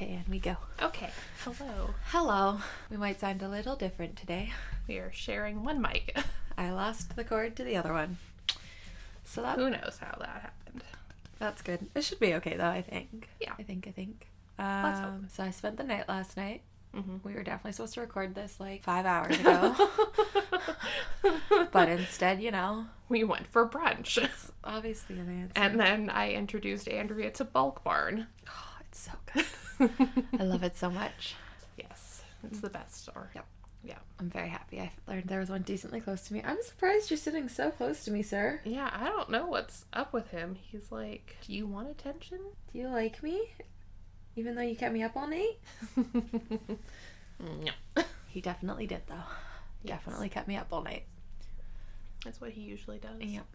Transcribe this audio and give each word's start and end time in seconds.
Okay, 0.00 0.12
and 0.12 0.28
we 0.28 0.38
go. 0.38 0.56
Okay. 0.80 1.10
Hello. 1.42 1.92
Hello. 2.10 2.60
We 2.88 2.96
might 2.96 3.18
sound 3.18 3.42
a 3.42 3.48
little 3.48 3.74
different 3.74 4.14
today. 4.14 4.52
We 4.86 4.98
are 4.98 5.10
sharing 5.12 5.64
one 5.64 5.82
mic. 5.82 6.16
I 6.56 6.70
lost 6.70 7.16
the 7.16 7.24
cord 7.24 7.56
to 7.56 7.64
the 7.64 7.74
other 7.74 7.92
one. 7.92 8.18
So 9.24 9.42
that 9.42 9.58
Who 9.58 9.68
knows 9.70 9.98
how 10.00 10.16
that 10.20 10.28
happened? 10.42 10.84
that's 11.40 11.62
good. 11.62 11.88
It 11.96 12.04
should 12.04 12.20
be 12.20 12.34
okay 12.34 12.56
though, 12.56 12.68
I 12.68 12.80
think. 12.80 13.28
Yeah. 13.40 13.54
I 13.58 13.64
think 13.64 13.88
I 13.88 13.90
think. 13.90 14.28
Let's 14.56 15.00
hope. 15.00 15.08
Um, 15.08 15.28
so 15.32 15.42
I 15.42 15.50
spent 15.50 15.78
the 15.78 15.82
night 15.82 16.08
last 16.08 16.36
night. 16.36 16.60
Mhm. 16.94 17.24
We 17.24 17.34
were 17.34 17.42
definitely 17.42 17.72
supposed 17.72 17.94
to 17.94 18.00
record 18.00 18.36
this 18.36 18.60
like 18.60 18.84
five 18.84 19.04
hours 19.04 19.36
ago. 19.40 19.74
but 21.72 21.88
instead, 21.88 22.40
you 22.40 22.52
know, 22.52 22.86
we 23.08 23.24
went 23.24 23.48
for 23.48 23.68
brunch. 23.68 24.24
obviously 24.62 25.18
an 25.18 25.40
answer. 25.40 25.52
And 25.56 25.80
then 25.80 26.08
I 26.08 26.34
introduced 26.34 26.88
Andrea 26.88 27.32
to 27.32 27.42
Bulk 27.42 27.82
Barn. 27.82 28.28
it's 28.90 29.00
so 29.00 29.12
good. 29.32 29.90
I 30.40 30.42
love 30.44 30.62
it 30.62 30.76
so 30.76 30.90
much. 30.90 31.34
yes, 31.76 32.22
it's 32.44 32.60
the 32.60 32.70
best 32.70 33.02
store. 33.02 33.30
Yep. 33.34 33.46
Yeah. 33.84 33.98
I'm 34.18 34.28
very 34.28 34.48
happy. 34.48 34.80
I 34.80 34.90
learned 35.06 35.24
there 35.28 35.38
was 35.40 35.50
one 35.50 35.62
decently 35.62 36.00
close 36.00 36.22
to 36.22 36.34
me. 36.34 36.42
I'm 36.44 36.60
surprised 36.62 37.10
you're 37.10 37.16
sitting 37.16 37.48
so 37.48 37.70
close 37.70 38.04
to 38.04 38.10
me, 38.10 38.22
sir. 38.22 38.60
Yeah, 38.64 38.90
I 38.92 39.04
don't 39.06 39.30
know 39.30 39.46
what's 39.46 39.84
up 39.92 40.12
with 40.12 40.30
him. 40.30 40.56
He's 40.60 40.90
like, 40.90 41.36
Do 41.46 41.52
you 41.52 41.66
want 41.66 41.88
attention? 41.88 42.38
Do 42.72 42.78
you 42.78 42.88
like 42.88 43.22
me? 43.22 43.50
Even 44.36 44.54
though 44.54 44.62
you 44.62 44.76
kept 44.76 44.92
me 44.92 45.02
up 45.02 45.16
all 45.16 45.28
night? 45.28 45.58
no. 47.40 47.72
He 48.30 48.42
definitely 48.42 48.86
did, 48.86 49.00
though. 49.08 49.14
Yes. 49.82 49.96
Definitely 50.00 50.28
kept 50.28 50.48
me 50.48 50.56
up 50.56 50.66
all 50.70 50.82
night. 50.82 51.04
That's 52.24 52.40
what 52.42 52.50
he 52.50 52.60
usually 52.60 52.98
does. 52.98 53.20
Yep. 53.22 53.46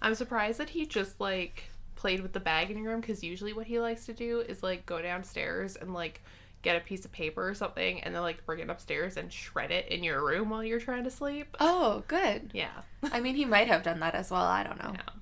I'm 0.00 0.14
surprised 0.14 0.58
that 0.60 0.70
he 0.70 0.86
just 0.86 1.20
like 1.20 1.64
played 1.94 2.20
with 2.20 2.32
the 2.32 2.40
bag 2.40 2.70
in 2.70 2.78
your 2.78 2.92
room 2.92 3.00
because 3.00 3.22
usually 3.22 3.52
what 3.52 3.66
he 3.66 3.78
likes 3.80 4.06
to 4.06 4.12
do 4.12 4.40
is 4.40 4.62
like 4.62 4.86
go 4.86 5.00
downstairs 5.00 5.76
and 5.76 5.94
like 5.94 6.22
get 6.62 6.76
a 6.76 6.80
piece 6.80 7.04
of 7.04 7.12
paper 7.12 7.46
or 7.46 7.54
something 7.54 8.00
and 8.02 8.14
then 8.14 8.22
like 8.22 8.44
bring 8.46 8.58
it 8.60 8.70
upstairs 8.70 9.16
and 9.16 9.32
shred 9.32 9.70
it 9.70 9.86
in 9.88 10.02
your 10.02 10.24
room 10.24 10.48
while 10.50 10.64
you're 10.64 10.80
trying 10.80 11.04
to 11.04 11.10
sleep. 11.10 11.56
Oh, 11.60 12.02
good. 12.08 12.50
Yeah. 12.54 12.82
I 13.12 13.20
mean, 13.20 13.34
he 13.36 13.44
might 13.44 13.68
have 13.68 13.82
done 13.82 14.00
that 14.00 14.14
as 14.14 14.30
well. 14.30 14.44
I 14.44 14.62
don't 14.62 14.82
know. 14.82 14.92
Yeah. 14.94 15.12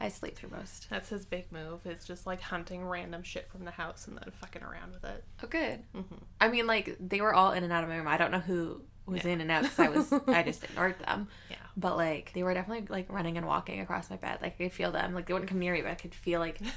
I 0.00 0.08
sleep 0.08 0.36
through 0.36 0.50
most. 0.50 0.88
That's 0.88 1.08
his 1.08 1.26
big 1.26 1.50
move. 1.50 1.84
Is 1.84 2.04
just 2.04 2.24
like 2.24 2.40
hunting 2.40 2.84
random 2.84 3.24
shit 3.24 3.50
from 3.50 3.64
the 3.64 3.72
house 3.72 4.06
and 4.06 4.16
then 4.16 4.30
fucking 4.40 4.62
around 4.62 4.92
with 4.92 5.04
it. 5.04 5.24
Oh, 5.42 5.48
good. 5.48 5.82
hmm 5.92 6.14
I 6.40 6.46
mean, 6.46 6.68
like 6.68 6.96
they 7.00 7.20
were 7.20 7.34
all 7.34 7.50
in 7.50 7.64
and 7.64 7.72
out 7.72 7.82
of 7.82 7.90
my 7.90 7.96
room. 7.96 8.06
I 8.06 8.16
don't 8.16 8.30
know 8.30 8.38
who 8.38 8.82
was 9.08 9.24
in 9.24 9.40
and 9.40 9.50
out 9.50 9.62
because 9.62 9.78
I 9.78 9.88
was 9.88 10.12
I 10.28 10.42
just 10.42 10.64
ignored 10.70 10.98
them. 11.00 11.28
Yeah. 11.50 11.56
But 11.76 11.96
like 11.96 12.32
they 12.34 12.42
were 12.42 12.54
definitely 12.54 12.86
like 12.88 13.10
running 13.10 13.36
and 13.36 13.46
walking 13.46 13.80
across 13.80 14.10
my 14.10 14.16
bed. 14.16 14.38
Like 14.42 14.54
I 14.60 14.64
could 14.64 14.72
feel 14.72 14.92
them. 14.92 15.14
Like 15.14 15.26
they 15.26 15.32
wouldn't 15.32 15.50
come 15.50 15.58
near 15.58 15.72
me, 15.74 15.82
but 15.82 15.90
I 15.90 15.94
could 15.94 16.14
feel 16.14 16.40
like 16.40 16.60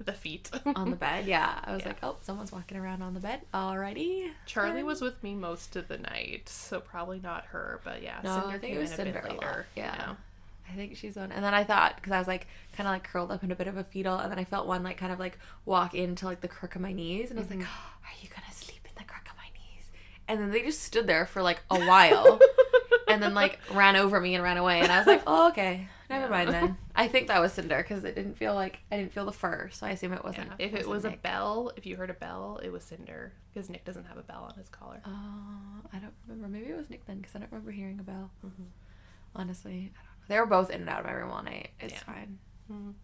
The 0.00 0.12
feet. 0.12 0.50
on 0.74 0.90
the 0.90 0.96
bed. 0.96 1.24
Yeah, 1.26 1.60
I 1.62 1.72
was 1.72 1.82
Yeah. 1.82 1.88
like, 1.88 1.98
oh, 2.02 2.16
someone's 2.22 2.50
walking 2.50 2.76
around 2.76 3.00
on 3.02 3.14
the 3.14 3.20
bed. 3.20 3.42
Alrighty. 3.54 4.28
Charlie 4.44 4.82
was 4.82 5.00
with 5.00 5.22
me 5.22 5.34
most 5.34 5.76
of 5.76 5.86
the 5.86 5.98
night, 5.98 6.48
so 6.48 6.80
probably 6.80 7.20
not 7.20 7.44
her. 7.46 7.80
But 7.84 8.02
yeah, 8.02 8.20
No, 8.24 8.40
Cinder 8.40 8.56
I 8.56 8.58
think 8.58 8.74
it 8.74 8.78
was 8.78 8.98
in 8.98 9.08
a 9.08 9.12
later. 9.12 9.66
Yeah. 9.76 10.14
I 10.68 10.72
think 10.74 10.96
she's 10.96 11.16
one. 11.16 11.30
And 11.30 11.44
then 11.44 11.54
I 11.54 11.62
thought, 11.62 11.96
because 11.96 12.12
I 12.12 12.18
was 12.18 12.26
like 12.26 12.48
kind 12.76 12.88
of 12.88 12.92
like 12.94 13.04
curled 13.04 13.30
up 13.30 13.44
in 13.44 13.52
a 13.52 13.54
bit 13.54 13.68
of 13.68 13.76
a 13.76 13.84
fetal, 13.84 14.16
and 14.18 14.30
then 14.32 14.38
I 14.38 14.44
felt 14.44 14.66
one 14.66 14.82
like 14.82 14.96
kind 14.96 15.12
of 15.12 15.18
like 15.20 15.38
walk 15.64 15.94
into 15.94 16.26
like 16.26 16.40
the 16.40 16.48
crook 16.48 16.74
of 16.74 16.82
my 16.82 16.92
knees, 16.92 17.30
and 17.30 17.38
I 17.38 17.42
was 17.42 17.50
like, 17.50 17.60
mm-hmm. 17.60 17.68
oh, 17.68 17.98
are 18.04 18.22
you 18.22 18.28
gonna 18.28 18.52
sleep 18.52 18.80
in 18.84 18.92
the 18.96 19.04
crook 19.04 19.26
of 19.30 19.36
my 19.36 19.48
knees? 19.54 19.90
And 20.28 20.40
then 20.40 20.50
they 20.50 20.62
just 20.62 20.82
stood 20.82 21.06
there 21.06 21.26
for 21.26 21.42
like 21.42 21.62
a 21.70 21.78
while, 21.84 22.40
and 23.08 23.22
then 23.22 23.34
like 23.34 23.58
ran 23.72 23.96
over 23.96 24.20
me 24.20 24.34
and 24.34 24.42
ran 24.42 24.56
away, 24.56 24.80
and 24.80 24.90
I 24.90 24.98
was 24.98 25.06
like, 25.06 25.22
oh 25.26 25.48
okay, 25.50 25.86
never 26.08 26.24
Yeah. 26.24 26.30
mind 26.30 26.50
then. 26.50 26.76
I 26.96 27.08
think 27.08 27.28
that 27.28 27.40
was 27.40 27.52
Cinder 27.52 27.76
because 27.78 28.04
it 28.04 28.14
didn't 28.14 28.38
feel 28.38 28.54
like 28.54 28.78
I 28.90 28.96
didn't 28.96 29.12
feel 29.12 29.26
the 29.26 29.32
fur, 29.32 29.68
so 29.72 29.86
I 29.86 29.90
assume 29.90 30.12
it 30.14 30.24
wasn't. 30.24 30.50
Yeah. 30.58 30.66
If 30.66 30.72
it 30.74 30.86
wasn't 30.88 30.88
was 30.88 31.04
a 31.04 31.16
bell, 31.18 31.72
if 31.76 31.84
you 31.86 31.96
heard 31.96 32.08
a 32.10 32.14
bell, 32.14 32.58
it 32.62 32.70
was 32.70 32.84
Cinder 32.84 33.32
because 33.52 33.68
Nick 33.68 33.84
doesn't 33.84 34.06
have 34.06 34.16
a 34.16 34.22
bell 34.22 34.46
on 34.50 34.56
his 34.58 34.68
collar. 34.68 35.02
Oh, 35.04 35.10
I 35.92 35.98
don't 35.98 36.14
remember. 36.26 36.48
Maybe 36.58 36.70
it 36.72 36.76
was 36.76 36.88
Nick 36.88 37.04
then 37.06 37.18
because 37.18 37.34
I 37.36 37.40
don't 37.40 37.52
remember 37.52 37.72
hearing 37.72 37.98
a 38.00 38.02
bell. 38.04 38.30
Mhm. 38.46 38.66
Honestly, 39.36 39.72
I 39.72 39.98
don't 39.98 40.04
know. 40.04 40.24
They 40.28 40.40
were 40.40 40.46
both 40.46 40.70
in 40.70 40.80
and 40.82 40.88
out 40.90 41.00
of 41.00 41.06
my 41.06 41.12
room 41.12 41.30
all 41.32 41.42
night. 41.42 41.70
It's 41.80 41.92
Yeah. 41.94 41.98
fine. 42.00 42.38
Mhm. 42.72 42.94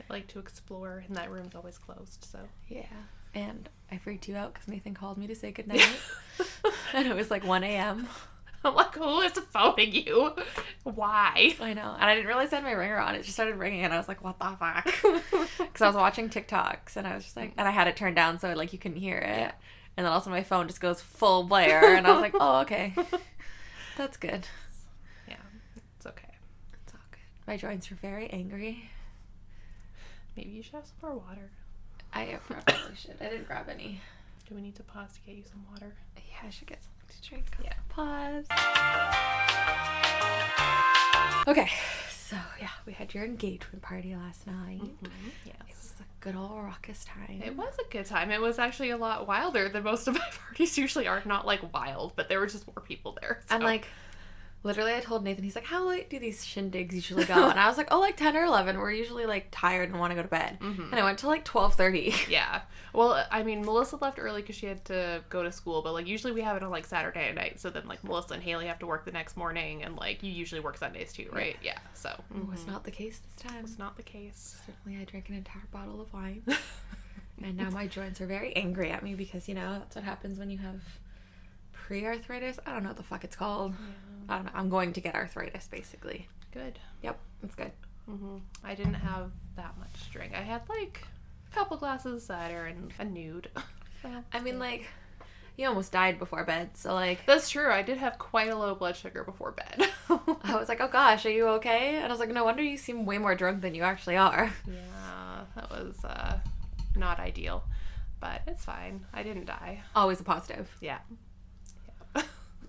I 0.00 0.04
like 0.12 0.26
to 0.28 0.38
explore, 0.38 1.02
and 1.06 1.16
that 1.16 1.30
room's 1.30 1.54
always 1.54 1.78
closed. 1.78 2.24
So 2.24 2.40
Yeah. 2.68 2.84
And 3.36 3.68
I 3.92 3.98
freaked 3.98 4.28
you 4.28 4.34
out 4.34 4.54
because 4.54 4.66
Nathan 4.66 4.94
called 4.94 5.18
me 5.18 5.26
to 5.26 5.34
say 5.34 5.52
goodnight. 5.52 5.86
and 6.94 7.06
it 7.06 7.14
was 7.14 7.30
like 7.30 7.44
1 7.44 7.62
a.m. 7.64 8.08
I'm 8.64 8.74
like, 8.74 8.94
who 8.94 9.20
is 9.20 9.32
phoning 9.32 9.92
you? 9.92 10.32
Why? 10.84 11.54
I 11.60 11.74
know. 11.74 11.94
And 12.00 12.04
I 12.04 12.14
didn't 12.14 12.28
realize 12.28 12.50
I 12.54 12.56
had 12.56 12.64
my 12.64 12.72
ringer 12.72 12.96
on. 12.96 13.14
It 13.14 13.24
just 13.24 13.34
started 13.34 13.56
ringing 13.56 13.84
and 13.84 13.92
I 13.92 13.98
was 13.98 14.08
like, 14.08 14.24
what 14.24 14.38
the 14.38 14.56
fuck? 14.58 14.86
Because 15.58 15.82
I 15.82 15.86
was 15.86 15.96
watching 15.96 16.30
TikToks 16.30 16.96
and 16.96 17.06
I 17.06 17.14
was 17.14 17.24
just 17.24 17.36
like, 17.36 17.52
and 17.58 17.68
I 17.68 17.70
had 17.70 17.88
it 17.88 17.96
turned 17.96 18.16
down 18.16 18.38
so 18.38 18.50
like 18.54 18.72
you 18.72 18.78
couldn't 18.78 18.96
hear 18.96 19.18
it. 19.18 19.38
Yeah. 19.38 19.52
And 19.98 20.06
then 20.06 20.12
also 20.12 20.30
my 20.30 20.42
phone 20.42 20.66
just 20.66 20.80
goes 20.80 21.02
full 21.02 21.44
blare. 21.44 21.94
And 21.94 22.06
I 22.06 22.12
was 22.12 22.22
like, 22.22 22.34
oh, 22.40 22.60
okay. 22.60 22.94
That's 23.98 24.16
good. 24.16 24.46
Yeah, 25.28 25.36
it's 25.96 26.06
okay. 26.06 26.34
It's 26.82 26.94
all 26.94 27.00
good. 27.10 27.20
My 27.46 27.58
joints 27.58 27.90
were 27.90 27.96
very 27.96 28.30
angry. 28.30 28.88
Maybe 30.34 30.50
you 30.50 30.62
should 30.62 30.74
have 30.74 30.86
some 30.86 31.10
more 31.10 31.18
water. 31.18 31.50
I 32.12 32.38
probably 32.46 32.74
should. 32.96 33.16
I 33.20 33.28
didn't 33.28 33.46
grab 33.46 33.68
any. 33.68 34.00
Do 34.48 34.54
we 34.54 34.60
need 34.60 34.76
to 34.76 34.82
pause 34.82 35.12
to 35.14 35.20
get 35.20 35.36
you 35.36 35.44
some 35.44 35.64
water? 35.70 35.94
Yeah, 36.16 36.46
I 36.46 36.50
should 36.50 36.68
get 36.68 36.80
something 36.82 37.22
to 37.22 37.28
drink. 37.28 37.46
Yeah. 37.62 37.72
Pause. 37.88 38.46
Okay, 41.48 41.68
so 42.10 42.36
yeah, 42.60 42.70
we 42.86 42.92
had 42.92 43.14
your 43.14 43.24
engagement 43.24 43.80
party 43.82 44.16
last 44.16 44.46
night. 44.46 44.80
It 44.82 45.10
Yes. 45.44 45.54
It 45.60 45.66
was 45.68 45.94
a 46.00 46.04
good 46.20 46.34
old 46.36 46.62
raucous 46.62 47.04
time. 47.04 47.40
It 47.44 47.56
was 47.56 47.74
a 47.78 47.88
good 47.90 48.06
time. 48.06 48.30
It 48.32 48.40
was 48.40 48.58
actually 48.58 48.90
a 48.90 48.96
lot 48.96 49.28
wilder 49.28 49.68
than 49.68 49.84
most 49.84 50.08
of 50.08 50.14
my 50.14 50.24
parties 50.48 50.76
usually 50.76 51.06
are. 51.06 51.22
Not 51.24 51.46
like 51.46 51.72
wild, 51.72 52.14
but 52.16 52.28
there 52.28 52.40
were 52.40 52.48
just 52.48 52.66
more 52.66 52.82
people 52.84 53.16
there. 53.20 53.42
And 53.48 53.62
like, 53.62 53.86
literally, 54.62 54.94
I 54.94 55.00
told 55.00 55.22
Nathan, 55.24 55.44
he's 55.44 55.54
like, 55.54 55.64
"How 55.66 55.86
late 55.86 56.10
do 56.10 56.18
these 56.18 56.44
shindigs 56.44 56.92
usually 56.92 57.24
go?" 57.24 57.48
and 57.50 57.58
I 57.58 57.68
was 57.68 57.76
like, 57.78 57.88
"Oh, 57.90 58.00
like 58.00 58.16
ten 58.16 58.36
or 58.36 58.44
11. 58.44 58.78
We're 58.78 58.90
usually 58.92 59.26
like 59.26 59.48
tired 59.50 59.90
and 59.90 59.98
want 60.00 60.10
to 60.10 60.14
go 60.16 60.22
to 60.22 60.28
bed." 60.28 60.58
Mhm. 60.60 60.90
And 60.90 60.94
I 60.94 61.04
went 61.04 61.18
to 61.20 61.26
like 61.28 61.44
twelve 61.44 61.74
thirty. 61.74 62.14
Yeah. 62.28 62.62
Well, 62.92 63.26
I 63.30 63.42
mean, 63.42 63.62
Melissa 63.62 63.96
left 63.96 64.18
early 64.18 64.40
because 64.40 64.56
she 64.56 64.64
had 64.66 64.82
to 64.86 65.22
go 65.28 65.42
to 65.42 65.52
school, 65.52 65.82
but 65.82 65.92
like 65.92 66.06
usually 66.06 66.32
we 66.32 66.40
have 66.40 66.56
it 66.56 66.62
on 66.62 66.70
like 66.70 66.86
Saturday 66.86 67.30
night. 67.34 67.60
So 67.60 67.68
then 67.70 67.86
like 67.86 68.02
Melissa 68.02 68.34
and 68.34 68.42
Haley 68.42 68.66
have 68.66 68.78
to 68.78 68.86
work 68.86 69.04
the 69.04 69.12
next 69.12 69.36
morning, 69.36 69.82
and 69.84 69.96
like 69.96 70.22
you 70.22 70.32
usually 70.32 70.60
work 70.62 70.76
Sundays 70.78 71.12
too, 71.12 71.28
right? 71.32 71.56
Yeah. 71.62 71.78
So 71.94 72.10
It 72.34 72.48
was 72.48 72.66
not 72.66 72.84
the 72.84 72.90
case 72.90 73.18
this 73.18 73.42
time. 73.52 73.64
it's 73.64 73.78
not 73.78 73.96
the 73.96 74.02
case. 74.02 74.58
Certainly, 74.66 75.00
I 75.00 75.04
drank 75.04 75.28
an 75.28 75.34
entire 75.34 75.66
bottle 75.70 76.00
of 76.00 76.12
wine, 76.14 76.42
and 77.42 77.56
now 77.58 77.68
my 77.70 77.86
joints 77.86 78.20
are 78.22 78.26
very 78.26 78.56
angry 78.56 78.90
at 78.90 79.02
me 79.02 79.14
because 79.14 79.46
you 79.48 79.54
know 79.54 79.74
that's 79.78 79.94
what 79.96 80.04
happens 80.04 80.38
when 80.38 80.48
you 80.50 80.58
have 80.58 80.80
pre-arthritis. 81.72 82.58
I 82.66 82.72
don't 82.72 82.82
know 82.82 82.88
what 82.90 82.96
the 82.96 83.02
fuck 83.02 83.24
it's 83.24 83.36
called. 83.36 83.74
I 84.28 84.36
don't 84.36 84.44
know. 84.46 84.52
I'm 84.54 84.68
going 84.68 84.92
to 84.94 85.00
get 85.00 85.14
arthritis, 85.14 85.68
basically. 85.68 86.28
Good. 86.52 86.78
Yep, 87.02 87.18
it's 87.42 87.54
good. 87.54 87.72
hmm 88.06 88.38
I 88.64 88.74
didn't 88.74 88.94
have 88.94 89.30
that 89.56 89.76
much 89.78 90.10
drink. 90.10 90.32
I 90.34 90.42
had 90.42 90.62
like 90.68 91.06
a 91.50 91.54
couple 91.54 91.76
glasses 91.76 92.14
of 92.14 92.22
cider 92.22 92.66
and 92.66 92.92
a 92.98 93.04
nude. 93.04 93.50
I 94.32 94.40
mean, 94.40 94.58
like, 94.58 94.86
you 95.56 95.66
almost 95.66 95.90
died 95.90 96.18
before 96.18 96.44
bed, 96.44 96.70
so 96.76 96.94
like, 96.94 97.24
that's 97.26 97.48
true. 97.50 97.70
I 97.70 97.82
did 97.82 97.98
have 97.98 98.18
quite 98.18 98.48
a 98.50 98.56
low 98.56 98.74
blood 98.74 98.94
sugar 98.96 99.24
before 99.24 99.52
bed. 99.52 99.88
I 100.10 100.56
was 100.56 100.68
like, 100.68 100.80
oh 100.80 100.88
gosh, 100.88 101.24
are 101.26 101.30
you 101.30 101.48
okay? 101.48 101.96
And 101.96 102.04
I 102.06 102.08
was 102.08 102.20
like, 102.20 102.30
no 102.30 102.44
wonder 102.44 102.62
you 102.62 102.76
seem 102.76 103.06
way 103.06 103.18
more 103.18 103.34
drunk 103.34 103.62
than 103.62 103.74
you 103.74 103.82
actually 103.82 104.16
are. 104.16 104.52
yeah, 104.66 105.44
that 105.56 105.70
was 105.70 106.04
uh, 106.04 106.38
not 106.94 107.18
ideal, 107.18 107.64
but 108.20 108.42
it's 108.46 108.64
fine. 108.64 109.06
I 109.12 109.22
didn't 109.22 109.46
die. 109.46 109.82
Always 109.94 110.20
a 110.20 110.24
positive. 110.24 110.68
Yeah. 110.80 110.98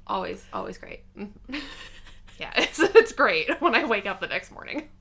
Always, 0.07 0.43
always 0.53 0.77
great. 0.77 1.01
Yeah, 2.39 2.51
it's, 2.57 2.77
it's 2.79 3.13
great 3.13 3.49
when 3.61 3.73
I 3.73 3.85
wake 3.85 4.05
up 4.05 4.19
the 4.19 4.27
next 4.27 4.51
morning. 4.51 4.89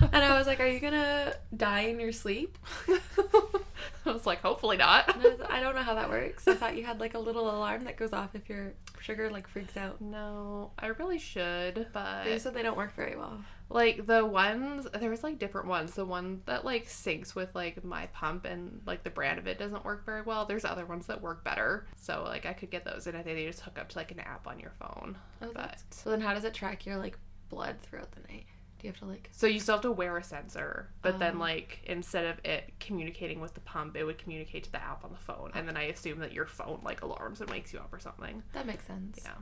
And 0.00 0.16
I 0.24 0.38
was 0.38 0.46
like, 0.46 0.60
are 0.60 0.66
you 0.66 0.80
gonna 0.80 1.34
die 1.54 1.80
in 1.80 2.00
your 2.00 2.12
sleep? 2.12 2.56
I 2.88 4.12
was 4.12 4.24
like, 4.24 4.40
hopefully 4.40 4.78
not. 4.78 5.14
I, 5.14 5.18
was- 5.18 5.40
I 5.50 5.60
don't 5.60 5.74
know 5.74 5.82
how 5.82 5.94
that 5.94 6.08
works. 6.08 6.48
I 6.48 6.54
thought 6.54 6.74
you 6.76 6.84
had 6.84 7.00
like 7.00 7.12
a 7.14 7.18
little 7.18 7.50
alarm 7.50 7.84
that 7.84 7.98
goes 7.98 8.14
off 8.14 8.30
if 8.34 8.48
your 8.48 8.72
sugar 9.00 9.28
like 9.30 9.46
freaks 9.46 9.76
out. 9.76 10.00
No, 10.00 10.70
I 10.78 10.86
really 10.86 11.18
should, 11.18 11.88
but 11.92 12.24
They 12.24 12.38
said 12.38 12.54
they 12.54 12.62
don't 12.62 12.78
work 12.78 12.94
very 12.96 13.14
well. 13.16 13.44
Like 13.70 14.06
the 14.06 14.26
ones 14.26 14.86
there 14.98 15.08
was 15.10 15.22
like 15.22 15.38
different 15.38 15.68
ones. 15.68 15.94
The 15.94 16.04
one 16.04 16.42
that 16.46 16.64
like 16.64 16.86
syncs 16.88 17.34
with 17.34 17.54
like 17.54 17.82
my 17.84 18.06
pump 18.08 18.44
and 18.44 18.80
like 18.86 19.04
the 19.04 19.10
brand 19.10 19.38
of 19.38 19.46
it 19.46 19.58
doesn't 19.58 19.84
work 19.84 20.04
very 20.04 20.22
well. 20.22 20.44
There's 20.44 20.64
other 20.64 20.84
ones 20.84 21.06
that 21.06 21.22
work 21.22 21.44
better. 21.44 21.86
So 21.96 22.24
like 22.24 22.44
I 22.46 22.52
could 22.52 22.70
get 22.70 22.84
those 22.84 23.06
and 23.06 23.16
I 23.16 23.22
think 23.22 23.36
they 23.36 23.46
just 23.46 23.60
hook 23.60 23.78
up 23.78 23.88
to 23.90 23.98
like 23.98 24.10
an 24.10 24.20
app 24.20 24.46
on 24.46 24.58
your 24.60 24.72
phone. 24.80 25.16
Oh, 25.40 25.50
but 25.54 25.78
So 25.90 26.10
then, 26.10 26.20
how 26.20 26.34
does 26.34 26.44
it 26.44 26.52
track 26.52 26.84
your 26.84 26.96
like 26.98 27.16
blood 27.48 27.76
throughout 27.80 28.10
the 28.12 28.20
night? 28.32 28.46
Do 28.80 28.86
you 28.86 28.92
have 28.92 29.00
to 29.00 29.06
like? 29.06 29.28
so 29.30 29.46
you 29.46 29.60
still 29.60 29.74
have 29.74 29.82
to 29.82 29.92
wear 29.92 30.16
a 30.16 30.24
sensor, 30.24 30.88
but 31.02 31.18
then 31.18 31.36
Oh. 31.36 31.40
like 31.40 31.80
instead 31.84 32.24
of 32.24 32.38
it 32.46 32.72
communicating 32.80 33.38
with 33.40 33.52
the 33.54 33.60
pump, 33.60 33.94
it 33.96 34.04
would 34.04 34.16
communicate 34.18 34.64
to 34.64 34.72
the 34.72 34.82
app 34.82 35.04
on 35.04 35.12
the 35.12 35.18
phone, 35.18 35.50
and 35.54 35.68
then 35.68 35.76
I 35.76 35.82
assume 35.84 36.18
that 36.20 36.32
your 36.32 36.46
phone 36.46 36.80
like 36.82 37.02
alarms 37.02 37.42
and 37.42 37.50
wakes 37.50 37.72
you 37.74 37.78
up 37.78 37.92
or 37.92 37.98
something. 37.98 38.42
That 38.54 38.66
makes 38.66 38.86
sense. 38.86 39.20
Yeah. 39.22 39.32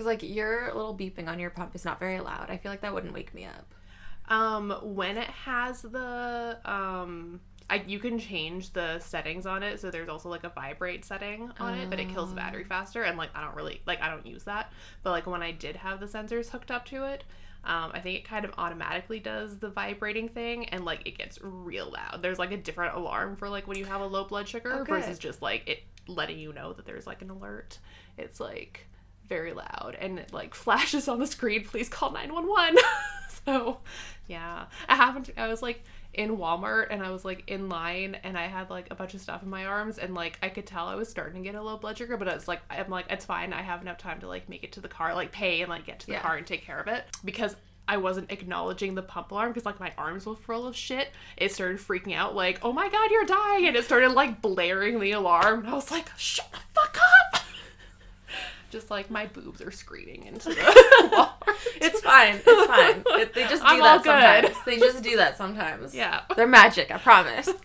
Because 0.00 0.06
like 0.06 0.22
your 0.22 0.72
little 0.74 0.96
beeping 0.96 1.28
on 1.28 1.38
your 1.38 1.50
pump 1.50 1.74
is 1.74 1.84
not 1.84 2.00
very 2.00 2.20
loud. 2.20 2.46
I 2.48 2.56
feel 2.56 2.72
like 2.72 2.80
that 2.80 2.94
wouldn't 2.94 3.12
wake 3.12 3.34
me 3.34 3.44
up. 3.44 3.74
Um, 4.30 4.70
when 4.82 5.18
it 5.18 5.28
has 5.28 5.82
the 5.82 6.56
um 6.64 7.40
I, 7.68 7.84
you 7.86 7.98
can 7.98 8.18
change 8.18 8.72
the 8.72 8.98
settings 9.00 9.44
on 9.44 9.62
it. 9.62 9.78
So 9.78 9.90
there's 9.90 10.08
also 10.08 10.30
like 10.30 10.44
a 10.44 10.48
vibrate 10.48 11.04
setting 11.04 11.52
on 11.60 11.74
it, 11.74 11.90
but 11.90 12.00
it 12.00 12.08
kills 12.08 12.30
the 12.30 12.36
battery 12.36 12.64
faster. 12.64 13.02
And 13.02 13.18
like 13.18 13.28
I 13.34 13.42
don't 13.42 13.54
really 13.54 13.82
like 13.84 14.00
I 14.00 14.08
don't 14.08 14.24
use 14.24 14.44
that. 14.44 14.72
But 15.02 15.10
like 15.10 15.26
when 15.26 15.42
I 15.42 15.50
did 15.50 15.76
have 15.76 16.00
the 16.00 16.06
sensors 16.06 16.48
hooked 16.48 16.70
up 16.70 16.86
to 16.86 17.04
it, 17.04 17.24
um, 17.64 17.90
I 17.92 18.00
think 18.00 18.16
it 18.16 18.24
kind 18.24 18.46
of 18.46 18.52
automatically 18.56 19.20
does 19.20 19.58
the 19.58 19.68
vibrating 19.68 20.30
thing, 20.30 20.64
and 20.70 20.86
like 20.86 21.06
it 21.06 21.18
gets 21.18 21.38
real 21.42 21.90
loud. 21.92 22.22
There's 22.22 22.38
like 22.38 22.52
a 22.52 22.56
different 22.56 22.96
alarm 22.96 23.36
for 23.36 23.50
like 23.50 23.68
when 23.68 23.76
you 23.76 23.84
have 23.84 24.00
a 24.00 24.06
low 24.06 24.24
blood 24.24 24.48
sugar 24.48 24.72
Oh, 24.80 24.84
versus 24.84 25.18
just 25.18 25.42
like 25.42 25.68
it 25.68 25.82
letting 26.08 26.38
you 26.38 26.54
know 26.54 26.72
that 26.72 26.86
there's 26.86 27.06
like 27.06 27.20
an 27.20 27.28
alert. 27.28 27.78
It's 28.16 28.40
like 28.40 28.86
very 29.30 29.54
loud 29.54 29.96
and 29.98 30.18
it 30.18 30.34
like 30.34 30.54
flashes 30.54 31.08
on 31.08 31.18
the 31.20 31.26
screen. 31.26 31.64
Please 31.64 31.88
call 31.88 32.10
nine 32.12 32.34
one 32.34 32.46
one. 32.46 32.76
So 33.46 33.78
yeah, 34.26 34.66
I 34.86 34.96
happened. 34.96 35.24
To, 35.26 35.40
I 35.40 35.48
was 35.48 35.62
like 35.62 35.82
in 36.12 36.36
Walmart 36.36 36.88
and 36.90 37.02
I 37.02 37.10
was 37.10 37.24
like 37.24 37.44
in 37.46 37.70
line 37.70 38.16
and 38.22 38.36
I 38.36 38.48
had 38.48 38.68
like 38.68 38.88
a 38.90 38.94
bunch 38.94 39.14
of 39.14 39.20
stuff 39.22 39.42
in 39.42 39.48
my 39.48 39.64
arms 39.64 39.96
and 39.96 40.14
like 40.14 40.38
I 40.42 40.50
could 40.50 40.66
tell 40.66 40.88
I 40.88 40.94
was 40.94 41.08
starting 41.08 41.42
to 41.42 41.48
get 41.48 41.54
a 41.58 41.62
low 41.62 41.78
blood 41.78 41.96
sugar, 41.96 42.18
but 42.18 42.28
it's 42.28 42.46
like 42.46 42.60
I'm 42.68 42.90
like 42.90 43.06
it's 43.08 43.24
fine. 43.24 43.54
I 43.54 43.62
have 43.62 43.80
enough 43.80 43.96
time 43.96 44.20
to 44.20 44.28
like 44.28 44.50
make 44.50 44.62
it 44.62 44.72
to 44.72 44.80
the 44.80 44.88
car, 44.88 45.14
like 45.14 45.32
pay 45.32 45.62
and 45.62 45.70
like 45.70 45.86
get 45.86 46.00
to 46.00 46.06
the 46.06 46.12
Yeah. 46.12 46.20
car 46.20 46.36
and 46.36 46.46
take 46.46 46.62
care 46.62 46.78
of 46.80 46.86
it 46.88 47.04
because. 47.24 47.56
I 47.88 47.96
wasn't 47.96 48.30
acknowledging 48.30 48.94
the 48.94 49.02
pump 49.02 49.32
alarm 49.32 49.50
because 49.50 49.64
like 49.66 49.80
my 49.80 49.92
arms 49.98 50.24
were 50.24 50.36
full 50.36 50.64
of 50.64 50.76
shit. 50.76 51.08
It 51.36 51.50
started 51.50 51.78
freaking 51.78 52.14
out 52.14 52.36
like, 52.36 52.60
"Oh 52.62 52.72
my 52.72 52.88
god, 52.88 53.10
you're 53.10 53.24
dying!" 53.24 53.66
and 53.66 53.74
it 53.74 53.84
started 53.84 54.10
like 54.12 54.40
blaring 54.40 55.00
the 55.00 55.10
alarm. 55.10 55.60
And 55.60 55.68
I 55.70 55.74
was 55.74 55.90
like, 55.90 56.08
"Shut 56.16 56.46
the 56.52 56.58
fuck 56.72 56.96
up!" 57.34 57.39
Just 58.70 58.90
like 58.90 59.10
my 59.10 59.26
boobs 59.26 59.60
are 59.60 59.70
screaming 59.70 60.24
into 60.24 60.48
the 60.50 61.10
wall. 61.12 61.36
It's 61.76 62.00
fine. 62.00 62.36
It's 62.46 62.66
fine. 62.66 63.02
It, 63.20 63.34
they 63.34 63.42
just 63.42 63.62
do 63.62 63.68
I'm 63.68 63.80
that 63.80 64.04
sometimes. 64.04 64.56
They 64.64 64.78
just 64.78 65.02
do 65.02 65.16
that 65.16 65.36
sometimes. 65.36 65.94
Yeah. 65.94 66.22
They're 66.36 66.46
magic, 66.46 66.90
I 66.90 66.98
promise. 66.98 67.48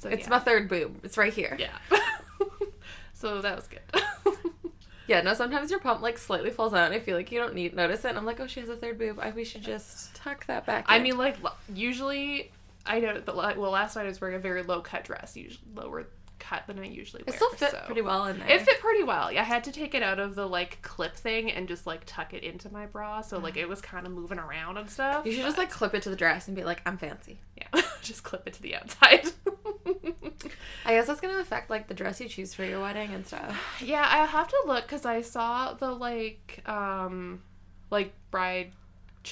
So 0.00 0.08
It's 0.08 0.26
yeah. 0.26 0.30
my 0.30 0.38
third 0.38 0.68
boob. 0.68 1.00
It's 1.02 1.18
right 1.18 1.32
here. 1.34 1.56
Yeah. 1.58 1.76
so 3.14 3.40
that 3.40 3.56
was 3.56 3.66
good. 3.66 3.80
Yeah, 5.08 5.22
no, 5.22 5.32
sometimes 5.34 5.70
your 5.70 5.80
pump 5.80 6.02
like 6.02 6.18
slightly 6.18 6.50
falls 6.50 6.74
out 6.74 6.84
and 6.84 6.94
I 6.94 7.00
feel 7.00 7.16
like 7.16 7.32
you 7.32 7.40
don't 7.40 7.54
need 7.54 7.74
notice 7.74 8.04
it. 8.04 8.10
And 8.10 8.18
I'm 8.18 8.26
like, 8.26 8.38
oh, 8.40 8.46
she 8.46 8.60
has 8.60 8.68
a 8.68 8.76
third 8.76 8.98
boob. 8.98 9.18
I, 9.18 9.30
we 9.30 9.42
should 9.42 9.62
just 9.62 10.14
tuck 10.14 10.46
that 10.46 10.66
back. 10.66 10.84
I 10.86 10.98
in. 10.98 11.02
mean, 11.02 11.16
like 11.18 11.36
usually, 11.74 12.52
I 12.86 13.00
know, 13.00 13.20
but 13.24 13.34
like, 13.34 13.56
well, 13.56 13.70
last 13.70 13.96
night 13.96 14.04
I 14.04 14.08
was 14.08 14.20
wearing 14.20 14.36
a 14.36 14.38
very 14.38 14.62
low 14.62 14.82
cut 14.82 15.04
dress, 15.04 15.34
usually 15.36 15.66
lower 15.74 16.06
cut 16.48 16.66
than 16.66 16.78
I 16.78 16.86
usually 16.86 17.22
wear. 17.26 17.34
it 17.34 17.36
still 17.36 17.50
fit 17.50 17.70
so- 17.72 17.82
pretty 17.86 18.02
well 18.02 18.24
in 18.26 18.38
there. 18.38 18.48
It 18.50 18.62
fit 18.62 18.80
pretty 18.80 19.02
well. 19.02 19.30
Yeah, 19.32 19.42
I 19.42 19.44
had 19.44 19.64
to 19.64 19.72
take 19.72 19.94
it 19.94 20.02
out 20.02 20.18
of 20.18 20.34
the 20.34 20.46
like 20.46 20.80
clip 20.82 21.14
thing 21.16 21.50
and 21.50 21.68
just 21.68 21.86
like 21.86 22.02
tuck 22.06 22.32
it 22.34 22.42
into 22.42 22.72
my 22.72 22.86
bra, 22.86 23.20
so 23.20 23.38
like 23.38 23.56
it 23.56 23.68
was 23.68 23.80
kind 23.80 24.06
of 24.06 24.12
moving 24.12 24.38
around 24.38 24.78
and 24.78 24.88
stuff. 24.90 25.26
You 25.26 25.32
should 25.32 25.42
just 25.44 25.58
like 25.58 25.70
clip 25.70 25.94
it 25.94 26.02
to 26.02 26.10
the 26.10 26.16
dress 26.16 26.46
and 26.48 26.56
be 26.56 26.64
like, 26.64 26.80
I'm 26.86 26.96
fancy. 26.96 27.38
yeah, 27.56 27.80
just 28.02 28.22
clip 28.22 28.46
it 28.46 28.54
to 28.54 28.62
the 28.62 28.76
outside. 28.76 29.26
I 30.84 30.92
guess 30.94 31.06
that's 31.06 31.20
gonna 31.20 31.38
affect 31.38 31.68
like 31.70 31.88
the 31.88 31.94
dress 31.94 32.20
you 32.20 32.28
choose 32.28 32.54
for 32.54 32.64
your 32.64 32.80
wedding 32.80 33.12
and 33.12 33.26
stuff. 33.26 33.80
Yeah, 33.82 34.06
I 34.08 34.24
have 34.24 34.48
to 34.48 34.62
look 34.66 34.84
because 34.84 35.04
I 35.04 35.20
saw 35.22 35.74
the 35.74 35.90
like 35.90 36.62
um 36.66 37.42
like 37.90 38.12
bride 38.30 38.72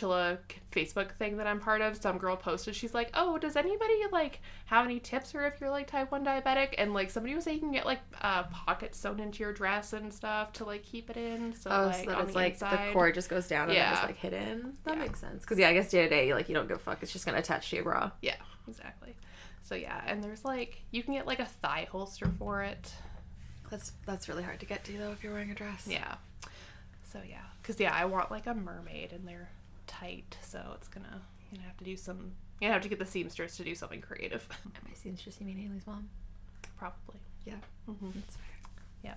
chilla 0.00 0.38
Facebook 0.72 1.12
thing 1.12 1.36
that 1.38 1.46
I'm 1.46 1.58
part 1.60 1.80
of. 1.80 1.96
Some 1.96 2.18
girl 2.18 2.36
posted, 2.36 2.74
she's 2.76 2.92
like, 2.94 3.10
"Oh, 3.14 3.38
does 3.38 3.56
anybody 3.56 3.94
like 4.12 4.40
have 4.66 4.84
any 4.84 5.00
tips 5.00 5.32
for 5.32 5.46
if 5.46 5.60
you're 5.60 5.70
like 5.70 5.86
type 5.86 6.10
one 6.12 6.24
diabetic?" 6.24 6.74
And 6.78 6.92
like 6.94 7.10
somebody 7.10 7.34
was 7.34 7.44
saying 7.44 7.56
you 7.56 7.62
can 7.62 7.72
get 7.72 7.86
like 7.86 8.00
uh, 8.20 8.44
pockets 8.44 8.98
sewn 8.98 9.20
into 9.20 9.40
your 9.42 9.52
dress 9.52 9.92
and 9.92 10.12
stuff 10.12 10.52
to 10.54 10.64
like 10.64 10.82
keep 10.84 11.08
it 11.10 11.16
in. 11.16 11.54
So 11.54 11.70
Oh, 11.70 11.86
like 11.86 12.04
so 12.04 12.10
that 12.10 12.20
it's 12.20 12.32
the 12.32 12.38
like 12.38 12.52
inside. 12.54 12.88
the 12.88 12.92
cord 12.92 13.14
just 13.14 13.28
goes 13.28 13.48
down 13.48 13.62
and 13.68 13.70
then 13.70 13.76
Yeah. 13.92 14.02
like 14.04 14.16
hidden. 14.18 14.76
That 14.84 14.96
Yeah. 14.96 15.02
makes 15.02 15.20
sense. 15.20 15.42
Because 15.42 15.58
yeah, 15.58 15.68
I 15.68 15.72
guess 15.72 15.90
day 15.90 16.02
to 16.02 16.08
day, 16.08 16.34
like 16.34 16.48
you 16.48 16.54
don't 16.54 16.68
give 16.68 16.76
a 16.76 16.80
fuck. 16.80 17.02
It's 17.02 17.12
just 17.12 17.24
gonna 17.26 17.38
attach 17.38 17.70
to 17.70 17.76
your 17.76 17.84
bra. 17.84 18.10
Yeah, 18.20 18.36
exactly. 18.68 19.14
So 19.62 19.74
yeah, 19.74 20.00
and 20.06 20.22
there's 20.22 20.44
like 20.44 20.82
you 20.90 21.02
can 21.02 21.14
get 21.14 21.26
like 21.26 21.40
a 21.40 21.46
thigh 21.46 21.88
holster 21.90 22.30
for 22.38 22.62
it. 22.62 22.92
That's 23.70 23.92
that's 24.04 24.28
really 24.28 24.42
hard 24.44 24.60
to 24.60 24.66
get 24.66 24.84
to 24.84 24.92
though 24.98 25.10
if 25.10 25.24
you're 25.24 25.32
wearing 25.32 25.50
a 25.50 25.54
dress. 25.54 25.86
Yeah. 25.90 26.14
So 27.12 27.20
yeah, 27.28 27.40
because 27.62 27.80
yeah, 27.80 27.92
I 27.94 28.04
want 28.04 28.30
like 28.30 28.46
a 28.46 28.54
mermaid, 28.54 29.12
in 29.12 29.24
they're 29.24 29.48
tight, 29.86 30.36
so 30.42 30.60
it's 30.74 30.88
gonna 30.88 31.22
know 31.52 31.60
have 31.64 31.76
to 31.78 31.84
do 31.84 31.96
some. 31.96 32.32
You 32.60 32.68
have 32.68 32.82
to 32.82 32.88
get 32.88 32.98
the 32.98 33.06
seamstress 33.06 33.56
to 33.58 33.64
do 33.64 33.74
something 33.74 34.00
creative, 34.00 34.46
Am 34.64 34.72
I 34.90 34.94
seamstress? 34.94 35.38
You 35.40 35.46
mean 35.46 35.56
Haley's 35.58 35.86
mom? 35.86 36.08
probably. 36.78 37.20
Yeah, 37.44 37.54
hmm 37.86 38.10
that's 38.14 38.36
fair. 38.36 38.44
Yeah. 39.02 39.14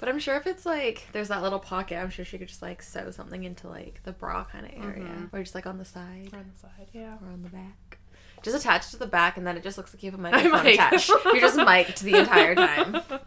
But 0.00 0.08
I'm 0.08 0.18
sure 0.18 0.36
if 0.36 0.46
it's 0.48 0.66
like 0.66 1.06
there's 1.12 1.28
that 1.28 1.42
little 1.42 1.60
pocket, 1.60 1.96
I'm 1.98 2.10
sure 2.10 2.24
she 2.24 2.38
could 2.38 2.48
just 2.48 2.62
like 2.62 2.82
sew 2.82 3.10
something 3.12 3.44
into 3.44 3.68
like 3.68 4.00
the 4.04 4.12
bra 4.12 4.44
kind 4.44 4.66
of 4.66 4.72
area, 4.84 5.04
Mhm. 5.04 5.32
or 5.32 5.42
just 5.42 5.54
like 5.54 5.66
on 5.66 5.78
the 5.78 5.84
side 5.84 6.30
On 6.32 6.50
the 6.52 6.58
side, 6.58 6.88
yeah. 6.92 7.16
or 7.22 7.28
on 7.32 7.42
the 7.42 7.48
back. 7.50 7.98
Just 8.42 8.56
attach 8.56 8.90
to 8.90 8.96
the 8.96 9.06
back, 9.06 9.36
and 9.36 9.46
then 9.46 9.56
it 9.56 9.62
just 9.62 9.76
looks 9.78 9.94
like 9.94 10.02
you 10.02 10.10
have 10.10 10.18
a 10.18 10.22
microphone 10.30 10.66
attached. 10.66 11.08
You're 11.26 11.40
just 11.40 11.56
mic'd 11.56 12.02
the 12.02 12.16
entire 12.18 12.56
time. 12.56 12.92
That's 12.92 13.22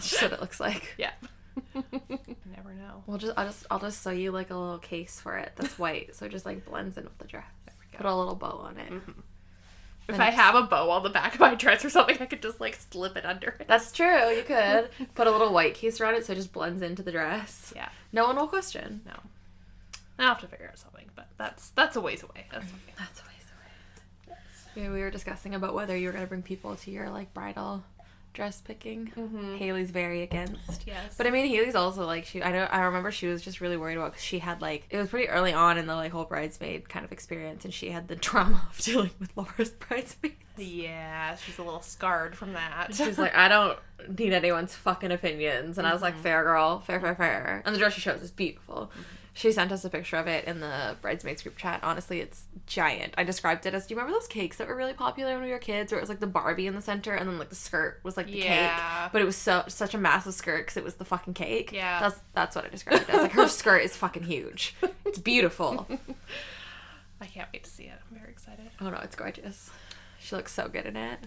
just 0.10 0.22
what 0.22 0.32
it 0.32 0.40
looks 0.40 0.58
like. 0.58 0.94
yeah. 0.98 1.12
Never 1.74 2.72
know. 2.74 3.02
We'll 3.06 3.18
just 3.18 3.32
I'll 3.36 3.46
just 3.46 3.66
I'll 3.70 3.78
just 3.78 4.02
sew 4.02 4.10
you 4.10 4.30
like 4.32 4.50
a 4.50 4.56
little 4.56 4.78
case 4.78 5.20
for 5.20 5.36
it 5.38 5.52
that's 5.56 5.78
white, 5.78 6.14
so 6.14 6.26
it 6.26 6.32
just 6.32 6.46
like 6.46 6.64
blends 6.64 6.96
in 6.96 7.04
with 7.04 7.18
the 7.18 7.26
dress. 7.26 7.44
Put 7.92 8.06
a 8.06 8.14
little 8.14 8.34
bow 8.34 8.62
on 8.64 8.78
it. 8.78 8.90
Mhm. 8.92 9.14
If 10.08 10.18
I 10.18 10.30
have 10.30 10.56
a 10.56 10.62
bow 10.62 10.90
on 10.90 11.02
the 11.04 11.10
back 11.10 11.34
of 11.34 11.40
my 11.40 11.54
dress 11.54 11.84
or 11.84 11.90
something, 11.90 12.16
I 12.20 12.26
could 12.26 12.42
just 12.42 12.60
like 12.60 12.74
slip 12.90 13.16
it 13.16 13.24
under 13.24 13.54
it. 13.60 13.66
That's 13.68 13.92
true. 13.92 14.28
You 14.30 14.42
could 14.42 14.88
put 15.14 15.26
a 15.26 15.30
little 15.30 15.52
white 15.52 15.74
case 15.74 16.00
around 16.00 16.14
it 16.16 16.26
so 16.26 16.32
it 16.32 16.36
just 16.36 16.52
blends 16.52 16.82
into 16.82 17.02
the 17.02 17.12
dress. 17.12 17.72
Yeah. 17.76 17.88
No 18.12 18.24
one 18.26 18.36
will 18.36 18.48
question. 18.48 19.02
No. 19.06 19.12
I'll 20.18 20.28
have 20.28 20.40
to 20.40 20.48
figure 20.48 20.68
out 20.68 20.78
something, 20.78 21.08
but 21.14 21.28
that's 21.38 21.70
that's 21.70 21.94
a 21.96 22.00
ways 22.00 22.22
away. 22.22 22.46
That's 22.50 22.64
okay. 22.66 22.94
That's 22.98 23.20
a 23.20 23.22
ways 23.24 24.36
away. 24.76 24.86
We, 24.88 24.92
we 24.94 25.00
were 25.00 25.10
discussing 25.10 25.54
about 25.54 25.74
whether 25.74 25.96
you 25.96 26.08
were 26.08 26.12
gonna 26.12 26.26
bring 26.26 26.42
people 26.42 26.74
to 26.76 26.90
your 26.90 27.08
like 27.10 27.32
bridal 27.32 27.84
dress 28.32 28.60
picking. 28.60 29.12
Mhm. 29.16 29.58
Haley's 29.58 29.90
very 29.90 30.22
against. 30.22 30.86
Yes. 30.86 31.14
But 31.16 31.26
I 31.26 31.30
mean, 31.30 31.46
Haley's 31.48 31.74
also 31.74 32.06
like 32.06 32.24
she. 32.24 32.42
I 32.42 32.52
know. 32.52 32.64
I 32.64 32.80
remember 32.82 33.10
she 33.10 33.26
was 33.26 33.42
just 33.42 33.60
really 33.60 33.76
worried 33.76 33.96
about 33.96 34.12
because 34.12 34.24
she 34.24 34.38
had 34.38 34.60
like 34.62 34.86
it 34.90 34.96
was 34.96 35.08
pretty 35.08 35.28
early 35.28 35.52
on 35.52 35.78
in 35.78 35.86
the 35.86 35.94
like 35.94 36.12
whole 36.12 36.24
bridesmaid 36.24 36.88
kind 36.88 37.04
of 37.04 37.12
experience, 37.12 37.64
and 37.64 37.74
she 37.74 37.90
had 37.90 38.08
the 38.08 38.16
trauma 38.28 38.68
of 38.70 38.78
dealing 38.78 39.10
with 39.18 39.30
Laura's 39.36 39.70
bridesmaids. 39.70 40.36
yeah, 40.56 41.34
she's 41.36 41.58
a 41.58 41.62
little 41.62 41.82
scarred 41.82 42.36
from 42.36 42.52
that. 42.52 42.94
She's 42.94 43.18
like, 43.18 43.34
I 43.34 43.48
don't 43.48 43.78
need 44.16 44.32
anyone's 44.32 44.74
fucking 44.74 45.10
opinions. 45.10 45.78
And 45.78 45.86
I 45.86 45.92
was 45.92 46.02
like, 46.02 46.14
Mm-hmm. 46.14 46.22
fair 46.22 46.42
girl, 46.44 46.80
fair, 46.80 47.00
fair, 47.00 47.14
fair. 47.14 47.62
And 47.64 47.74
the 47.74 47.78
dress 47.78 47.94
she 47.94 48.00
shows 48.00 48.22
is 48.22 48.30
beautiful. 48.30 48.90
She 49.32 49.52
sent 49.52 49.70
us 49.70 49.84
a 49.84 49.90
picture 49.90 50.16
of 50.16 50.26
it 50.26 50.44
in 50.44 50.58
the 50.60 50.96
bridesmaids 51.00 51.42
group 51.42 51.56
chat. 51.56 51.80
Honestly, 51.84 52.20
it's 52.20 52.44
giant. 52.66 53.14
I 53.16 53.22
described 53.24 53.64
it 53.64 53.74
as 53.74 53.86
do 53.86 53.94
you 53.94 53.98
remember 54.00 54.18
those 54.18 54.26
cakes 54.26 54.56
that 54.58 54.66
were 54.68 54.74
really 54.74 54.92
popular 54.92 55.34
when 55.34 55.44
we 55.44 55.50
were 55.52 55.58
kids 55.58 55.92
where 55.92 55.98
it 55.98 56.02
was 56.02 56.08
like 56.08 56.18
the 56.20 56.26
Barbie 56.26 56.66
in 56.66 56.74
the 56.74 56.82
center 56.82 57.14
and 57.14 57.28
then 57.28 57.38
like 57.38 57.48
the 57.48 57.54
skirt 57.54 58.00
was 58.02 58.16
like 58.16 58.26
the 58.26 58.32
Yeah. 58.38 59.04
cake. 59.04 59.12
But 59.12 59.22
it 59.22 59.24
was 59.24 59.36
so 59.36 59.64
such 59.68 59.94
a 59.94 59.98
massive 59.98 60.34
skirt 60.34 60.62
because 60.66 60.76
it 60.76 60.84
was 60.84 60.94
the 60.96 61.04
fucking 61.04 61.34
cake. 61.34 61.70
Yeah. 61.72 62.00
That's 62.00 62.20
that's 62.34 62.56
what 62.56 62.64
I 62.64 62.68
described 62.68 63.02
it 63.04 63.10
as. 63.10 63.20
Like 63.22 63.32
her 63.32 63.46
skirt 63.60 63.78
is 63.84 63.96
fucking 63.96 64.24
huge. 64.24 64.74
It's 65.06 65.18
beautiful. 65.18 65.86
I 67.20 67.26
can't 67.26 67.48
wait 67.52 67.64
to 67.64 67.70
see 67.70 67.84
it. 67.84 67.98
I'm 68.10 68.18
very 68.18 68.30
excited. 68.32 68.68
Oh 68.80 68.90
no, 68.90 68.96
it's 68.98 69.14
gorgeous. 69.14 69.70
She 70.18 70.34
looks 70.34 70.52
so 70.52 70.68
good 70.68 70.86
in 70.86 70.96
it. 70.96 71.18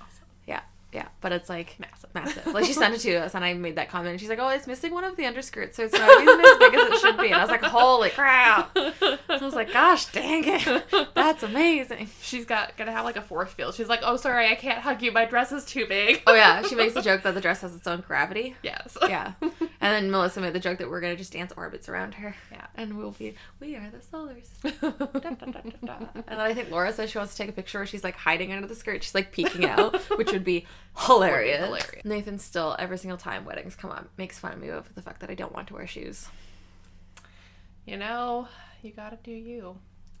Awesome. 0.00 0.24
Yeah, 0.46 0.60
yeah. 0.94 1.08
But 1.20 1.32
it's 1.32 1.48
like 1.50 1.76
Massive. 1.78 2.10
massive. 2.14 2.46
Like 2.54 2.64
she 2.64 2.72
sent 2.72 2.94
it 2.94 2.98
to 3.00 3.14
us, 3.24 3.34
and 3.34 3.44
I 3.44 3.52
made 3.54 3.76
that 3.76 3.88
comment. 3.90 4.12
And 4.12 4.20
she's 4.20 4.28
like, 4.30 4.38
"Oh, 4.40 4.48
it's 4.48 4.66
missing 4.66 4.94
one 4.94 5.04
of 5.04 5.16
the 5.16 5.24
underskirts, 5.24 5.74
so 5.74 5.82
it's 5.84 5.92
not 5.92 6.22
even 6.22 6.40
as 6.40 6.58
big 6.58 6.74
as 6.74 6.88
it 6.92 7.00
should 7.00 7.16
be." 7.18 7.26
And 7.26 7.34
I 7.34 7.40
was 7.42 7.50
like, 7.50 7.62
"Holy 7.62 8.10
crap!" 8.10 8.70
I 8.76 9.38
was 9.42 9.54
like, 9.54 9.72
"Gosh, 9.72 10.06
dang 10.12 10.44
it, 10.46 10.84
that's 11.14 11.42
amazing." 11.42 12.08
She's 12.22 12.44
got 12.44 12.76
gonna 12.76 12.92
have 12.92 13.04
like 13.04 13.16
a 13.16 13.22
force 13.22 13.52
field. 13.52 13.74
She's 13.74 13.88
like, 13.88 14.00
"Oh, 14.02 14.16
sorry, 14.16 14.48
I 14.48 14.54
can't 14.54 14.78
hug 14.78 15.02
you. 15.02 15.10
My 15.12 15.24
dress 15.24 15.52
is 15.52 15.64
too 15.64 15.86
big." 15.86 16.22
Oh 16.26 16.34
yeah, 16.34 16.62
she 16.62 16.74
makes 16.74 16.94
the 16.94 17.02
joke 17.10 17.22
that 17.22 17.34
the 17.34 17.40
dress 17.40 17.60
has 17.62 17.74
its 17.74 17.86
own 17.86 18.02
gravity. 18.06 18.54
yes. 18.62 18.96
Yeah, 19.08 19.32
and 19.40 19.52
then 19.80 20.10
Melissa 20.10 20.40
made 20.40 20.52
the 20.52 20.60
joke 20.60 20.78
that 20.78 20.88
we're 20.88 21.00
gonna 21.00 21.16
just 21.16 21.32
dance 21.32 21.52
orbits 21.56 21.88
around 21.88 22.14
her. 22.14 22.34
Yeah. 22.52 22.66
and 22.76 22.96
we'll 22.96 23.10
be 23.10 23.34
we 23.60 23.74
are 23.76 23.90
the 23.90 24.00
solar 24.02 24.36
system. 24.40 24.94
Da, 25.00 25.18
da, 25.18 25.30
da, 25.30 25.46
da, 25.46 25.60
da. 25.84 25.96
And 26.14 26.24
then 26.26 26.40
I 26.40 26.54
think 26.54 26.70
Laura 26.70 26.92
says 26.92 27.10
she 27.10 27.18
wants 27.18 27.34
to 27.34 27.38
take 27.38 27.48
a 27.48 27.52
picture 27.52 27.78
where 27.78 27.86
she's 27.86 28.04
like 28.04 28.14
hiding 28.16 28.52
under 28.52 28.66
the 28.68 28.74
skirt. 28.74 29.02
She's 29.02 29.14
like 29.14 29.32
peeking 29.32 29.64
out, 29.66 29.96
which 30.18 30.30
would 30.32 30.44
be 30.44 30.66
hilarious. 30.96 31.64
hilarious. 31.64 32.04
Nathan 32.04 32.38
still 32.38 32.76
every 32.78 32.98
single 32.98 33.18
time 33.18 33.44
weddings 33.44 33.74
come 33.76 33.90
up 33.90 34.08
makes 34.16 34.38
fun 34.38 34.52
of 34.52 34.58
me 34.60 34.68
of 34.68 34.94
the 34.94 35.02
fact 35.02 35.20
that 35.20 35.30
I 35.30 35.34
don't 35.34 35.52
want 35.54 35.68
to 35.68 35.74
wear 35.74 35.86
shoes. 35.86 36.28
You 37.86 37.96
know, 37.96 38.48
you 38.82 38.92
gotta 38.92 39.18
do 39.22 39.30
you. 39.30 39.76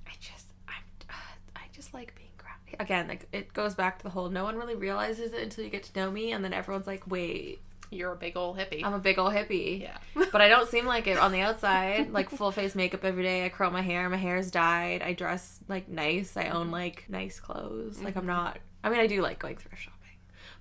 I 0.06 0.12
just 0.20 0.46
I'm 0.68 0.74
uh, 1.08 1.12
I 1.56 1.62
just 1.72 1.94
like 1.94 2.14
being 2.14 2.28
grounded. 2.36 2.76
Again, 2.80 3.08
like 3.08 3.26
it 3.32 3.52
goes 3.54 3.74
back 3.74 3.98
to 3.98 4.04
the 4.04 4.10
whole 4.10 4.28
no 4.28 4.44
one 4.44 4.56
really 4.56 4.74
realizes 4.74 5.32
it 5.32 5.42
until 5.42 5.64
you 5.64 5.70
get 5.70 5.84
to 5.84 5.98
know 5.98 6.10
me, 6.10 6.32
and 6.32 6.44
then 6.44 6.52
everyone's 6.52 6.86
like, 6.86 7.10
wait, 7.10 7.60
You're 7.90 8.12
a 8.12 8.16
big 8.16 8.36
old 8.36 8.58
hippie. 8.58 8.84
I'm 8.84 8.92
a 8.92 8.98
big 8.98 9.18
old 9.18 9.32
hippie. 9.32 9.80
yeah. 9.82 9.96
But 10.32 10.40
I 10.42 10.48
don't 10.48 10.68
seem 10.68 10.84
like 10.84 11.06
it 11.06 11.16
on 11.16 11.32
the 11.32 11.40
outside. 11.40 12.10
Like 12.12 12.28
full 12.28 12.50
face 12.50 12.74
makeup 12.74 13.04
every 13.04 13.22
day. 13.22 13.46
I 13.46 13.48
curl 13.48 13.70
my 13.70 13.82
hair. 13.82 14.08
My 14.10 14.16
hair's 14.18 14.50
dyed. 14.50 15.00
I 15.00 15.12
dress 15.14 15.60
like 15.68 15.88
nice. 15.88 16.36
I 16.36 16.48
own 16.48 16.70
like 16.70 17.04
nice 17.08 17.40
clothes. 17.40 18.02
Like 18.02 18.16
I'm 18.16 18.26
not. 18.26 18.58
I 18.82 18.90
mean, 18.90 19.00
I 19.00 19.06
do 19.06 19.22
like 19.22 19.38
going 19.38 19.56
thrift 19.56 19.82
shopping, 19.84 19.93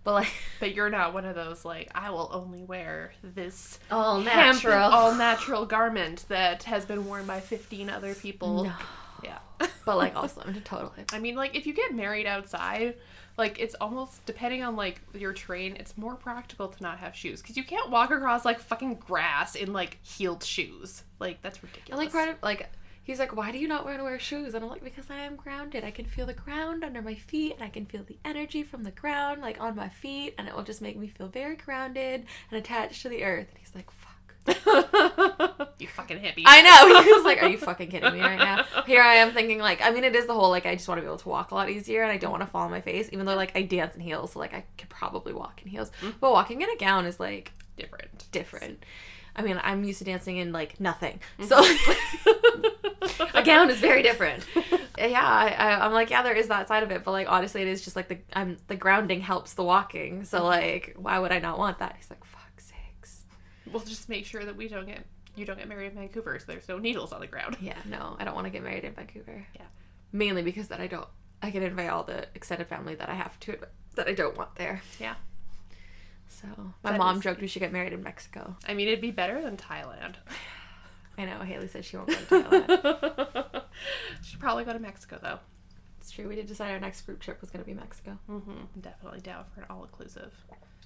but 0.04 0.14
like 0.14 0.32
But 0.60 0.74
you're 0.76 0.90
not 0.90 1.14
one 1.14 1.26
of 1.26 1.36
those 1.36 1.64
like 1.66 1.92
I 1.96 2.10
will 2.12 2.30
only 2.34 2.64
wear 2.64 3.14
this 3.24 3.80
all 3.92 4.20
natural. 4.22 4.74
all 4.92 5.16
natural 5.16 5.66
garment 5.66 6.26
that 6.30 6.64
has 6.64 6.86
been 6.86 7.06
worn 7.06 7.26
by 7.26 7.40
15 7.40 7.90
other 7.90 8.16
people. 8.16 8.66
No. 8.66 8.74
Yeah. 9.24 9.40
but 9.86 9.98
like 9.98 10.16
also 10.18 10.42
I'm 10.46 10.60
totally. 10.62 11.06
I 11.12 11.20
mean, 11.20 11.36
like 11.36 11.56
if 11.56 11.66
you 11.66 11.74
get 11.74 11.94
married 11.94 12.26
outside, 12.26 12.96
like 13.38 13.60
it's 13.60 13.76
almost 13.76 14.26
depending 14.26 14.62
on 14.64 14.76
like 14.76 15.02
your 15.14 15.34
train, 15.34 15.76
it's 15.80 15.98
more 15.98 16.16
practical 16.16 16.68
to 16.68 16.84
not 16.84 17.00
have 17.00 17.16
shoes 17.16 17.42
because 17.42 17.58
you 17.58 17.64
can't 17.64 17.90
walk 17.90 18.12
across 18.12 18.46
like 18.46 18.60
fucking 18.60 18.96
grass 18.96 19.56
in 19.56 19.74
like 19.74 19.98
heeled 20.04 20.44
shoes. 20.44 21.04
Like 21.20 21.42
that's 21.42 21.60
And 21.60 21.70
ridiculous. 21.70 22.14
like 22.14 22.30
of 22.30 22.36
like 22.44 22.70
he's 23.04 23.20
like, 23.20 23.36
why 23.36 23.52
do 23.52 23.58
you 23.58 23.68
not 23.68 23.86
want 23.86 23.98
to 23.98 24.04
wear 24.04 24.18
shoes? 24.18 24.54
And 24.54 24.64
I'm 24.64 24.70
like, 24.70 24.84
because 24.84 25.10
I 25.10 25.20
am 25.20 25.36
grounded. 25.36 25.84
I 25.84 25.92
can 25.92 26.06
feel 26.06 26.26
the 26.26 26.34
ground 26.34 26.84
under 26.84 27.02
my 27.02 27.16
feet, 27.16 27.54
and 27.54 27.64
I 27.64 27.70
can 27.70 27.86
feel 27.86 28.04
the 28.04 28.18
energy 28.26 28.64
from 28.64 28.84
the 28.84 28.92
ground 28.92 29.42
like 29.42 29.60
on 29.62 29.76
my 29.76 29.90
feet, 29.90 30.34
and 30.38 30.48
it 30.48 30.56
will 30.56 30.64
just 30.64 30.82
make 30.82 30.98
me 30.98 31.08
feel 31.08 31.28
very 31.28 31.56
grounded 31.56 32.26
and 32.50 32.58
attached 32.60 33.02
to 33.04 33.10
the 33.10 33.24
earth. 33.24 33.48
And 33.50 33.58
he's 33.60 33.76
like, 33.76 33.92
fuck. 33.92 34.10
you 35.80 35.88
fucking 35.88 36.18
hippie. 36.18 36.44
I 36.46 36.62
know. 36.62 37.02
He 37.04 37.14
was 37.14 37.24
like, 37.24 37.42
"Are 37.42 37.48
you 37.48 37.58
fucking 37.58 37.90
kidding 37.90 38.14
me 38.14 38.20
right 38.20 38.38
now?" 38.38 38.66
Here 38.86 39.02
I 39.02 39.16
am 39.16 39.32
thinking 39.32 39.60
like, 39.60 39.82
I 39.82 39.92
mean, 39.92 40.04
it 40.04 40.16
is 40.16 40.26
the 40.26 40.34
whole 40.34 40.50
like 40.50 40.66
I 40.66 40.76
just 40.76 40.88
want 40.88 40.98
to 40.98 41.02
be 41.02 41.08
able 41.08 41.18
to 41.20 41.30
walk 41.30 41.52
a 41.52 41.56
lot 41.56 41.70
easier, 41.70 42.04
and 42.04 42.12
I 42.12 42.18
don't 42.18 42.32
want 42.32 42.42
to 42.42 42.48
fall 42.48 42.64
on 42.64 42.72
my 42.72 42.82
face, 42.82 43.08
even 43.14 43.26
though 43.26 43.36
like 43.36 43.56
I 43.56 43.62
dance 43.62 43.96
in 43.96 44.02
heels, 44.02 44.34
so 44.34 44.40
like 44.40 44.54
I 44.54 44.66
could 44.78 44.90
probably 44.90 45.32
walk 45.32 45.62
in 45.64 45.70
heels. 45.70 45.92
Mm-hmm. 46.02 46.18
But 46.20 46.34
walking 46.34 46.62
in 46.62 46.70
a 46.70 46.76
gown 46.76 47.06
is 47.06 47.22
like 47.22 47.54
different. 47.78 48.30
different. 48.32 48.84
I 49.36 49.42
mean, 49.42 49.60
I'm 49.64 49.84
used 49.84 50.00
to 50.00 50.06
dancing 50.06 50.38
in 50.38 50.52
like 50.52 50.80
nothing, 50.80 51.20
mm-hmm. 51.40 51.48
so 51.48 53.30
a 53.34 53.44
gown 53.44 53.70
is 53.70 53.80
very 53.80 54.04
different. 54.04 54.46
Yeah, 54.96 55.22
I, 55.22 55.50
I, 55.50 55.86
I'm 55.86 55.92
like, 55.92 56.12
yeah, 56.12 56.22
there 56.22 56.36
is 56.36 56.48
that 56.50 56.68
side 56.68 56.84
of 56.84 56.92
it, 56.92 57.04
but 57.04 57.12
like 57.12 57.28
honestly, 57.30 57.64
it 57.64 57.68
is 57.68 57.84
just 57.84 57.96
like 57.96 58.08
the 58.10 58.20
I'm 58.32 58.58
the 58.68 58.76
grounding 58.76 59.22
helps 59.22 59.56
the 59.56 59.64
walking. 59.64 60.24
So 60.24 60.38
mm-hmm. 60.38 60.46
like, 60.46 60.94
why 60.96 61.18
would 61.18 61.32
I 61.32 61.40
not 61.40 61.58
want 61.58 61.80
that? 61.80 61.96
He's 61.98 62.10
like, 62.12 62.24
fuck 62.24 62.62
sakes. 62.62 63.26
We'll 63.72 63.82
just 63.82 64.08
make 64.08 64.26
sure 64.26 64.46
that 64.46 64.56
we 64.56 64.68
don't 64.68 64.86
get 64.86 65.04
you 65.36 65.46
don't 65.46 65.58
get 65.58 65.68
married 65.68 65.88
in 65.88 65.98
Vancouver, 65.98 66.38
so 66.40 66.46
there's 66.48 66.70
no 66.70 66.78
needles 66.78 67.12
on 67.12 67.22
the 67.22 67.28
ground. 67.28 67.58
Yeah, 67.60 67.78
no, 67.86 68.16
I 68.20 68.24
don't 68.24 68.36
want 68.36 68.46
to 68.46 68.52
get 68.52 68.64
married 68.64 68.84
in 68.84 68.94
Vancouver. 68.94 69.46
Yeah. 69.56 69.66
Mainly 70.12 70.44
because 70.44 70.68
that 70.68 70.80
I 70.80 70.88
don't 70.88 71.08
I 71.42 71.50
can 71.50 71.64
invite 71.64 71.90
all 71.90 72.04
the 72.04 72.28
extended 72.36 72.68
family 72.68 72.96
that 72.96 73.10
I 73.10 73.16
have 73.16 73.40
to 73.42 73.58
that 73.96 74.08
I 74.08 74.14
don't 74.14 74.38
want 74.38 74.56
there. 74.56 74.82
Yeah. 75.00 75.16
So 76.42 76.48
my 76.84 76.92
That 76.92 76.98
mom 76.98 77.18
is- 77.18 77.24
joked 77.24 77.42
we 77.42 77.48
should 77.48 77.60
get 77.62 77.72
married 77.72 77.94
in 77.94 78.04
Mexico. 78.04 78.56
I 78.68 78.74
mean, 78.74 78.88
it'd 78.88 79.02
be 79.02 79.12
better 79.12 79.42
than 79.42 79.56
Thailand. 79.58 80.16
I 81.18 81.26
know 81.26 81.40
Haley 81.40 81.68
said 81.68 81.86
she 81.86 81.96
won't 81.98 82.10
go 82.10 82.16
to 82.16 82.26
Thailand. 82.44 83.64
Should 84.24 84.40
probably 84.40 84.64
go 84.64 84.74
to 84.74 84.80
Mexico 84.80 85.20
though. 85.22 85.40
it's 86.00 86.10
true. 86.12 86.28
We 86.28 86.36
did 86.36 86.48
decide 86.48 86.72
our 86.72 86.80
next 86.80 87.02
group 87.04 87.20
trip 87.20 87.40
was 87.40 87.50
going 87.52 87.64
to 87.64 87.70
be 87.70 87.76
Mexico. 87.76 88.18
Mm-hmm. 88.30 88.80
Definitely 88.82 89.20
down 89.22 89.46
for 89.54 89.62
an 89.62 89.68
all 89.70 89.84
inclusive. 89.84 90.34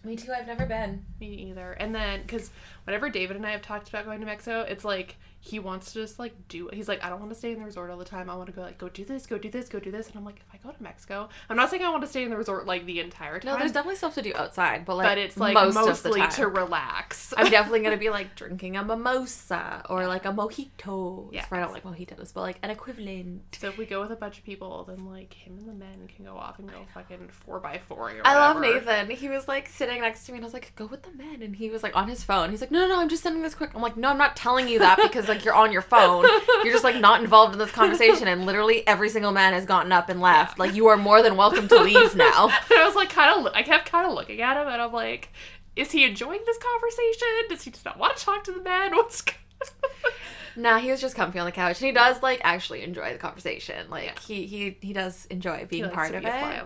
Me 0.03 0.15
too. 0.15 0.31
I've 0.31 0.45
never 0.45 0.65
been. 0.65 1.05
Me 1.19 1.27
either. 1.49 1.71
And 1.73 1.93
then, 1.95 2.21
because 2.21 2.51
whenever 2.83 3.09
David 3.09 3.35
and 3.37 3.45
I 3.45 3.51
have 3.51 3.61
talked 3.61 3.89
about 3.89 4.05
going 4.05 4.19
to 4.19 4.25
Mexico, 4.25 4.61
it's 4.61 4.85
like 4.85 5.15
he 5.39 5.59
wants 5.59 5.93
to 5.93 6.01
just 6.01 6.19
like 6.19 6.33
do. 6.49 6.69
He's 6.73 6.87
like, 6.87 7.03
I 7.03 7.09
don't 7.09 7.19
want 7.19 7.31
to 7.31 7.37
stay 7.37 7.51
in 7.53 7.59
the 7.59 7.65
resort 7.65 7.89
all 7.89 7.97
the 7.97 8.05
time. 8.05 8.29
I 8.29 8.35
want 8.35 8.47
to 8.47 8.53
go 8.53 8.61
like 8.61 8.77
go 8.77 8.89
do 8.89 9.05
this, 9.05 9.25
go 9.25 9.37
do 9.37 9.49
this, 9.49 9.69
go 9.69 9.79
do 9.79 9.91
this. 9.91 10.07
And 10.07 10.17
I'm 10.17 10.25
like, 10.25 10.37
if 10.37 10.53
I 10.53 10.56
go 10.67 10.73
to 10.73 10.83
Mexico, 10.83 11.29
I'm 11.49 11.57
not 11.57 11.69
saying 11.69 11.83
I 11.83 11.89
want 11.89 12.03
to 12.03 12.07
stay 12.07 12.23
in 12.23 12.29
the 12.29 12.37
resort 12.37 12.65
like 12.65 12.85
the 12.85 12.99
entire 12.99 13.39
time. 13.39 13.53
No, 13.53 13.57
there's 13.57 13.71
definitely 13.71 13.97
stuff 13.97 14.15
to 14.15 14.21
do 14.21 14.33
outside, 14.35 14.85
but 14.85 14.97
like 14.97 15.07
but 15.07 15.17
it's 15.17 15.37
like 15.37 15.53
most 15.53 15.75
mostly 15.75 16.27
to 16.27 16.47
relax. 16.47 17.33
I'm 17.35 17.49
definitely 17.51 17.81
gonna 17.81 17.97
be 17.97 18.09
like 18.09 18.35
drinking 18.35 18.75
a 18.77 18.83
mimosa 18.83 19.83
or 19.89 20.07
like 20.07 20.25
a 20.25 20.31
mojito. 20.31 21.29
Yeah, 21.31 21.45
I 21.51 21.59
don't 21.59 21.73
like 21.73 21.83
mojitos, 21.83 22.33
but 22.33 22.41
like 22.41 22.59
an 22.63 22.69
equivalent. 22.69 23.57
so 23.59 23.69
if 23.69 23.77
we 23.77 23.85
go 23.85 24.01
with 24.01 24.11
a 24.11 24.15
bunch 24.15 24.37
of 24.37 24.43
people, 24.43 24.83
then 24.85 25.05
like 25.05 25.33
him 25.33 25.57
and 25.57 25.67
the 25.67 25.73
men 25.73 26.07
can 26.13 26.25
go 26.25 26.35
off 26.37 26.59
and 26.59 26.69
go 26.69 26.85
fucking 26.93 27.29
four 27.31 27.59
by 27.59 27.79
four. 27.87 28.11
I 28.23 28.35
love. 28.35 28.61
Nathan. 28.61 29.09
He 29.09 29.29
was 29.29 29.47
like 29.47 29.67
sitting 29.67 30.01
next 30.01 30.25
to 30.25 30.31
me, 30.31 30.37
and 30.37 30.45
I 30.45 30.47
was 30.47 30.53
like, 30.53 30.73
"Go 30.75 30.85
with 30.85 31.03
the 31.03 31.11
men," 31.11 31.41
and 31.41 31.55
he 31.55 31.69
was 31.69 31.83
like 31.83 31.95
on 31.95 32.07
his 32.07 32.23
phone. 32.23 32.49
He's 32.49 32.61
like, 32.61 32.71
"No, 32.71 32.79
no, 32.81 32.87
no, 32.95 32.99
I'm 32.99 33.09
just 33.09 33.23
sending 33.23 33.41
this 33.43 33.55
quick." 33.55 33.71
I'm 33.75 33.81
like, 33.81 33.97
"No, 33.97 34.09
I'm 34.09 34.17
not 34.17 34.35
telling 34.35 34.67
you 34.67 34.79
that 34.79 34.99
because 35.01 35.27
like 35.27 35.45
you're 35.45 35.53
on 35.53 35.71
your 35.71 35.81
phone. 35.81 36.25
You're 36.63 36.73
just 36.73 36.83
like 36.83 36.97
not 36.97 37.21
involved 37.21 37.53
in 37.53 37.59
this 37.59 37.71
conversation." 37.71 38.27
And 38.27 38.45
literally 38.45 38.85
every 38.87 39.09
single 39.09 39.31
man 39.31 39.53
has 39.53 39.65
gotten 39.65 39.91
up 39.91 40.09
and 40.09 40.19
left. 40.21 40.56
Like 40.57 40.73
you 40.75 40.87
are 40.87 40.97
more 40.97 41.21
than 41.21 41.35
welcome 41.37 41.67
to 41.67 41.79
leave 41.81 42.15
now. 42.15 42.45
And 42.71 42.79
I 42.79 42.85
was 42.85 42.95
like, 42.95 43.09
kind 43.09 43.45
of, 43.45 43.51
I 43.53 43.63
kept 43.63 43.89
kind 43.91 44.07
of 44.07 44.13
looking 44.13 44.41
at 44.41 44.57
him, 44.57 44.67
and 44.67 44.81
I'm 44.81 44.91
like, 44.91 45.29
is 45.75 45.91
he 45.91 46.03
enjoying 46.05 46.41
this 46.45 46.57
conversation? 46.57 47.27
Does 47.49 47.61
he 47.63 47.71
just 47.71 47.85
not 47.85 47.97
want 47.99 48.17
to 48.17 48.23
talk 48.25 48.43
to 48.45 48.51
the 48.51 48.61
man? 48.61 48.91
What's 48.95 49.23
Nah, 50.55 50.79
he 50.79 50.89
was 50.89 50.99
just 50.99 51.15
comfy 51.15 51.37
on 51.37 51.45
the 51.45 51.51
couch, 51.51 51.79
and 51.81 51.85
he 51.85 51.91
does 51.91 52.23
like 52.23 52.41
actually 52.43 52.81
enjoy 52.83 53.13
the 53.13 53.19
conversation. 53.19 53.89
Like 53.91 54.05
Yeah. 54.05 54.19
he 54.27 54.45
he 54.47 54.77
he 54.81 54.91
does 54.93 55.25
enjoy 55.27 55.59
He 55.59 55.65
being 55.65 55.83
likes 55.83 55.95
part 55.95 56.15
of 56.15 56.23
be 56.23 56.27
it. 56.27 56.65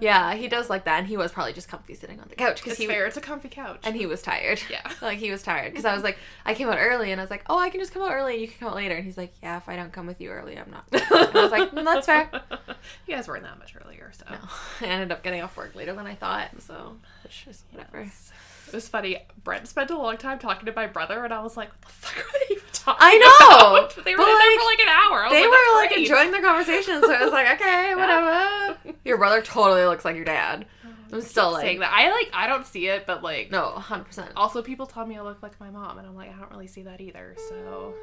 On 0.00 0.12
the 0.12 0.16
wall. 0.16 0.32
Yeah, 0.32 0.34
he 0.34 0.48
does 0.48 0.70
like 0.70 0.84
that, 0.84 0.98
and 0.98 1.06
he 1.06 1.16
was 1.16 1.32
probably 1.32 1.52
just 1.52 1.68
comfy 1.68 1.94
sitting 1.94 2.20
on 2.20 2.28
the 2.28 2.34
couch 2.34 2.62
because 2.62 2.78
he 2.78 2.86
fair. 2.86 3.06
It's 3.06 3.16
a 3.16 3.20
comfy 3.20 3.48
couch. 3.48 3.80
and 3.84 3.96
he 3.96 4.06
was 4.06 4.22
tired. 4.22 4.60
Yeah. 4.70 4.88
like 5.02 5.18
he 5.18 5.30
was 5.30 5.42
tired 5.42 5.72
because 5.72 5.84
I 5.84 5.94
was 5.94 6.02
like, 6.02 6.18
I 6.44 6.54
came 6.54 6.68
out 6.68 6.78
early, 6.78 7.12
and 7.12 7.20
I 7.20 7.24
was 7.24 7.30
like, 7.30 7.44
oh, 7.48 7.58
I 7.58 7.70
can 7.70 7.80
just 7.80 7.92
come 7.92 8.02
out 8.02 8.12
early, 8.12 8.34
and 8.34 8.42
you 8.42 8.48
can 8.48 8.58
come 8.58 8.68
out 8.68 8.74
later. 8.76 8.96
And 8.96 9.04
he's 9.04 9.16
like, 9.18 9.32
yeah, 9.42 9.56
if 9.56 9.68
I 9.68 9.76
don't 9.76 9.92
come 9.92 10.06
with 10.06 10.20
you 10.20 10.30
early, 10.30 10.58
I'm 10.58 10.70
not. 10.70 10.84
And 10.92 11.36
I 11.36 11.42
was 11.42 11.52
like, 11.52 11.70
mm, 11.70 11.84
that's 11.84 12.06
fair. 12.06 12.30
you 13.06 13.14
guys 13.14 13.28
weren't 13.28 13.44
that 13.44 13.58
much 13.58 13.74
earlier, 13.84 14.10
so. 14.12 14.24
No, 14.30 14.38
I 14.80 14.90
ended 14.90 15.12
up 15.12 15.22
getting 15.22 15.42
off 15.42 15.56
work 15.56 15.74
later 15.74 15.94
than 15.94 16.06
I 16.06 16.14
thought, 16.14 16.50
so 16.60 16.96
it's 17.24 17.44
just 17.44 17.64
whatever. 17.72 18.02
Yes. 18.04 18.32
It 18.70 18.76
was 18.76 18.88
funny. 18.88 19.18
Brent 19.42 19.66
spent 19.66 19.90
a 19.90 19.98
long 19.98 20.16
time 20.16 20.38
talking 20.38 20.66
to 20.66 20.72
my 20.72 20.86
brother, 20.86 21.24
and 21.24 21.34
I 21.34 21.42
was 21.42 21.56
like, 21.56 21.70
"What 21.70 21.80
the 21.82 21.88
fuck 21.88 22.18
are 22.18 22.38
they 22.38 22.54
even 22.54 22.64
talking 22.72 22.98
I 23.00 23.18
know, 23.18 23.76
about?" 23.76 23.96
They 24.04 24.14
were 24.14 24.22
in 24.22 24.38
there 24.38 24.58
for 24.58 24.64
like 24.64 24.80
an 24.80 24.88
hour. 24.88 25.28
They 25.28 25.40
like, 25.40 25.50
were 25.50 25.56
"That's 25.56 25.74
like 25.74 25.88
great." 25.90 26.00
enjoying 26.02 26.30
their 26.30 26.42
conversation, 26.42 27.00
so 27.02 27.12
I 27.12 27.24
was 27.24 27.32
like, 27.32 27.60
okay, 27.60 27.94
whatever. 27.96 28.78
Your 29.04 29.18
brother 29.18 29.42
totally 29.42 29.84
looks 29.84 30.04
like 30.04 30.14
your 30.16 30.24
dad. 30.24 30.66
I'm 31.12 31.20
still 31.22 31.50
like, 31.52 31.62
saying 31.62 31.80
that. 31.80 31.92
I 31.92 32.10
like. 32.12 32.30
I 32.32 32.46
don't 32.46 32.64
see 32.64 32.86
it, 32.86 33.06
but 33.06 33.22
like. 33.24 33.50
no, 33.50 33.70
hundred 33.70 34.04
percent. 34.04 34.30
Also, 34.36 34.62
people 34.62 34.86
tell 34.86 35.04
me 35.04 35.16
I 35.16 35.22
look 35.22 35.42
like 35.42 35.58
my 35.58 35.70
mom, 35.70 35.98
and 35.98 36.06
I'm 36.06 36.14
like, 36.14 36.32
I 36.32 36.38
don't 36.38 36.50
really 36.52 36.68
see 36.68 36.82
that 36.82 37.00
either. 37.00 37.34
So, 37.48 37.94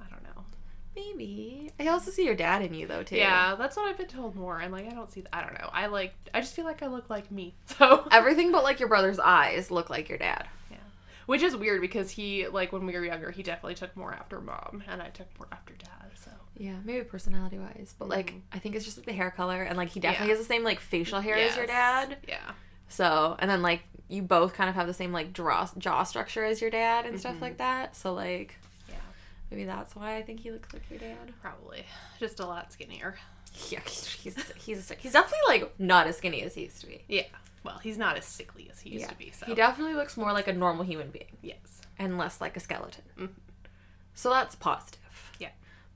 I 0.00 0.10
don't 0.10 0.22
know. 0.22 0.44
Maybe 0.96 1.70
I 1.78 1.88
also 1.88 2.10
see 2.10 2.24
your 2.24 2.34
dad 2.34 2.62
in 2.62 2.72
you 2.72 2.86
though 2.86 3.02
too. 3.02 3.16
Yeah, 3.16 3.54
that's 3.56 3.76
what 3.76 3.86
I've 3.86 3.98
been 3.98 4.06
told 4.06 4.34
more, 4.34 4.58
and 4.58 4.72
like, 4.72 4.86
I 4.86 4.94
don't 4.94 5.12
see. 5.12 5.22
I 5.32 5.42
don't 5.42 5.52
know. 5.52 5.68
I 5.72 5.86
like. 5.86 6.14
I 6.32 6.40
just 6.40 6.54
feel 6.54 6.64
like 6.64 6.82
I 6.82 6.86
look 6.86 7.10
like 7.10 7.30
me. 7.30 7.54
So, 7.66 8.08
everything 8.10 8.50
but 8.50 8.64
like 8.64 8.80
your 8.80 8.88
brother's 8.88 9.18
eyes 9.18 9.70
look 9.70 9.90
like 9.90 10.08
your 10.08 10.16
dad. 10.16 10.48
yeah, 10.70 10.78
which 11.26 11.42
is 11.42 11.54
weird 11.54 11.82
because 11.82 12.10
he 12.10 12.48
like 12.48 12.72
when 12.72 12.86
we 12.86 12.94
were 12.94 13.04
younger, 13.04 13.30
he 13.30 13.42
definitely 13.42 13.74
took 13.74 13.94
more 13.94 14.14
after 14.14 14.40
mom, 14.40 14.82
and 14.88 15.02
I 15.02 15.08
took 15.10 15.26
more 15.38 15.48
after 15.52 15.74
dad. 15.74 16.10
So. 16.14 16.30
Yeah, 16.56 16.76
maybe 16.84 17.04
personality 17.04 17.58
wise, 17.58 17.94
but 17.98 18.08
like 18.08 18.30
mm-hmm. 18.30 18.38
I 18.54 18.58
think 18.58 18.74
it's 18.74 18.86
just 18.86 18.96
like 18.96 19.06
the 19.06 19.12
hair 19.12 19.30
color 19.30 19.62
and 19.62 19.76
like 19.76 19.90
he 19.90 20.00
definitely 20.00 20.28
Yeah. 20.28 20.36
has 20.36 20.46
the 20.46 20.50
same 20.50 20.64
like 20.64 20.80
facial 20.80 21.20
hair 21.20 21.36
as 21.36 21.54
your 21.56 21.66
dad. 21.66 22.16
Yeah. 22.26 22.52
So 22.88 23.36
and 23.38 23.50
then 23.50 23.60
like 23.60 23.82
you 24.08 24.22
both 24.22 24.54
kind 24.54 24.70
of 24.70 24.76
have 24.76 24.86
the 24.86 24.94
same 24.94 25.12
like 25.12 25.34
jaw 25.34 25.68
jaw 25.76 26.04
structure 26.04 26.44
as 26.44 26.62
your 26.62 26.70
dad 26.70 27.04
and 27.04 27.20
stuff 27.20 27.34
mm-hmm. 27.34 27.42
like 27.42 27.58
that. 27.58 27.94
So 27.94 28.14
like. 28.14 28.56
Maybe 29.50 29.64
that's 29.64 29.94
why 29.96 30.16
I 30.16 30.22
think 30.22 30.40
he 30.40 30.50
looks 30.50 30.72
like 30.72 30.82
your 30.90 30.98
dad. 30.98 31.32
Probably 31.42 31.84
just 32.18 32.40
a 32.40 32.46
lot 32.46 32.72
skinnier. 32.72 33.16
Yeah, 33.70 33.80
he's 33.80 34.06
he's 34.56 34.92
he's 34.98 35.12
definitely 35.12 35.38
like 35.48 35.80
not 35.80 36.06
as 36.06 36.18
skinny 36.18 36.42
as 36.42 36.54
he 36.54 36.62
used 36.64 36.80
to 36.82 36.86
be. 36.86 37.04
Yeah. 37.08 37.22
Well, 37.64 37.78
he's 37.78 37.98
not 37.98 38.16
as 38.16 38.24
sickly 38.24 38.68
as 38.70 38.80
he 38.80 38.90
used 38.90 39.02
yeah, 39.02 39.10
to 39.10 39.16
be. 39.16 39.32
So 39.32 39.46
he 39.46 39.54
definitely 39.54 39.94
looks 39.94 40.16
more 40.16 40.32
like 40.32 40.46
a 40.46 40.52
normal 40.52 40.84
human 40.84 41.10
being 41.10 41.36
yes. 41.42 41.80
and 41.98 42.16
less 42.16 42.40
like 42.40 42.56
a 42.56 42.60
skeleton. 42.60 43.02
Mhm. 43.18 43.30
So 44.14 44.30
that's 44.30 44.54
positive. 44.54 45.00
Yeah. 45.40 45.48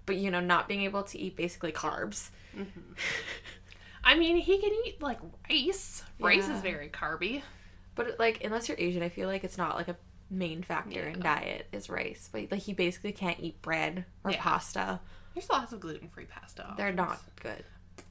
But 0.06 0.16
you 0.16 0.30
know, 0.30 0.40
not 0.40 0.66
being 0.66 0.82
able 0.82 1.02
to 1.04 1.18
eat 1.18 1.36
basically 1.36 1.70
carbs. 1.70 2.30
I 4.02 4.16
mean, 4.16 4.36
he 4.36 4.58
can 4.58 4.70
eat 4.86 5.00
like 5.02 5.18
rice. 5.48 6.02
Rice 6.18 6.48
Yeah. 6.48 6.56
is 6.56 6.62
very 6.62 6.88
carby. 6.88 7.42
But 7.94 8.18
like, 8.18 8.42
unless 8.42 8.68
you're 8.68 8.78
Asian, 8.80 9.02
I 9.02 9.08
feel 9.08 9.28
like 9.28 9.44
it's 9.44 9.58
not 9.58 9.76
like 9.76 9.88
a 9.88 9.96
main 10.30 10.62
factor 10.62 11.02
in 11.08 11.20
diet 11.20 11.66
is 11.72 11.90
rice. 11.90 12.28
But 12.32 12.50
like, 12.50 12.62
he 12.62 12.72
basically 12.72 13.12
can't 13.12 13.38
eat 13.40 13.60
bread 13.62 14.04
or 14.24 14.30
Yeah. 14.30 14.40
pasta. 14.42 15.00
There's 15.34 15.50
lots 15.50 15.72
of 15.72 15.80
gluten-free 15.80 16.26
pasta. 16.26 16.74
They're 16.76 16.92
not 16.92 17.20
good. 17.42 17.64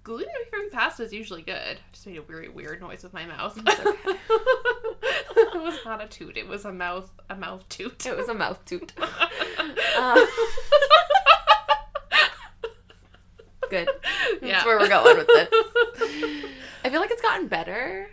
gluten-free 0.03 0.69
pasta 0.71 1.03
is 1.03 1.13
usually 1.13 1.41
good. 1.41 1.77
I 1.77 1.81
just 1.91 2.05
made 2.07 2.17
a 2.17 2.21
very 2.21 2.47
weird 2.49 2.81
noise 2.81 3.03
with 3.03 3.13
my 3.13 3.25
mouth. 3.25 3.57
It's 3.65 3.79
okay. 3.79 4.13
it 5.35 5.61
was 5.61 5.77
not 5.85 6.01
a 6.03 6.07
toot. 6.07 6.37
It 6.37 6.47
was 6.47 6.65
a 6.65 6.71
mouth. 6.71 7.09
A 7.29 7.35
mouth 7.35 7.67
toot. 7.69 8.05
It 8.05 8.15
was 8.17 8.29
a 8.29 8.33
mouth 8.33 8.63
toot. 8.65 8.93
Uh, 9.97 10.25
good. 13.69 13.87
That's 14.41 14.41
Yeah. 14.41 14.65
where 14.65 14.79
we're 14.79 14.87
going 14.87 15.17
with 15.17 15.27
this. 15.27 15.49
I 16.83 16.89
feel 16.89 17.01
like 17.01 17.11
it's 17.11 17.21
gotten 17.21 17.47
better, 17.47 18.09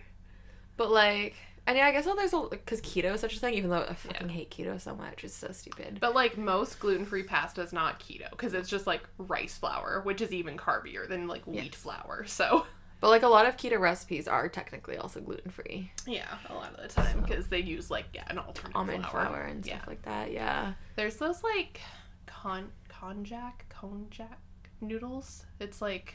but 0.76 0.90
like, 0.90 1.34
and 1.66 1.76
yeah, 1.76 1.86
I 1.86 1.92
guess 1.92 2.06
well, 2.06 2.16
there's 2.16 2.32
a 2.32 2.46
because 2.50 2.80
keto 2.80 3.12
is 3.14 3.20
such 3.20 3.36
a 3.36 3.40
thing. 3.40 3.54
Even 3.54 3.70
though 3.70 3.82
I 3.88 3.94
fucking 3.94 4.28
hate 4.28 4.50
keto 4.50 4.80
so 4.80 4.94
much, 4.94 5.24
it's 5.24 5.34
so 5.34 5.50
stupid. 5.52 5.98
But 6.00 6.14
like 6.14 6.38
most 6.38 6.78
gluten-free 6.78 7.24
pasta 7.24 7.60
is 7.62 7.72
not 7.72 8.00
keto 8.00 8.30
because 8.30 8.54
it's 8.54 8.68
just 8.68 8.86
like 8.86 9.02
rice 9.18 9.56
flour, 9.58 10.00
which 10.04 10.20
is 10.20 10.32
even 10.32 10.56
carbier 10.56 11.08
than 11.08 11.26
like 11.28 11.46
wheat 11.46 11.64
Yes. 11.72 11.74
flour. 11.74 12.24
So 12.28 12.66
But 13.00 13.08
like 13.10 13.22
a 13.24 13.28
lot 13.28 13.46
of 13.46 13.56
keto 13.56 13.78
recipes 13.78 14.26
are 14.28 14.48
technically 14.48 14.96
also 14.96 15.20
gluten 15.20 15.50
free. 15.50 15.90
yeah, 16.06 16.38
a 16.48 16.54
lot 16.54 16.72
of 16.74 16.80
the 16.82 16.88
time 16.88 17.20
because 17.20 17.48
they 17.48 17.60
use 17.60 17.90
like 17.90 18.06
yeah 18.14 18.24
an 18.28 18.38
alternate 18.38 18.74
Almond 18.76 19.04
flour. 19.06 19.26
flour 19.26 19.42
and 19.42 19.64
stuff 19.64 19.80
yeah. 19.82 19.88
like 19.88 20.02
that. 20.02 20.32
Yeah. 20.32 20.72
There's 20.94 21.16
those 21.16 21.42
like 21.42 21.80
con 22.26 22.70
konjac 22.88 23.52
konjac 23.70 24.36
noodles. 24.80 25.44
It's 25.60 25.82
like 25.82 26.14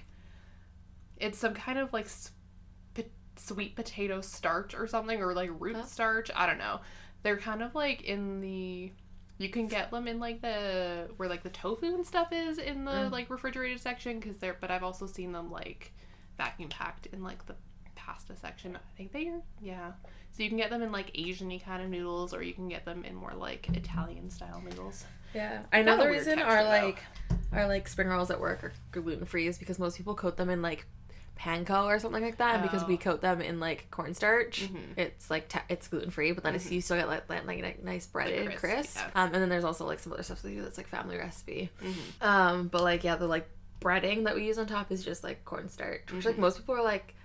it's 1.18 1.38
some 1.38 1.54
kind 1.54 1.78
of 1.78 1.94
like 1.94 2.08
sweet 3.46 3.76
potato 3.76 4.22
starch 4.22 4.74
or 4.76 4.88
something 4.88 5.22
or 5.22 5.34
like 5.34 5.50
root 5.60 5.76
Huh? 5.76 5.84
starch. 5.86 6.30
I 6.36 6.46
don't 6.46 6.58
know. 6.58 6.82
They're 7.24 7.38
kind 7.38 7.62
of 7.64 7.76
like 7.76 8.04
in 8.04 8.42
the 8.42 8.92
You 9.38 9.50
can 9.50 9.68
get 9.68 9.90
them 9.92 10.08
in 10.08 10.20
like 10.20 10.42
the 10.42 11.10
where 11.18 11.28
like 11.30 11.44
the 11.44 11.50
tofu 11.50 11.94
and 11.96 12.06
stuff 12.06 12.32
is 12.32 12.58
in 12.60 12.86
the 12.86 12.92
Mm. 12.92 13.12
like 13.12 13.30
refrigerated 13.30 13.80
section 13.80 14.20
because 14.20 14.38
they're. 14.38 14.58
But 14.60 14.70
I've 14.72 14.84
also 14.84 15.08
seen 15.08 15.32
them 15.32 15.52
like 15.52 15.92
vacuum 16.38 16.70
packed 16.70 17.08
in 17.08 17.24
like 17.24 17.46
the 17.48 17.56
pasta 17.96 18.36
section. 18.36 18.76
I 18.76 18.80
think 18.98 19.12
they 19.12 19.28
are. 19.28 19.42
Yeah. 19.62 19.92
So 20.32 20.44
you 20.44 20.50
can 20.50 20.58
get 20.58 20.70
them 20.70 20.82
in 20.82 20.92
like 20.92 21.12
Asian-y 21.16 21.60
kind 21.64 21.84
of 21.84 21.90
noodles, 21.90 22.34
or 22.34 22.42
you 22.42 22.54
can 22.54 22.70
get 22.70 22.86
them 22.86 23.04
in 23.04 23.16
more 23.16 23.34
like 23.34 23.68
Italian 23.76 24.30
style 24.30 24.62
noodles. 24.64 25.04
Yeah, 25.34 25.62
I 25.74 25.82
know 25.82 25.98
the 25.98 26.08
reason 26.10 26.38
texture, 26.38 26.46
our 26.52 26.64
though. 26.64 26.70
like 26.70 27.04
our 27.52 27.68
like 27.68 27.88
spring 27.88 28.08
rolls 28.08 28.30
at 28.32 28.40
work 28.40 28.64
are 28.64 28.74
gluten 28.92 29.26
free 29.26 29.48
is 29.48 29.58
because 29.58 29.78
most 29.80 29.98
people 29.98 30.14
coat 30.16 30.38
them 30.38 30.50
in 30.50 30.62
like 30.62 30.86
panko 31.42 31.86
or 31.86 31.98
something 32.00 32.22
like 32.24 32.38
that, 32.38 32.56
and 32.56 32.64
because 32.64 32.86
we 32.86 32.94
Oh. 32.94 32.98
coat 32.98 33.22
them 33.22 33.42
in 33.42 33.60
like 33.60 33.90
cornstarch, 33.90 34.70
Mhm. 34.70 34.98
it's 34.98 35.30
like 35.32 35.48
te- 35.50 35.60
it's 35.70 35.88
gluten 35.88 36.12
free, 36.12 36.32
but 36.34 36.44
then 36.44 36.54
it's 36.54 36.68
Mhm. 36.68 36.72
you 36.74 36.82
still 36.82 36.98
get 36.98 37.08
like 37.08 37.28
like, 37.30 37.46
like 37.48 37.84
nice 37.84 38.06
breaded 38.06 38.46
crisp, 38.56 38.60
crisp. 38.60 38.98
yeah. 38.98 39.24
Um, 39.24 39.34
and 39.34 39.42
then 39.42 39.50
there's 39.50 39.64
also 39.64 39.86
like 39.86 40.00
some 40.00 40.14
other 40.14 40.24
stuff 40.24 40.42
they 40.44 40.52
do 40.54 40.62
that's 40.62 40.78
like 40.78 40.88
family 40.88 41.18
recipe. 41.18 41.72
Mm-hmm. 41.82 42.24
Um, 42.28 42.68
but 42.68 42.82
like 42.84 43.04
yeah, 43.04 43.16
the 43.16 43.28
like 43.28 43.50
breading 43.82 44.26
that 44.26 44.36
we 44.36 44.46
use 44.46 44.60
on 44.60 44.68
top 44.68 44.92
is 44.92 45.04
just 45.04 45.24
like 45.24 45.44
cornstarch, 45.44 46.12
which 46.12 46.26
like 46.26 46.36
Mhm. 46.36 46.40
most 46.40 46.58
people 46.60 46.76
are 46.76 46.84
like, 46.84 47.16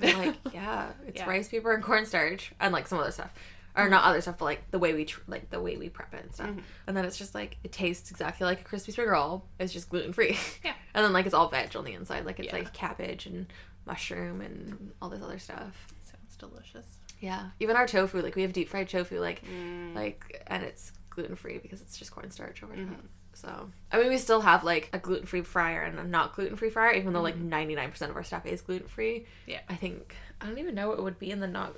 wow. 0.00 0.18
Like 0.18 0.36
yeah, 0.54 0.92
it's 1.06 1.20
Yeah. 1.20 1.28
rice 1.28 1.48
paper 1.48 1.72
and 1.74 1.82
cornstarch 1.84 2.52
and 2.58 2.72
like 2.72 2.86
some 2.88 2.98
other 2.98 3.10
stuff. 3.12 3.30
Or 3.76 3.88
not 3.88 4.04
other 4.04 4.20
stuff, 4.20 4.38
but 4.38 4.44
like 4.44 4.70
the 4.70 4.78
way 4.78 4.92
we 4.94 5.04
tr- 5.04 5.20
like 5.26 5.50
the 5.50 5.60
way 5.60 5.76
we 5.76 5.88
prep 5.88 6.14
it 6.14 6.22
and 6.24 6.32
stuff, 6.34 6.50
Mhm. 6.50 6.62
and 6.86 6.96
then 6.96 7.04
it's 7.04 7.18
just 7.18 7.34
like 7.34 7.56
it 7.64 7.72
tastes 7.72 8.10
exactly 8.12 8.44
like 8.44 8.60
a 8.60 8.64
crispy 8.64 8.92
spring 8.92 9.08
roll. 9.08 9.46
It's 9.58 9.72
just 9.72 9.88
gluten 9.88 10.12
free. 10.12 10.38
Yeah. 10.64 10.74
and 10.94 11.04
then 11.04 11.12
like 11.12 11.26
it's 11.26 11.34
all 11.34 11.48
veg 11.48 11.74
on 11.74 11.84
the 11.84 11.92
inside, 11.92 12.24
like 12.24 12.38
it's 12.38 12.48
Yeah. 12.52 12.58
like 12.60 12.72
cabbage 12.72 13.26
and 13.26 13.52
mushroom 13.84 14.40
and 14.40 14.92
all 15.02 15.08
this 15.10 15.22
other 15.22 15.38
stuff. 15.40 15.92
Sounds 16.04 16.36
delicious. 16.38 16.98
Yeah, 17.20 17.50
even 17.58 17.74
our 17.76 17.86
tofu, 17.86 18.20
like 18.22 18.36
we 18.36 18.42
have 18.42 18.52
deep 18.52 18.68
fried 18.68 18.88
tofu, 18.88 19.18
like 19.18 19.44
Mm. 19.44 19.94
like 19.94 20.42
and 20.46 20.62
it's 20.62 20.92
gluten 21.10 21.34
free 21.34 21.58
because 21.58 21.80
it's 21.80 21.96
just 21.98 22.10
cornstarch 22.12 22.62
over 22.62 22.74
Mhm. 22.74 22.88
top. 22.90 23.04
So 23.32 23.70
I 23.90 23.98
mean, 23.98 24.08
we 24.10 24.18
still 24.18 24.42
have 24.42 24.62
like 24.62 24.88
a 24.92 25.00
gluten 25.00 25.26
free 25.26 25.42
fryer 25.42 25.82
and 25.82 25.98
a 25.98 26.04
not 26.04 26.36
gluten 26.36 26.56
free 26.56 26.70
fryer, 26.70 26.92
even 26.92 27.12
though 27.12 27.22
like 27.22 27.36
ninety 27.36 27.74
nine 27.74 27.90
percent 27.90 28.10
of 28.12 28.16
our 28.16 28.22
stuff 28.22 28.46
is 28.46 28.60
gluten 28.62 28.86
free. 28.86 29.20
Mm-hmm. 29.20 29.50
Yeah. 29.50 29.60
I 29.68 29.74
think 29.74 30.14
I 30.40 30.46
don't 30.46 30.58
even 30.58 30.76
know 30.76 30.90
what 30.90 30.98
it 30.98 31.02
would 31.02 31.18
be 31.18 31.32
in 31.32 31.40
the 31.40 31.48
not 31.48 31.74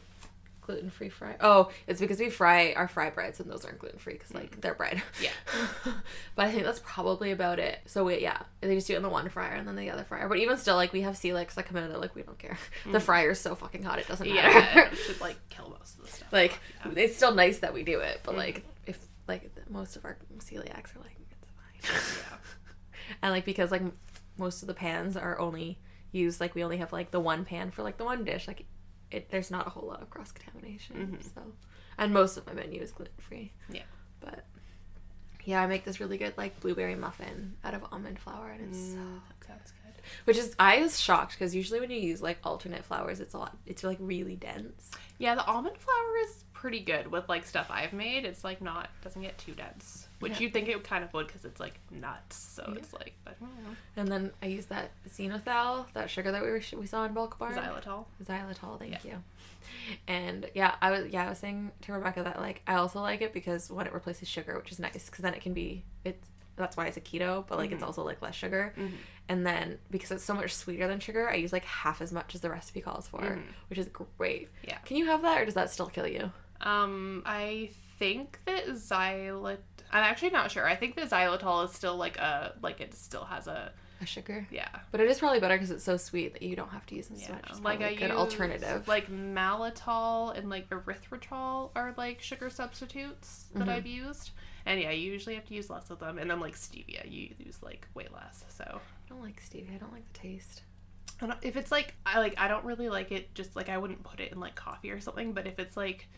gluten 0.67 0.91
free 0.91 1.09
fry. 1.09 1.37
Oh, 1.41 1.71
it's 1.87 2.01
because 2.01 2.19
we 2.19 2.29
fry 2.29 2.73
our 2.75 2.89
fry 2.89 3.11
breads 3.11 3.41
and 3.41 3.51
those 3.51 3.65
aren't 3.65 3.79
gluten 3.79 3.99
free 3.99 4.15
because 4.15 4.35
like 4.35 4.61
they're 4.61 4.75
bread. 4.75 4.97
Mm-hmm. 4.97 5.25
Yeah. 5.25 5.93
but 6.35 6.47
I 6.47 6.51
think 6.53 6.65
that's 6.65 6.81
probably 6.85 7.31
about 7.31 7.59
it. 7.59 7.79
So 7.87 8.05
we 8.05 8.21
yeah, 8.21 8.39
they 8.61 8.75
just 8.75 8.87
do 8.87 8.95
it 8.95 8.97
in 8.99 9.03
the 9.03 9.09
one 9.09 9.29
fryer 9.29 9.53
and 9.55 9.67
then 9.67 9.77
the 9.77 9.91
other 9.91 10.05
fryer. 10.05 10.29
But 10.29 10.39
even 10.39 10.57
still, 10.59 10.77
like 10.77 10.93
we 10.93 11.03
have 11.03 11.15
celiacs 11.15 11.55
that 11.55 11.67
come 11.67 11.77
in 11.77 11.85
and 11.85 11.93
they're 11.93 12.01
like, 12.01 12.15
we 12.15 12.23
don't 12.23 12.39
care. 12.39 12.59
The 12.93 13.01
fryer's 13.01 13.41
so 13.41 13.55
fucking 13.55 13.83
hot, 13.83 13.99
it 13.99 14.09
doesn't 14.09 14.29
matter. 14.29 14.49
Mm-hmm. 14.49 14.79
Yeah, 14.79 14.89
it 14.93 14.97
should 14.99 15.21
like 15.21 15.37
kill 15.49 15.69
most 15.79 15.99
of 15.99 16.05
the 16.05 16.11
stuff. 16.13 16.33
like 16.33 16.59
Yeah. 16.85 16.93
it's 16.97 17.17
still 17.17 17.35
nice 17.35 17.59
that 17.61 17.73
we 17.73 17.83
do 17.83 18.01
it, 18.01 18.21
but 18.25 18.35
Mhm. 18.35 18.39
like 18.39 18.65
if 18.87 18.99
like 19.29 19.51
most 19.71 19.97
of 19.97 20.05
our 20.05 20.19
celiacs 20.39 20.95
are 20.97 21.01
like 21.01 21.17
it's 21.31 21.51
fine. 21.51 22.01
Yeah. 22.31 22.37
and 23.23 23.33
like 23.33 23.45
because 23.45 23.71
like 23.71 23.83
most 24.39 24.63
of 24.63 24.69
the 24.69 24.75
pans 24.75 25.17
are 25.17 25.39
only 25.39 25.79
used 26.13 26.41
like 26.41 26.55
we 26.55 26.63
only 26.65 26.77
have 26.79 26.93
like 26.93 27.11
the 27.11 27.21
one 27.21 27.45
pan 27.45 27.71
for 27.71 27.83
like 27.83 27.97
the 27.99 28.05
one 28.05 28.25
dish 28.25 28.47
like 28.47 28.65
it 29.11 29.31
there's 29.31 29.51
not 29.51 29.67
a 29.67 29.71
whole 29.71 29.87
lot 29.89 30.03
of 30.03 30.11
cross 30.11 30.33
contamination 30.33 31.19
Mhm. 31.21 31.35
so 31.35 31.43
and 31.99 32.13
most 32.13 32.37
of 32.37 32.47
my 32.47 32.53
menu 32.53 32.81
is 32.81 32.93
gluten 32.93 33.15
free 33.19 33.53
Yeah. 33.71 33.83
but 34.21 34.45
yeah 35.45 35.63
i 35.63 35.67
make 35.67 35.85
this 35.85 36.01
really 36.01 36.19
good 36.19 36.35
like 36.37 36.59
blueberry 36.61 36.95
muffin 36.97 37.57
out 37.65 37.75
of 37.75 37.85
almond 37.93 38.19
flour 38.19 38.49
and 38.51 38.69
it's 38.69 38.79
so 38.93 38.97
Mm, 38.99 39.21
that 39.29 39.47
sounds 39.47 39.73
good. 39.85 40.03
which 40.25 40.37
is 40.37 40.55
i 40.59 40.81
was 40.83 40.99
shocked 41.01 41.33
because 41.33 41.55
usually 41.55 41.79
when 41.81 41.91
you 41.91 41.99
use 42.01 42.21
like 42.21 42.39
alternate 42.45 42.85
flours 42.85 43.21
it's 43.21 43.35
a 43.35 43.39
lot 43.39 43.57
it's 43.67 43.85
like 43.85 43.99
really 44.01 44.37
dense 44.37 44.91
Yeah, 45.19 45.35
the 45.35 45.45
almond 45.47 45.79
flour 45.79 46.17
is 46.27 46.45
pretty 46.53 46.81
good 46.81 47.07
with 47.07 47.29
like 47.29 47.47
stuff 47.47 47.69
I've 47.71 47.93
made. 47.95 48.25
It's 48.27 48.43
like 48.45 48.61
not 48.61 48.91
doesn't 49.03 49.23
get 49.23 49.39
too 49.39 49.53
dense, 49.55 50.06
which 50.21 50.33
Yeah. 50.33 50.39
you'd 50.41 50.53
think 50.53 50.69
it 50.69 50.83
kind 50.85 51.05
of 51.05 51.13
would 51.13 51.27
because 51.27 51.45
it's 51.45 51.61
like 51.61 51.79
nuts. 51.91 52.37
So 52.37 52.65
Yeah. 52.69 52.79
it's 52.79 52.93
like, 52.93 53.15
but 53.25 53.37
and 53.97 54.09
then 54.09 54.33
i 54.43 54.47
use 54.47 54.67
that 54.67 54.91
xenothal 55.09 55.87
that 55.93 56.09
sugar 56.11 56.33
that 56.33 56.43
we 56.43 56.51
were 56.51 56.63
we 56.77 56.87
saw 56.87 57.05
in 57.05 57.13
Bulk 57.13 57.39
Barn 57.39 57.55
xylitol. 57.55 58.07
Xylitol, 58.25 58.79
thank 58.79 58.93
Yeah. 59.05 59.13
you. 59.13 59.23
And 60.09 60.51
yeah, 60.55 60.77
I 60.81 60.91
was 60.91 61.07
yeah 61.13 61.27
I 61.27 61.29
was 61.29 61.39
saying 61.39 61.73
to 61.83 61.93
Rebecca 61.93 62.23
that 62.23 62.41
like 62.41 62.63
I 62.67 62.75
also 62.77 63.01
like 63.01 63.21
it 63.21 63.33
because 63.33 63.71
when 63.71 63.87
it 63.87 63.93
replaces 63.93 64.29
sugar, 64.29 64.57
which 64.57 64.73
is 64.73 64.79
nice 64.79 65.07
because 65.07 65.23
then 65.23 65.35
it 65.35 65.41
can 65.43 65.53
be 65.53 65.85
it's 66.05 66.29
that's 66.57 66.75
why 66.77 66.87
it's 66.87 66.97
a 66.97 67.01
keto, 67.03 67.45
but 67.47 67.59
like 67.59 67.71
it's 67.71 67.83
Mhm. 67.83 67.87
also 67.87 68.03
like 68.03 68.23
less 68.23 68.35
sugar. 68.35 68.73
Mhm. 68.79 68.93
And 69.29 69.47
then 69.47 69.79
because 69.91 70.11
it's 70.11 70.25
so 70.25 70.33
much 70.33 70.55
sweeter 70.55 70.89
than 70.89 71.01
sugar, 71.01 71.29
I 71.29 71.35
use 71.35 71.53
like 71.53 71.65
half 71.67 72.01
as 72.01 72.13
much 72.13 72.35
as 72.35 72.41
the 72.41 72.49
recipe 72.49 72.81
calls 72.81 73.07
for, 73.07 73.21
Mhm. 73.21 73.43
which 73.69 73.79
is 73.79 73.89
great. 73.89 74.49
Yeah. 74.63 74.79
Can 74.79 74.97
you 74.97 75.05
have 75.07 75.21
that 75.23 75.39
or 75.41 75.45
does 75.45 75.53
that 75.55 75.69
still 75.71 75.89
kill 75.89 76.07
you? 76.07 76.33
Um, 76.63 77.23
I 77.27 77.71
think 77.99 78.39
that 78.47 78.67
xylit. 78.69 79.59
I'm 79.91 80.03
actually 80.05 80.31
not 80.31 80.51
sure. 80.51 80.67
I 80.67 80.75
think 80.77 80.97
that 80.97 81.11
xylitol 81.11 81.65
is 81.65 81.73
still 81.73 81.97
like 81.97 82.17
a 82.19 82.55
like 82.63 82.81
it 82.81 82.95
still 82.95 83.25
has 83.25 83.47
a 83.47 83.73
A 84.01 84.07
sugar, 84.07 84.47
yeah. 84.51 84.69
but 84.91 85.01
it 85.01 85.09
is 85.09 85.19
probably 85.19 85.41
better 85.41 85.55
because 85.55 85.71
it's 85.71 85.85
so 85.85 85.97
sweet 85.97 86.33
that 86.35 86.43
you 86.43 86.57
don't 86.57 86.71
have 86.71 86.85
to 86.87 86.95
use 86.97 87.11
as 87.11 87.23
Yeah, 87.23 87.33
much. 87.33 87.51
It's 87.51 87.61
like 87.61 87.81
a 87.81 87.95
good 87.95 88.11
alternative. 88.11 88.87
Like 88.89 89.11
malitol 89.11 90.37
and 90.37 90.51
like 90.51 90.69
erythritol 90.71 91.71
are 91.77 91.95
like 91.97 92.21
sugar 92.21 92.51
substitutes 92.51 93.47
that 93.55 93.67
Mhm. 93.69 93.73
I've 93.73 93.87
used. 93.87 94.31
And 94.67 94.81
yeah, 94.81 94.91
you 94.91 95.13
usually 95.13 95.37
have 95.37 95.45
to 95.47 95.55
use 95.55 95.71
less 95.71 95.91
of 95.91 96.01
them. 96.01 96.19
And 96.19 96.29
then 96.31 96.41
like 96.41 96.57
stevia, 96.57 97.11
you 97.11 97.35
use 97.39 97.63
like 97.63 97.87
way 97.95 98.09
less. 98.13 98.45
So 98.49 98.65
I 98.67 99.09
don't 99.09 99.23
like 99.23 99.41
stevia. 99.41 99.75
I 99.75 99.79
don't 99.79 99.93
like 99.93 100.11
the 100.13 100.19
taste. 100.19 100.63
If 101.43 101.57
it's 101.57 101.71
like 101.71 101.95
I 102.05 102.19
like 102.19 102.35
I 102.39 102.49
don't 102.49 102.65
really 102.65 102.89
like 102.91 103.13
it. 103.13 103.35
Just 103.35 103.57
like 103.57 103.69
I 103.69 103.79
wouldn't 103.79 104.03
put 104.03 104.21
it 104.21 104.33
in 104.33 104.41
like 104.41 104.55
coffee 104.57 104.91
or 104.91 105.01
something. 105.01 105.33
But 105.33 105.47
if 105.47 105.59
it's 105.59 105.77
like 105.77 106.09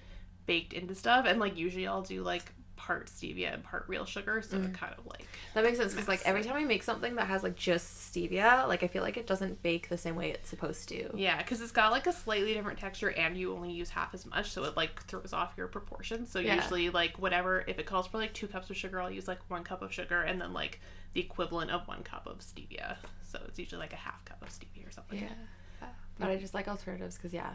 baked 0.48 0.72
into 0.72 0.96
stuff, 0.96 1.26
and 1.28 1.38
like 1.38 1.56
usually 1.56 1.86
I'll 1.86 2.02
do 2.02 2.22
like 2.24 2.52
part 2.74 3.08
stevia 3.08 3.52
and 3.52 3.62
part 3.62 3.84
real 3.88 4.04
sugar, 4.04 4.40
so 4.40 4.56
Mm. 4.56 4.66
it 4.66 4.74
kind 4.74 4.94
of 4.96 5.04
like 5.06 5.26
That 5.52 5.62
makes 5.64 5.78
sense 5.78 5.92
because 5.92 6.08
like 6.08 6.22
every 6.24 6.42
time 6.44 6.56
I 6.56 6.64
make 6.64 6.82
something 6.84 7.16
that 7.16 7.26
has 7.26 7.42
like 7.42 7.54
just 7.56 8.12
stevia, 8.12 8.66
like 8.68 8.82
I 8.82 8.86
feel 8.86 9.02
like 9.02 9.16
it 9.16 9.26
doesn't 9.26 9.62
bake 9.62 9.88
the 9.88 9.98
same 9.98 10.14
way 10.16 10.30
it's 10.30 10.48
supposed 10.48 10.88
to. 10.90 11.10
Yeah, 11.14 11.36
because 11.38 11.60
it's 11.60 11.72
got 11.72 11.90
like 11.92 12.06
a 12.06 12.12
slightly 12.12 12.54
different 12.54 12.78
texture, 12.78 13.10
and 13.10 13.36
you 13.36 13.52
only 13.52 13.72
use 13.72 13.90
half 13.90 14.14
as 14.14 14.24
much, 14.24 14.50
so 14.52 14.64
it 14.64 14.76
like 14.76 15.02
throws 15.04 15.32
off 15.32 15.52
your 15.56 15.66
proportions. 15.68 16.30
So 16.30 16.38
Yeah. 16.38 16.54
usually, 16.54 16.88
like 16.90 17.18
whatever, 17.18 17.62
if 17.68 17.78
it 17.78 17.84
calls 17.86 18.06
for 18.06 18.16
like 18.18 18.32
two 18.32 18.46
cups 18.48 18.70
of 18.70 18.76
sugar, 18.76 19.00
I'll 19.02 19.10
use 19.10 19.28
like 19.28 19.40
one 19.50 19.64
cup 19.64 19.82
of 19.82 19.92
sugar, 19.92 20.22
and 20.22 20.40
then 20.40 20.52
like 20.52 20.80
the 21.12 21.20
equivalent 21.20 21.70
of 21.70 21.86
one 21.88 22.02
cup 22.04 22.26
of 22.26 22.38
stevia. 22.38 22.96
So 23.24 23.38
it's 23.48 23.58
usually 23.58 23.80
like 23.80 23.92
a 23.92 23.96
half 23.96 24.24
cup 24.24 24.40
of 24.40 24.48
stevia 24.48 24.86
or 24.88 24.90
something. 24.92 25.18
Yeah. 25.20 25.88
But 26.18 26.30
I 26.30 26.36
just 26.36 26.54
like 26.54 26.66
alternatives 26.68 27.16
because, 27.16 27.32
yeah, 27.34 27.54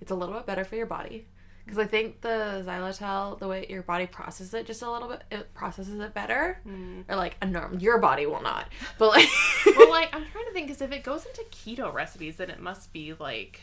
it's 0.00 0.10
a 0.10 0.14
little 0.14 0.34
bit 0.34 0.44
better 0.46 0.64
for 0.64 0.76
your 0.76 0.86
body. 0.86 1.28
Because 1.64 1.78
I 1.78 1.86
think 1.86 2.20
the 2.22 2.62
xylitol, 2.66 3.38
the 3.38 3.46
way 3.48 3.66
your 3.68 3.82
body 3.82 4.06
processes 4.06 4.52
it 4.54 4.66
just 4.66 4.82
a 4.82 4.90
little 4.90 5.08
bit, 5.08 5.22
it 5.30 5.54
processes 5.54 5.98
it 6.00 6.14
better. 6.14 6.58
Mm. 6.66 7.04
Or 7.08 7.16
like 7.16 7.36
a 7.42 7.46
norm, 7.46 7.78
your 7.78 7.98
body 7.98 8.26
will 8.26 8.42
not. 8.42 8.66
But 8.98 9.08
like, 9.10 9.28
well, 9.76 9.90
like 9.90 10.08
I'm 10.14 10.24
trying 10.26 10.46
to 10.46 10.52
think, 10.52 10.66
because 10.68 10.82
if 10.82 10.90
it 10.92 11.04
goes 11.04 11.26
into 11.26 11.42
keto 11.50 11.92
recipes, 11.92 12.36
then 12.36 12.50
it 12.50 12.60
must 12.60 12.92
be 12.92 13.14
like 13.18 13.60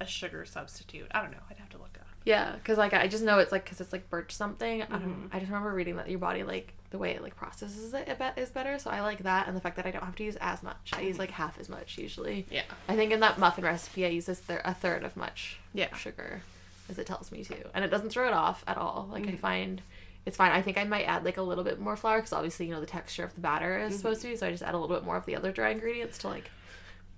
a 0.00 0.06
sugar 0.06 0.44
substitute. 0.44 1.06
I 1.12 1.22
don't 1.22 1.30
know. 1.30 1.38
I'd 1.50 1.58
have 1.58 1.70
to 1.70 1.78
look 1.78 1.96
up. 2.00 2.06
yeah, 2.24 2.52
because 2.56 2.76
like 2.76 2.92
I 2.92 3.06
just 3.06 3.22
know 3.24 3.38
it's 3.38 3.52
like 3.52 3.64
because 3.64 3.80
it's 3.80 3.92
like 3.92 4.10
birch 4.10 4.32
something. 4.32 4.82
I 4.82 4.86
don't. 4.86 5.28
Mhm. 5.30 5.34
I 5.34 5.38
just 5.38 5.50
remember 5.50 5.72
reading 5.72 5.96
that 5.96 6.10
your 6.10 6.18
body 6.18 6.42
like 6.42 6.74
the 6.90 6.98
way 6.98 7.12
it 7.12 7.22
like 7.22 7.36
processes 7.36 7.94
it 7.94 8.06
a 8.08 8.14
bit 8.16 8.32
is 8.36 8.50
better. 8.50 8.78
So 8.78 8.90
I 8.90 9.00
like 9.00 9.22
that, 9.22 9.46
and 9.46 9.56
the 9.56 9.60
fact 9.60 9.76
that 9.76 9.86
I 9.86 9.90
don't 9.92 10.04
have 10.04 10.16
to 10.16 10.24
use 10.24 10.36
as 10.40 10.62
much. 10.62 10.90
I 10.92 11.00
use 11.02 11.18
like 11.18 11.30
half 11.30 11.58
as 11.58 11.68
much 11.68 11.96
usually. 11.98 12.46
Yeah. 12.50 12.62
I 12.88 12.96
think 12.96 13.12
in 13.12 13.20
that 13.20 13.38
muffin 13.38 13.64
recipe, 13.64 14.04
I 14.04 14.08
use 14.08 14.26
thir- 14.26 14.60
a 14.64 14.74
third 14.74 15.02
of 15.04 15.16
much 15.16 15.58
Yeah. 15.72 15.94
sugar, 15.96 16.42
as 16.88 16.98
it 16.98 17.06
tells 17.06 17.30
me 17.32 17.44
to, 17.44 17.56
and 17.74 17.84
it 17.84 17.88
doesn't 17.88 18.10
throw 18.10 18.26
it 18.26 18.32
off 18.34 18.64
at 18.66 18.76
all. 18.76 19.08
Like 19.10 19.26
I 19.26 19.32
Mhm. 19.32 19.38
find 19.38 19.82
it's 20.24 20.36
fine. 20.36 20.52
I 20.52 20.62
think 20.62 20.78
I 20.78 20.84
might 20.84 21.02
add 21.04 21.24
like 21.24 21.36
a 21.36 21.42
little 21.42 21.64
bit 21.64 21.80
more 21.80 21.96
flour 21.96 22.18
because 22.18 22.32
obviously 22.32 22.66
you 22.66 22.72
know 22.72 22.80
the 22.80 22.86
texture 22.86 23.24
of 23.24 23.34
the 23.34 23.40
batter 23.40 23.78
is 23.78 23.94
Mhm. 23.94 23.96
supposed 23.96 24.22
to 24.22 24.28
be, 24.28 24.36
so 24.36 24.46
I 24.46 24.50
just 24.50 24.62
add 24.62 24.74
a 24.74 24.78
little 24.78 24.94
bit 24.94 25.04
more 25.04 25.16
of 25.16 25.26
the 25.26 25.34
other 25.36 25.50
dry 25.52 25.70
ingredients 25.70 26.18
to 26.18 26.28
like 26.28 26.50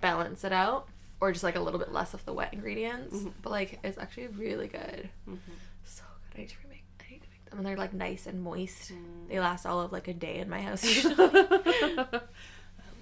balance 0.00 0.42
it 0.44 0.52
out, 0.52 0.88
or 1.20 1.30
just 1.32 1.44
like 1.44 1.56
a 1.56 1.60
little 1.60 1.78
bit 1.78 1.92
less 1.92 2.14
of 2.14 2.24
the 2.24 2.32
wet 2.32 2.52
ingredients. 2.54 3.16
Mhm. 3.16 3.32
But 3.42 3.50
like 3.50 3.78
it's 3.84 3.98
actually 3.98 4.28
really 4.28 4.68
good, 4.68 5.10
Mhm. 5.28 5.38
so 5.84 6.02
good. 6.30 6.36
I 6.36 6.40
need 6.40 6.48
to 6.50 6.56
remake. 6.62 6.84
I 7.00 7.10
need 7.12 7.22
to 7.22 7.28
make 7.30 7.44
them, 7.46 7.58
and 7.58 7.66
they're 7.66 7.76
like 7.76 7.92
nice 7.92 8.26
and 8.26 8.42
moist. 8.42 8.92
Mm. 8.92 9.28
They 9.28 9.38
last 9.40 9.66
all 9.66 9.80
of 9.82 9.92
like 9.92 10.08
a 10.08 10.14
day 10.14 10.38
in 10.38 10.48
my 10.48 10.62
house. 10.62 10.82
I 11.04 11.08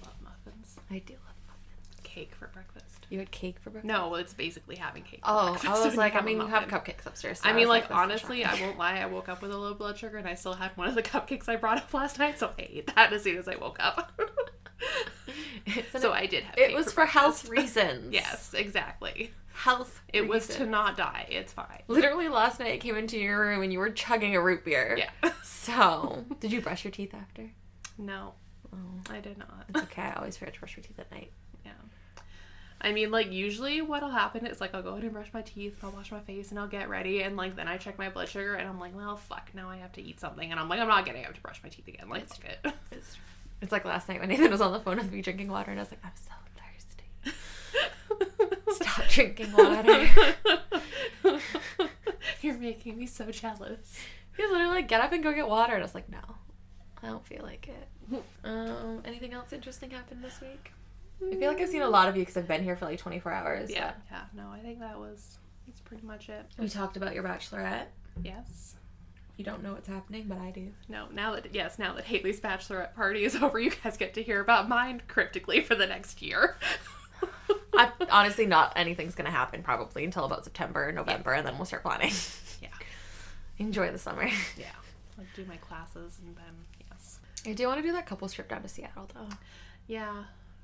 love 0.03 0.17
muffins. 0.21 0.77
I 0.91 0.99
do 0.99 1.13
love 1.13 1.39
muffins. 1.47 1.99
Cake 2.03 2.33
for 2.35 2.47
breakfast. 2.47 2.92
You 3.09 3.19
had 3.19 3.31
cake 3.31 3.59
for 3.59 3.69
breakfast. 3.69 3.87
No, 3.87 4.15
it's 4.15 4.33
basically 4.33 4.75
having 4.75 5.03
cake. 5.03 5.19
For 5.23 5.31
Oh, 5.31 5.57
I 5.67 5.85
was 5.85 5.95
like, 5.95 6.15
I 6.15 6.21
mean, 6.21 6.37
you 6.37 6.47
have 6.47 6.67
cupcakes 6.67 7.05
upstairs. 7.05 7.39
so 7.41 7.47
I 7.49 7.51
I 7.51 7.55
mean, 7.55 7.67
like, 7.67 7.83
that's 7.89 7.93
honestly, 7.99 8.43
I 8.45 8.59
won't 8.61 8.77
lie. 8.77 8.99
I 8.99 9.05
woke 9.05 9.29
up 9.29 9.41
with 9.41 9.51
a 9.51 9.57
low 9.57 9.73
blood 9.73 9.97
sugar, 9.97 10.17
and 10.17 10.27
I 10.27 10.33
still 10.35 10.53
had 10.53 10.71
one 10.75 10.87
of 10.87 10.95
the 10.95 11.03
cupcakes 11.13 11.47
I 11.49 11.55
brought 11.57 11.77
up 11.77 11.93
last 11.93 12.19
night, 12.19 12.39
so 12.39 12.51
I 12.59 12.67
ate 12.71 12.93
that 12.95 13.13
as 13.13 13.23
soon 13.23 13.37
as 13.37 13.47
I 13.47 13.55
woke 13.55 13.77
up. 13.79 14.11
So 15.97 16.11
I 16.11 16.25
did 16.25 16.43
have. 16.43 16.57
it 16.57 16.73
was 16.75 16.91
for 16.91 17.05
health 17.05 17.47
reasons. 17.47 18.13
yes, 18.13 18.53
exactly. 18.53 19.31
health. 19.53 20.01
It 20.11 20.27
was 20.27 20.47
to 20.49 20.65
not 20.65 20.97
die. 20.97 21.25
It's 21.29 21.53
fine. 21.53 21.83
Literally 21.87 22.27
last 22.27 22.59
night, 22.59 22.73
I 22.73 22.77
came 22.77 22.97
into 22.97 23.17
your 23.17 23.39
room 23.39 23.61
and 23.63 23.71
you 23.71 23.79
were 23.79 23.89
chugging 23.89 24.35
a 24.35 24.41
root 24.41 24.65
beer. 24.65 24.97
Yeah. 24.99 25.31
So, 25.41 26.25
did 26.41 26.51
you 26.51 26.59
brush 26.59 26.83
your 26.83 26.91
teeth 26.91 27.13
after? 27.13 27.49
no, 27.97 28.33
Oh, 28.73 28.77
I 29.11 29.19
did 29.21 29.37
not. 29.37 29.65
it's 29.69 29.83
okay. 29.83 30.01
I 30.01 30.13
always 30.15 30.35
forget 30.35 30.55
to 30.55 30.59
brush 30.59 30.75
my 30.75 30.81
teeth 30.83 30.99
at 30.99 31.09
night. 31.11 31.31
I 32.83 32.91
mean, 32.91 33.11
like 33.11 33.31
usually 33.31 33.81
what'll 33.81 34.09
happen 34.09 34.45
is 34.45 34.59
like 34.59 34.75
I'll 34.75 34.83
go 34.83 34.89
ahead 34.91 35.03
and 35.03 35.13
brush 35.13 35.29
my 35.33 35.41
teeth, 35.41 35.77
I'll 35.83 35.91
wash 35.91 36.11
my 36.11 36.19
face, 36.19 36.49
and 36.51 36.59
I'll 36.59 36.67
get 36.67 36.89
ready, 36.89 37.21
and 37.23 37.37
like 37.37 37.55
then 37.55 37.67
I 37.67 37.77
check 37.77 37.97
my 37.97 38.09
blood 38.09 38.27
sugar, 38.27 38.55
and 38.55 38.67
I'm 38.67 38.79
like, 38.79 38.95
well, 38.95 39.15
fuck, 39.15 39.49
now 39.53 39.69
I 39.69 39.77
have 39.77 39.93
to 39.93 40.01
eat 40.01 40.19
something, 40.19 40.51
and 40.51 40.59
I'm 40.59 40.67
like, 40.67 40.79
I'm 40.79 40.87
not 40.89 41.05
getting 41.05 41.25
up 41.25 41.33
to 41.33 41.41
brush 41.41 41.61
my 41.63 41.69
teeth 41.69 41.87
again. 41.87 42.09
Like, 42.09 42.27
fuck 42.27 42.45
it. 42.45 42.73
It's, 42.91 43.17
it's 43.61 43.71
like 43.71 43.85
last 43.85 44.09
night 44.09 44.19
when 44.19 44.27
Nathan 44.29 44.51
was 44.51 44.59
on 44.59 44.73
the 44.73 44.79
phone 44.79 44.97
with 44.97 45.11
me 45.11 45.21
drinking 45.21 45.49
water, 45.49 45.71
and 45.71 45.79
I 45.79 45.83
was 45.83 45.91
like, 45.91 46.03
I'm 46.03 46.11
so 46.15 46.33
thirsty. 46.59 47.37
Stop 48.83 49.07
drinking 49.07 49.53
water. 49.53 50.09
You're 52.41 52.57
making 52.57 52.97
me 52.97 53.07
so 53.07 53.31
jealous. 53.31 53.97
He 54.35 54.43
was 54.43 54.51
literally 54.51 54.75
like, 54.75 54.87
get 54.89 54.99
up 54.99 55.13
and 55.13 55.23
go 55.23 55.31
get 55.31 55.47
water. 55.47 55.73
And 55.73 55.81
I 55.81 55.85
was 55.85 55.95
like, 55.95 56.09
no, 56.09 56.19
I 57.01 57.07
don't 57.07 57.25
feel 57.25 57.41
like 57.41 57.69
it. 57.69 58.21
Um, 58.43 59.01
anything 59.05 59.31
else 59.33 59.53
interesting 59.53 59.91
happened 59.91 60.21
this 60.21 60.41
week? 60.41 60.73
I 61.31 61.35
feel 61.35 61.47
like 61.51 61.61
I've 61.61 61.69
seen 61.69 61.81
a 61.81 61.89
lot 61.89 62.07
of 62.09 62.15
you 62.15 62.21
because 62.21 62.37
I've 62.37 62.47
been 62.47 62.63
here 62.63 62.75
for 62.75 62.85
like 62.85 62.99
24 62.99 63.31
hours. 63.31 63.71
Yeah, 63.71 63.93
yeah. 64.11 64.21
No, 64.35 64.49
I 64.51 64.59
think 64.59 64.79
that 64.79 64.97
was 64.99 65.37
that's 65.67 65.79
pretty 65.81 66.05
much 66.05 66.29
it. 66.29 66.45
We 66.57 66.69
talked 66.69 66.97
about 66.97 67.13
your 67.13 67.23
bachelorette. 67.23 67.85
Yes. 68.23 68.75
You 69.37 69.43
don't 69.43 69.63
know 69.63 69.73
what's 69.73 69.87
happening, 69.87 70.25
but 70.27 70.37
I 70.37 70.51
do. 70.51 70.71
No, 70.87 71.07
now 71.11 71.33
that 71.33 71.53
yes, 71.55 71.79
now 71.79 71.93
that 71.95 72.05
Haley's 72.05 72.39
bachelorette 72.39 72.93
party 72.93 73.23
is 73.23 73.35
over, 73.41 73.59
you 73.59 73.71
guys 73.83 73.97
get 73.97 74.13
to 74.15 74.23
hear 74.23 74.39
about 74.41 74.69
mine 74.69 75.01
cryptically 75.07 75.61
for 75.61 75.75
the 75.75 75.87
next 75.87 76.21
year. 76.21 76.57
I 77.75 77.91
honestly 78.11 78.45
not 78.45 78.73
anything's 78.75 79.15
gonna 79.15 79.31
happen 79.31 79.63
probably 79.63 80.03
until 80.05 80.25
about 80.25 80.43
September, 80.43 80.91
November, 80.91 81.33
and 81.33 81.47
then 81.47 81.57
we'll 81.57 81.65
start 81.65 81.81
planning. 81.83 82.11
yeah, 82.61 82.67
Enjoy 83.57 83.91
the 83.91 83.97
summer. 83.97 84.27
yeah. 84.57 84.65
Like 85.17 85.27
do 85.35 85.45
my 85.45 85.57
classes 85.57 86.19
and 86.23 86.35
then 86.35 86.53
yes. 86.91 87.19
I 87.45 87.53
do 87.53 87.65
want 87.67 87.79
to 87.79 87.83
do 87.87 87.91
that 87.93 88.05
couples 88.05 88.33
trip 88.33 88.49
down 88.49 88.61
to 88.61 88.67
Seattle 88.67 89.09
though. 89.13 89.27
Yeah, 89.87 90.23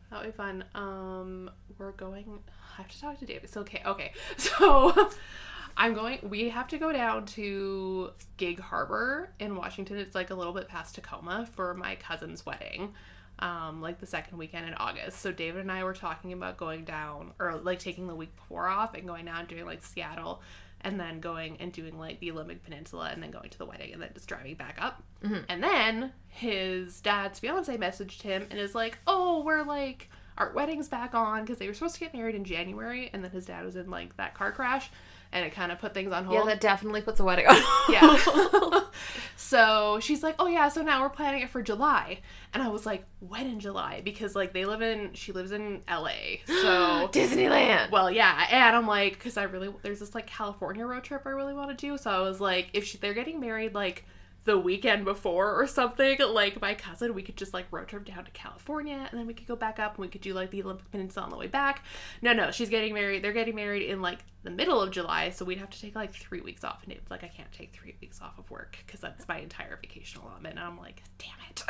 that 0.10 0.22
would 0.22 0.32
be 0.32 0.36
fun. 0.36 0.64
Um, 0.76 1.52
we're 1.78 1.92
going. 1.92 2.40
I 2.74 2.82
have 2.82 2.88
to 2.90 3.00
talk 3.00 3.20
to 3.20 3.26
David. 3.26 3.50
So 3.50 3.62
okay, 3.62 3.82
okay. 3.86 4.14
So 4.38 5.10
I'm 5.78 5.94
going. 5.94 6.20
We 6.24 6.50
have 6.50 6.68
to 6.70 6.78
go 6.78 6.92
down 6.92 7.26
to 7.28 8.12
Gig 8.38 8.60
Harbor 8.60 9.32
in 9.40 9.56
Washington. 9.56 9.98
It's 9.98 10.16
like 10.16 10.30
a 10.30 10.36
little 10.36 10.54
bit 10.54 10.68
past 10.68 10.96
Tacoma 10.96 11.48
for 11.52 11.74
my 11.74 11.96
cousin's 11.96 12.46
wedding. 12.46 12.94
Um, 13.40 13.82
like 13.82 14.00
the 14.00 14.06
second 14.06 14.38
weekend 14.38 14.68
in 14.68 14.74
August. 14.74 15.22
So 15.22 15.32
David 15.32 15.62
and 15.62 15.72
I 15.72 15.86
were 15.86 15.94
talking 15.94 16.34
about 16.34 16.58
going 16.58 16.84
down 16.84 17.32
or 17.40 17.56
like 17.56 17.80
taking 17.80 18.08
the 18.08 18.16
week 18.16 18.36
before 18.36 18.68
off 18.68 18.94
and 18.96 19.08
going 19.08 19.26
down 19.26 19.46
doing 19.46 19.66
like 19.66 19.82
Seattle 19.82 20.42
and 20.82 21.00
then 21.00 21.20
going 21.20 21.58
and 21.60 21.72
doing 21.72 21.98
like 21.98 22.20
the 22.20 22.32
Olympic 22.32 22.64
Peninsula 22.64 23.10
and 23.12 23.22
then 23.22 23.32
going 23.32 23.50
to 23.50 23.58
the 23.58 23.66
wedding 23.66 23.94
and 23.94 24.02
then 24.02 24.10
just 24.14 24.28
driving 24.28 24.56
back 24.56 24.78
up. 24.80 25.04
Mm-hmm. 25.24 25.44
And 25.50 25.64
then 25.64 26.14
his 26.28 27.02
dad's 27.02 27.40
fiance 27.40 27.76
messaged 27.78 28.22
him 28.22 28.48
and 28.50 28.60
is 28.60 28.76
like, 28.76 28.98
"Oh, 29.08 29.44
we're 29.44 29.64
like 29.64 30.10
our 30.40 30.54
wedding's 30.54 30.88
back 30.88 31.14
on 31.14 31.42
because 31.42 31.58
they 31.58 31.68
were 31.68 31.74
supposed 31.74 31.96
to 31.96 32.00
get 32.00 32.14
married 32.14 32.36
in 32.36 32.46
January 32.46 33.10
and 33.14 33.24
then 33.24 33.32
his 33.32 33.46
dad 33.46 33.66
was 33.66 33.76
in 33.76 33.90
like 33.90 34.16
that 34.18 34.34
car 34.34 34.52
crash 34.52 34.90
and 35.32 35.46
it 35.46 35.54
kind 35.54 35.72
of 35.72 35.80
put 35.80 35.94
things 35.94 36.12
on 36.12 36.26
hold." 36.26 36.40
Yeah, 36.40 36.46
that 36.46 36.62
definitely 36.62 37.02
puts 37.02 37.20
a 37.20 37.24
wedding 37.24 37.48
on. 37.48 37.56
hold. 37.58 38.74
Yeah. 38.74 38.82
so 39.36 40.00
she's 40.02 40.22
like, 40.24 40.36
"Oh 40.40 40.48
yeah, 40.48 40.70
so 40.70 40.82
now 40.82 41.02
we're 41.02 41.10
planning 41.10 41.42
it 41.42 41.50
for 41.50 41.62
July." 41.62 42.20
And 42.54 42.62
I 42.64 42.68
was 42.70 42.86
like, 42.86 43.06
"When 43.20 43.48
in 43.48 43.60
July?" 43.60 44.02
Because 44.04 44.36
like 44.36 44.54
they 44.54 44.66
live 44.66 44.82
in 44.82 45.14
she 45.14 45.32
lives 45.32 45.52
in 45.52 45.82
LA. 45.90 46.42
So 46.46 47.08
Disneyland. 47.12 47.92
well, 47.92 48.12
yeah, 48.12 48.48
and 48.52 48.76
I'm 48.76 48.88
like 48.88 49.20
cuz 49.20 49.38
I 49.38 49.44
really 49.44 49.74
there's 49.82 50.00
this 50.00 50.14
like 50.16 50.28
California 50.28 50.86
road 50.86 51.04
trip 51.04 51.24
I 51.26 51.30
really 51.30 51.54
want 51.54 51.70
to 51.70 51.76
do. 51.76 51.98
So 51.98 52.10
I 52.12 52.20
was 52.22 52.40
like, 52.40 52.70
if 52.74 52.86
she, 52.86 52.98
they're 52.98 53.14
getting 53.14 53.40
married 53.40 53.74
like 53.74 54.06
the 54.50 54.58
weekend 54.58 55.06
before 55.06 55.54
or 55.54 55.68
something, 55.68 56.18
like 56.32 56.60
my 56.60 56.74
cousin, 56.74 57.14
we 57.14 57.22
could 57.22 57.38
just 57.38 57.54
like 57.54 57.68
road 57.70 57.88
trip 57.88 58.04
down 58.04 58.26
to 58.26 58.32
California 58.32 59.08
and 59.12 59.20
then 59.20 59.28
we 59.28 59.34
could 59.36 59.46
go 59.46 59.56
back 59.56 59.78
up 59.78 59.96
and 59.96 60.02
we 60.02 60.08
could 60.08 60.22
do 60.22 60.34
like 60.34 60.50
the 60.50 60.64
Olympic 60.64 60.90
Peninsula 60.90 61.24
on 61.24 61.30
the 61.30 61.38
way 61.38 61.46
back. 61.46 61.84
No, 62.24 62.34
no, 62.34 62.50
she's 62.50 62.68
getting 62.68 62.96
married. 62.96 63.24
They're 63.24 63.32
getting 63.32 63.54
married 63.54 63.84
in 63.84 64.02
like 64.02 64.20
the 64.42 64.50
middle 64.50 64.82
of 64.82 64.90
July, 64.90 65.30
so 65.30 65.46
we'd 65.46 65.60
have 65.60 65.70
to 65.70 65.80
take 65.80 65.94
like 65.94 66.16
three 66.16 66.42
weeks 66.42 66.64
off. 66.64 66.82
And 66.84 66.92
it's 66.92 67.12
like, 67.12 67.24
I 67.24 67.28
can't 67.28 67.52
take 67.52 67.74
three 67.74 67.96
weeks 68.02 68.22
off 68.24 68.40
of 68.40 68.50
work 68.50 68.80
because 68.84 69.00
that's 69.00 69.28
my 69.28 69.38
entire 69.38 69.78
vacation 69.80 70.22
allotment. 70.22 70.56
And 70.56 70.64
I'm 70.64 70.80
like, 70.80 71.04
damn 71.20 71.30
it. 71.52 71.64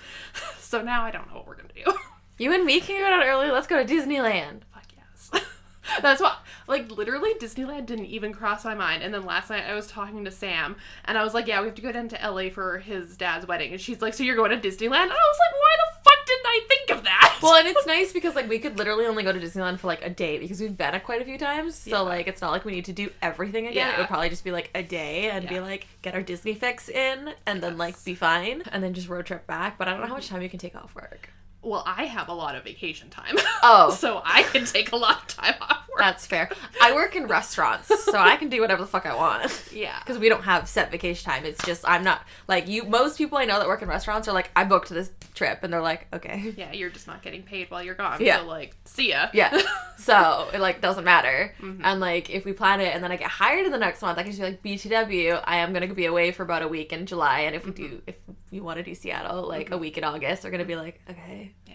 so 0.60 0.80
now 0.80 1.02
I 1.02 1.10
don't 1.10 1.28
know 1.28 1.38
what 1.38 1.48
we're 1.48 1.56
going 1.56 1.70
to 1.74 1.84
do. 1.84 1.92
You 2.38 2.54
and 2.54 2.64
me 2.64 2.80
can 2.80 3.00
go 3.00 3.10
down 3.10 3.24
early. 3.24 3.50
Let's 3.50 3.66
go 3.66 3.84
to 3.84 3.92
Disneyland. 3.92 4.60
Fuck 4.72 4.86
yes. 4.96 5.42
That's 6.02 6.20
what, 6.20 6.38
like, 6.68 6.90
literally, 6.90 7.34
Disneyland 7.34 7.86
didn't 7.86 8.06
even 8.06 8.32
cross 8.32 8.64
my 8.64 8.74
mind. 8.74 9.02
And 9.02 9.12
then 9.12 9.24
last 9.24 9.50
night 9.50 9.64
I 9.68 9.74
was 9.74 9.86
talking 9.86 10.24
to 10.24 10.30
Sam, 10.30 10.76
and 11.04 11.18
I 11.18 11.24
was 11.24 11.34
like, 11.34 11.46
Yeah, 11.46 11.60
we 11.60 11.66
have 11.66 11.74
to 11.74 11.82
go 11.82 11.90
down 11.92 12.08
to 12.10 12.18
LA 12.30 12.50
for 12.50 12.78
his 12.78 13.16
dad's 13.16 13.46
wedding. 13.46 13.72
And 13.72 13.80
she's 13.80 14.00
like, 14.00 14.14
So 14.14 14.22
you're 14.22 14.36
going 14.36 14.50
to 14.50 14.56
Disneyland? 14.56 15.02
And 15.02 15.12
I 15.12 15.14
was 15.14 15.38
like, 15.40 15.52
Why 15.52 15.76
the 15.78 15.98
fuck 16.04 16.26
didn't 16.26 16.46
I 16.46 16.60
think 16.68 16.90
of 16.98 17.04
that? 17.04 17.38
Well, 17.42 17.54
and 17.56 17.66
it's 17.66 17.86
nice 17.86 18.12
because 18.12 18.34
like 18.36 18.48
we 18.48 18.58
could 18.60 18.78
literally 18.78 19.06
only 19.06 19.24
go 19.24 19.32
to 19.32 19.40
Disneyland 19.40 19.80
for 19.80 19.88
like 19.88 20.04
a 20.04 20.10
day 20.10 20.38
because 20.38 20.60
we've 20.60 20.76
been 20.76 20.94
it 20.94 21.02
quite 21.02 21.20
a 21.20 21.24
few 21.24 21.36
times. 21.38 21.74
So 21.74 21.90
Yeah. 21.90 21.98
like 22.00 22.28
it's 22.28 22.40
not 22.40 22.52
like 22.52 22.64
we 22.64 22.72
need 22.72 22.84
to 22.84 22.92
do 22.92 23.10
everything 23.20 23.66
again. 23.66 23.92
It 23.94 23.98
would 23.98 24.06
probably 24.06 24.28
just 24.28 24.44
be 24.44 24.52
like 24.52 24.70
a 24.74 24.82
day 24.84 25.30
and 25.30 25.48
be 25.48 25.58
like 25.58 25.88
get 26.02 26.14
our 26.14 26.22
Disney 26.22 26.54
fix 26.54 26.88
in 26.88 27.30
and 27.46 27.60
then 27.62 27.76
like 27.76 28.02
be 28.04 28.14
fine 28.14 28.62
and 28.70 28.82
then 28.84 28.94
just 28.94 29.08
road 29.08 29.26
trip 29.26 29.46
back. 29.48 29.78
But 29.78 29.88
I 29.88 29.92
don't 29.92 30.00
know 30.02 30.06
how 30.06 30.14
much 30.14 30.28
time 30.28 30.42
you 30.42 30.48
can 30.48 30.60
take 30.60 30.76
off 30.76 30.94
work. 30.94 31.30
Well, 31.62 31.84
I 31.86 32.04
have 32.04 32.28
a 32.28 32.34
lot 32.34 32.54
of 32.56 32.64
vacation 32.64 33.08
time. 33.08 33.36
Oh. 33.64 33.90
so 33.90 34.20
I 34.24 34.42
can 34.42 34.64
take 34.64 34.90
a 34.90 34.96
lot 34.96 35.22
of 35.22 35.26
time 35.28 35.54
off 35.60 35.86
work. 35.88 35.98
That's 35.98 36.26
fair. 36.26 36.50
I 36.80 36.92
work 36.94 37.14
in 37.14 37.28
restaurants, 37.28 37.86
so 38.04 38.18
I 38.18 38.34
can 38.34 38.48
do 38.48 38.60
whatever 38.60 38.82
the 38.82 38.88
fuck 38.88 39.06
I 39.06 39.14
want. 39.14 39.68
yeah. 39.72 40.00
Because 40.00 40.18
we 40.18 40.28
don't 40.28 40.42
have 40.42 40.68
set 40.68 40.90
vacation 40.90 41.30
time. 41.30 41.44
It's 41.44 41.64
just 41.64 41.88
I'm 41.88 42.02
not 42.02 42.22
like 42.48 42.66
you. 42.66 42.82
Most 42.82 43.18
people 43.18 43.38
I 43.38 43.44
know 43.44 43.60
that 43.60 43.68
work 43.68 43.80
in 43.80 43.88
restaurants 43.88 44.26
are 44.26 44.32
like, 44.32 44.50
I 44.56 44.64
booked 44.64 44.88
this 44.88 45.12
trip, 45.42 45.58
and 45.62 45.72
they're 45.72 45.80
like, 45.82 46.06
okay, 46.12 46.54
Yeah, 46.56 46.72
you're 46.72 46.90
just 46.90 47.06
not 47.06 47.22
getting 47.22 47.42
paid 47.42 47.70
while 47.70 47.82
you're 47.82 47.94
gone. 47.94 48.18
Yeah. 48.20 48.38
So, 48.40 48.46
like, 48.46 48.76
see 48.84 49.10
ya. 49.10 49.28
yeah. 49.32 49.60
So 49.98 50.48
it 50.52 50.58
like 50.58 50.80
doesn't 50.80 51.04
matter. 51.04 51.54
Mm-hmm. 51.60 51.82
And 51.84 52.00
like 52.00 52.28
if 52.28 52.44
we 52.44 52.52
plan 52.52 52.80
it 52.80 52.92
and 52.92 53.04
then 53.04 53.12
I 53.12 53.16
get 53.16 53.30
hired 53.30 53.66
in 53.66 53.70
the 53.70 53.78
next 53.78 54.02
month, 54.02 54.18
I 54.18 54.22
can 54.24 54.32
just 54.32 54.40
be 54.42 54.48
like 54.48 54.62
BTW. 54.64 55.40
I 55.44 55.58
am 55.58 55.72
gonna 55.72 55.94
be 55.94 56.06
away 56.06 56.32
for 56.32 56.42
about 56.42 56.62
a 56.62 56.66
week 56.68 56.92
in 56.92 57.06
July, 57.06 57.40
and 57.40 57.54
if 57.54 57.64
we 57.64 57.70
Mm-hmm. 57.72 57.82
do, 57.96 58.02
if 58.08 58.16
you 58.50 58.64
want 58.64 58.78
to 58.78 58.82
do 58.82 58.94
Seattle, 58.96 59.46
like 59.46 59.70
a 59.70 59.78
week 59.78 59.96
in 59.98 60.02
August, 60.04 60.42
they're 60.42 60.50
gonna 60.50 60.64
be 60.64 60.74
like, 60.76 61.00
okay, 61.08 61.52
Yeah. 61.68 61.74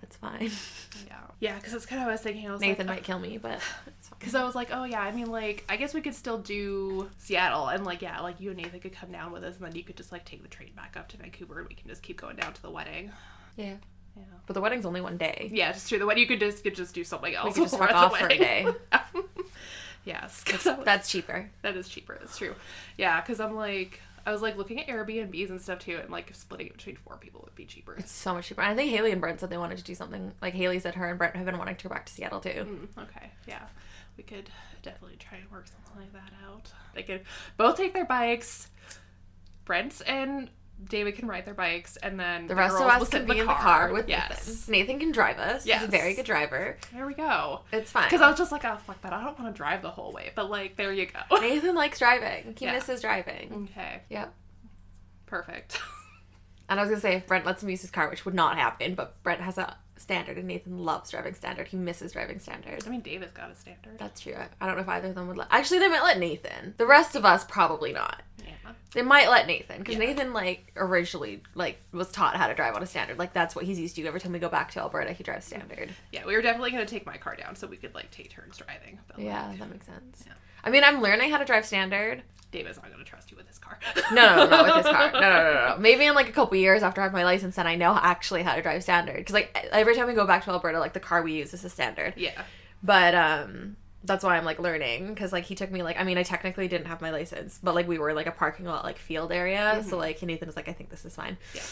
that's 0.00 0.16
fine. 0.16 0.50
Yeah. 1.06 1.14
Yeah, 1.40 1.56
because 1.56 1.72
that's 1.72 1.86
kind 1.86 2.00
of 2.00 2.06
what 2.06 2.10
I 2.12 2.14
was 2.14 2.20
thinking. 2.22 2.48
I 2.48 2.52
was 2.52 2.60
Nathan 2.60 2.86
like, 2.86 2.96
might 2.96 3.04
kill 3.04 3.18
me, 3.18 3.36
but. 3.38 3.60
Because 4.18 4.34
I 4.34 4.44
was 4.44 4.54
like, 4.54 4.68
oh 4.72 4.84
yeah, 4.84 5.00
I 5.00 5.12
mean, 5.12 5.26
like, 5.30 5.64
I 5.68 5.76
guess 5.76 5.94
we 5.94 6.00
could 6.00 6.14
still 6.14 6.38
do 6.38 7.08
Seattle, 7.18 7.68
and 7.68 7.84
like, 7.84 8.02
yeah, 8.02 8.20
like 8.20 8.40
you 8.40 8.50
and 8.50 8.58
Nathan 8.60 8.80
could 8.80 8.92
come 8.92 9.12
down 9.12 9.30
with 9.32 9.44
us, 9.44 9.56
and 9.56 9.64
then 9.66 9.74
you 9.76 9.84
could 9.84 9.96
just 9.96 10.10
like 10.12 10.24
take 10.24 10.42
the 10.42 10.48
train 10.48 10.70
back 10.74 10.96
up 10.98 11.08
to 11.10 11.16
Vancouver, 11.16 11.60
and 11.60 11.68
we 11.68 11.74
can 11.74 11.88
just 11.88 12.02
keep 12.02 12.20
going 12.20 12.36
down 12.36 12.52
to 12.52 12.62
the 12.62 12.70
wedding. 12.70 13.12
Yeah. 13.56 13.74
Yeah, 14.16 14.24
But 14.46 14.54
the 14.54 14.60
wedding's 14.60 14.84
only 14.84 15.00
one 15.00 15.16
day. 15.16 15.48
yeah, 15.52 15.70
just 15.70 15.88
true. 15.88 15.98
The 16.00 16.06
wedding, 16.06 16.22
you 16.22 16.26
could 16.26 16.40
just 16.40 16.64
could 16.64 16.74
just 16.74 16.92
do 16.92 17.04
something 17.04 17.32
else. 17.32 17.54
could 17.54 17.62
just 17.62 17.78
fuck 17.78 17.92
off 17.92 18.18
for 18.18 18.26
a 18.26 18.36
day. 18.36 18.66
yes, 20.04 20.42
was- 20.50 20.84
That's 20.84 21.08
cheaper. 21.10 21.50
that 21.62 21.76
is 21.76 21.88
cheaper. 21.88 22.16
That's 22.20 22.36
true. 22.36 22.54
Yeah, 22.96 23.20
because 23.20 23.40
I'm 23.40 23.54
like, 23.54 24.00
I 24.26 24.32
was 24.32 24.42
like 24.42 24.56
looking 24.56 24.80
at 24.80 24.88
Airbnbs 24.88 25.50
and 25.50 25.60
stuff 25.60 25.78
too, 25.80 25.98
and 26.02 26.10
like 26.10 26.34
splitting 26.34 26.66
it 26.66 26.76
between 26.76 26.96
four 26.96 27.16
people 27.18 27.42
would 27.44 27.54
be 27.54 27.64
cheaper. 27.64 27.94
It's 27.98 28.10
so 28.12 28.34
much 28.34 28.48
cheaper. 28.48 28.62
I 28.62 28.74
think 28.74 28.90
Haley 28.90 29.12
and 29.12 29.20
Brent 29.20 29.40
said 29.40 29.50
they 29.50 29.58
wanted 29.58 29.78
to 29.78 29.84
do 29.84 29.94
something. 29.94 30.32
Like 30.42 30.54
Haley 30.54 30.78
said 30.80 30.94
her 30.96 31.08
and 31.08 31.18
Brent 31.18 31.36
have 31.36 31.46
been 31.46 31.58
wanting 31.58 31.76
to 31.76 31.88
go 31.88 31.94
back 31.94 32.06
to 32.06 32.12
Seattle 32.12 32.40
too. 32.40 32.88
Mm, 32.96 33.02
okay, 33.04 33.30
yeah, 33.46 33.62
we 34.18 34.24
could 34.24 34.50
definitely 34.82 35.16
try 35.16 35.38
and 35.38 35.50
work 35.50 35.66
something 35.68 36.02
like 36.02 36.12
that 36.12 36.32
out. 36.46 36.70
They 36.94 37.02
could 37.04 37.22
both 37.56 37.76
take 37.78 37.94
their 37.94 38.04
bikes. 38.04 38.68
Brent 39.64 40.02
and 40.06 40.50
David 40.84 41.14
can 41.16 41.26
ride 41.26 41.44
their 41.44 41.54
bikes, 41.54 41.96
and 41.96 42.18
then 42.20 42.46
The 42.46 42.54
rest 42.54 42.76
of 42.76 42.82
us 42.82 43.08
can 43.08 43.26
be 43.26 43.38
in 43.38 43.46
the 43.46 43.52
car 43.54 43.92
with 43.92 44.08
yes. 44.08 44.68
Nathan. 44.68 44.72
Nathan 44.72 44.98
can 45.00 45.12
drive 45.12 45.38
us. 45.38 45.64
He's 45.64 45.82
a 45.82 45.86
very 45.86 46.14
good 46.14 46.26
driver. 46.26 46.76
There 46.92 47.06
we 47.06 47.14
go. 47.14 47.60
It's 47.72 47.90
fine. 47.90 48.04
Because 48.04 48.20
I 48.20 48.28
was 48.28 48.38
just 48.38 48.52
like, 48.52 48.64
oh 48.64 48.76
fuck 48.86 49.00
that, 49.02 49.12
I 49.12 49.22
don't 49.24 49.38
want 49.38 49.54
to 49.54 49.56
drive 49.56 49.82
the 49.82 49.90
whole 49.90 50.12
way, 50.12 50.30
but 50.34 50.50
like, 50.50 50.76
there 50.76 50.92
you 50.92 51.06
go. 51.06 51.40
Nathan 51.40 51.74
likes 51.74 51.98
driving. 51.98 52.54
He 52.58 52.64
Yeah. 52.66 52.72
misses 52.72 53.00
driving. 53.00 53.68
okay, 53.72 54.02
Yep. 54.10 54.34
perfect. 55.26 55.78
And 56.70 56.78
I 56.78 56.82
was 56.82 56.90
gonna 56.90 57.00
say 57.00 57.14
if 57.14 57.26
Brent 57.26 57.46
lets 57.46 57.62
him 57.62 57.70
use 57.70 57.80
his 57.80 57.90
car, 57.90 58.10
which 58.10 58.26
would 58.26 58.34
not 58.34 58.58
happen, 58.58 58.94
but 58.94 59.22
Brent 59.22 59.40
has 59.40 59.56
a 59.56 59.74
standard 59.98 60.36
and 60.38 60.46
Nathan 60.46 60.78
loves 60.78 61.10
driving 61.10 61.34
standard. 61.34 61.68
He 61.68 61.76
misses 61.76 62.12
driving 62.12 62.38
standard. 62.38 62.82
I 62.86 62.90
mean, 62.90 63.00
David's 63.00 63.32
got 63.32 63.50
a 63.50 63.54
standard. 63.56 63.98
That's 63.98 64.20
true. 64.20 64.34
I- 64.34 64.48
I 64.60 64.66
don't 64.66 64.76
know 64.76 64.82
if 64.82 64.88
either 64.88 65.08
of 65.08 65.14
them 65.14 65.28
would 65.28 65.36
let. 65.36 65.48
Actually, 65.50 65.80
they 65.80 65.88
might 65.88 66.02
let 66.04 66.18
Nathan. 66.18 66.74
The 66.78 66.86
rest 66.86 67.14
of 67.16 67.24
us 67.24 67.44
probably 67.44 67.92
not. 67.92 68.22
Yeah. 68.44 68.72
They 68.94 69.02
might 69.02 69.28
let 69.28 69.46
Nathan 69.46 69.78
because 69.78 69.94
Yeah. 69.94 70.00
Nathan 70.06 70.32
like 70.32 70.72
originally 70.76 71.42
like 71.54 71.78
was 71.92 72.10
taught 72.10 72.36
how 72.36 72.46
to 72.46 72.54
drive 72.54 72.74
on 72.74 72.82
a 72.82 72.86
standard. 72.86 73.18
Like 73.18 73.32
that's 73.32 73.54
what 73.54 73.64
he's 73.64 73.78
used 73.78 73.96
to. 73.96 74.06
Every 74.06 74.20
time 74.20 74.32
we 74.32 74.38
go 74.38 74.48
back 74.48 74.70
to 74.72 74.80
Alberta, 74.80 75.12
he 75.12 75.22
drives 75.22 75.46
standard. 75.46 75.90
Yeah, 76.12 76.24
we 76.26 76.34
were 76.34 76.42
definitely 76.42 76.70
gonna 76.70 76.86
take 76.86 77.04
my 77.06 77.16
car 77.16 77.36
down 77.36 77.56
so 77.56 77.66
we 77.66 77.76
could 77.76 77.94
like 77.94 78.10
take 78.10 78.30
turns 78.30 78.56
driving. 78.58 78.98
But, 79.08 79.18
Yeah, 79.20 79.48
like, 79.48 79.58
that 79.58 79.70
makes 79.70 79.86
sense. 79.86 80.24
Yeah. 80.26 80.32
I 80.64 80.70
mean, 80.70 80.84
I'm 80.84 81.00
learning 81.00 81.30
how 81.30 81.38
to 81.38 81.44
drive 81.44 81.64
standard. 81.66 82.22
David's 82.50 82.78
not 82.78 82.90
gonna 82.90 83.04
trust 83.04 83.30
you 83.30 83.36
with 83.36 83.46
his 83.46 83.58
car. 83.58 83.78
No, 84.10 84.36
no, 84.36 84.46
no, 84.48 84.62
with 84.64 84.86
his 84.86 84.86
car. 84.86 85.10
No, 85.12 85.20
no, 85.20 85.52
no, 85.52 85.68
no. 85.68 85.76
Maybe 85.78 86.06
in 86.06 86.14
like 86.14 86.28
a 86.28 86.32
couple 86.32 86.56
years 86.56 86.82
after 86.82 87.00
I 87.00 87.04
have 87.04 87.12
my 87.12 87.24
license 87.24 87.58
and 87.58 87.68
I 87.68 87.74
know 87.76 87.98
actually 88.00 88.42
how 88.42 88.54
to 88.54 88.62
drive 88.62 88.82
standard. 88.82 89.16
Because 89.16 89.34
like 89.34 89.68
every 89.70 89.94
time 89.94 90.06
we 90.06 90.14
go 90.14 90.26
back 90.26 90.44
to 90.44 90.50
Alberta, 90.50 90.78
like 90.80 90.94
the 90.94 91.00
car 91.00 91.22
we 91.22 91.34
use 91.34 91.52
is 91.52 91.64
a 91.64 91.68
standard. 91.68 92.14
Yeah. 92.16 92.42
But 92.82 93.14
um, 93.14 93.76
that's 94.04 94.24
why 94.24 94.36
I'm 94.36 94.44
like 94.44 94.58
learning 94.58 95.08
because 95.08 95.32
like 95.32 95.44
he 95.44 95.54
took 95.54 95.70
me 95.70 95.82
like 95.82 95.98
I 95.98 96.04
mean 96.04 96.18
I 96.18 96.22
technically 96.22 96.68
didn't 96.68 96.86
have 96.86 97.00
my 97.00 97.10
license, 97.10 97.58
but 97.62 97.74
like 97.74 97.86
we 97.88 97.98
were 97.98 98.14
like 98.14 98.26
a 98.26 98.32
parking 98.32 98.64
lot 98.66 98.84
like 98.84 98.98
field 98.98 99.32
area, 99.32 99.84
so 99.86 99.96
like 99.98 100.22
Nathan 100.22 100.46
was 100.46 100.56
like 100.56 100.68
I 100.68 100.72
think 100.72 100.90
this 100.90 101.04
is 101.04 101.14
fine. 101.14 101.36
Yeah. 101.54 101.62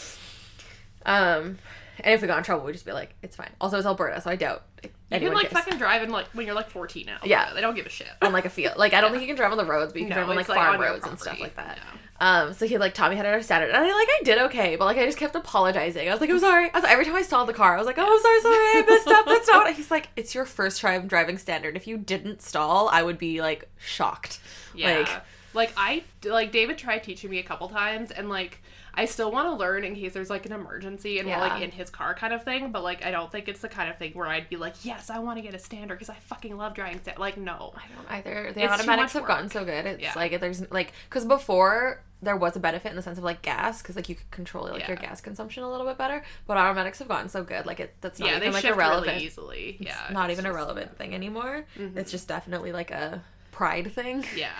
Um, 1.05 1.57
And 1.99 2.13
if 2.13 2.21
we 2.21 2.27
got 2.27 2.37
in 2.37 2.43
trouble, 2.43 2.65
we'd 2.65 2.73
just 2.73 2.85
be 2.85 2.91
like, 2.91 3.15
it's 3.21 3.35
fine. 3.35 3.49
Also, 3.59 3.77
it's 3.77 3.85
Alberta, 3.87 4.21
so 4.21 4.29
I 4.29 4.35
doubt 4.35 4.63
You 4.83 4.89
can 5.19 5.33
like 5.33 5.49
cares. 5.49 5.63
fucking 5.63 5.79
drive 5.79 6.03
in 6.03 6.09
like 6.09 6.27
when 6.33 6.45
you're 6.45 6.55
like 6.55 6.69
14 6.69 7.05
now. 7.05 7.17
Yeah. 7.23 7.53
they 7.53 7.61
don't 7.61 7.75
give 7.75 7.85
a 7.85 7.89
shit. 7.89 8.07
on 8.21 8.31
like 8.33 8.45
a 8.45 8.49
field. 8.49 8.77
Like 8.77 8.93
I 8.93 9.01
don't 9.01 9.11
think 9.11 9.21
you 9.21 9.27
can 9.27 9.35
drive 9.35 9.51
on 9.51 9.57
the 9.57 9.65
roads, 9.65 9.93
but 9.93 10.01
you 10.01 10.07
can 10.07 10.15
No, 10.15 10.15
drive 10.25 10.29
on 10.29 10.35
like 10.35 10.49
like, 10.49 10.57
farm 10.57 10.75
on 10.75 10.81
roads 10.81 11.05
and 11.07 11.19
stuff 11.19 11.39
like 11.39 11.55
that. 11.55 11.77
Yeah. 11.77 11.99
Um, 12.19 12.53
so 12.53 12.65
he 12.65 12.79
like 12.79 12.95
taught 12.95 13.11
me 13.11 13.15
how 13.15 13.21
to 13.23 13.29
understand 13.29 13.63
it, 13.63 13.67
and 13.69 13.77
I 13.77 13.81
like 13.83 14.07
I 14.09 14.21
did 14.23 14.39
okay, 14.39 14.75
but 14.75 14.85
like 14.85 14.97
I 14.97 15.05
just 15.05 15.19
kept 15.19 15.35
apologizing. 15.35 16.09
I 16.09 16.11
was 16.11 16.19
like, 16.19 16.31
I'm 16.31 16.39
sorry. 16.39 16.71
I 16.73 16.79
was, 16.79 16.83
every 16.89 17.05
time 17.05 17.15
I 17.15 17.21
stalled 17.21 17.47
the 17.47 17.53
car, 17.53 17.75
I 17.75 17.77
was 17.77 17.85
like, 17.85 17.97
oh, 17.99 18.01
I'm 18.01 18.21
sorry, 18.21 18.41
sorry, 18.41 18.55
I 18.55 18.85
messed 18.89 19.07
up, 19.07 19.25
that's 19.27 19.47
not. 19.47 19.71
He's 19.73 19.91
like, 19.91 20.09
it's 20.15 20.33
your 20.33 20.45
first 20.45 20.81
time 20.81 21.07
driving 21.07 21.37
standard. 21.37 21.75
If 21.77 21.85
you 21.85 21.95
didn't 21.97 22.41
stall, 22.41 22.89
I 22.89 23.03
would 23.03 23.19
be 23.19 23.39
like 23.41 23.69
shocked. 23.77 24.39
Yeah. 24.73 24.97
Like, 24.99 25.09
Like, 25.53 25.73
I 25.77 26.03
like 26.25 26.51
David 26.51 26.77
tried 26.79 26.99
teaching 27.03 27.29
me 27.29 27.37
a 27.37 27.43
couple 27.43 27.69
times 27.69 28.09
and 28.09 28.29
like 28.29 28.63
I 28.97 29.05
still 29.05 29.31
want 29.31 29.47
to 29.47 29.53
learn 29.53 29.83
in 29.83 29.95
case 29.95 30.13
there's 30.13 30.29
like 30.29 30.45
an 30.47 30.51
emergency 30.51 31.19
and 31.19 31.29
we're 31.29 31.37
like 31.37 31.61
in 31.61 31.69
his 31.71 31.89
car 31.91 32.13
kind 32.15 32.33
of 32.33 32.43
thing, 32.43 32.71
but 32.71 32.83
like 32.83 33.05
I 33.05 33.11
don't 33.11 33.31
think 33.31 33.47
it's 33.47 33.61
the 33.61 33.69
kind 33.69 33.89
of 33.89 33.97
thing 33.97 34.11
where 34.13 34.27
I'd 34.27 34.49
be 34.49 34.55
like, 34.57 34.73
"Yes, 34.83 35.09
I 35.11 35.19
want 35.19 35.37
to 35.37 35.41
get 35.43 35.53
a 35.53 35.59
standard 35.59 35.95
because 35.99 36.09
I 36.09 36.15
fucking 36.15 36.57
love 36.57 36.73
driving 36.73 36.99
sta-" 37.01 37.13
Like, 37.19 37.37
no. 37.37 37.73
I 37.75 37.83
don't 37.95 38.11
either. 38.11 38.51
The 38.53 38.63
It's 38.63 38.73
automatics 38.73 39.13
have 39.13 39.25
gotten 39.25 39.49
so 39.49 39.63
good. 39.63 39.85
It's 39.85 40.01
Yeah. 40.01 40.13
like 40.15 40.39
there's 40.39 40.69
like 40.71 40.93
because 41.09 41.25
before 41.25 42.01
there 42.23 42.35
was 42.35 42.55
a 42.55 42.59
benefit 42.59 42.89
in 42.89 42.95
the 42.95 43.01
sense 43.03 43.19
of 43.19 43.23
like 43.23 43.43
gas 43.43 43.83
because 43.83 43.95
like 43.95 44.09
you 44.09 44.15
could 44.15 44.31
control 44.31 44.65
like 44.67 44.87
your 44.87 44.97
gas 44.97 45.21
consumption 45.21 45.61
a 45.61 45.69
little 45.69 45.85
bit 45.85 45.99
better. 45.99 46.23
But 46.47 46.57
automatics 46.57 46.97
have 46.97 47.07
gotten 47.07 47.29
so 47.29 47.43
good. 47.43 47.67
Like 47.67 47.79
it 47.79 47.93
that's 48.01 48.19
not 48.19 48.25
yeah, 48.29 48.39
they 48.39 48.47
even 48.47 48.53
like 48.53 48.65
irrelevant. 48.65 49.07
really 49.13 49.25
easily. 49.25 49.77
It's 49.79 49.89
yeah. 49.91 50.09
not 50.11 50.31
it's 50.31 50.39
even 50.39 50.49
a 50.49 50.53
relevant 50.55 50.97
thing 50.97 51.13
anymore. 51.13 51.65
Mhm. 51.77 51.95
It's 51.95 52.09
just 52.09 52.27
definitely 52.27 52.71
like 52.71 52.89
a 52.89 53.21
pride 53.57 53.91
thing. 53.91 54.23
Yeah. 54.35 54.51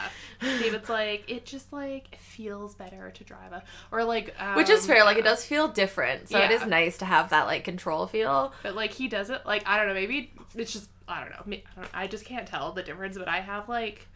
David's 0.41 0.89
like, 0.89 1.23
it 1.27 1.45
just 1.45 1.71
like 1.71 2.17
feels 2.17 2.73
better 2.73 3.11
to 3.11 3.23
drive 3.23 3.51
a 3.51 3.63
or 3.91 4.03
like 4.03 4.33
um, 4.39 4.55
Which 4.55 4.71
is 4.71 4.87
fair, 4.87 5.03
like 5.03 5.17
it 5.17 5.23
does 5.23 5.45
feel 5.45 5.67
different. 5.67 6.29
So 6.29 6.39
it 6.39 6.49
is 6.49 6.65
nice 6.65 6.97
to 6.97 7.05
have 7.05 7.29
that 7.29 7.45
like 7.45 7.63
control 7.63 8.07
feel. 8.07 8.53
But 8.63 8.75
like 8.75 8.91
he 8.91 9.07
doesn't 9.07 9.45
like 9.45 9.61
I 9.67 9.77
don't 9.77 9.87
know, 9.87 9.93
maybe 9.93 10.31
it's 10.55 10.73
just 10.73 10.89
I 11.07 11.21
don't 11.21 11.29
know. 11.29 11.57
I, 11.57 11.81
don't, 11.81 11.89
I 11.93 12.07
just 12.07 12.25
can't 12.25 12.47
tell 12.47 12.71
the 12.71 12.81
difference. 12.81 13.19
But 13.19 13.27
I 13.27 13.39
have 13.39 13.69
like 13.69 14.07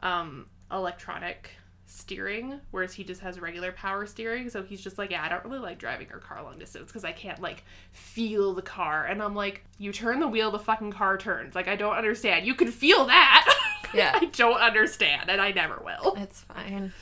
um 0.00 0.46
electronic 0.70 1.52
steering, 1.86 2.60
whereas 2.72 2.92
he 2.92 3.04
just 3.04 3.22
has 3.22 3.40
regular 3.40 3.72
power 3.72 4.04
steering. 4.06 4.50
So 4.50 4.62
he's 4.62 4.82
just 4.82 4.98
like, 4.98 5.12
yeah, 5.12 5.24
I 5.24 5.28
don't 5.28 5.44
really 5.44 5.60
like 5.60 5.78
driving 5.78 6.08
your 6.10 6.18
car 6.18 6.42
long 6.42 6.58
distance 6.58 6.88
because 6.88 7.04
I 7.04 7.12
can't 7.12 7.40
like 7.40 7.64
feel 7.92 8.52
the 8.52 8.62
car. 8.62 9.06
And 9.06 9.22
I'm 9.22 9.34
like, 9.34 9.64
you 9.78 9.92
turn 9.92 10.20
the 10.20 10.28
wheel, 10.28 10.50
the 10.50 10.58
fucking 10.58 10.92
car 10.92 11.16
turns. 11.16 11.54
Like 11.54 11.68
I 11.68 11.76
don't 11.76 11.96
understand. 11.96 12.46
You 12.46 12.54
can 12.54 12.70
feel 12.70 13.06
that. 13.06 13.50
Yeah. 13.96 14.12
I 14.20 14.24
don't 14.26 14.60
understand, 14.60 15.30
and 15.30 15.40
I 15.40 15.52
never 15.52 15.82
will. 15.84 16.14
It's 16.18 16.40
fine. 16.42 16.92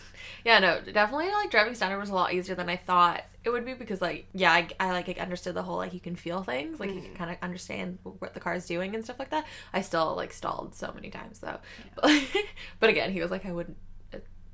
Yeah, 0.45 0.59
no, 0.59 0.81
definitely 0.81 1.29
like 1.31 1.51
driving 1.51 1.75
standard 1.75 1.99
was 1.99 2.11
a 2.11 2.15
lot 2.15 2.35
easier 2.35 2.55
than 2.55 2.69
I 2.69 2.77
thought 2.77 3.25
it 3.45 3.51
would 3.51 3.65
be 3.65 3.73
because 3.73 4.03
like 4.03 4.27
yeah, 4.35 4.53
I, 4.53 4.69
I 4.79 4.91
like 4.93 5.19
understood 5.19 5.55
the 5.55 5.63
whole 5.63 5.77
like 5.79 5.95
you 5.95 6.01
can 6.01 6.17
feel 6.17 6.43
things, 6.43 6.79
like 6.79 6.91
you 6.91 6.97
Mm-hmm. 6.97 7.07
can 7.07 7.15
kind 7.17 7.31
of 7.31 7.37
understand 7.41 7.99
what 8.03 8.35
the 8.35 8.41
car 8.41 8.55
is 8.55 8.67
doing 8.67 8.95
and 8.95 9.03
stuff 9.03 9.19
like 9.19 9.31
that. 9.31 9.47
I 9.73 9.81
still 9.81 10.15
like 10.17 10.33
stalled 10.35 10.75
so 10.75 10.93
many 10.95 11.09
times 11.11 11.39
though. 11.41 11.59
But, 11.97 12.23
but 12.81 12.91
again, 12.91 13.11
he 13.13 13.21
was 13.21 13.31
like 13.31 13.47
I 13.47 13.53
wouldn't 13.53 13.79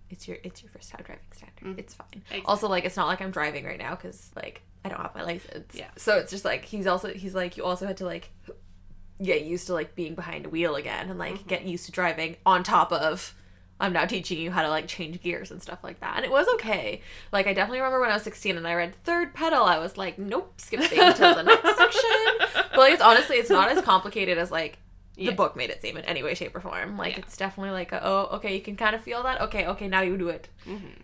it's 0.09 0.27
your 0.27 0.39
it's 0.43 0.61
your 0.63 0.71
first 0.71 0.91
time 0.91 1.03
driving 1.05 1.25
standard. 1.33 1.79
It's 1.79 1.95
fine. 1.95 2.07
Exactly. 2.15 2.43
Also 2.45 2.69
like 2.69 2.85
it's 2.85 2.97
not 2.97 3.07
like 3.09 3.21
I'm 3.21 3.31
driving 3.31 3.65
right 3.65 3.79
now 3.79 3.95
cuz 3.97 4.31
like 4.37 4.63
I 4.85 4.89
don't 4.89 5.01
have 5.01 5.15
my 5.15 5.23
license. 5.23 5.73
Yeah. 5.75 5.91
So 5.97 6.19
it's 6.19 6.31
just 6.31 6.45
like 6.45 6.65
he's 6.65 6.87
also 6.87 7.13
he's 7.13 7.35
like 7.35 7.57
you 7.57 7.65
also 7.65 7.87
had 7.87 7.97
to 7.99 8.07
like 8.07 8.31
get 9.23 9.45
used 9.45 9.67
to 9.67 9.75
like 9.75 9.95
being 9.95 10.15
behind 10.15 10.47
a 10.47 10.49
wheel 10.49 10.77
again 10.77 11.11
and 11.11 11.19
like 11.19 11.47
get 11.47 11.65
used 11.65 11.87
to 11.87 11.93
driving 11.93 12.37
on 12.47 12.63
top 12.63 12.91
of 12.93 13.35
I'm 13.83 13.93
now 13.95 14.05
teaching 14.05 14.39
you 14.39 14.51
how 14.51 14.61
to 14.63 14.69
like 14.69 14.87
change 14.89 15.23
gears 15.23 15.51
and 15.51 15.63
stuff 15.63 15.79
like 15.83 16.01
that. 16.01 16.17
And 16.17 16.25
it 16.25 16.31
was 16.31 16.47
okay. 16.55 17.01
Like 17.33 17.47
I 17.47 17.55
definitely 17.55 17.79
remember 17.79 18.01
when 18.01 18.11
I 18.11 18.15
was 18.15 18.23
16 18.25 18.57
and 18.59 18.67
I 18.69 18.75
read 18.75 18.95
third 19.05 19.33
pedal, 19.33 19.65
I 19.65 19.79
was 19.79 19.97
like, 19.97 20.19
nope, 20.19 20.53
skipping 20.59 20.89
to 20.89 21.19
the 21.19 21.43
next 21.43 21.77
section. 21.79 22.11
But 22.71 22.79
like 22.79 22.93
it's 22.93 23.03
honestly 23.03 23.37
it's 23.37 23.49
not 23.51 23.71
as 23.71 23.83
complicated 23.83 24.37
as 24.39 24.51
like 24.51 24.79
the 25.17 25.25
Yeah. 25.25 25.31
book 25.33 25.57
made 25.57 25.71
it 25.71 25.81
seem 25.83 25.97
in 25.97 26.05
any 26.05 26.23
way, 26.23 26.35
shape, 26.35 26.55
or 26.55 26.61
form. 26.61 26.97
Like 26.99 27.15
Yeah. 27.15 27.21
it's 27.21 27.37
definitely 27.37 27.73
like 27.73 27.93
a, 27.93 28.01
oh, 28.07 28.29
okay, 28.37 28.55
you 28.55 28.61
can 28.63 28.77
kind 28.77 28.95
of 28.95 29.03
feel 29.03 29.23
that. 29.23 29.41
Okay, 29.43 29.67
okay, 29.67 29.89
now 29.89 30.01
you 30.03 30.17
do 30.19 30.29
it. 30.29 30.49
Mhm. 30.67 30.97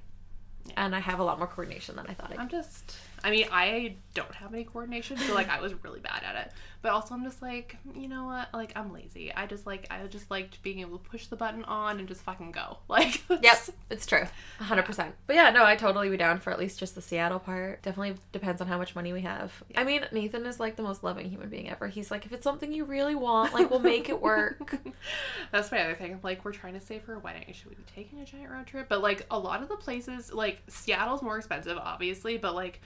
And 0.76 0.94
I 0.94 1.00
have 1.00 1.18
a 1.18 1.24
lot 1.24 1.38
more 1.38 1.46
coordination 1.46 1.96
than 1.96 2.06
I 2.08 2.12
thought 2.14 2.32
I 2.36 2.40
I'm 2.40 2.48
just 2.48 2.96
I 3.24 3.30
mean, 3.30 3.46
I 3.50 3.96
don't 4.16 4.34
have 4.34 4.52
any 4.52 4.64
coordination, 4.64 5.18
so 5.18 5.34
like 5.34 5.48
I 5.48 5.60
was 5.60 5.74
really 5.84 6.00
bad 6.00 6.22
at 6.24 6.34
it. 6.46 6.52
But 6.82 6.92
also 6.92 7.14
I'm 7.14 7.22
just 7.22 7.42
like, 7.42 7.76
you 7.94 8.08
know 8.08 8.24
what? 8.24 8.48
Like 8.52 8.72
I'm 8.74 8.92
lazy. 8.92 9.32
I 9.32 9.46
just 9.46 9.66
like 9.66 9.86
I 9.90 10.04
just 10.06 10.30
liked 10.30 10.62
being 10.62 10.80
able 10.80 10.98
to 10.98 11.08
push 11.08 11.26
the 11.26 11.36
button 11.36 11.64
on 11.64 11.98
and 11.98 12.08
just 12.08 12.22
fucking 12.22 12.52
go. 12.52 12.78
Like 12.88 13.22
Yep, 13.28 13.58
it's 13.90 14.06
true. 14.06 14.22
100%. 14.58 15.12
But 15.26 15.36
yeah, 15.36 15.50
no, 15.50 15.64
I 15.64 15.76
totally 15.76 16.08
be 16.08 16.16
down 16.16 16.38
for 16.40 16.50
at 16.50 16.58
least 16.58 16.78
just 16.78 16.94
the 16.94 17.02
Seattle 17.02 17.38
part. 17.38 17.82
Definitely 17.82 18.16
depends 18.32 18.62
on 18.62 18.68
how 18.68 18.78
much 18.78 18.94
money 18.94 19.12
we 19.12 19.20
have. 19.20 19.62
I 19.76 19.84
mean, 19.84 20.06
Nathan 20.12 20.46
is 20.46 20.58
like 20.58 20.76
the 20.76 20.82
most 20.82 21.04
loving 21.04 21.28
human 21.28 21.50
being 21.50 21.68
ever. 21.68 21.88
He's 21.88 22.10
like, 22.10 22.24
if 22.24 22.32
it's 22.32 22.44
something 22.44 22.72
you 22.72 22.84
really 22.84 23.14
want, 23.14 23.52
like, 23.52 23.68
we'll 23.70 23.80
make 23.80 24.08
it 24.08 24.22
work. 24.22 24.78
That's 25.52 25.70
my 25.70 25.82
other 25.82 25.94
thing. 25.94 26.20
Like, 26.22 26.42
we're 26.44 26.52
trying 26.52 26.72
to 26.72 26.80
save 26.80 27.02
for 27.02 27.14
a 27.14 27.18
wedding. 27.18 27.44
Should 27.52 27.68
we 27.68 27.74
be 27.74 27.84
taking 27.94 28.20
a 28.20 28.24
giant 28.24 28.50
road 28.50 28.66
trip? 28.66 28.88
But 28.88 29.02
like, 29.02 29.26
a 29.30 29.38
lot 29.38 29.62
of 29.62 29.68
the 29.68 29.76
places, 29.76 30.32
like 30.32 30.62
Seattle's 30.68 31.22
more 31.22 31.36
expensive, 31.36 31.76
obviously, 31.76 32.38
but 32.38 32.54
like 32.54 32.80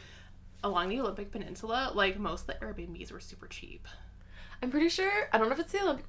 along 0.63 0.89
the 0.89 1.01
Olympic 1.01 1.31
Peninsula, 1.33 1.93
like 1.95 2.19
most 2.19 2.43
of 2.43 2.47
the 2.49 2.65
Airbnbs 2.65 3.13
were 3.13 3.21
super 3.21 3.47
cheap. 3.47 3.87
I'm 4.63 4.71
pretty 4.71 4.89
sure, 4.89 5.29
I 5.33 5.39
don't 5.39 5.49
know 5.49 5.55
if 5.55 5.61
it's 5.61 5.73
the 5.73 5.83
Olympic 5.83 6.07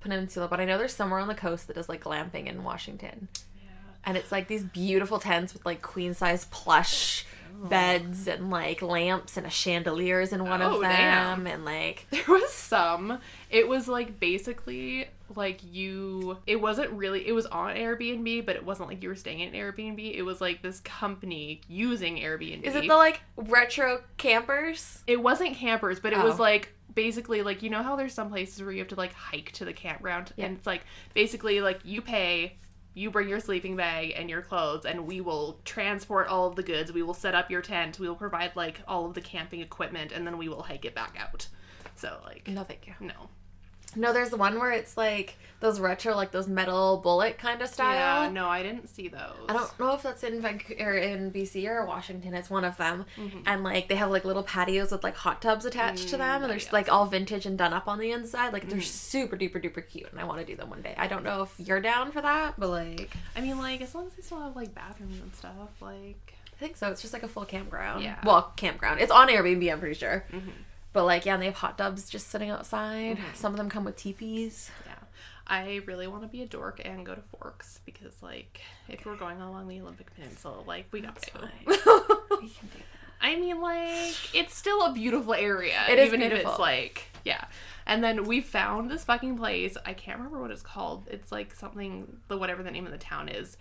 Peninsula, 0.00 0.48
but 0.48 0.60
I 0.60 0.64
know 0.64 0.78
there's 0.78 0.94
somewhere 0.94 1.20
on 1.20 1.28
the 1.28 1.34
coast 1.34 1.66
that 1.66 1.74
does 1.74 1.88
like 1.88 2.02
glamping 2.02 2.46
in 2.46 2.64
Washington. 2.64 3.28
Yeah. 3.56 3.70
And 4.04 4.16
it's 4.16 4.32
like 4.32 4.48
these 4.48 4.64
beautiful 4.64 5.18
tents 5.18 5.52
with 5.52 5.66
like 5.66 5.82
queen 5.82 6.14
size 6.14 6.46
plush 6.46 7.26
beds 7.68 8.26
and 8.26 8.50
like 8.50 8.82
lamps 8.82 9.36
and 9.36 9.46
a 9.46 9.50
chandeliers 9.50 10.32
in 10.32 10.44
one 10.44 10.62
Oh, 10.62 10.74
of 10.76 10.80
them. 10.80 10.90
damn. 10.90 11.46
And 11.46 11.64
like, 11.64 12.06
There 12.10 12.22
was 12.28 12.50
some. 12.52 13.18
It 13.50 13.68
was 13.68 13.88
like 13.88 14.18
basically 14.20 15.08
like 15.34 15.60
you. 15.64 16.38
It 16.46 16.56
wasn't 16.60 16.90
really. 16.92 17.26
It 17.26 17.32
was 17.32 17.46
on 17.46 17.74
Airbnb, 17.74 18.44
but 18.46 18.56
it 18.56 18.64
wasn't 18.64 18.88
like 18.88 19.02
you 19.02 19.08
were 19.08 19.14
staying 19.14 19.40
in 19.40 19.52
Airbnb. 19.52 20.14
It 20.14 20.22
was 20.22 20.40
like 20.40 20.62
this 20.62 20.80
company 20.80 21.60
using 21.68 22.16
Airbnb. 22.16 22.62
is 22.64 22.74
it 22.74 22.86
the 22.88 22.96
like 22.96 23.20
retro 23.36 24.02
campers? 24.16 25.02
It 25.06 25.22
wasn't 25.22 25.56
campers, 25.56 26.00
but 26.00 26.12
it 26.12 26.18
was 26.22 26.38
Oh. 26.38 26.42
like 26.42 26.72
basically 26.94 27.40
like 27.42 27.62
you 27.62 27.70
know 27.70 27.82
how 27.82 27.96
there's 27.96 28.12
some 28.12 28.28
places 28.28 28.60
where 28.62 28.70
you 28.72 28.80
have 28.80 28.88
to 28.88 28.94
like 28.96 29.14
hike 29.14 29.50
to 29.52 29.64
the 29.64 29.72
campground, 29.72 30.32
and 30.36 30.58
it's 30.58 30.66
like 30.66 30.82
basically 31.14 31.60
like 31.60 31.80
you 31.84 32.02
pay. 32.02 32.56
You 32.94 33.10
bring 33.10 33.28
your 33.28 33.40
sleeping 33.40 33.74
bag 33.76 34.12
and 34.16 34.28
your 34.28 34.42
clothes, 34.42 34.84
and 34.84 35.06
we 35.06 35.20
will 35.20 35.58
transport 35.64 36.28
all 36.28 36.46
of 36.48 36.56
the 36.56 36.62
goods. 36.62 36.92
We 36.92 37.02
will 37.02 37.14
set 37.14 37.34
up 37.34 37.50
your 37.50 37.62
tent. 37.62 37.98
We 37.98 38.06
will 38.08 38.16
provide 38.16 38.54
like 38.54 38.80
all 38.86 39.06
of 39.06 39.14
the 39.14 39.20
camping 39.22 39.60
equipment, 39.60 40.12
and 40.12 40.26
then 40.26 40.36
we 40.36 40.48
will 40.48 40.62
hike 40.62 40.84
it 40.84 40.94
back 40.94 41.16
out. 41.18 41.48
So 41.96 42.18
like, 42.24 42.48
No, 42.48 42.64
thank 42.64 42.86
you. 42.86 42.94
no. 43.00 43.14
No, 43.96 44.12
there's 44.12 44.30
the 44.30 44.36
one 44.36 44.58
where 44.58 44.72
it's 44.72 44.96
like 44.96 45.36
those 45.60 45.78
retro, 45.78 46.14
like 46.16 46.32
those 46.32 46.48
metal 46.48 46.98
bullet 46.98 47.38
kind 47.38 47.62
of 47.62 47.68
style. 47.68 48.24
Yeah, 48.24 48.30
no, 48.30 48.48
I 48.48 48.62
didn't 48.62 48.88
see 48.88 49.08
those. 49.08 49.46
I 49.48 49.52
don't 49.52 49.78
know 49.78 49.94
if 49.94 50.02
that's 50.02 50.24
in 50.24 50.40
Vancouver, 50.42 50.96
in 50.96 51.30
BC 51.30 51.68
or 51.68 51.86
Washington. 51.86 52.34
It's 52.34 52.50
one 52.50 52.64
of 52.64 52.76
them, 52.76 53.06
mm-hmm. 53.16 53.40
and 53.46 53.62
like 53.62 53.88
they 53.88 53.94
have 53.94 54.10
like 54.10 54.24
little 54.24 54.42
patios 54.42 54.90
with 54.90 55.04
like 55.04 55.16
hot 55.16 55.40
tubs 55.40 55.64
attached 55.64 56.08
to 56.08 56.16
them, 56.16 56.42
and 56.42 56.50
they're 56.50 56.58
mm, 56.58 56.64
yeah. 56.64 56.72
like 56.72 56.90
all 56.90 57.06
vintage 57.06 57.46
and 57.46 57.56
done 57.56 57.72
up 57.72 57.86
on 57.86 57.98
the 57.98 58.10
inside. 58.10 58.52
Like 58.52 58.68
they're 58.68 58.80
mm. 58.80 58.84
super 58.84 59.36
duper 59.36 59.62
duper 59.62 59.86
cute, 59.86 60.10
and 60.10 60.20
I 60.20 60.24
want 60.24 60.40
to 60.40 60.46
do 60.46 60.56
them 60.56 60.68
one 60.68 60.82
day. 60.82 60.94
I 60.98 61.06
don't 61.06 61.22
know 61.22 61.42
if 61.42 61.54
you're 61.58 61.80
down 61.80 62.10
for 62.10 62.20
that, 62.20 62.54
but 62.58 62.68
like 62.68 63.10
I 63.36 63.40
mean, 63.40 63.58
like 63.58 63.80
as 63.80 63.94
long 63.94 64.08
as 64.08 64.14
they 64.14 64.22
still 64.22 64.40
have 64.40 64.56
like 64.56 64.74
bathrooms 64.74 65.20
and 65.20 65.34
stuff, 65.34 65.80
like 65.80 66.34
I 66.52 66.56
think 66.58 66.76
so. 66.76 66.90
It's 66.90 67.02
just 67.02 67.12
like 67.12 67.22
a 67.22 67.28
full 67.28 67.44
campground. 67.44 68.02
Yeah. 68.02 68.18
Well, 68.24 68.52
campground. 68.56 69.00
It's 69.00 69.12
on 69.12 69.28
Airbnb. 69.28 69.72
I'm 69.72 69.78
pretty 69.78 69.94
sure. 69.94 70.24
Mm-hmm. 70.32 70.50
But 70.92 71.04
like, 71.04 71.24
yeah, 71.24 71.34
and 71.34 71.42
they 71.42 71.46
have 71.46 71.56
hot 71.56 71.78
tubs 71.78 72.10
just 72.10 72.28
sitting 72.28 72.50
outside. 72.50 73.16
Mm-hmm. 73.16 73.34
Some 73.34 73.52
of 73.52 73.58
them 73.58 73.68
come 73.68 73.84
with 73.84 73.96
teepees. 73.96 74.70
yeah. 74.86 74.94
I 75.46 75.80
really 75.86 76.06
want 76.06 76.22
to 76.22 76.28
be 76.28 76.42
a 76.42 76.46
dork 76.46 76.80
and 76.84 77.04
go 77.04 77.14
to 77.14 77.20
Forks 77.20 77.80
because 77.84 78.22
like 78.22 78.60
if 78.88 79.04
we're 79.04 79.16
going 79.16 79.40
along 79.40 79.68
the 79.68 79.80
Olympic 79.80 80.14
Peninsula, 80.14 80.62
like 80.66 80.86
we 80.92 81.00
got 81.00 81.20
to. 81.20 81.50
we 81.66 81.76
can 81.76 81.88
do 81.88 82.78
that. 82.78 83.02
I 83.20 83.36
mean, 83.36 83.60
like 83.60 84.34
it's 84.34 84.54
still 84.54 84.82
a 84.82 84.92
beautiful 84.92 85.34
area. 85.34 85.78
It 85.88 85.98
is 85.98 86.06
even 86.06 86.22
if 86.22 86.32
it's 86.32 86.58
like 86.58 87.04
yeah. 87.24 87.44
And 87.86 88.02
then 88.02 88.24
we 88.24 88.40
found 88.40 88.90
this 88.90 89.04
fucking 89.04 89.36
place. 89.36 89.76
I 89.84 89.92
can't 89.92 90.18
remember 90.18 90.40
what 90.40 90.50
it's 90.50 90.62
called. 90.62 91.08
It's 91.10 91.30
like 91.32 91.54
something 91.54 92.20
the 92.28 92.38
whatever 92.38 92.62
the 92.62 92.70
name 92.70 92.86
of 92.86 92.92
the 92.92 92.98
town 92.98 93.28
is. 93.28 93.56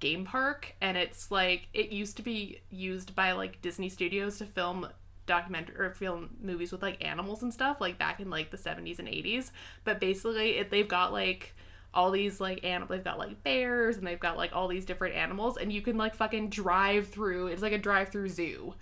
Game 0.00 0.24
park 0.24 0.74
and 0.80 0.96
it's 0.96 1.30
like 1.30 1.68
it 1.72 1.90
used 1.90 2.16
to 2.16 2.22
be 2.22 2.60
used 2.70 3.14
by 3.14 3.32
like 3.32 3.60
Disney 3.62 3.88
Studios 3.88 4.38
to 4.38 4.44
film 4.44 4.88
documentary 5.26 5.76
or 5.76 5.90
film 5.90 6.30
movies 6.42 6.72
with 6.72 6.82
like 6.82 7.02
animals 7.04 7.42
and 7.42 7.52
stuff 7.52 7.80
like 7.80 7.98
back 7.98 8.20
in 8.20 8.30
like 8.30 8.50
the 8.50 8.56
70s 8.56 8.98
and 8.98 9.08
80s 9.08 9.50
but 9.84 10.00
basically 10.00 10.58
it, 10.58 10.70
they've 10.70 10.88
got 10.88 11.12
like 11.12 11.54
all 11.92 12.10
these 12.10 12.40
like 12.40 12.64
animals 12.64 12.90
they've 12.90 13.04
got 13.04 13.18
like 13.18 13.42
bears 13.42 13.96
and 13.96 14.06
they've 14.06 14.20
got 14.20 14.36
like 14.36 14.54
all 14.54 14.68
these 14.68 14.84
different 14.84 15.14
animals 15.14 15.56
and 15.56 15.72
you 15.72 15.80
can 15.80 15.96
like 15.96 16.14
fucking 16.14 16.50
drive 16.50 17.08
through 17.08 17.46
it's 17.46 17.62
like 17.62 17.72
a 17.72 17.78
drive 17.78 18.08
through 18.08 18.28
zoo 18.28 18.74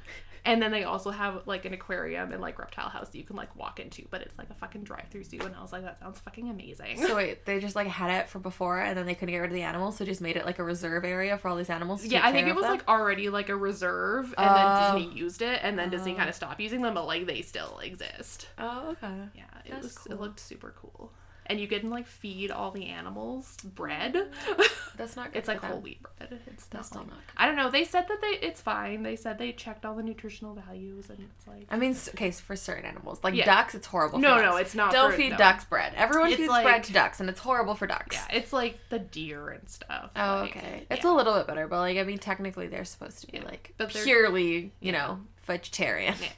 And 0.45 0.61
then 0.61 0.73
they 0.73 0.83
also 0.83 1.11
have 1.11 1.47
like 1.47 1.65
an 1.67 1.73
aquarium 1.73 2.33
and 2.33 2.41
like 2.41 2.59
reptile 2.59 2.89
house 2.89 3.09
that 3.11 3.17
you 3.17 3.23
can 3.23 3.37
like 3.37 3.55
walk 3.55 3.79
into, 3.79 4.05
but 4.11 4.23
it's 4.23 4.37
like 4.39 4.51
a 4.51 4.55
fucking 4.55 4.83
drive-through 4.83 5.23
zoo. 5.23 5.39
And 5.41 5.55
I 5.55 5.63
was 5.63 5.73
like, 5.73 5.83
that 5.85 6.01
sounds 6.01 6.19
fucking 6.19 6.51
amazing. 6.51 7.01
So 7.01 7.15
wait, 7.15 7.47
they 7.47 7.61
just 7.61 7.77
like 7.77 7.87
had 7.87 8.11
it 8.11 8.29
for 8.29 8.41
before, 8.41 8.81
and 8.81 8.99
then 8.99 9.07
they 9.07 9.15
couldn't 9.15 9.33
get 9.33 9.39
rid 9.39 9.51
of 9.51 9.55
the 9.55 9.63
animals, 9.63 9.97
so 9.97 10.05
just 10.05 10.21
made 10.21 10.37
it 10.37 10.45
like 10.45 10.59
a 10.59 10.65
reserve 10.65 11.05
area 11.05 11.39
for 11.39 11.47
all 11.49 11.55
these 11.57 11.71
animals. 11.71 12.03
To 12.03 12.09
yeah, 12.09 12.27
I 12.27 12.33
think 12.33 12.49
it 12.49 12.57
was 12.57 12.65
them? 12.65 12.73
like 12.73 12.89
already 12.89 13.29
like 13.29 13.51
a 13.51 13.57
reserve, 13.57 14.35
and 14.37 14.49
Oh. 14.51 14.55
then 14.55 15.01
Disney 15.01 15.17
used 15.17 15.43
it, 15.43 15.61
and 15.63 15.79
then 15.79 15.91
Disney 15.91 16.15
oh. 16.15 16.17
kind 16.17 16.29
of 16.29 16.35
stopped 16.35 16.59
using 16.61 16.83
them, 16.83 16.95
but 16.95 17.07
like 17.07 17.27
they 17.27 17.43
still 17.43 17.79
exist. 17.79 18.49
Oh, 18.59 18.91
okay. 18.91 19.15
Yeah, 19.37 19.45
it 19.65 19.71
That's 19.71 19.83
was. 19.85 19.99
cool. 19.99 20.13
It 20.13 20.21
looked 20.21 20.41
super 20.41 20.75
cool, 20.81 21.13
and 21.47 21.59
you 21.61 21.67
can 21.69 21.91
like 21.91 22.07
feed 22.07 22.51
all 22.51 22.71
the 22.71 22.87
animals 22.87 23.57
bread. 23.65 24.29
That's 24.97 25.17
not. 25.17 25.33
Good 25.33 25.39
it's 25.39 25.49
like 25.49 25.63
whole 25.63 25.81
wheat 25.81 26.03
bread. 26.03 26.39
It's 26.47 26.67
That's 26.67 26.75
not 26.75 26.85
still 26.87 27.01
like, 27.03 27.11
not 27.11 27.17
good. 27.19 27.33
I 27.37 27.47
don't 27.47 27.57
know. 27.57 27.71
They 27.71 27.85
said 27.85 28.07
that 28.09 28.21
they 28.21 28.47
it's 28.47 28.61
fine. 28.61 29.03
They 29.03 29.17
said 29.17 29.39
they 29.39 29.53
checked 29.53 29.85
all 29.85 29.95
the 29.95 30.03
nutritional 30.03 30.55
values, 30.55 31.09
and 31.11 31.19
it's 31.21 31.47
like 31.47 31.67
I 31.71 31.77
mean, 31.77 31.97
okay, 32.11 32.31
so 32.31 32.43
for 32.43 32.57
certain 32.57 32.85
animals, 32.85 33.21
like 33.25 33.35
Yeah. 33.35 33.45
ducks, 33.47 33.75
it's 33.75 33.87
horrible. 33.87 34.19
No, 34.19 34.41
no, 34.41 34.57
it's 34.57 34.75
not 34.75 34.93
Don't 34.93 35.11
for- 35.11 35.17
feed 35.17 35.31
no. 35.33 35.37
ducks 35.39 35.65
bread. 35.65 35.93
Everyone 35.97 36.29
It's 36.29 36.37
feeds 36.37 36.49
like- 36.51 36.65
bread 36.65 36.85
to 36.85 36.93
ducks, 36.93 37.21
and 37.21 37.29
it's 37.29 37.41
horrible 37.41 37.75
for 37.75 37.87
ducks. 37.87 38.17
yeah, 38.17 38.37
it's 38.37 38.53
like 38.53 38.79
the 38.91 38.99
deer 38.99 39.49
and 39.51 39.69
stuff. 39.69 40.11
Oh, 40.15 40.41
like, 40.43 40.57
okay. 40.57 40.87
It's 40.91 41.05
yeah. 41.05 41.11
a 41.11 41.15
little 41.15 41.35
bit 41.35 41.47
better, 41.47 41.67
but 41.67 41.79
like 41.79 41.97
I 41.99 42.03
mean, 42.05 42.19
technically 42.19 42.69
they're 42.69 42.85
supposed 42.85 43.21
to 43.23 43.27
be 43.29 43.39
Yeah. 43.39 43.45
like 43.45 43.75
But 43.79 43.89
purely, 43.91 44.73
you 44.81 44.93
know, 44.93 45.21
vegetarian. 45.45 46.15
Yeah. 46.21 46.29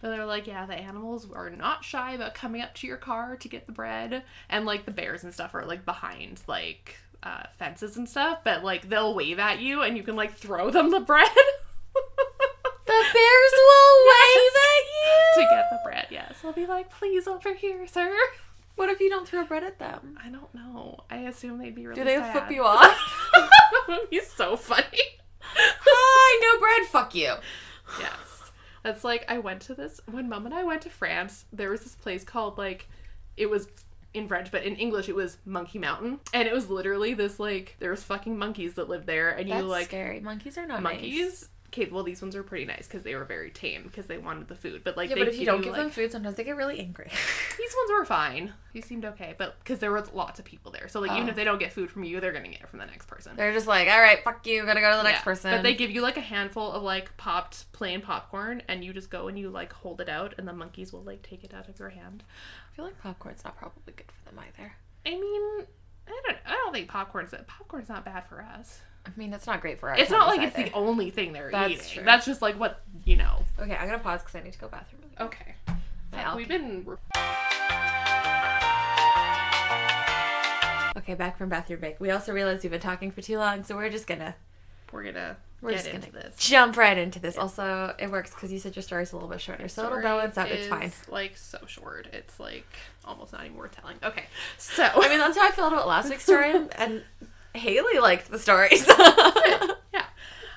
But 0.00 0.10
they're 0.10 0.26
like, 0.26 0.46
yeah, 0.46 0.66
the 0.66 0.74
animals 0.74 1.28
are 1.32 1.50
not 1.50 1.84
shy 1.84 2.12
about 2.14 2.34
coming 2.34 2.60
up 2.60 2.74
to 2.76 2.86
your 2.86 2.96
car 2.96 3.36
to 3.36 3.48
get 3.48 3.66
the 3.66 3.72
bread. 3.72 4.24
And 4.48 4.66
like 4.66 4.84
the 4.84 4.90
bears 4.90 5.22
and 5.24 5.32
stuff 5.32 5.54
are 5.54 5.64
like 5.64 5.84
behind 5.84 6.40
like 6.48 6.96
uh, 7.22 7.44
fences 7.58 7.96
and 7.96 8.08
stuff. 8.08 8.40
But 8.42 8.64
like 8.64 8.88
they'll 8.88 9.14
wave 9.14 9.38
at 9.38 9.60
you 9.60 9.82
and 9.82 9.96
you 9.96 10.02
can 10.02 10.16
like 10.16 10.34
throw 10.34 10.70
them 10.70 10.90
the 10.90 11.00
bread 11.00 11.28
The 12.84 13.04
bears 13.14 13.52
will 13.52 14.06
wave 14.06 14.52
at 14.56 14.84
you 14.92 15.20
to 15.42 15.48
get 15.50 15.70
the 15.70 15.78
bread. 15.84 16.06
Yes. 16.10 16.34
They'll 16.42 16.52
be 16.52 16.66
like, 16.66 16.90
please 16.90 17.26
over 17.28 17.54
here, 17.54 17.86
sir. 17.86 18.12
What 18.74 18.88
if 18.88 19.00
you 19.00 19.10
don't 19.10 19.28
throw 19.28 19.44
bread 19.44 19.64
at 19.64 19.78
them? 19.78 20.18
I 20.24 20.30
don't 20.30 20.52
know. 20.54 21.04
I 21.10 21.16
assume 21.18 21.58
they'd 21.58 21.74
be 21.74 21.86
really 21.86 21.94
Do 22.00 22.04
they 22.06 22.16
sad. 22.16 22.32
flip 22.32 22.50
you 22.50 22.64
off? 22.64 22.98
that 23.34 23.82
would 23.86 24.08
be 24.08 24.20
so 24.20 24.56
funny. 24.56 24.98
Hi, 25.42 26.38
no 26.40 26.58
bread. 26.58 26.88
Fuck 26.90 27.14
you. 27.14 27.34
Yes. 28.00 28.31
That's 28.82 29.04
like 29.04 29.24
I 29.28 29.38
went 29.38 29.62
to 29.62 29.74
this 29.74 30.00
when 30.10 30.28
mom 30.28 30.46
and 30.46 30.54
I 30.54 30.64
went 30.64 30.82
to 30.82 30.90
France, 30.90 31.44
there 31.52 31.70
was 31.70 31.82
this 31.82 31.94
place 31.94 32.24
called 32.24 32.58
like 32.58 32.88
it 33.36 33.48
was 33.48 33.68
in 34.14 34.28
French, 34.28 34.50
but 34.50 34.64
in 34.64 34.76
English 34.76 35.08
it 35.08 35.14
was 35.14 35.38
Monkey 35.44 35.78
Mountain. 35.78 36.20
And 36.34 36.46
it 36.46 36.52
was 36.52 36.68
literally 36.68 37.14
this 37.14 37.40
like 37.40 37.76
there 37.78 37.90
was 37.90 38.02
fucking 38.02 38.36
monkeys 38.36 38.74
that 38.74 38.88
lived 38.88 39.06
there 39.06 39.30
and 39.30 39.48
you 39.48 39.54
That's 39.54 39.66
like 39.66 39.86
scary. 39.86 40.20
Monkeys 40.20 40.58
are 40.58 40.66
not 40.66 40.82
monkeys. 40.82 41.18
Nice. 41.18 41.48
Okay, 41.72 41.88
well 41.90 42.02
these 42.02 42.20
ones 42.20 42.36
are 42.36 42.42
pretty 42.42 42.66
nice 42.66 42.86
because 42.86 43.02
they 43.02 43.14
were 43.14 43.24
very 43.24 43.50
tame 43.50 43.84
because 43.84 44.04
they 44.06 44.18
wanted 44.18 44.46
the 44.46 44.54
food. 44.54 44.82
But 44.84 44.94
like 44.96 45.08
Yeah, 45.08 45.14
they 45.14 45.20
but 45.22 45.28
if 45.28 45.38
you 45.40 45.46
don't 45.46 45.62
give 45.62 45.72
like, 45.72 45.80
them 45.80 45.90
food, 45.90 46.12
sometimes 46.12 46.36
they 46.36 46.44
get 46.44 46.56
really 46.56 46.78
angry. 46.78 47.06
these 47.58 47.74
ones 47.78 47.90
were 47.90 48.04
fine. 48.04 48.52
These 48.74 48.84
seemed 48.84 49.06
okay, 49.06 49.34
but 49.38 49.58
because 49.60 49.78
there 49.78 49.90
was 49.90 50.12
lots 50.12 50.38
of 50.38 50.44
people 50.44 50.70
there, 50.70 50.86
so 50.88 51.00
like 51.00 51.12
even 51.12 51.28
Oh. 51.28 51.30
if 51.30 51.36
they 51.36 51.44
don't 51.44 51.58
get 51.58 51.72
food 51.72 51.90
from 51.90 52.04
you, 52.04 52.20
they're 52.20 52.32
gonna 52.32 52.48
get 52.48 52.60
it 52.60 52.68
from 52.68 52.78
the 52.78 52.84
next 52.84 53.06
person. 53.06 53.36
They're 53.36 53.52
just 53.54 53.66
like, 53.66 53.88
all 53.88 54.00
right, 54.00 54.22
fuck 54.22 54.46
you. 54.46 54.66
Gotta 54.66 54.80
go 54.80 54.90
to 54.90 54.96
the 54.98 55.02
next 55.02 55.20
Yeah, 55.20 55.24
person. 55.24 55.50
But 55.50 55.62
they 55.62 55.74
give 55.74 55.90
you 55.90 56.02
like 56.02 56.18
a 56.18 56.22
handful 56.22 56.70
of 56.72 56.82
like 56.82 57.16
popped 57.16 57.72
plain 57.72 58.02
popcorn, 58.02 58.62
and 58.68 58.84
you 58.84 58.92
just 58.92 59.08
go 59.08 59.28
and 59.28 59.38
you 59.38 59.48
like 59.48 59.72
hold 59.72 60.02
it 60.02 60.10
out, 60.10 60.34
and 60.36 60.46
the 60.46 60.52
monkeys 60.52 60.92
will 60.92 61.02
like 61.02 61.22
take 61.22 61.42
it 61.42 61.54
out 61.54 61.68
of 61.70 61.78
your 61.78 61.88
hand. 61.88 62.22
I 62.70 62.76
feel 62.76 62.84
like 62.84 63.00
popcorn's 63.00 63.44
not 63.44 63.56
probably 63.56 63.94
good 63.96 64.12
for 64.12 64.30
them 64.30 64.38
either. 64.38 64.72
I 65.06 65.10
mean, 65.18 65.66
I 66.06 66.20
don't, 66.26 66.38
I 66.44 66.50
don't 66.52 66.72
think 66.74 66.88
popcorn's 66.88 67.32
popcorn's 67.46 67.88
not 67.88 68.04
bad 68.04 68.26
for 68.28 68.42
us. 68.42 68.80
I 69.04 69.10
mean, 69.16 69.30
that's 69.30 69.46
not 69.46 69.60
great 69.60 69.80
for 69.80 69.90
our 69.90 69.96
It's 69.96 70.10
not 70.10 70.28
like 70.28 70.40
it's 70.46 70.56
the 70.56 70.72
only 70.72 71.10
thing 71.10 71.32
they're 71.32 71.50
That's 71.50 71.72
eating. 71.72 71.84
true. 71.94 72.04
That's 72.04 72.24
just 72.24 72.40
like 72.40 72.58
what 72.58 72.82
you 73.04 73.16
know. 73.16 73.44
Okay, 73.58 73.74
I'm 73.74 73.86
gonna 73.86 73.98
pause 73.98 74.20
because 74.22 74.36
I 74.36 74.42
need 74.42 74.52
to 74.52 74.58
go 74.58 74.68
bathroom. 74.68 75.02
Really. 75.18 75.28
Okay, 75.28 75.54
alk- 76.14 76.36
we've 76.36 76.48
been. 76.48 76.86
Okay, 80.96 81.14
back 81.14 81.36
from 81.38 81.48
bathroom 81.48 81.80
break. 81.80 81.98
We 82.00 82.10
also 82.10 82.32
realized 82.32 82.62
we've 82.62 82.70
been 82.70 82.80
talking 82.80 83.10
for 83.10 83.22
too 83.22 83.38
long, 83.38 83.64
so 83.64 83.74
we're 83.76 83.90
just 83.90 84.06
gonna 84.06 84.34
We're 84.92 85.02
gonna 85.04 85.36
we're 85.60 85.72
just 85.72 85.90
gonna 85.90 86.10
this. 86.12 86.36
jump 86.36 86.76
right 86.76 86.96
into 86.98 87.18
this. 87.18 87.36
Also, 87.38 87.94
it 87.98 88.10
works 88.10 88.30
because 88.30 88.52
you 88.52 88.58
said 88.58 88.76
your 88.76 88.82
story's 88.82 89.12
a 89.12 89.16
little 89.16 89.28
bit 89.28 89.40
shorter, 89.40 89.68
so 89.68 89.86
it'll 89.86 90.02
balance 90.02 90.36
out. 90.38 90.50
It's 90.50 90.68
fine. 90.68 90.92
Like 91.08 91.36
so 91.36 91.58
short, 91.66 92.08
it's 92.12 92.38
like 92.38 92.66
almost 93.04 93.32
not 93.32 93.44
even 93.44 93.56
worth 93.56 93.74
telling. 93.80 93.96
Okay, 94.04 94.24
so 94.58 94.84
I 94.84 95.08
mean, 95.08 95.18
that's 95.18 95.36
how 95.36 95.46
I 95.48 95.50
felt 95.50 95.72
about 95.72 95.88
last 95.88 96.08
week's 96.10 96.24
story, 96.24 96.52
and 96.76 97.02
Haley 97.54 97.98
liked 97.98 98.30
the 98.30 98.38
stories. 98.38 98.86
yeah. 98.98 100.04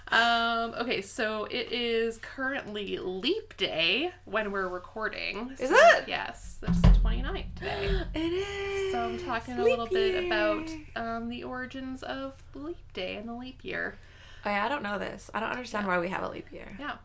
Um, 0.08 0.76
okay, 0.80 1.02
so 1.02 1.46
it 1.46 1.72
is 1.72 2.18
currently 2.20 2.98
leap 3.00 3.58
day 3.58 4.12
when 4.26 4.52
we're 4.52 4.68
recording. 4.68 5.52
Is 5.60 5.70
So- 5.70 5.76
it? 5.76 6.06
Yes, 6.08 6.58
it's 6.62 6.82
the 6.82 6.88
29th 6.90 7.56
today. 7.56 8.02
it 8.14 8.20
is. 8.20 8.92
So 8.92 9.00
I'm 9.00 9.20
talking 9.20 9.56
a 9.56 9.64
Leap 9.64 9.72
little 9.78 9.88
bit 9.88 10.26
about 10.26 10.70
um, 10.96 11.30
the 11.30 11.44
origins 11.44 12.04
of 12.04 12.34
the 12.54 12.60
leap 12.60 12.94
day 12.94 13.16
and 13.16 13.28
the 13.28 13.34
leap 13.34 13.64
year. 13.64 13.98
Oh 14.46 14.50
yeah, 14.50 14.66
I 14.66 14.70
don't 14.70 14.84
know 14.84 15.00
this. 15.00 15.30
I 15.34 15.40
don't 15.40 15.50
understand 15.50 15.88
why 15.88 16.00
we 16.00 16.10
have 16.10 16.24
a 16.24 16.30
leap 16.30 16.52
year. 16.52 16.78
Yeah. 16.80 16.96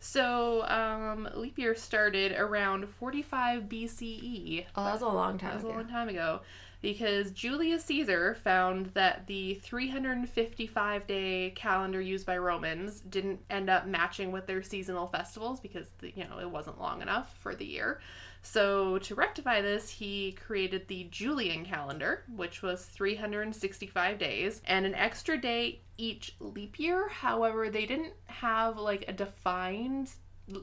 So 0.00 0.66
um, 0.66 1.28
leap 1.36 1.58
year 1.58 1.76
started 1.76 2.32
around 2.32 2.88
45 2.88 3.62
BCE. 3.64 4.66
Oh, 4.74 4.84
that 4.84 4.92
was 4.94 5.02
a 5.02 5.06
long 5.06 5.38
time 5.38 5.50
That 5.50 5.54
was 5.64 5.64
a 5.64 5.68
long 5.68 5.88
time 5.88 6.08
ago 6.08 6.40
because 6.82 7.30
Julius 7.30 7.84
Caesar 7.84 8.34
found 8.34 8.86
that 8.86 9.28
the 9.28 9.54
355 9.54 11.06
day 11.06 11.50
calendar 11.54 12.00
used 12.00 12.26
by 12.26 12.36
Romans 12.36 13.00
didn't 13.00 13.40
end 13.48 13.70
up 13.70 13.86
matching 13.86 14.32
with 14.32 14.46
their 14.46 14.62
seasonal 14.62 15.06
festivals 15.06 15.60
because 15.60 15.86
the, 16.00 16.12
you 16.14 16.24
know 16.28 16.40
it 16.40 16.50
wasn't 16.50 16.80
long 16.80 17.00
enough 17.00 17.34
for 17.40 17.54
the 17.54 17.64
year. 17.64 18.00
So 18.42 18.98
to 18.98 19.14
rectify 19.14 19.60
this, 19.60 19.88
he 19.88 20.32
created 20.32 20.88
the 20.88 21.06
Julian 21.12 21.64
calendar, 21.64 22.24
which 22.34 22.60
was 22.60 22.84
365 22.86 24.18
days 24.18 24.60
and 24.66 24.84
an 24.84 24.96
extra 24.96 25.40
day 25.40 25.82
each 25.96 26.34
leap 26.40 26.80
year. 26.80 27.08
However, 27.08 27.70
they 27.70 27.86
didn't 27.86 28.14
have 28.26 28.76
like 28.78 29.04
a 29.06 29.12
defined 29.12 30.10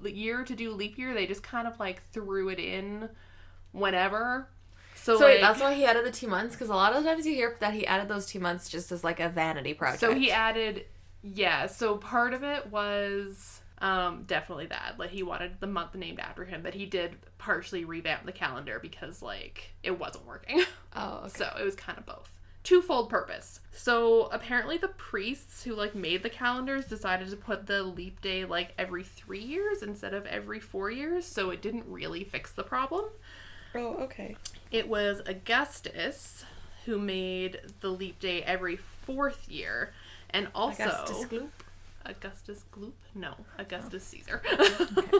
year 0.03 0.43
to 0.43 0.55
do 0.55 0.73
leap 0.73 0.97
year. 0.97 1.13
They 1.13 1.25
just 1.25 1.43
kind 1.43 1.65
of 1.65 1.79
like 1.79 2.01
threw 2.11 2.49
it 2.49 2.59
in 2.59 3.07
whenever. 3.71 4.49
So, 5.01 5.17
So 5.17 5.25
wait, 5.25 5.41
that's 5.41 5.59
why 5.61 5.73
he 5.73 5.85
added 5.85 6.05
the 6.05 6.11
two 6.11 6.27
months? 6.27 6.55
Because 6.55 6.69
a 6.69 6.75
lot 6.75 6.93
of 6.93 7.03
times 7.03 7.25
you 7.25 7.33
hear 7.33 7.55
that 7.59 7.73
he 7.73 7.85
added 7.87 8.07
those 8.07 8.25
two 8.25 8.39
months 8.39 8.69
just 8.69 8.91
as 8.91 9.03
like 9.03 9.19
a 9.19 9.29
vanity 9.29 9.73
project. 9.73 10.01
so 10.01 10.13
he 10.13 10.31
added, 10.31 10.85
yeah. 11.23 11.65
So 11.67 11.97
part 11.97 12.33
of 12.33 12.43
it 12.43 12.67
was 12.67 13.61
um, 13.79 14.23
definitely 14.27 14.67
that, 14.67 14.95
like 14.97 15.09
he 15.09 15.23
wanted 15.23 15.59
the 15.59 15.67
month 15.67 15.95
named 15.95 16.19
after 16.19 16.43
him, 16.45 16.61
but 16.61 16.73
he 16.73 16.85
did 16.85 17.15
partially 17.37 17.85
revamp 17.85 18.25
the 18.25 18.31
calendar 18.33 18.79
because 18.81 19.21
like 19.21 19.73
it 19.83 19.97
wasn't 19.99 20.25
working. 20.27 20.63
Oh, 20.95 21.19
okay. 21.25 21.29
So 21.37 21.55
it 21.59 21.63
was 21.63 21.75
kind 21.75 21.99
of 21.99 22.05
both. 22.07 22.33
Twofold 22.63 23.09
purpose. 23.11 23.59
So 23.71 24.23
apparently 24.33 24.77
the 24.77 24.87
priests 24.89 25.63
who 25.63 25.75
like 25.75 25.93
made 25.93 26.23
the 26.23 26.29
calendars 26.31 26.85
decided 26.87 27.29
to 27.29 27.37
put 27.37 27.67
the 27.67 27.83
leap 27.83 28.21
day 28.21 28.43
like 28.43 28.73
every 28.77 29.03
three 29.03 29.39
years 29.43 29.83
instead 29.83 30.13
of 30.15 30.25
every 30.25 30.59
four 30.59 30.89
years, 30.89 31.25
so 31.25 31.51
it 31.51 31.61
didn't 31.61 31.85
really 31.87 32.23
fix 32.23 32.51
the 32.51 32.63
problem. 32.63 33.05
Oh, 33.75 33.95
okay. 34.03 34.35
It 34.71 34.87
was 34.87 35.21
Augustus 35.25 36.45
who 36.85 36.97
made 36.97 37.59
the 37.81 37.89
leap 37.89 38.19
day 38.19 38.41
every 38.43 38.75
fourth 38.75 39.47
year, 39.49 39.93
and 40.31 40.47
also 40.55 40.83
Augustus 40.83 41.25
Gloop. 41.25 41.49
Augustus 42.05 42.63
Gloop? 42.73 42.93
No, 43.13 43.35
Augustus 43.57 44.03
Caesar. 44.05 44.41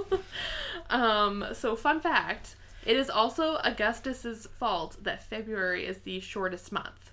um, 0.89 1.45
so 1.53 1.75
fun 1.75 1.99
fact, 1.99 2.55
it 2.85 2.95
is 2.97 3.09
also 3.09 3.57
Augustus's 3.57 4.47
fault 4.47 4.97
that 5.03 5.23
February 5.23 5.85
is 5.85 5.99
the 5.99 6.19
shortest 6.19 6.71
month. 6.71 7.11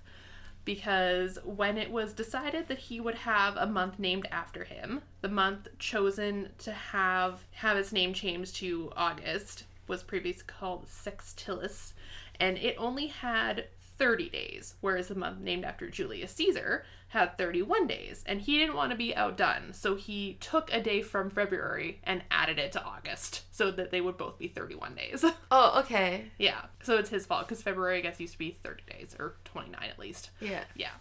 Because 0.65 1.39
when 1.45 1.77
it 1.77 1.91
was 1.91 2.11
decided 2.11 2.67
that 2.67 2.77
he 2.77 2.99
would 2.99 3.15
have 3.15 3.55
a 3.55 3.65
month 3.65 3.99
named 3.99 4.27
after 4.31 4.65
him, 4.65 5.01
the 5.21 5.29
month 5.29 5.69
chosen 5.79 6.49
to 6.57 6.73
have 6.73 7.45
have 7.51 7.77
its 7.77 7.93
name 7.93 8.13
changed 8.13 8.55
to 8.57 8.91
August 8.97 9.63
was 9.87 10.03
previously 10.03 10.43
called 10.47 10.87
Sextilis, 10.87 11.93
and 12.39 12.57
it 12.57 12.75
only 12.77 13.07
had 13.07 13.67
30 13.97 14.29
days, 14.29 14.75
whereas 14.81 15.07
the 15.07 15.15
month 15.15 15.39
named 15.39 15.65
after 15.65 15.89
Julius 15.89 16.31
Caesar 16.33 16.85
had 17.09 17.37
31 17.37 17.87
days, 17.87 18.23
and 18.27 18.41
he 18.41 18.57
didn't 18.59 18.75
want 18.75 18.91
to 18.91 18.97
be 18.97 19.15
outdone, 19.15 19.73
so 19.73 19.95
he 19.95 20.37
took 20.39 20.71
a 20.73 20.81
day 20.81 21.01
from 21.01 21.29
February 21.29 21.99
and 22.03 22.21
added 22.29 22.59
it 22.59 22.71
to 22.73 22.83
August 22.83 23.43
so 23.51 23.71
that 23.71 23.91
they 23.91 24.01
would 24.01 24.17
both 24.17 24.37
be 24.37 24.47
31 24.47 24.95
days. 24.95 25.23
Oh, 25.49 25.79
okay. 25.79 26.25
yeah, 26.37 26.65
so 26.83 26.97
it's 26.97 27.09
his 27.09 27.25
fault 27.25 27.47
because 27.47 27.63
February, 27.63 27.99
I 27.99 28.01
guess, 28.01 28.19
used 28.19 28.33
to 28.33 28.39
be 28.39 28.57
30 28.63 28.83
days 28.91 29.15
or 29.17 29.35
29 29.45 29.81
at 29.89 29.97
least. 29.97 30.31
Yeah. 30.41 30.63
Yeah. 30.75 30.91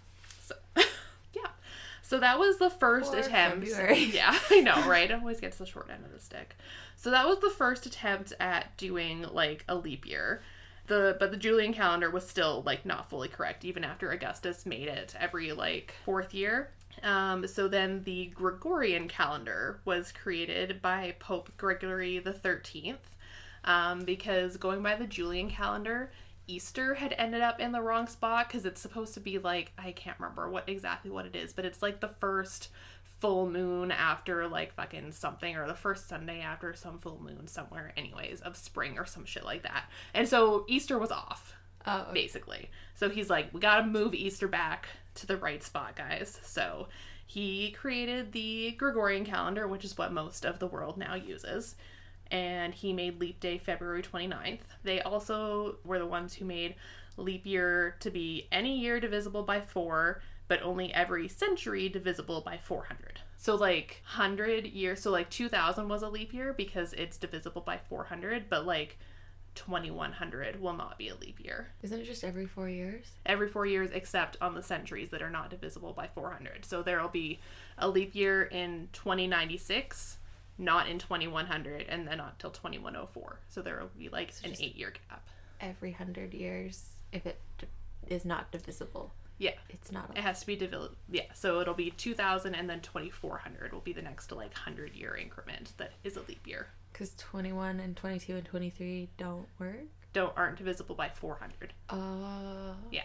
So. 0.40 0.54
So 2.06 2.20
that 2.20 2.38
was 2.38 2.58
the 2.58 2.70
first 2.70 3.14
attempt. 3.14 3.66
February. 3.66 4.04
Yeah, 4.14 4.38
I 4.48 4.60
know, 4.60 4.88
right? 4.88 5.10
It 5.10 5.14
always 5.14 5.40
gets 5.40 5.56
the 5.56 5.66
short 5.66 5.90
end 5.90 6.04
of 6.04 6.12
the 6.12 6.20
stick. 6.20 6.56
So 6.94 7.10
that 7.10 7.26
was 7.26 7.40
the 7.40 7.50
first 7.50 7.84
attempt 7.84 8.32
at 8.38 8.76
doing 8.76 9.26
like 9.32 9.64
a 9.68 9.74
leap 9.74 10.06
year. 10.06 10.40
The 10.86 11.16
but 11.18 11.32
the 11.32 11.36
Julian 11.36 11.74
calendar 11.74 12.08
was 12.08 12.24
still 12.24 12.62
like 12.64 12.86
not 12.86 13.10
fully 13.10 13.26
correct 13.26 13.64
even 13.64 13.82
after 13.82 14.12
Augustus 14.12 14.64
made 14.64 14.86
it 14.86 15.16
every 15.18 15.50
like 15.52 15.94
fourth 16.04 16.32
year. 16.32 16.70
Um, 17.02 17.44
so 17.48 17.66
then 17.66 18.04
the 18.04 18.26
Gregorian 18.26 19.08
calendar 19.08 19.80
was 19.84 20.12
created 20.12 20.80
by 20.80 21.16
Pope 21.18 21.50
Gregory 21.56 22.20
the 22.20 22.32
Thirteenth, 22.32 23.16
um, 23.64 24.04
because 24.04 24.56
going 24.58 24.80
by 24.80 24.94
the 24.94 25.08
Julian 25.08 25.50
calendar, 25.50 26.12
Easter 26.46 26.94
had 26.94 27.14
ended 27.18 27.40
up 27.42 27.60
in 27.60 27.72
the 27.72 27.80
wrong 27.80 28.06
spot 28.06 28.48
because 28.48 28.64
it's 28.64 28.80
supposed 28.80 29.14
to 29.14 29.20
be 29.20 29.38
like 29.38 29.72
I 29.78 29.92
can't 29.92 30.18
remember 30.18 30.48
what 30.48 30.68
exactly 30.68 31.10
what 31.10 31.26
it 31.26 31.34
is, 31.36 31.52
but 31.52 31.64
it's 31.64 31.82
like 31.82 32.00
the 32.00 32.08
first 32.20 32.68
full 33.20 33.48
moon 33.48 33.90
after 33.90 34.46
like 34.46 34.74
fucking 34.74 35.10
something 35.12 35.56
or 35.56 35.66
the 35.66 35.74
first 35.74 36.08
Sunday 36.08 36.40
after 36.40 36.74
some 36.74 36.98
full 36.98 37.20
moon 37.22 37.46
somewhere 37.46 37.92
anyways 37.96 38.40
of 38.42 38.56
spring 38.56 38.98
or 38.98 39.06
some 39.06 39.24
shit 39.24 39.44
like 39.44 39.62
that. 39.62 39.84
And 40.14 40.28
so 40.28 40.64
Easter 40.68 40.98
was 40.98 41.10
off 41.10 41.54
Oh, 41.86 42.02
okay. 42.02 42.12
basically. 42.12 42.70
So 42.94 43.08
he's 43.08 43.30
like, 43.30 43.52
we 43.54 43.60
gotta 43.60 43.86
move 43.86 44.14
Easter 44.14 44.48
back 44.48 44.88
to 45.14 45.26
the 45.26 45.36
right 45.36 45.62
spot, 45.62 45.96
guys. 45.96 46.38
So 46.42 46.88
he 47.26 47.70
created 47.72 48.32
the 48.32 48.72
Gregorian 48.72 49.24
calendar, 49.24 49.66
which 49.66 49.84
is 49.84 49.96
what 49.96 50.12
most 50.12 50.44
of 50.44 50.58
the 50.58 50.66
world 50.66 50.98
now 50.98 51.14
uses. 51.14 51.74
And 52.30 52.74
he 52.74 52.92
made 52.92 53.20
leap 53.20 53.40
day 53.40 53.58
February 53.58 54.02
29th. 54.02 54.60
They 54.82 55.00
also 55.00 55.76
were 55.84 55.98
the 55.98 56.06
ones 56.06 56.34
who 56.34 56.44
made 56.44 56.74
leap 57.16 57.46
year 57.46 57.96
to 58.00 58.10
be 58.10 58.46
any 58.52 58.78
year 58.78 59.00
divisible 59.00 59.42
by 59.42 59.60
four, 59.60 60.20
but 60.48 60.62
only 60.62 60.92
every 60.92 61.28
century 61.28 61.88
divisible 61.88 62.40
by 62.40 62.58
400. 62.58 63.20
So, 63.38 63.54
like, 63.54 64.02
100 64.16 64.66
years, 64.66 65.00
so 65.00 65.10
like 65.10 65.30
2000 65.30 65.88
was 65.88 66.02
a 66.02 66.08
leap 66.08 66.32
year 66.32 66.52
because 66.52 66.92
it's 66.94 67.16
divisible 67.16 67.62
by 67.62 67.78
400, 67.78 68.48
but 68.48 68.66
like 68.66 68.98
2100 69.54 70.60
will 70.60 70.74
not 70.74 70.98
be 70.98 71.08
a 71.08 71.14
leap 71.14 71.42
year 71.42 71.68
Isn't 71.82 72.00
it 72.00 72.04
just 72.04 72.22
every 72.22 72.44
four 72.44 72.68
years? 72.68 73.06
every 73.24 73.48
four 73.48 73.64
years 73.64 73.88
except 73.92 74.36
on 74.42 74.54
the 74.54 74.62
centuries 74.62 75.08
that 75.10 75.22
are 75.22 75.30
not 75.30 75.48
divisible 75.48 75.94
by 75.94 76.08
400. 76.14 76.64
So 76.66 76.82
there 76.82 77.00
will 77.00 77.08
be 77.08 77.40
a 77.78 77.88
leap 77.88 78.14
year 78.14 78.42
in 78.44 78.88
2096, 78.92 80.18
not 80.58 80.88
in 80.88 80.98
2100, 80.98 81.86
and 81.88 82.06
then 82.08 82.18
not 82.18 82.38
till 82.38 82.50
2104. 82.50 83.38
So 83.48 83.62
there 83.62 83.78
will 83.80 83.90
be 83.98 84.08
like 84.08 84.32
an 84.44 84.54
eight 84.60 84.76
year 84.76 84.92
gap. 85.08 85.28
Every 85.60 85.92
hundred 85.92 86.34
years, 86.34 86.96
if 87.12 87.26
it 87.26 87.40
is 88.08 88.24
not 88.24 88.50
divisible, 88.52 89.12
Yeah. 89.38 89.52
it's 89.68 89.90
not. 89.92 90.10
It 90.16 90.22
has 90.22 90.40
to 90.40 90.46
be 90.46 90.56
divisible. 90.56 90.94
Yeah. 91.10 91.22
So 91.34 91.60
it'll 91.60 91.74
be 91.74 91.90
2000 91.90 92.54
and 92.54 92.68
then 92.68 92.80
2400 92.80 93.72
will 93.72 93.80
be 93.80 93.92
the 93.92 94.02
next 94.02 94.30
like 94.32 94.52
100 94.52 94.94
year 94.94 95.16
increment 95.16 95.72
that 95.78 95.92
is 96.04 96.16
a 96.16 96.20
leap 96.28 96.46
year. 96.46 96.68
Because 96.92 97.14
21 97.16 97.80
and 97.80 97.96
22 97.96 98.36
and 98.36 98.44
23 98.44 99.08
don't 99.18 99.46
work. 99.58 99.84
Don't 100.12 100.32
aren't 100.36 100.56
divisible 100.56 100.94
by 100.94 101.08
400. 101.10 101.72
Oh. 101.90 102.74
Yeah. 102.90 103.02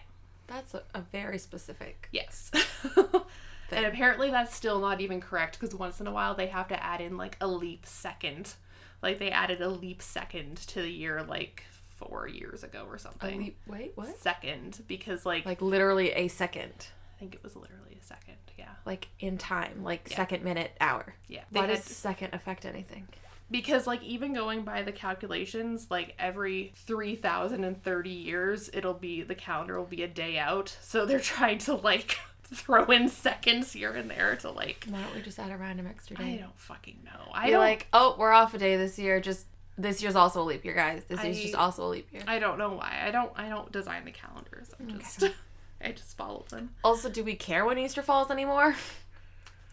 That's 0.47 0.73
a, 0.73 0.83
a 0.93 1.01
very 1.01 1.37
specific. 1.37 2.07
Yes. 2.11 2.51
and 3.77 3.85
apparently 3.85 4.29
that's 4.29 4.55
still 4.55 4.79
not 4.79 5.01
even 5.01 5.19
correct 5.21 5.59
because 5.59 5.75
once 5.75 5.99
in 5.99 6.07
a 6.07 6.11
while 6.11 6.35
they 6.35 6.47
have 6.47 6.67
to 6.69 6.83
add 6.83 7.01
in 7.01 7.17
like 7.17 7.37
a 7.41 7.47
leap 7.47 7.85
second. 7.85 8.53
Like 9.01 9.17
they 9.19 9.31
added 9.31 9.61
a 9.61 9.69
leap 9.69 10.01
second 10.01 10.57
to 10.57 10.81
the 10.81 10.89
year 10.91 11.23
like 11.23 11.63
four 11.97 12.27
years 12.27 12.63
ago 12.63 12.85
or 12.87 12.95
A 12.95 12.99
something. 12.99 13.39
leap, 13.39 13.57
wait, 13.67 13.91
what? 13.95 14.15
Second 14.19 14.81
because 14.87 15.25
like, 15.25 15.45
Like 15.45 15.61
literally 15.61 16.11
a 16.11 16.27
second. 16.27 16.87
I 17.15 17.19
think 17.19 17.35
it 17.35 17.43
was 17.43 17.55
literally 17.55 17.97
a 18.01 18.03
second. 18.05 18.35
Yeah. 18.57 18.69
Like 18.85 19.07
in 19.19 19.37
time. 19.37 19.83
Like 19.83 20.07
Yeah. 20.09 20.17
second, 20.17 20.43
minute, 20.43 20.71
hour. 20.81 21.15
Yeah. 21.27 21.41
Why 21.51 21.67
does 21.67 21.83
second 21.83 22.33
affect 22.33 22.65
anything? 22.65 23.07
because 23.49 23.85
like 23.85 24.01
even 24.01 24.33
going 24.33 24.63
by 24.63 24.81
the 24.81 24.93
calculations 24.93 25.87
like 25.89 26.15
every 26.17 26.71
3030 26.77 28.09
years 28.09 28.69
it'll 28.73 28.93
be 28.93 29.23
the 29.23 29.35
calendar 29.35 29.77
will 29.77 29.85
be 29.85 30.03
a 30.03 30.07
day 30.07 30.37
out 30.39 30.73
so 30.81 31.05
they're 31.05 31.19
trying 31.19 31.57
to 31.57 31.73
like 31.75 32.17
throw 32.53 32.85
in 32.85 33.07
seconds 33.07 33.71
here 33.73 33.91
and 33.91 34.09
there 34.11 34.35
to 34.35 34.49
like 34.51 34.85
Why 34.89 35.01
don't 35.01 35.15
we 35.15 35.21
just 35.21 35.39
add 35.39 35.51
a 35.51 35.57
random 35.57 35.87
extra 35.87 36.17
day? 36.17 36.33
i 36.35 36.37
don't 36.37 36.59
fucking 36.59 36.99
know 37.05 37.31
i 37.33 37.45
Be 37.45 37.51
don't 37.51 37.59
like, 37.61 37.87
oh, 37.93 38.15
we're 38.19 38.31
off 38.31 38.53
a 38.53 38.57
day 38.57 38.75
this 38.77 38.99
year. 38.99 39.19
Just 39.21 39.45
this 39.77 40.01
year's 40.01 40.15
also 40.17 40.41
a 40.41 40.43
leap 40.43 40.63
year, 40.65 40.73
guys. 40.75 41.03
This 41.05 41.19
is 41.23 41.25
I- 41.37 41.41
just 41.41 41.55
also 41.55 41.85
a 41.85 41.89
leap 41.89 42.07
year. 42.11 42.23
i 42.27 42.39
don't 42.39 42.57
know 42.57 42.73
why 42.73 43.01
i 43.05 43.11
don't 43.11 43.31
i 43.35 43.47
don't 43.49 43.71
design 43.71 44.03
the 44.05 44.11
calendars 44.11 44.69
i'm 44.79 44.99
just 44.99 45.23
i 45.83 45.91
just 45.91 46.17
follow 46.17 46.45
them 46.49 46.71
Also, 46.83 47.09
do 47.09 47.23
we 47.23 47.35
care 47.35 47.65
when 47.65 47.77
Easter 47.77 48.01
falls 48.01 48.29
anymore? 48.29 48.75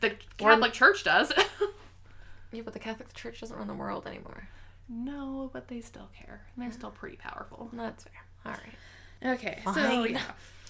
the 0.01 0.12
catholic 0.37 0.72
church 0.72 1.03
does 1.05 1.33
yeah, 2.53 2.62
but 2.64 2.72
the 2.72 2.79
Catholic 2.79 3.12
Church 3.12 3.41
doesn't 3.41 3.57
run 3.59 3.66
the 3.66 3.74
world 3.74 4.07
anymore. 4.07 4.49
no 4.89 5.51
but 5.53 5.66
they 5.68 5.81
still 5.81 6.09
care 6.16 6.47
and 6.55 6.64
they're 6.64 6.72
still 6.72 6.91
pretty 6.93 7.16
powerful 7.16 7.68
That's 7.72 8.05
fair. 8.05 8.12
All 8.47 8.53
right. 8.53 9.35
Okay, 9.35 9.61
so 9.74 10.05
yeah. 10.05 10.20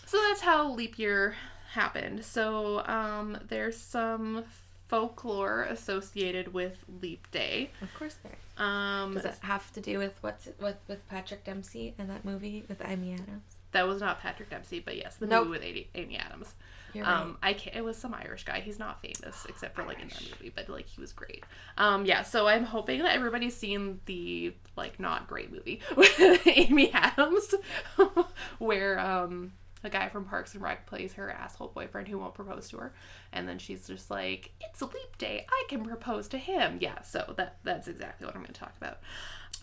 So 0.06 0.18
that's 0.28 0.40
how 0.40 0.72
leap 0.72 0.98
year 0.98 1.36
happened. 1.72 2.24
So 2.24 2.84
um 2.86 3.38
there's 3.48 3.76
some 3.76 4.44
folklore 4.88 5.62
associated 5.64 6.54
with 6.54 6.78
leap 7.02 7.30
day. 7.30 7.70
Of 7.82 7.92
course 7.94 8.16
there 8.22 8.32
is. 8.32 8.60
Um 8.62 9.14
Does 9.14 9.24
it 9.24 9.34
have 9.42 9.70
to 9.74 9.80
do 9.80 9.98
with 9.98 10.16
what's 10.22 10.46
it, 10.46 10.56
with 10.60 10.76
with 10.88 11.06
Patrick 11.08 11.44
Dempsey 11.44 11.94
and 11.98 12.08
that 12.10 12.24
movie 12.24 12.64
with 12.68 12.80
Amy 12.84 13.14
Adams? 13.14 13.42
that 13.72 13.86
was 13.86 14.00
not 14.00 14.18
Patrick 14.20 14.48
Dempsey, 14.48 14.80
but 14.80 14.96
yes, 14.96 15.16
the 15.16 15.26
Nope. 15.26 15.48
movie 15.48 15.58
with 15.94 16.02
Amy, 16.02 16.16
Adams. 16.16 16.54
You're 16.94 17.06
Um, 17.06 17.36
I 17.42 17.52
can't, 17.52 17.76
it 17.76 17.84
was 17.84 17.98
some 17.98 18.14
Irish 18.14 18.46
guy. 18.46 18.60
He's 18.60 18.78
not 18.78 19.02
famous 19.02 19.44
except 19.46 19.76
for 19.76 19.84
like 19.84 20.00
in 20.00 20.08
that 20.08 20.22
movie, 20.22 20.50
but 20.56 20.70
like 20.70 20.86
he 20.86 21.02
was 21.02 21.12
great. 21.12 21.44
Um, 21.76 22.06
yeah. 22.06 22.22
So 22.22 22.48
I'm 22.48 22.64
hoping 22.64 23.02
that 23.02 23.14
everybody's 23.14 23.54
seen 23.54 24.00
the 24.06 24.54
like 24.74 24.98
not 24.98 25.28
great 25.28 25.52
movie 25.52 25.82
with 25.98 26.46
Amy 26.46 26.90
Adams, 26.94 27.54
where 28.58 28.98
um 28.98 29.52
a 29.84 29.90
guy 29.90 30.08
from 30.08 30.24
Parks 30.24 30.54
and 30.54 30.62
Rec 30.62 30.86
plays 30.86 31.14
her 31.14 31.30
asshole 31.30 31.68
boyfriend 31.68 32.08
who 32.08 32.18
won't 32.18 32.34
propose 32.34 32.68
to 32.70 32.78
her, 32.78 32.94
and 33.32 33.48
then 33.48 33.58
she's 33.58 33.86
just 33.86 34.10
like, 34.10 34.52
"It's 34.60 34.80
a 34.80 34.86
leap 34.86 35.18
day. 35.18 35.46
I 35.48 35.64
can 35.68 35.84
propose 35.84 36.28
to 36.28 36.38
him." 36.38 36.78
Yeah. 36.80 37.02
So 37.02 37.34
that 37.36 37.58
that's 37.64 37.88
exactly 37.88 38.26
what 38.26 38.34
I'm 38.34 38.42
going 38.42 38.52
to 38.52 38.60
talk 38.60 38.74
about. 38.76 38.98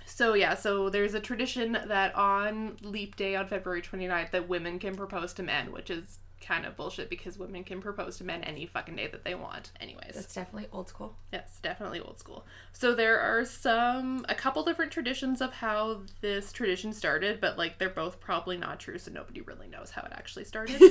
So 0.05 0.33
yeah, 0.33 0.55
so 0.55 0.89
there's 0.89 1.13
a 1.13 1.19
tradition 1.19 1.73
that 1.73 2.15
on 2.15 2.77
leap 2.81 3.15
day 3.15 3.35
on 3.35 3.47
February 3.47 3.81
29th 3.81 4.31
that 4.31 4.47
women 4.47 4.79
can 4.79 4.95
propose 4.95 5.33
to 5.33 5.43
men, 5.43 5.71
which 5.71 5.89
is 5.89 6.19
kind 6.45 6.65
of 6.65 6.75
bullshit 6.75 7.09
because 7.09 7.37
women 7.37 7.63
can 7.63 7.81
propose 7.81 8.17
to 8.17 8.23
men 8.23 8.43
any 8.43 8.65
fucking 8.65 8.95
day 8.95 9.07
that 9.07 9.23
they 9.23 9.35
want. 9.35 9.71
Anyways. 9.79 10.13
That's 10.13 10.33
definitely 10.33 10.69
old 10.71 10.89
school. 10.89 11.15
Yes, 11.33 11.59
definitely 11.61 11.99
old 11.99 12.19
school. 12.19 12.45
So 12.71 12.93
there 12.93 13.19
are 13.19 13.45
some 13.45 14.25
a 14.29 14.35
couple 14.35 14.63
different 14.63 14.91
traditions 14.91 15.41
of 15.41 15.53
how 15.53 16.01
this 16.21 16.51
tradition 16.51 16.93
started, 16.93 17.41
but 17.41 17.57
like 17.57 17.79
they're 17.79 17.89
both 17.89 18.19
probably 18.19 18.57
not 18.57 18.79
true, 18.79 18.97
so 18.97 19.11
nobody 19.11 19.41
really 19.41 19.67
knows 19.67 19.91
how 19.91 20.01
it 20.03 20.11
actually 20.13 20.45
started. 20.45 20.81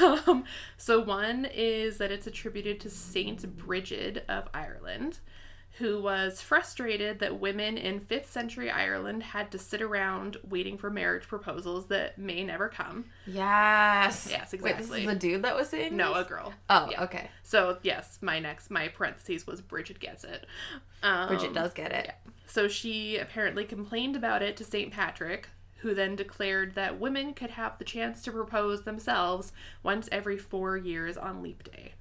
um, 0.00 0.44
so 0.76 1.00
one 1.00 1.46
is 1.46 1.98
that 1.98 2.12
it's 2.12 2.26
attributed 2.26 2.80
to 2.80 2.90
Saint 2.90 3.56
Brigid 3.56 4.22
of 4.28 4.48
Ireland, 4.54 5.18
who 5.78 6.00
was 6.02 6.40
frustrated 6.42 7.20
that 7.20 7.38
women 7.38 7.78
in 7.78 8.00
5th 8.00 8.26
century 8.26 8.70
Ireland 8.70 9.22
had 9.22 9.50
to 9.52 9.58
sit 9.58 9.80
around 9.80 10.36
waiting 10.48 10.76
for 10.76 10.90
marriage 10.90 11.28
proposals 11.28 11.86
that 11.86 12.18
may 12.18 12.42
never 12.44 12.68
come. 12.68 13.04
Yes. 13.26 14.28
Yes, 14.30 14.52
exactly. 14.52 14.60
Wait, 14.62 14.78
this 14.78 14.90
is 14.90 15.06
the 15.06 15.14
dude 15.14 15.42
that 15.42 15.54
was 15.54 15.68
saying 15.68 15.96
No, 15.96 16.14
a 16.14 16.24
girl. 16.24 16.52
Oh, 16.68 16.88
yeah. 16.90 17.04
okay. 17.04 17.30
So 17.42 17.78
yes, 17.82 18.18
my 18.20 18.38
next 18.40 18.70
my 18.70 18.88
parentheses 18.88 19.46
was 19.46 19.60
Bridget 19.60 20.00
gets 20.00 20.24
it. 20.24 20.46
Um, 21.02 21.28
Bridget 21.28 21.54
does 21.54 21.72
get 21.72 21.92
it. 21.92 22.12
So 22.46 22.66
she 22.66 23.16
apparently 23.18 23.64
complained 23.64 24.16
about 24.16 24.42
it 24.42 24.56
to 24.56 24.64
St. 24.64 24.90
Patrick, 24.92 25.48
who 25.78 25.94
then 25.94 26.16
declared 26.16 26.74
that 26.74 26.98
women 26.98 27.34
could 27.34 27.50
have 27.50 27.78
the 27.78 27.84
chance 27.84 28.20
to 28.22 28.32
propose 28.32 28.82
themselves 28.82 29.52
once 29.82 30.08
every 30.10 30.36
four 30.38 30.76
years 30.76 31.16
on 31.16 31.42
Leap 31.42 31.62
Day. 31.70 31.92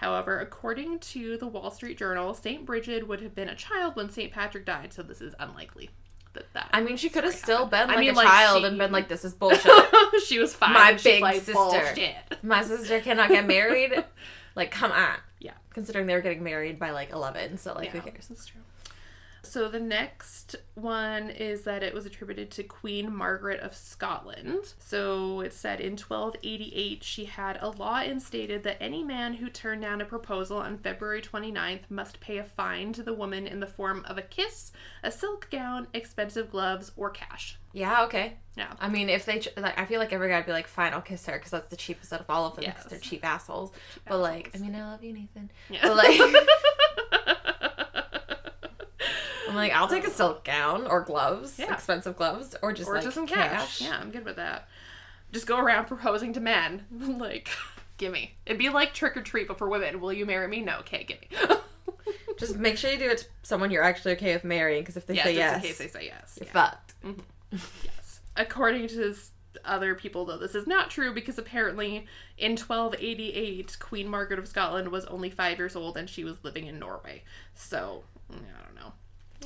However, 0.00 0.40
according 0.40 1.00
to 1.00 1.36
the 1.36 1.46
Wall 1.46 1.70
Street 1.70 1.98
Journal, 1.98 2.32
St. 2.32 2.64
Bridget 2.64 3.06
would 3.06 3.20
have 3.20 3.34
been 3.34 3.50
a 3.50 3.54
child 3.54 3.96
when 3.96 4.08
St. 4.08 4.32
Patrick 4.32 4.64
died, 4.64 4.94
so 4.94 5.02
this 5.02 5.20
is 5.20 5.34
unlikely. 5.38 5.90
That 6.32 6.46
that. 6.54 6.70
I 6.72 6.80
mean, 6.80 6.96
she 6.96 7.10
could 7.10 7.24
have 7.24 7.34
still 7.34 7.66
been 7.66 7.88
like 7.88 7.98
I 7.98 8.00
mean, 8.00 8.10
a 8.10 8.14
like, 8.14 8.26
child 8.26 8.62
she- 8.62 8.68
and 8.68 8.78
been 8.78 8.92
like, 8.92 9.08
"This 9.08 9.26
is 9.26 9.34
bullshit." 9.34 9.70
she 10.26 10.38
was 10.38 10.54
five. 10.54 10.72
My 10.72 10.94
big 10.94 11.20
like, 11.20 11.42
sister. 11.42 11.52
"Bullshit." 11.52 12.14
My 12.42 12.62
sister 12.62 13.00
cannot 13.00 13.28
get 13.28 13.46
married. 13.46 14.02
like, 14.56 14.70
come 14.70 14.90
on. 14.90 15.16
Yeah. 15.38 15.52
Considering 15.74 16.06
they 16.06 16.14
were 16.14 16.22
getting 16.22 16.42
married 16.42 16.78
by 16.78 16.92
like 16.92 17.10
eleven, 17.10 17.58
so 17.58 17.74
like, 17.74 17.92
Yeah, 17.92 18.00
who 18.00 18.10
cares? 18.10 18.28
That's 18.28 18.46
true. 18.46 18.62
So 19.42 19.68
the 19.68 19.80
next 19.80 20.56
one 20.74 21.30
is 21.30 21.62
that 21.62 21.82
it 21.82 21.94
was 21.94 22.06
attributed 22.06 22.50
to 22.52 22.62
Queen 22.62 23.14
Margaret 23.14 23.60
of 23.60 23.74
Scotland. 23.74 24.74
So 24.78 25.40
it 25.40 25.52
said 25.52 25.80
in 25.80 25.92
1288 25.92 27.02
she 27.02 27.24
had 27.24 27.58
a 27.60 27.70
law 27.70 28.00
instated 28.02 28.62
that 28.64 28.82
any 28.82 29.02
man 29.02 29.34
who 29.34 29.48
turned 29.48 29.82
down 29.82 30.00
a 30.00 30.04
proposal 30.04 30.58
on 30.58 30.78
February 30.78 31.22
29th 31.22 31.82
must 31.90 32.20
pay 32.20 32.38
a 32.38 32.44
fine 32.44 32.92
to 32.92 33.02
the 33.02 33.14
woman 33.14 33.46
in 33.46 33.60
the 33.60 33.66
form 33.66 34.04
of 34.08 34.18
a 34.18 34.22
kiss, 34.22 34.72
a 35.02 35.10
silk 35.10 35.48
gown, 35.50 35.86
expensive 35.94 36.50
gloves, 36.50 36.92
or 36.96 37.10
cash. 37.10 37.58
Yeah. 37.72 38.04
Okay. 38.04 38.34
Yeah. 38.56 38.72
I 38.80 38.88
mean, 38.88 39.08
if 39.08 39.24
they, 39.24 39.40
like, 39.56 39.78
I 39.78 39.84
feel 39.86 40.00
like 40.00 40.12
every 40.12 40.28
guy 40.28 40.36
would 40.38 40.46
be 40.46 40.52
like, 40.52 40.66
"Fine, 40.66 40.92
I'll 40.92 41.00
kiss 41.00 41.24
her," 41.26 41.34
because 41.38 41.52
that's 41.52 41.68
the 41.68 41.76
cheapest 41.76 42.12
out 42.12 42.20
of 42.20 42.26
all 42.28 42.46
of 42.46 42.56
them, 42.56 42.64
because 42.66 42.82
Yes. 42.84 42.90
they're 42.90 42.98
cheap 42.98 43.24
assholes. 43.24 43.70
but 44.06 44.18
like, 44.18 44.50
I 44.54 44.58
mean, 44.58 44.74
I 44.74 44.82
love 44.90 45.02
you, 45.04 45.12
Nathan. 45.12 45.50
Yeah. 45.70 45.78
But 45.82 45.96
like, 45.96 46.18
I'm 49.50 49.56
like, 49.56 49.72
I'll 49.72 49.88
take 49.88 50.06
a 50.06 50.10
silk 50.10 50.44
gown 50.44 50.86
or 50.86 51.02
gloves, 51.02 51.58
Yeah. 51.58 51.72
expensive 51.74 52.16
gloves, 52.16 52.56
or 52.62 52.72
just 52.72 52.88
or 52.88 52.94
like 52.94 53.04
just 53.04 53.14
some 53.14 53.26
cash. 53.26 53.78
cash. 53.78 53.80
Yeah, 53.82 53.98
I'm 54.00 54.10
good 54.10 54.24
with 54.24 54.36
that. 54.36 54.68
Just 55.32 55.46
go 55.46 55.58
around 55.58 55.84
proposing 55.88 56.32
to 56.34 56.40
men. 56.40 56.84
like, 57.18 57.48
gimme. 57.98 58.34
It'd 58.46 58.58
be 58.58 58.68
like 58.68 58.94
trick 58.94 59.16
or 59.16 59.22
treat, 59.22 59.48
but 59.48 59.58
for 59.58 59.68
women. 59.68 60.00
Will 60.00 60.12
you 60.12 60.24
marry 60.26 60.48
me? 60.48 60.60
No. 60.62 60.78
Okay, 60.80 61.04
gimme. 61.04 61.28
Just 62.38 62.56
make 62.56 62.78
sure 62.78 62.90
you 62.90 62.98
do 62.98 63.10
it 63.10 63.18
to 63.18 63.24
someone 63.42 63.70
you're 63.70 63.82
actually 63.82 64.12
okay 64.12 64.32
with 64.32 64.44
marrying, 64.44 64.82
because 64.82 64.96
if 64.96 65.06
they 65.06 65.14
yeah, 65.16 65.24
say 65.24 65.34
yes, 65.34 65.56
in 65.56 65.60
case 65.62 65.78
they 65.78 65.88
say 65.88 66.04
yes. 66.06 66.38
you're 66.40 66.46
Yeah. 66.46 66.52
fucked. 66.52 66.94
Mm-hmm. 67.04 67.56
Yes. 67.84 68.20
According 68.36 68.88
to 68.88 69.10
s- 69.10 69.32
other 69.64 69.94
people, 69.94 70.24
though, 70.24 70.38
this 70.38 70.54
is 70.54 70.66
not 70.66 70.88
true 70.88 71.12
because 71.12 71.36
apparently 71.36 72.06
in 72.38 72.52
1288, 72.52 73.76
Queen 73.80 74.08
Margaret 74.08 74.38
of 74.38 74.48
Scotland 74.48 74.88
was 74.88 75.04
only 75.06 75.28
five 75.28 75.58
years 75.58 75.76
old 75.76 75.98
and 75.98 76.08
she 76.08 76.24
was 76.24 76.42
living 76.42 76.66
in 76.66 76.78
Norway. 76.78 77.24
So, 77.54 78.04
mm, 78.32 78.36
I 78.36 78.64
don't 78.64 78.74
know. 78.76 78.92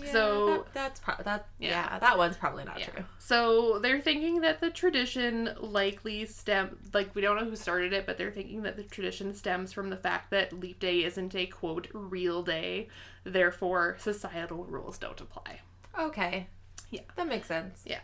Yeah, 0.00 0.12
So- 0.12 0.46
that, 0.64 0.74
that's 0.74 1.00
probably 1.00 1.24
that. 1.24 1.46
Yeah. 1.58 1.68
Yeah. 1.92 1.98
that 2.00 2.18
one's 2.18 2.36
probably 2.36 2.64
not 2.64 2.78
Yeah. 2.80 2.86
true. 2.90 3.04
So 3.18 3.78
they're 3.78 4.00
thinking 4.00 4.40
that 4.40 4.60
the 4.60 4.70
tradition 4.70 5.50
likely 5.60 6.26
stem 6.26 6.78
like 6.92 7.14
we 7.14 7.22
don't 7.22 7.36
know 7.36 7.44
who 7.44 7.56
started 7.56 7.92
it, 7.92 8.04
but 8.06 8.18
they're 8.18 8.32
thinking 8.32 8.62
that 8.62 8.76
the 8.76 8.82
tradition 8.82 9.34
stems 9.34 9.72
from 9.72 9.90
the 9.90 9.96
fact 9.96 10.30
that 10.30 10.52
leap 10.52 10.80
day 10.80 11.04
isn't 11.04 11.34
a 11.34 11.46
quote 11.46 11.88
real 11.92 12.42
day, 12.42 12.88
therefore 13.24 13.96
societal 14.00 14.64
rules 14.64 14.98
don't 14.98 15.20
apply. 15.20 15.60
Okay. 15.98 16.48
Yeah. 16.90 17.00
that 17.16 17.26
makes 17.28 17.48
sense. 17.48 17.82
Yeah. 17.86 18.00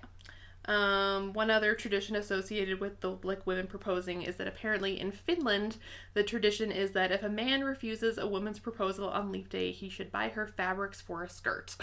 Um, 0.67 1.33
one 1.33 1.51
other 1.51 1.75
tradition 1.75 2.15
associated 2.17 2.81
with 2.81 3.01
the 3.01 3.17
like 3.23 3.47
women 3.47 3.67
proposing 3.67 4.23
is 4.23 4.37
that 4.37 4.47
apparently 4.47 5.01
in 5.01 5.11
Finland, 5.11 5.79
the 6.15 6.23
tradition 6.23 6.71
is 6.71 6.93
that 6.93 7.11
if 7.11 7.23
a 7.23 7.29
man 7.29 7.65
refuses 7.65 8.19
a 8.19 8.27
woman's 8.27 8.59
proposal 8.59 9.09
on 9.09 9.33
leap 9.33 9.49
day, 9.49 9.73
he 9.73 9.89
should 9.89 10.13
buy 10.13 10.29
her 10.29 10.47
fabrics 10.47 11.01
for 11.01 11.23
a 11.23 11.29
skirt. 11.29 11.77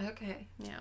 Okay. 0.00 0.48
yeah. 0.58 0.80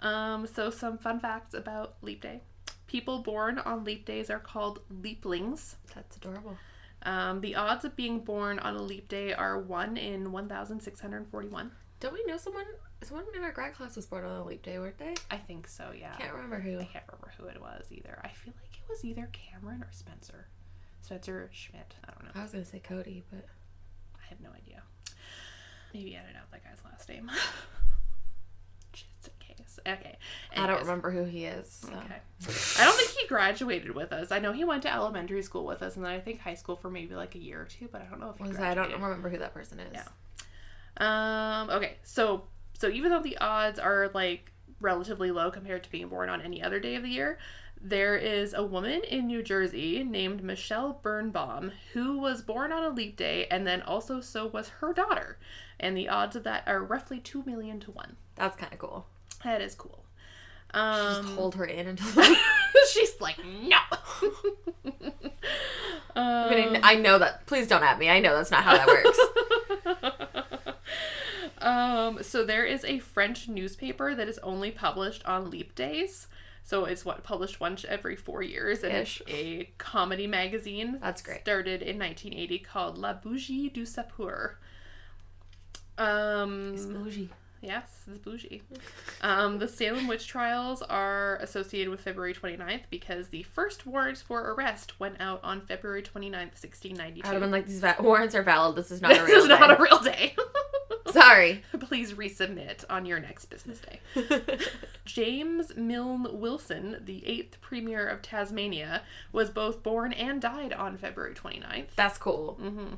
Um, 0.00 0.46
so 0.46 0.70
some 0.70 0.98
fun 0.98 1.20
facts 1.20 1.54
about 1.54 1.96
leap 2.02 2.20
day. 2.20 2.42
People 2.86 3.20
born 3.20 3.58
on 3.58 3.84
leap 3.84 4.04
days 4.04 4.28
are 4.28 4.38
called 4.38 4.80
leaplings. 4.92 5.76
That's 5.94 6.16
adorable. 6.16 6.58
Um, 7.02 7.40
the 7.40 7.54
odds 7.54 7.84
of 7.84 7.96
being 7.96 8.20
born 8.20 8.58
on 8.58 8.76
a 8.76 8.82
leap 8.82 9.08
day 9.08 9.32
are 9.32 9.58
1 9.58 9.96
in 9.96 10.32
1,641. 10.32 11.70
Don't 11.98 12.12
we 12.12 12.24
know 12.26 12.36
someone? 12.36 12.66
Someone 13.02 13.24
in 13.34 13.42
our 13.42 13.52
grad 13.52 13.74
class 13.74 13.96
was 13.96 14.04
born 14.06 14.24
on 14.24 14.36
a 14.36 14.44
leap 14.44 14.62
day, 14.62 14.78
weren't 14.78 14.98
they? 14.98 15.14
I 15.30 15.38
think 15.38 15.66
so, 15.68 15.90
yeah. 15.98 16.14
Can't 16.16 16.34
remember 16.34 16.60
who. 16.60 16.78
I 16.78 16.84
can't 16.84 17.04
remember 17.08 17.32
who 17.38 17.46
it 17.46 17.60
was 17.60 17.86
either. 17.90 18.20
I 18.22 18.28
feel 18.28 18.52
like 18.60 18.74
it 18.74 18.88
was 18.88 19.04
either 19.04 19.30
Cameron 19.32 19.82
or 19.82 19.88
Spencer. 19.90 20.48
Spencer 21.00 21.48
Schmidt. 21.52 21.94
I 22.04 22.12
don't 22.12 22.24
know. 22.24 22.40
I 22.40 22.42
was 22.42 22.52
gonna 22.52 22.64
say 22.64 22.78
Cody, 22.78 23.24
but 23.30 23.46
I 24.14 24.28
have 24.28 24.40
no 24.40 24.50
idea. 24.50 24.82
Maybe 25.94 26.14
edit 26.14 26.36
out 26.36 26.50
that 26.50 26.62
guy's 26.62 26.84
last 26.84 27.08
name. 27.08 27.30
Just 28.92 29.28
in 29.28 29.56
case. 29.56 29.80
Okay. 29.86 30.18
I 30.56 30.66
don't 30.66 30.80
remember 30.80 31.10
who 31.10 31.24
he 31.24 31.46
is. 31.46 31.70
So. 31.82 31.88
Okay. 31.88 32.80
I 32.80 32.84
don't 32.84 32.96
think 32.96 33.10
he 33.10 33.26
graduated 33.26 33.94
with 33.94 34.12
us. 34.12 34.30
I 34.30 34.38
know 34.40 34.52
he 34.52 34.64
went 34.64 34.82
to 34.82 34.92
elementary 34.92 35.42
school 35.42 35.64
with 35.64 35.82
us 35.82 35.96
and 35.96 36.04
then 36.04 36.12
I 36.12 36.20
think 36.20 36.40
high 36.40 36.54
school 36.54 36.76
for 36.76 36.90
maybe 36.90 37.14
like 37.14 37.34
a 37.34 37.38
year 37.38 37.62
or 37.62 37.64
two, 37.64 37.88
but 37.90 38.02
I 38.02 38.04
don't 38.04 38.20
know 38.20 38.30
if 38.30 38.36
he 38.36 38.44
Was 38.44 38.58
I 38.58 38.74
don't 38.74 38.92
remember 38.92 39.30
who 39.30 39.38
that 39.38 39.54
person 39.54 39.80
is. 39.80 39.92
Yeah. 39.94 40.04
Um. 41.62 41.70
Okay. 41.70 41.96
So 42.02 42.44
so 42.80 42.88
even 42.88 43.10
though 43.10 43.20
the 43.20 43.36
odds 43.38 43.78
are 43.78 44.10
like 44.14 44.52
relatively 44.80 45.30
low 45.30 45.50
compared 45.50 45.84
to 45.84 45.90
being 45.90 46.08
born 46.08 46.30
on 46.30 46.40
any 46.40 46.62
other 46.62 46.80
day 46.80 46.94
of 46.94 47.02
the 47.02 47.10
year, 47.10 47.38
there 47.78 48.16
is 48.16 48.54
a 48.54 48.64
woman 48.64 49.02
in 49.08 49.26
New 49.26 49.42
Jersey 49.42 50.02
named 50.02 50.42
Michelle 50.42 50.98
Birnbaum 51.02 51.72
who 51.92 52.18
was 52.18 52.40
born 52.40 52.72
on 52.72 52.82
a 52.82 52.88
leap 52.88 53.16
day, 53.18 53.46
and 53.50 53.66
then 53.66 53.82
also 53.82 54.22
so 54.22 54.46
was 54.46 54.68
her 54.80 54.94
daughter, 54.94 55.38
and 55.78 55.94
the 55.94 56.08
odds 56.08 56.36
of 56.36 56.44
that 56.44 56.64
are 56.66 56.82
roughly 56.82 57.18
two 57.20 57.42
million 57.44 57.78
to 57.80 57.90
one. 57.90 58.16
That's 58.36 58.56
kind 58.56 58.72
of 58.72 58.78
cool. 58.78 59.06
That 59.44 59.60
is 59.60 59.74
cool. 59.74 60.04
Just 60.74 61.20
Um, 61.20 61.36
hold 61.36 61.56
her 61.56 61.64
in 61.66 61.86
until. 61.86 62.34
she's 62.90 63.20
like 63.20 63.36
no. 63.44 63.76
I 66.16 66.54
mean, 66.54 66.80
I 66.82 66.94
know 66.96 67.18
that. 67.18 67.44
Please 67.46 67.66
don't 67.66 67.82
at 67.82 67.98
me. 67.98 68.08
I 68.08 68.20
know 68.20 68.36
that's 68.36 68.50
not 68.50 68.62
how 68.64 68.76
that 68.76 68.86
works. 68.86 69.18
um, 71.60 72.22
so 72.22 72.44
there 72.44 72.64
is 72.64 72.84
a 72.84 72.98
French 72.98 73.48
newspaper 73.48 74.14
that 74.14 74.28
is 74.28 74.38
only 74.38 74.70
published 74.70 75.24
on 75.26 75.50
leap 75.50 75.74
days. 75.74 76.26
So 76.62 76.84
it's 76.84 77.04
what 77.04 77.24
published 77.24 77.58
once 77.58 77.84
every 77.88 78.14
four 78.16 78.42
years, 78.42 78.84
and 78.84 78.94
Ish. 78.94 79.22
it's 79.22 79.30
a 79.32 79.70
comedy 79.78 80.26
magazine. 80.26 80.98
That's 81.00 81.22
great. 81.22 81.40
Started 81.40 81.82
in 81.82 81.98
1980, 81.98 82.58
called 82.60 82.98
La 82.98 83.14
Bougie 83.14 83.70
du 83.70 83.84
Sapeur. 83.84 84.54
Um, 85.98 86.76
bougie. 86.76 87.28
Yes, 87.62 88.04
it's 88.08 88.18
bougie. 88.18 88.62
Um, 89.20 89.58
the 89.58 89.68
Salem 89.68 90.06
witch 90.06 90.26
trials 90.26 90.80
are 90.80 91.36
associated 91.42 91.90
with 91.90 92.00
February 92.00 92.32
29th 92.32 92.84
because 92.88 93.28
the 93.28 93.42
first 93.42 93.84
warrants 93.86 94.22
for 94.22 94.52
arrest 94.52 94.98
went 94.98 95.16
out 95.20 95.40
on 95.42 95.60
February 95.60 96.02
29th, 96.02 96.56
1692. 96.56 97.26
I 97.26 97.28
would 97.28 97.34
have 97.34 97.42
been 97.42 97.50
like, 97.50 97.66
these 97.66 97.80
va- 97.80 97.96
warrants 98.00 98.34
are 98.34 98.42
valid. 98.42 98.76
This 98.76 98.90
is 98.90 99.02
not 99.02 99.10
a 99.12 99.14
this 99.16 99.28
real 99.28 99.42
is 99.42 99.48
not 99.48 99.78
a 99.78 99.82
real 99.82 99.98
day. 99.98 100.34
Sorry. 101.14 101.62
Please 101.80 102.12
resubmit 102.12 102.84
on 102.88 103.06
your 103.06 103.20
next 103.20 103.46
business 103.46 103.80
day. 103.80 104.00
James 105.04 105.74
Milne 105.76 106.26
Wilson, 106.32 107.02
the 107.04 107.26
eighth 107.26 107.60
Premier 107.60 108.06
of 108.06 108.22
Tasmania, 108.22 109.02
was 109.32 109.50
both 109.50 109.82
born 109.82 110.12
and 110.12 110.40
died 110.40 110.72
on 110.72 110.96
February 110.96 111.34
29th. 111.34 111.94
That's 111.96 112.18
cool. 112.18 112.58
Mm. 112.62 112.96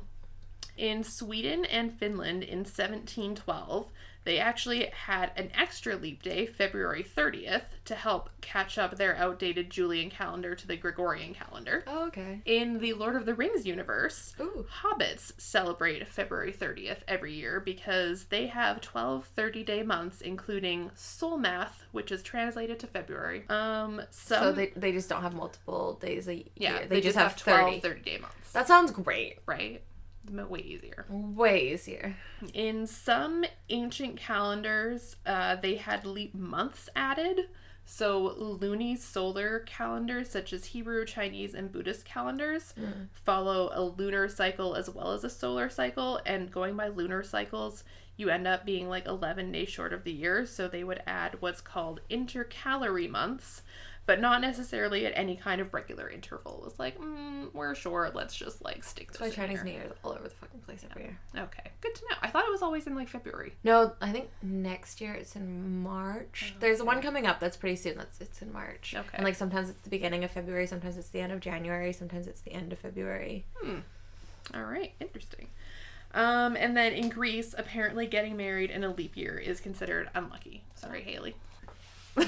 In 0.77 1.03
Sweden 1.03 1.65
and 1.65 1.93
Finland 1.93 2.43
in 2.43 2.59
1712, 2.59 3.91
they 4.25 4.39
actually 4.39 4.85
had 4.87 5.31
an 5.35 5.51
extra 5.57 5.95
leap 5.95 6.23
day, 6.23 6.45
February 6.45 7.03
30th, 7.03 7.63
to 7.85 7.95
help 7.95 8.29
catch 8.41 8.77
up 8.77 8.97
their 8.97 9.15
outdated 9.15 9.69
Julian 9.69 10.09
calendar 10.09 10.55
to 10.55 10.67
the 10.67 10.77
Gregorian 10.77 11.33
calendar. 11.33 11.83
Oh, 11.87 12.07
okay. 12.07 12.41
In 12.45 12.79
the 12.79 12.93
Lord 12.93 13.15
of 13.15 13.25
the 13.25 13.33
Rings 13.33 13.65
universe, 13.65 14.33
Ooh. 14.39 14.65
hobbits 14.83 15.31
celebrate 15.37 16.07
February 16.07 16.53
30th 16.53 16.99
every 17.07 17.33
year 17.33 17.59
because 17.59 18.25
they 18.25 18.47
have 18.47 18.81
12 18.81 19.25
30 19.35 19.63
day 19.63 19.83
months, 19.83 20.21
including 20.21 20.91
Solmath, 20.95 21.83
which 21.91 22.11
is 22.11 22.23
translated 22.23 22.79
to 22.79 22.87
February. 22.87 23.43
Um, 23.49 24.01
some, 24.09 24.37
So 24.43 24.51
they, 24.51 24.71
they 24.75 24.91
just 24.91 25.09
don't 25.09 25.21
have 25.21 25.33
multiple 25.35 25.97
days 26.01 26.27
a 26.27 26.35
year. 26.35 26.45
yeah, 26.55 26.85
they, 26.85 27.01
just, 27.01 27.17
have 27.17 27.33
30. 27.33 27.79
12 27.79 27.81
30 27.81 28.01
day 28.01 28.17
months, 28.19 28.51
That 28.53 28.67
sounds 28.67 28.91
great. 28.91 29.39
right? 29.45 29.81
Way 30.31 30.61
easier. 30.61 31.05
Way 31.09 31.73
easier. 31.73 32.15
In 32.53 32.87
some 32.87 33.45
ancient 33.69 34.17
calendars, 34.17 35.17
uh, 35.25 35.55
they 35.55 35.75
had 35.75 36.05
leap 36.05 36.33
months 36.33 36.89
added. 36.95 37.49
So, 37.85 38.29
lunisolar 38.39 39.65
calendars, 39.65 40.29
such 40.29 40.53
as 40.53 40.67
Hebrew, 40.67 41.05
Chinese, 41.05 41.53
and 41.53 41.69
Buddhist 41.69 42.05
calendars, 42.05 42.73
follow 43.11 43.71
a 43.73 43.83
lunar 43.83 44.29
cycle 44.29 44.75
as 44.75 44.89
well 44.89 45.11
as 45.11 45.25
a 45.25 45.29
solar 45.29 45.69
cycle. 45.69 46.21
And 46.25 46.49
going 46.49 46.77
by 46.77 46.87
lunar 46.87 47.23
cycles, 47.23 47.83
you 48.15 48.29
end 48.29 48.47
up 48.47 48.65
being 48.65 48.87
like 48.87 49.05
11 49.05 49.51
days 49.51 49.67
short 49.69 49.91
of 49.91 50.05
the 50.05 50.13
year. 50.13 50.45
So, 50.45 50.69
they 50.69 50.85
would 50.85 51.03
add 51.05 51.41
what's 51.41 51.59
called 51.59 51.99
intercalary 52.09 53.09
months, 53.09 53.63
but 54.05 54.19
not 54.19 54.41
necessarily 54.41 55.05
at 55.05 55.13
any 55.15 55.35
kind 55.35 55.61
of 55.61 55.73
regular 55.73 56.09
interval. 56.09 56.63
It's 56.67 56.77
like, 56.79 56.99
mm, 56.99 57.53
we're 57.53 57.73
short, 57.73 58.15
let's 58.15 58.35
just 58.35 58.61
like 58.61 58.83
stick 58.83 59.11
this 59.11 59.17
That's 59.17 59.37
why 59.37 59.45
Chinese. 59.45 59.63
New 59.63 59.71
Year 59.71 59.91
all 60.03 60.11
over 60.11 60.23
the 60.23 60.29
fucking 60.29 60.59
place 60.61 60.83
every 60.89 61.03
year. 61.03 61.19
Okay, 61.37 61.71
good 61.81 61.95
to 61.95 62.01
know. 62.09 62.17
I 62.21 62.29
thought 62.29 62.45
it 62.45 62.51
was 62.51 62.61
always 62.61 62.85
in 62.85 62.95
like 62.95 63.07
February. 63.07 63.53
No, 63.63 63.93
I 64.01 64.11
think 64.11 64.29
next 64.41 64.99
year 64.99 65.13
it's 65.13 65.35
in 65.35 65.81
March. 65.81 66.53
There's 66.59 66.83
one 66.83 67.01
coming 67.01 67.25
up 67.25 67.39
that's 67.39 67.55
pretty 67.57 67.77
soon. 67.77 67.97
That's 67.97 68.19
it's 68.19 68.41
in 68.41 68.51
March. 68.51 68.93
Okay. 68.97 69.07
And 69.13 69.23
like 69.23 69.35
sometimes 69.35 69.69
it's 69.69 69.81
the 69.81 69.89
beginning 69.89 70.23
of 70.23 70.31
February, 70.31 70.67
sometimes 70.67 70.97
it's 70.97 71.09
the 71.09 71.21
end 71.21 71.31
of 71.31 71.39
January, 71.39 71.93
sometimes 71.93 72.27
it's 72.27 72.41
the 72.41 72.51
end 72.51 72.73
of 72.73 72.79
February. 72.79 73.45
Hmm. 73.61 73.79
All 74.53 74.63
right, 74.63 74.91
interesting. 74.99 75.47
Um, 76.13 76.55
and 76.57 76.77
then 76.77 76.93
in 76.93 77.09
Greece, 77.09 77.55
apparently 77.57 78.05
getting 78.05 78.37
married 78.37 78.69
in 78.69 78.83
a 78.83 78.89
leap 78.89 79.17
year 79.17 79.37
is 79.37 79.59
considered 79.59 80.09
unlucky. 80.13 80.63
Sorry, 80.75 81.01
Haley. 81.01 81.35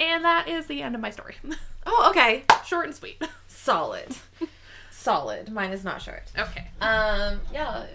and 0.00 0.24
that 0.24 0.48
is 0.48 0.66
the 0.66 0.82
end 0.82 0.94
of 0.96 1.00
my 1.00 1.10
story. 1.10 1.36
Oh, 1.86 2.08
okay. 2.10 2.44
Short 2.66 2.84
and 2.86 2.94
sweet. 2.94 3.20
Solid. 3.48 4.14
Solid. 4.90 5.50
Mine 5.50 5.70
is 5.72 5.82
not 5.82 6.02
short. 6.02 6.24
Okay. 6.38 6.68
Um, 6.82 7.40
yeah. 7.52 7.86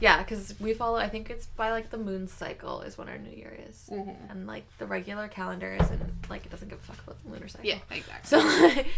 Yeah, 0.00 0.22
because 0.22 0.54
we 0.60 0.74
follow, 0.74 0.96
I 0.96 1.08
think 1.08 1.28
it's 1.28 1.46
by 1.46 1.72
like 1.72 1.90
the 1.90 1.98
moon 1.98 2.28
cycle 2.28 2.82
is 2.82 2.96
when 2.96 3.08
our 3.08 3.18
new 3.18 3.30
year 3.36 3.58
is. 3.68 3.90
Mm-hmm. 3.92 4.30
And 4.30 4.46
like 4.46 4.62
the 4.78 4.86
regular 4.86 5.26
calendar 5.26 5.76
isn't, 5.80 6.00
like, 6.30 6.46
it 6.46 6.50
doesn't 6.50 6.68
give 6.68 6.78
a 6.78 6.82
fuck 6.82 7.02
about 7.02 7.22
the 7.24 7.30
lunar 7.30 7.48
cycle. 7.48 7.68
Yeah, 7.68 7.78
exactly. 7.90 8.28
So, 8.28 8.38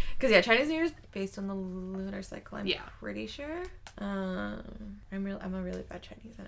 because 0.17 0.31
yeah, 0.31 0.41
Chinese 0.41 0.67
New 0.67 0.75
Year 0.75 0.83
is 0.85 0.93
based 1.11 1.39
on 1.39 1.47
the 1.47 1.55
lunar 1.55 2.21
cycle. 2.21 2.59
I'm 2.59 2.67
Yeah. 2.67 2.81
pretty 2.99 3.25
sure. 3.25 3.63
Um, 3.97 4.61
I'm 5.11 5.23
real. 5.23 5.39
I'm 5.43 5.55
a 5.55 5.61
really 5.61 5.81
bad 5.89 6.03
Chinese, 6.03 6.35
and 6.37 6.47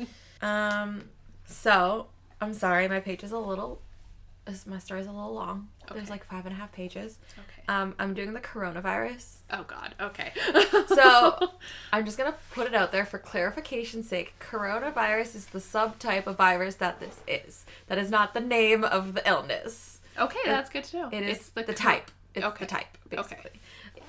I 0.00 0.06
know. 0.42 0.46
um, 0.86 1.02
so 1.44 2.06
I'm 2.40 2.54
sorry, 2.54 2.88
my 2.88 3.00
page 3.00 3.22
is 3.22 3.32
a 3.32 3.38
little 3.38 3.80
this- 4.46 4.66
my 4.66 4.78
story's 4.78 5.06
a 5.06 5.12
little 5.12 5.34
long. 5.34 5.68
There's 5.92 6.08
like 6.10 6.24
five 6.24 6.46
and 6.46 6.54
a 6.54 6.58
half 6.58 6.72
pages. 6.72 7.18
Okay. 7.38 7.62
Um, 7.68 7.94
I'm 7.98 8.14
doing 8.14 8.32
the 8.32 8.40
coronavirus. 8.40 9.38
Oh 9.50 9.64
God. 9.64 9.94
Okay. 10.00 10.32
So 10.88 11.50
I'm 11.92 12.04
just 12.04 12.16
gonna 12.16 12.34
put 12.52 12.66
it 12.66 12.74
out 12.74 12.92
there 12.92 13.04
for 13.04 13.18
clarification's 13.18 14.08
sake. 14.08 14.34
Coronavirus 14.40 15.34
is 15.36 15.46
the 15.46 15.58
subtype 15.58 16.26
of 16.26 16.36
virus 16.36 16.76
that 16.76 17.00
this 17.00 17.20
is. 17.28 17.64
That 17.88 17.98
is 17.98 18.10
not 18.10 18.34
the 18.34 18.40
name 18.40 18.82
of 18.84 19.14
the 19.14 19.28
illness. 19.28 20.00
okay, 20.18 20.38
that's 20.46 20.70
good 20.70 20.84
to 20.84 20.96
know. 20.96 21.08
It 21.12 21.22
is 21.24 21.36
It's 21.38 21.48
the, 21.50 21.64
co- 21.64 21.72
type. 21.72 22.10
It's 22.34 22.44
Okay. 22.46 22.64
the 22.64 22.70
type, 22.70 22.98
Okay. 23.12 23.16
basically. 23.16 23.60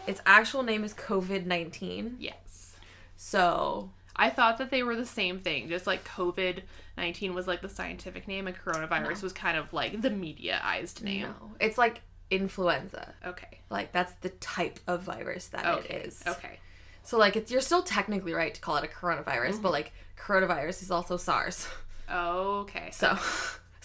Its 0.08 0.22
actual 0.26 0.64
name 0.64 0.84
is 0.84 0.94
COVID 0.94 1.46
nineteen. 1.46 2.16
Yes. 2.20 2.76
So 3.18 3.90
I 4.18 4.30
thought 4.30 4.57
that 4.57 4.72
they 4.72 4.82
were 4.84 4.95
the 4.95 5.05
same 5.05 5.39
thing, 5.39 5.70
just 5.70 5.86
like 5.88 6.03
COVID 6.07 6.63
nineteen 6.97 7.34
was 7.36 7.47
like 7.47 7.61
the 7.61 7.70
scientific 7.70 8.28
name, 8.28 8.47
and 8.47 8.55
coronavirus 8.57 9.22
was 9.24 9.32
kind 9.34 9.57
of 9.57 9.72
like 9.74 10.01
the 10.01 10.09
mediaized 10.09 11.03
name. 11.03 11.24
no, 11.24 11.51
it's 11.59 11.78
like 11.78 12.01
influenza. 12.32 13.13
Okay. 13.26 13.59
Like 13.70 13.91
that's 13.91 14.13
the 14.22 14.30
type 14.30 14.80
of 14.88 15.03
virus 15.03 15.47
that 15.49 15.65
Okay. 15.65 15.93
it 15.95 16.05
is. 16.07 16.24
Okay. 16.28 16.59
So 17.03 17.18
like 17.18 17.36
it's 17.36 17.51
you're 17.51 17.61
still 17.61 17.84
technically 17.84 18.34
right 18.34 18.53
to 18.53 18.59
call 18.59 18.76
it 18.78 18.84
a 18.84 18.88
coronavirus, 18.88 19.53
Mm-hmm. 19.53 19.61
but 19.61 19.72
like 19.72 19.93
coronavirus 20.20 20.82
is 20.82 20.91
also 20.91 21.18
SARS. 21.18 21.68
Okay. 22.09 22.89
So 22.91 23.18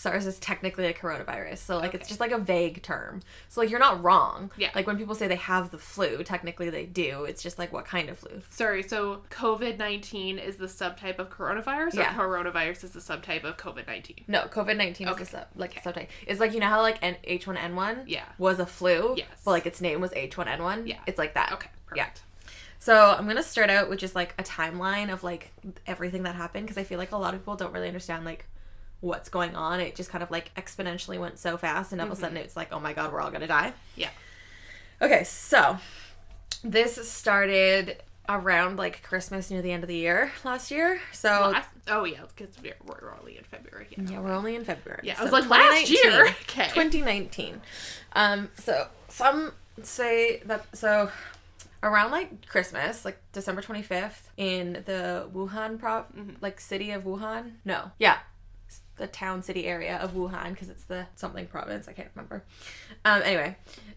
SARS 0.03 0.27
is 0.27 0.39
technically 0.41 0.87
a 0.87 0.93
coronavirus. 0.93 1.59
So 1.59 1.79
like 1.79 1.95
it's 1.95 2.09
just 2.09 2.19
like 2.21 2.33
a 2.33 2.39
vague 2.39 2.83
term. 2.83 3.21
So 3.49 3.61
like 3.61 3.71
you're 3.71 3.79
not 3.79 4.03
wrong. 4.03 4.51
Yeah. 4.57 4.71
Like 4.75 4.87
when 4.87 4.99
people 4.99 5.15
say 5.15 5.29
they 5.29 5.37
have 5.37 5.71
the 5.71 5.79
flu, 5.79 6.23
technically 6.25 6.71
they 6.71 6.87
do. 6.87 7.25
It's 7.25 7.43
just 7.43 7.59
like 7.59 7.73
what 7.73 7.85
kind 7.85 8.09
of 8.09 8.19
flu? 8.19 8.43
Sorry, 8.51 8.83
so 8.83 9.23
COVID 9.31 9.79
19 9.79 10.39
is 10.39 10.57
the 10.57 10.67
subtype 10.67 11.19
of 11.19 11.31
coronavirus, 11.31 11.95
Yeah. 11.95 12.19
or 12.21 12.27
coronavirus 12.29 12.85
is 12.85 12.91
the 12.91 13.01
subtype 13.01 13.45
of 13.45 13.57
COVID 13.57 13.87
19? 13.87 14.25
No, 14.27 14.43
COVID 14.43 14.77
nineteen 14.77 15.09
Okay. 15.09 15.23
is 15.23 15.29
a 15.29 15.31
sub, 15.33 15.47
like 15.55 15.77
Okay. 15.79 15.81
subtype. 15.91 16.09
It's 16.27 16.41
like 16.41 16.53
you 16.53 16.61
know 16.61 16.67
how 16.67 16.81
like 16.83 16.99
N- 17.03 17.17
H1N1 17.25 18.05
Yeah. 18.07 18.25
was 18.39 18.59
a 18.59 18.67
flu, 18.67 19.15
Yes. 19.17 19.29
but 19.45 19.53
like 19.53 19.67
its 19.67 19.81
name 19.81 20.01
was 20.01 20.11
H1N1. 20.13 20.87
Yeah. 20.87 20.99
It's 21.07 21.19
like 21.19 21.35
that. 21.35 21.53
Okay, 21.53 21.69
Perfect. 21.87 21.97
Yeah. 22.17 22.23
So 22.79 23.15
I'm 23.17 23.29
gonna 23.29 23.43
start 23.45 23.71
out 23.71 23.89
with 23.89 24.01
just 24.01 24.17
like 24.17 24.35
a 24.39 24.43
timeline 24.43 25.13
of 25.13 25.23
like 25.23 25.53
everything 25.87 26.25
that 26.25 26.35
happened 26.35 26.67
because 26.67 26.79
I 26.79 26.83
feel 26.85 26.99
like 26.99 27.13
a 27.13 27.17
lot 27.17 27.35
of 27.35 27.41
people 27.41 27.55
don't 27.55 27.73
really 27.73 27.87
understand 27.87 28.25
like 28.25 28.47
what's 29.03 29.29
going 29.29 29.55
on. 29.55 29.79
It 29.81 29.95
just 29.95 30.09
kind 30.09 30.23
of 30.25 30.31
like 30.31 30.55
exponentially 30.55 31.19
went 31.21 31.39
so 31.39 31.59
fast, 31.59 31.93
and 31.93 32.01
all 32.01 32.07
of 32.07 32.13
a 32.15 32.17
sudden 32.17 32.39
it's 32.39 32.57
like, 32.57 32.73
oh 32.73 32.81
my 32.81 32.95
god, 32.95 33.13
we're 33.13 33.21
all 33.21 33.31
gonna 33.31 33.47
die. 33.47 33.75
Yeah. 33.97 34.09
Okay, 35.03 35.25
so 35.25 35.77
this 36.65 36.95
started 37.11 37.97
around 38.29 38.77
like 38.77 39.03
Christmas 39.03 39.51
near 39.51 39.61
the 39.61 39.73
end 39.73 39.83
of 39.83 39.89
the 39.89 39.97
year 39.97 40.31
last 40.45 40.71
year. 40.71 41.01
So 41.13 41.29
Last, 41.53 41.69
oh, 41.89 42.05
yeah, 42.05 42.21
because 42.35 42.55
we're, 42.63 42.77
we're 42.87 43.13
only 43.19 43.37
in 43.37 43.43
February. 43.45 43.89
Yeah. 43.91 44.05
yeah, 44.09 44.21
we're 44.21 44.33
only 44.33 44.55
in 44.55 44.65
February. 44.65 45.01
Yeah, 45.03 45.17
I 45.19 45.25
was 45.25 45.33
like, 45.33 45.51
last 45.51 45.91
year. 45.91 46.29
Okay. 46.43 46.69
2019. 46.69 47.61
Um, 48.15 48.49
so 48.59 48.87
some 49.09 49.53
say 49.83 50.41
that 50.47 50.65
so 50.77 51.11
around 51.83 52.13
like 52.13 52.47
Christmas, 52.47 53.05
like 53.05 53.19
December 53.33 53.61
25th, 53.61 54.21
in 54.37 54.85
the 54.87 55.29
Wuhan 55.35 55.81
prov, 55.81 56.05
Mm-hmm. 56.17 56.35
like 56.41 56.61
city 56.61 56.93
of 56.93 57.03
Wuhan. 57.03 57.55
No, 57.65 57.91
yeah, 57.99 58.19
the 59.03 59.09
town 59.09 59.43
city 59.43 59.67
area 59.67 59.97
of 59.97 60.13
Wuhan 60.13 60.51
because 60.51 60.69
it's 60.69 60.85
the 60.85 61.09
something 61.17 61.49
province. 61.49 61.89
I 61.89 61.93
can't 61.93 62.09
remember. 62.15 62.45
Um, 63.05 63.21
anyway, 63.25 63.57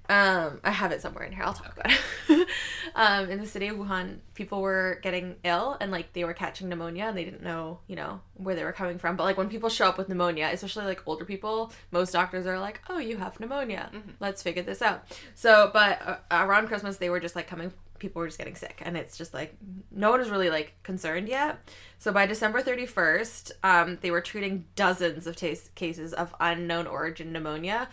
um, 0.10 0.60
I 0.64 0.72
have 0.72 0.92
it 0.92 1.00
somewhere 1.00 1.24
in 1.24 1.32
here. 1.32 1.44
I'll 1.44 1.54
talk 1.54 1.78
about 1.78 1.92
it. 2.28 2.48
um, 2.96 3.30
in 3.30 3.40
the 3.40 3.46
city 3.46 3.68
of 3.68 3.78
Wuhan, 3.78 4.18
people 4.34 4.64
were 4.64 5.00
getting 5.04 5.36
ill 5.44 5.78
and 5.80 5.92
like 5.92 6.14
they 6.14 6.24
were 6.24 6.34
catching 6.34 6.70
pneumonia 6.70 7.06
and 7.06 7.16
they 7.16 7.24
didn't 7.24 7.44
know, 7.44 7.82
you 7.86 7.96
know, 7.96 8.20
where 8.34 8.56
they 8.56 8.64
were 8.64 8.72
coming 8.72 8.98
from. 8.98 9.16
But 9.16 9.26
like 9.26 9.38
when 9.38 9.48
people 9.48 9.70
show 9.70 9.88
up 9.88 10.00
with 10.00 10.10
pneumonia, 10.10 10.50
especially 10.52 10.86
like 10.86 11.04
older 11.08 11.24
people, 11.24 11.72
most 11.92 12.12
doctors 12.12 12.48
are 12.48 12.60
like, 12.60 12.82
"Oh, 12.90 12.98
you 12.98 13.18
have 13.18 13.40
pneumonia. 13.40 13.92
Let's 14.20 14.42
figure 14.42 14.64
this 14.64 14.82
out." 14.82 15.04
So, 15.36 15.70
but 15.72 16.02
uh, 16.02 16.18
around 16.32 16.68
Christmas, 16.68 16.98
they 16.98 17.12
were 17.12 17.20
just 17.20 17.36
like 17.36 17.48
coming. 17.48 17.72
People 18.00 18.20
were 18.20 18.28
just 18.28 18.38
getting 18.38 18.56
sick, 18.56 18.82
and 18.86 18.98
it's 18.98 19.18
just 19.18 19.34
like 19.34 19.56
no 19.92 20.12
one 20.12 20.22
is 20.22 20.30
really 20.30 20.50
like 20.50 20.74
concerned 20.84 21.28
yet. 21.30 21.60
So 22.00 22.12
by 22.12 22.26
December 22.26 22.62
31st, 22.62 23.52
um, 23.64 23.98
they 24.02 24.12
were 24.12 24.22
treating 24.22 24.66
dozens 24.76 25.28
of 25.28 25.36
tas- 25.36 25.70
cases 25.76 26.14
of 26.14 26.36
unknown 26.40 26.88
origin 26.88 27.32
pneumonia, 27.32 27.88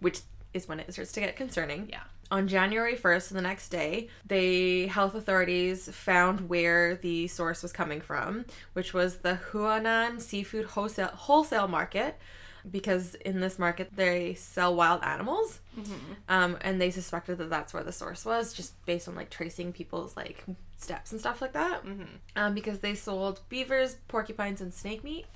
which 0.00 0.20
is 0.54 0.68
when 0.68 0.80
it 0.80 0.92
starts 0.92 1.12
to 1.12 1.20
get 1.20 1.36
concerning. 1.36 1.88
Yeah. 1.90 2.02
On 2.30 2.46
January 2.46 2.94
1st, 2.94 3.30
the 3.30 3.40
next 3.40 3.70
day, 3.70 4.08
the 4.26 4.86
health 4.88 5.14
authorities 5.14 5.88
found 5.88 6.48
where 6.50 6.94
the 6.96 7.26
source 7.26 7.62
was 7.62 7.72
coming 7.72 8.02
from, 8.02 8.44
which 8.74 8.92
was 8.92 9.18
the 9.18 9.38
Huanan 9.50 10.20
Seafood 10.20 10.66
Wholesale, 10.66 11.08
wholesale 11.08 11.68
Market, 11.68 12.18
because 12.70 13.14
in 13.16 13.40
this 13.40 13.58
market 13.58 13.90
they 13.94 14.34
sell 14.34 14.74
wild 14.74 15.02
animals. 15.02 15.60
Um, 16.28 16.56
and 16.60 16.80
they 16.80 16.90
suspected 16.90 17.38
that 17.38 17.50
that's 17.50 17.72
where 17.72 17.84
the 17.84 17.92
source 17.92 18.24
was, 18.24 18.52
just 18.52 18.84
based 18.86 19.08
on 19.08 19.14
like 19.14 19.30
tracing 19.30 19.72
people's 19.72 20.16
like 20.16 20.44
steps 20.76 21.12
and 21.12 21.20
stuff 21.20 21.40
like 21.40 21.52
that. 21.52 21.84
Um, 22.36 22.54
because 22.54 22.80
they 22.80 22.94
sold 22.94 23.40
beavers, 23.48 23.96
porcupines, 24.08 24.60
and 24.60 24.72
snake 24.72 25.04
meat. 25.04 25.26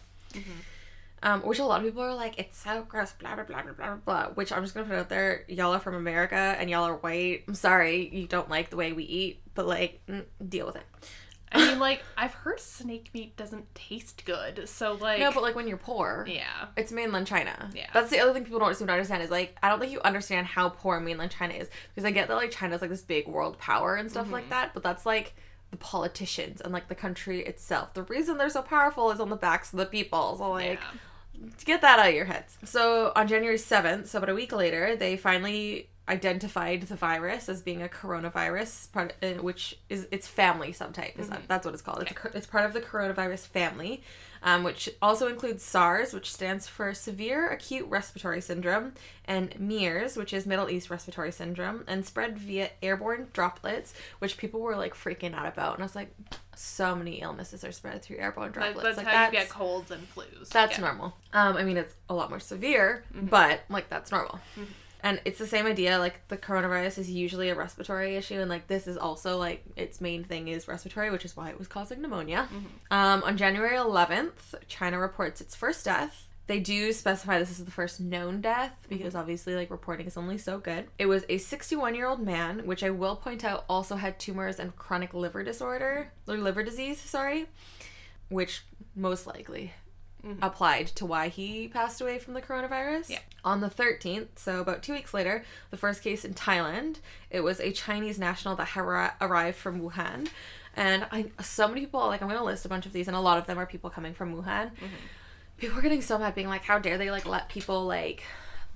Um, 1.25 1.43
which 1.43 1.61
a 1.61 1.64
lot 1.64 1.79
of 1.81 1.87
people 1.87 2.03
are 2.03 2.14
like, 2.16 2.37
it's 2.39 2.59
so 2.59 2.85
gross, 2.89 3.12
blah 3.12 3.37
blah 3.37 3.45
blah 3.45 3.62
blah 3.62 3.73
blah 3.73 3.95
blah. 3.95 4.27
Which 4.35 4.51
I'm 4.51 4.62
just 4.62 4.75
gonna 4.75 4.87
put 4.89 4.97
out 4.97 5.09
there. 5.09 5.45
Y'all 5.49 5.73
are 5.73 5.79
from 5.79 5.95
America 5.95 6.35
and 6.35 6.68
y'all 6.68 6.83
are 6.85 6.97
white. 6.97 7.45
I'm 7.47 7.55
sorry 7.55 8.09
you 8.12 8.27
don't 8.27 8.51
like 8.51 8.70
the 8.70 8.77
way 8.77 8.93
we 8.93 9.05
eat, 9.05 9.41
but 9.55 9.66
like, 9.66 10.01
mm, 10.09 10.25
deal 10.49 10.66
with 10.66 10.77
it. 10.77 10.87
I 11.55 11.68
mean, 11.68 11.78
like, 11.78 12.03
I've 12.16 12.34
heard 12.34 12.59
snake 12.61 13.11
meat 13.12 13.36
doesn't 13.36 13.74
taste 13.74 14.24
good. 14.24 14.68
So, 14.68 14.94
like, 14.94 15.20
No, 15.20 15.30
but 15.32 15.42
like 15.42 15.55
when 15.55 15.68
you're 15.68 15.76
poor, 15.76 16.24
yeah. 16.28 16.66
it's 16.76 16.90
mainland 16.92 17.26
China. 17.26 17.70
Yeah. 17.74 17.88
That's 17.92 18.11
the 18.11 18.18
other 18.20 18.32
thing 18.32 18.44
people 18.44 18.59
don't 18.61 18.74
seem 18.76 18.86
to 18.86 18.92
understand 18.92 19.22
is 19.22 19.30
like 19.30 19.57
I 19.62 19.68
don't 19.68 19.78
think 19.80 19.92
you 19.92 20.00
understand 20.03 20.46
how 20.46 20.70
poor 20.70 20.98
mainland 21.00 21.30
China 21.30 21.55
is 21.55 21.68
because 21.94 22.05
I 22.07 22.11
get 22.11 22.28
that 22.28 22.34
like 22.34 22.50
China's 22.50 22.80
like 22.80 22.90
this 22.90 23.03
big 23.03 23.28
world 23.28 23.59
power 23.59 23.96
and 23.96 24.11
stuff 24.11 24.24
Mm-hmm. 24.24 24.32
like 24.34 24.50
that, 24.50 24.72
but 24.74 24.82
that's 24.82 25.05
like 25.07 25.34
the 25.70 25.76
politicians 25.78 26.61
and 26.61 26.72
like 26.72 26.88
the 26.88 26.94
country 26.94 27.40
itself. 27.44 27.94
The 27.94 28.03
reason 28.05 28.36
they're 28.38 28.50
so 28.50 28.62
powerful 28.62 29.11
is 29.11 29.20
on 29.20 29.30
the 29.30 29.36
backs 29.36 29.72
of 29.72 29.78
the 29.78 29.86
people. 29.86 30.36
So 30.36 30.50
like 30.50 30.80
Yeah. 30.80 31.48
get 31.64 31.80
that 31.80 31.98
out 31.98 32.09
of 32.09 32.14
your 32.14 32.26
heads. 32.26 32.59
So 32.64 33.12
on 33.16 33.26
January 33.28 33.57
7th, 33.59 34.07
so 34.07 34.18
about 34.18 34.30
a 34.30 34.34
week 34.34 34.53
later, 34.53 34.96
they 34.96 35.16
finally 35.16 35.88
identified 36.09 36.82
the 36.82 36.96
virus 36.96 37.48
as 37.48 37.62
being 37.62 37.82
a 37.82 37.88
coronavirus, 37.88 38.90
part, 38.92 39.14
uh, 39.22 39.34
which 39.34 39.78
is 39.88 40.09
its 40.11 40.26
family 40.26 40.72
subtype. 40.72 41.18
Is 41.18 41.28
that, 41.28 41.42
that's 41.46 41.64
what 41.64 41.74
it's 41.74 41.82
called. 41.82 42.03
It's, 42.03 42.11
a, 42.11 42.36
it's 42.36 42.46
part 42.46 42.66
of 42.66 42.72
the 42.72 42.80
coronavirus 42.80 43.46
family, 43.46 44.03
um, 44.42 44.64
which 44.64 44.90
also 45.00 45.28
includes 45.28 45.62
SARS, 45.62 46.12
which 46.12 46.32
stands 46.32 46.66
for 46.66 46.92
Severe 46.92 47.48
Acute 47.48 47.88
Respiratory 47.88 48.40
Syndrome, 48.40 48.94
and 49.26 49.55
MERS, 49.61 50.16
which 50.16 50.32
is 50.32 50.44
Middle 50.44 50.68
East 50.68 50.90
Respiratory 50.90 51.30
Syndrome, 51.30 51.84
and 51.86 52.05
spread 52.05 52.36
via 52.36 52.70
airborne 52.82 53.28
droplets, 53.32 53.94
which 54.18 54.36
people 54.36 54.61
were 54.61 54.76
like 54.76 54.94
freaking 54.94 55.34
out 55.34 55.46
about. 55.46 55.74
And 55.74 55.82
I 55.82 55.86
was 55.86 55.94
like, 55.94 56.12
so 56.57 56.96
many 56.96 57.20
illnesses 57.20 57.64
are 57.64 57.72
spread 57.72 58.03
through 58.03 58.18
airborne 58.18 58.50
droplets. 58.50 58.82
that's 58.82 58.96
like 58.96 59.07
how 59.07 59.12
that's 59.12 59.32
you 59.32 59.38
get 59.38 59.48
colds 59.48 59.92
and 59.92 60.07
flus. 60.14 60.48
that's 60.48 60.78
yeah. 60.78 60.84
normal. 60.84 61.14
Um, 61.32 61.57
I 61.57 61.62
mean, 61.62 61.76
it's 61.76 61.94
a 62.09 62.14
lot 62.14 62.28
more 62.28 62.40
severe, 62.40 63.05
but 63.14 63.61
like 63.68 63.88
that's 63.88 64.11
normal. 64.11 64.40
And 65.03 65.20
it's 65.24 65.38
the 65.38 65.46
same 65.46 65.66
idea. 65.66 65.98
Like 65.98 66.26
the 66.28 66.36
coronavirus 66.36 66.98
is 66.98 67.11
usually 67.11 67.48
a 67.48 67.55
respiratory 67.55 68.16
issue, 68.16 68.40
and 68.40 68.48
like 68.48 68.68
this 68.68 68.86
is 68.86 68.96
also 68.96 69.36
like 69.36 69.64
its 69.76 70.00
main 70.00 70.24
thing 70.24 70.48
is 70.48 70.68
respiratory, 70.68 71.11
which 71.11 71.24
is 71.24 71.36
why 71.36 71.50
it 71.50 71.59
was 71.59 71.68
causing 71.68 72.00
pneumonia. 72.00 72.48
Um, 72.90 73.22
on 73.24 73.36
January 73.36 73.76
11th, 73.76 74.55
China 74.68 74.98
reports 74.98 75.40
its 75.40 75.57
first 75.57 75.84
death. 75.84 76.28
They 76.48 76.59
do 76.59 76.92
specify 76.92 77.38
this 77.38 77.50
is 77.50 77.64
the 77.64 77.70
first 77.70 78.00
known 78.00 78.40
death 78.40 78.86
because 78.88 79.14
obviously, 79.14 79.55
like, 79.55 79.70
reporting 79.70 80.07
is 80.07 80.16
only 80.16 80.38
so 80.38 80.59
good. 80.59 80.86
It 80.98 81.07
was 81.07 81.24
a 81.28 81.38
61 81.38 81.94
year 81.94 82.07
old 82.07 82.20
man, 82.20 82.66
which 82.66 82.82
I 82.82 82.90
will 82.90 83.16
point 83.16 83.44
out 83.44 83.64
also 83.68 83.96
had 83.96 84.18
tumors 84.18 84.59
and 84.59 84.76
chronic 84.76 85.14
liver 85.14 85.44
disorder, 85.44 86.12
or 86.28 86.36
liver 86.36 86.62
disease, 86.62 87.00
sorry, 87.00 87.46
which 88.28 88.64
most 88.94 89.26
likely 89.26 89.72
Mm-hmm. 90.25 90.41
applied 90.41 90.87
to 90.87 91.05
why 91.05 91.27
he 91.27 91.66
passed 91.66 92.01
away 92.01 92.20
from 92.20 92.35
the 92.35 92.41
coronavirus. 92.41 93.11
Yeah. 93.11 93.18
On 93.45 93.61
the 93.61 93.68
13th, 93.68 94.29
so 94.37 94.61
about 94.61 94.81
two 94.81 94.93
weeks 94.93 95.12
later, 95.12 95.45
the 95.70 95.77
first 95.77 96.01
case 96.01 96.25
in 96.25 96.33
Thailand, 96.33 96.99
it 97.29 97.41
was 97.41 97.59
a 97.59 97.73
Chinese 97.73 98.20
national 98.20 98.55
that 98.55 98.66
had 98.66 98.83
arrived 99.20 99.57
from 99.57 99.81
Wuhan. 99.81 100.29
And 100.77 101.07
I, 101.11 101.33
so 101.43 101.66
many 101.66 101.81
people, 101.81 101.99
like, 102.07 102.23
I'm 102.23 102.29
going 102.29 102.39
to 102.39 102.45
list 102.45 102.64
a 102.64 102.68
bunch 102.68 102.87
of 102.87 102.93
these, 102.93 103.09
and 103.09 103.16
a 103.16 103.20
lot 103.20 103.37
of 103.37 103.47
them 103.49 103.59
are 103.59 103.66
people 103.66 103.91
coming 103.91 104.14
from 104.14 104.33
Wuhan. 104.33 104.70
Mm-hmm. 104.70 104.87
People 105.59 105.79
are 105.79 105.83
getting 105.83 106.03
so 106.03 106.16
mad, 106.18 106.37
being 106.37 106.47
like, 106.47 106.62
how 106.62 106.79
dare 106.79 106.99
they, 106.99 107.11
like, 107.11 107.27
let 107.27 107.49
people, 107.49 107.85
like, 107.85 108.23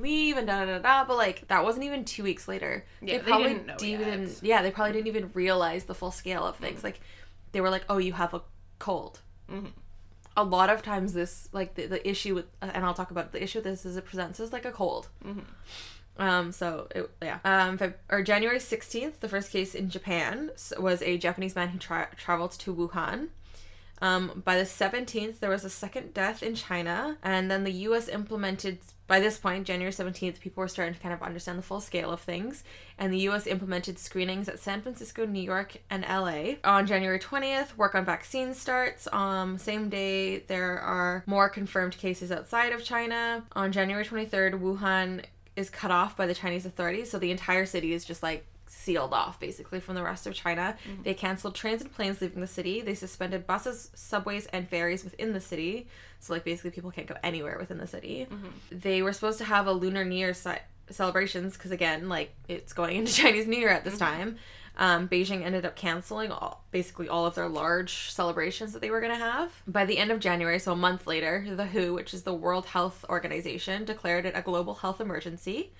leave 0.00 0.36
and 0.36 0.48
da 0.48 0.64
da 0.64 0.72
da 0.72 0.78
da. 0.80 1.04
But, 1.04 1.16
like, 1.16 1.46
that 1.46 1.62
wasn't 1.62 1.84
even 1.84 2.04
two 2.04 2.24
weeks 2.24 2.48
later. 2.48 2.84
Yeah, 3.00 3.18
they 3.18 3.30
didn't 3.30 3.66
know 3.66 3.76
even, 3.82 4.22
yet. 4.22 4.42
yeah, 4.42 4.62
they 4.62 4.72
probably 4.72 4.94
didn't 4.94 5.06
even 5.06 5.30
realize 5.32 5.84
the 5.84 5.94
full 5.94 6.10
scale 6.10 6.44
of 6.44 6.56
things. 6.56 6.78
Mm-hmm. 6.78 6.86
Like, 6.88 7.00
they 7.52 7.60
were 7.60 7.70
like, 7.70 7.84
oh, 7.88 7.98
you 7.98 8.14
have 8.14 8.34
a 8.34 8.42
cold 8.80 9.20
a 10.36 10.44
lot 10.44 10.68
of 10.70 10.82
times 10.82 11.12
this 11.14 11.48
like 11.52 11.74
the, 11.74 11.86
the 11.86 12.08
issue 12.08 12.34
with 12.34 12.46
and 12.60 12.84
i'll 12.84 12.94
talk 12.94 13.10
about 13.10 13.26
it, 13.26 13.32
the 13.32 13.42
issue 13.42 13.58
with 13.58 13.64
this 13.64 13.86
is 13.86 13.96
it 13.96 14.04
presents 14.04 14.38
as 14.40 14.52
like 14.52 14.64
a 14.64 14.72
cold. 14.72 15.08
Um 16.18 16.50
so 16.52 16.88
it, 16.94 17.10
yeah. 17.22 17.38
Um 17.44 17.76
Feb- 17.78 17.94
or 18.10 18.22
january 18.22 18.58
16th 18.58 19.20
the 19.20 19.28
first 19.28 19.50
case 19.50 19.74
in 19.74 19.90
japan 19.90 20.50
was 20.78 21.02
a 21.02 21.18
japanese 21.18 21.54
man 21.54 21.68
who 21.68 21.78
tra- 21.78 22.08
traveled 22.16 22.52
to 22.52 22.74
wuhan 22.74 23.28
Um, 24.02 24.42
by 24.44 24.56
the 24.56 24.64
17th, 24.64 25.38
there 25.38 25.50
was 25.50 25.64
a 25.64 25.70
second 25.70 26.12
death 26.12 26.42
in 26.42 26.54
China, 26.54 27.16
and 27.22 27.50
then 27.50 27.64
the 27.64 27.72
US 27.72 28.08
implemented, 28.08 28.78
by 29.06 29.20
this 29.20 29.38
point, 29.38 29.66
January 29.66 29.92
17th, 29.92 30.40
people 30.40 30.60
were 30.60 30.68
starting 30.68 30.94
to 30.94 31.00
kind 31.00 31.14
of 31.14 31.22
understand 31.22 31.58
the 31.58 31.62
full 31.62 31.80
scale 31.80 32.10
of 32.10 32.20
things, 32.20 32.62
and 32.98 33.12
the 33.12 33.20
US 33.28 33.46
implemented 33.46 33.98
screenings 33.98 34.48
at 34.48 34.58
San 34.58 34.82
Francisco, 34.82 35.24
New 35.24 35.42
York, 35.42 35.78
and 35.88 36.04
LA. 36.08 36.56
On 36.64 36.86
January 36.86 37.18
20th, 37.18 37.76
work 37.76 37.94
on 37.94 38.04
vaccines 38.04 38.58
starts. 38.58 39.08
Um, 39.12 39.58
same 39.58 39.88
day, 39.88 40.40
there 40.40 40.78
are 40.78 41.24
more 41.26 41.48
confirmed 41.48 41.96
cases 41.96 42.30
outside 42.30 42.72
of 42.72 42.84
China. 42.84 43.44
On 43.52 43.72
January 43.72 44.04
23rd, 44.04 44.60
Wuhan 44.60 45.24
is 45.56 45.70
cut 45.70 45.90
off 45.90 46.16
by 46.16 46.26
the 46.26 46.34
Chinese 46.34 46.66
authorities, 46.66 47.10
so 47.10 47.18
the 47.18 47.30
entire 47.30 47.64
city 47.64 47.94
is 47.94 48.04
just 48.04 48.22
like 48.22 48.46
sealed 48.68 49.12
off 49.12 49.38
basically 49.40 49.80
from 49.80 49.94
the 49.94 50.02
rest 50.02 50.26
of 50.26 50.34
China. 50.34 50.76
Mm-hmm. 50.90 51.02
They 51.02 51.14
canceled 51.14 51.54
trains 51.54 51.82
and 51.82 51.92
planes 51.92 52.20
leaving 52.20 52.40
the 52.40 52.46
city. 52.46 52.80
They 52.80 52.94
suspended 52.94 53.46
buses, 53.46 53.90
subways, 53.94 54.46
and 54.46 54.68
ferries 54.68 55.04
within 55.04 55.32
the 55.32 55.40
city. 55.40 55.88
So 56.20 56.32
like 56.32 56.44
basically 56.44 56.70
people 56.70 56.90
can't 56.90 57.06
go 57.06 57.16
anywhere 57.22 57.58
within 57.58 57.78
the 57.78 57.86
city. 57.86 58.26
Mm-hmm. 58.30 58.48
They 58.80 59.02
were 59.02 59.12
supposed 59.12 59.38
to 59.38 59.44
have 59.44 59.66
a 59.66 59.72
Lunar 59.72 60.04
New 60.04 60.16
Year 60.16 60.34
ce- 60.34 60.60
celebrations 60.90 61.54
because 61.56 61.70
again, 61.70 62.08
like 62.08 62.34
it's 62.48 62.72
going 62.72 62.96
into 62.96 63.12
Chinese 63.22 63.46
New 63.46 63.58
Year 63.58 63.70
at 63.70 63.84
this 63.84 63.94
Mm-hmm. 63.94 64.04
time. 64.04 64.36
Um, 64.78 65.08
Beijing 65.08 65.42
ended 65.42 65.64
up 65.64 65.74
canceling 65.74 66.30
all, 66.30 66.62
basically 66.70 67.08
all 67.08 67.24
of 67.24 67.34
their 67.34 67.48
large 67.48 68.10
celebrations 68.10 68.74
that 68.74 68.82
they 68.82 68.90
were 68.90 69.00
going 69.00 69.12
to 69.14 69.18
have. 69.18 69.50
By 69.66 69.86
the 69.86 69.96
end 69.96 70.10
of 70.10 70.20
January, 70.20 70.58
so 70.58 70.72
a 70.72 70.76
month 70.76 71.06
later, 71.06 71.46
the 71.48 71.64
WHO, 71.64 71.94
which 71.94 72.12
is 72.12 72.24
the 72.24 72.34
World 72.34 72.66
Health 72.66 73.02
Organization, 73.08 73.86
declared 73.86 74.26
it 74.26 74.34
a 74.36 74.42
global 74.42 74.74
health 74.74 75.00
emergency. 75.00 75.72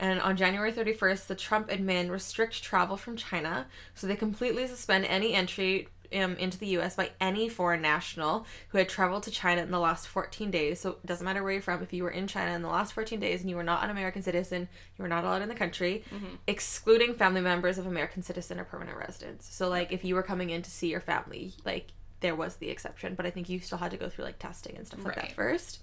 And 0.00 0.18
on 0.20 0.36
January 0.36 0.72
31st, 0.72 1.26
the 1.26 1.34
Trump 1.34 1.68
admin 1.68 2.10
restrict 2.10 2.62
travel 2.62 2.96
from 2.96 3.16
China, 3.16 3.66
so 3.94 4.06
they 4.06 4.16
completely 4.16 4.66
suspend 4.66 5.04
any 5.04 5.34
entry 5.34 5.88
um, 6.14 6.36
into 6.36 6.58
the 6.58 6.66
U.S. 6.68 6.96
by 6.96 7.10
any 7.20 7.48
foreign 7.48 7.82
national 7.82 8.46
who 8.70 8.78
had 8.78 8.88
traveled 8.88 9.22
to 9.24 9.30
China 9.30 9.62
in 9.62 9.70
the 9.70 9.78
last 9.78 10.08
14 10.08 10.50
days. 10.50 10.80
So 10.80 10.90
it 10.92 11.06
doesn't 11.06 11.24
matter 11.24 11.42
where 11.42 11.52
you're 11.52 11.62
from. 11.62 11.82
If 11.82 11.92
you 11.92 12.02
were 12.02 12.10
in 12.10 12.26
China 12.26 12.52
in 12.52 12.62
the 12.62 12.68
last 12.68 12.94
14 12.94 13.20
days 13.20 13.42
and 13.42 13.50
you 13.50 13.56
were 13.56 13.62
not 13.62 13.84
an 13.84 13.90
American 13.90 14.22
citizen, 14.22 14.68
you 14.96 15.02
were 15.02 15.08
not 15.08 15.22
allowed 15.22 15.42
in 15.42 15.48
the 15.50 15.54
country, 15.54 16.02
excluding 16.46 17.14
family 17.14 17.42
members 17.42 17.78
of 17.78 17.86
American 17.86 18.22
citizen 18.22 18.58
or 18.58 18.64
permanent 18.64 18.96
residents. 18.96 19.54
So 19.54 19.68
like 19.68 19.92
if 19.92 20.02
you 20.02 20.14
were 20.14 20.22
coming 20.22 20.50
in 20.50 20.62
to 20.62 20.70
see 20.70 20.88
your 20.88 21.00
family, 21.00 21.52
like 21.64 21.88
there 22.20 22.34
was 22.34 22.56
the 22.56 22.70
exception, 22.70 23.14
but 23.14 23.26
I 23.26 23.30
think 23.30 23.48
you 23.48 23.60
still 23.60 23.78
had 23.78 23.90
to 23.92 23.96
go 23.96 24.08
through 24.08 24.24
like 24.24 24.38
testing 24.38 24.76
and 24.76 24.86
stuff 24.86 25.04
like 25.04 25.14
that 25.14 25.32
first. 25.32 25.80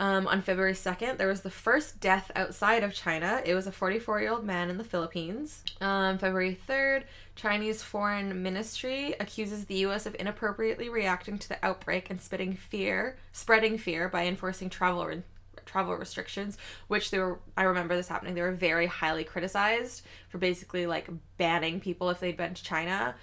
Um, 0.00 0.26
on 0.26 0.42
February 0.42 0.72
2nd, 0.72 1.18
there 1.18 1.28
was 1.28 1.42
the 1.42 1.50
first 1.50 2.00
death 2.00 2.30
outside 2.34 2.82
of 2.82 2.92
China. 2.92 3.40
It 3.44 3.54
was 3.54 3.66
a 3.66 3.72
44 3.72 4.20
year 4.20 4.32
old 4.32 4.44
man 4.44 4.68
in 4.68 4.78
the 4.78 4.84
Philippines. 4.84 5.62
Um, 5.80 6.18
February 6.18 6.58
3rd, 6.68 7.04
Chinese 7.36 7.82
Foreign 7.82 8.42
Ministry 8.42 9.14
accuses 9.20 9.66
the 9.66 9.76
U.S. 9.76 10.06
of 10.06 10.16
inappropriately 10.18 10.88
reacting 10.88 11.38
to 11.38 11.48
the 11.48 11.64
outbreak 11.64 12.10
and 12.10 12.20
spreading 12.20 12.54
fear, 12.54 13.16
spreading 13.32 13.78
fear 13.78 14.08
by 14.08 14.26
enforcing 14.26 14.68
travel 14.68 15.06
re- 15.06 15.22
travel 15.66 15.94
restrictions, 15.94 16.58
which 16.88 17.10
they 17.10 17.18
were. 17.18 17.38
I 17.56 17.62
remember 17.62 17.94
this 17.94 18.08
happening. 18.08 18.34
They 18.34 18.42
were 18.42 18.52
very 18.52 18.86
highly 18.86 19.22
criticized 19.22 20.04
for 20.28 20.38
basically 20.38 20.86
like 20.86 21.08
banning 21.36 21.78
people 21.78 22.10
if 22.10 22.18
they'd 22.18 22.36
been 22.36 22.54
to 22.54 22.62
China 22.62 23.14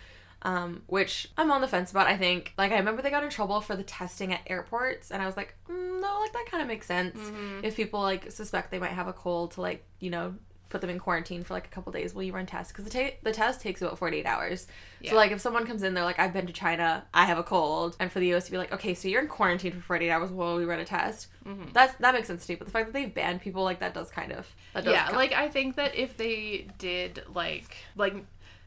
um, 0.43 0.83
which 0.87 1.29
I'm 1.37 1.51
on 1.51 1.61
the 1.61 1.67
fence 1.67 1.91
about. 1.91 2.07
I 2.07 2.17
think, 2.17 2.53
like, 2.57 2.71
I 2.71 2.77
remember 2.77 3.01
they 3.01 3.09
got 3.09 3.23
in 3.23 3.29
trouble 3.29 3.61
for 3.61 3.75
the 3.75 3.83
testing 3.83 4.33
at 4.33 4.41
airports, 4.47 5.11
and 5.11 5.21
I 5.21 5.25
was 5.25 5.35
like, 5.37 5.55
mm, 5.69 6.01
no, 6.01 6.19
like 6.21 6.33
that 6.33 6.45
kind 6.49 6.61
of 6.61 6.67
makes 6.67 6.87
sense. 6.87 7.19
If 7.63 7.75
people 7.75 7.99
like 8.01 8.31
suspect 8.31 8.71
they 8.71 8.79
might 8.79 8.91
have 8.91 9.07
a 9.07 9.13
cold, 9.13 9.51
to 9.51 9.61
like, 9.61 9.83
you 9.99 10.09
know, 10.09 10.35
put 10.69 10.81
them 10.81 10.89
in 10.91 10.99
quarantine 10.99 11.43
for 11.43 11.55
like 11.55 11.65
a 11.65 11.69
couple 11.69 11.91
days 11.91 12.13
while 12.13 12.23
you 12.23 12.31
run 12.31 12.45
tests, 12.45 12.71
because 12.71 12.85
the 12.85 12.91
ta- 12.91 13.15
the 13.23 13.31
test 13.31 13.59
takes 13.59 13.81
about 13.81 13.97
48 13.97 14.25
hours. 14.25 14.67
Yeah. 15.01 15.11
So 15.11 15.15
like, 15.17 15.31
if 15.31 15.41
someone 15.41 15.65
comes 15.65 15.83
in, 15.83 15.93
they're 15.93 16.03
like, 16.05 16.19
I've 16.19 16.31
been 16.31 16.47
to 16.47 16.53
China, 16.53 17.05
I 17.13 17.25
have 17.25 17.37
a 17.37 17.43
cold, 17.43 17.97
and 17.99 18.11
for 18.11 18.19
the 18.19 18.33
US 18.33 18.45
to 18.45 18.51
be 18.51 18.57
like, 18.57 18.71
okay, 18.71 18.93
so 18.93 19.07
you're 19.07 19.21
in 19.21 19.27
quarantine 19.27 19.73
for 19.73 19.81
48 19.81 20.09
hours 20.09 20.31
while 20.31 20.55
we 20.55 20.65
run 20.65 20.79
a 20.79 20.85
test, 20.85 21.27
that's 21.73 21.95
that 21.95 22.13
makes 22.13 22.27
sense 22.27 22.45
to 22.45 22.53
me. 22.53 22.55
But 22.55 22.65
the 22.65 22.71
fact 22.71 22.85
that 22.85 22.93
they've 22.93 23.13
banned 23.13 23.41
people 23.41 23.63
like 23.63 23.79
that 23.79 23.93
does 23.95 24.11
kind 24.11 24.31
of 24.31 24.47
does 24.75 24.85
yeah 24.85 25.09
like 25.15 25.33
i 25.33 25.49
think 25.49 25.75
that 25.77 25.95
if 25.95 26.15
they 26.15 26.67
did 26.77 27.23
like 27.33 27.75
like 27.95 28.15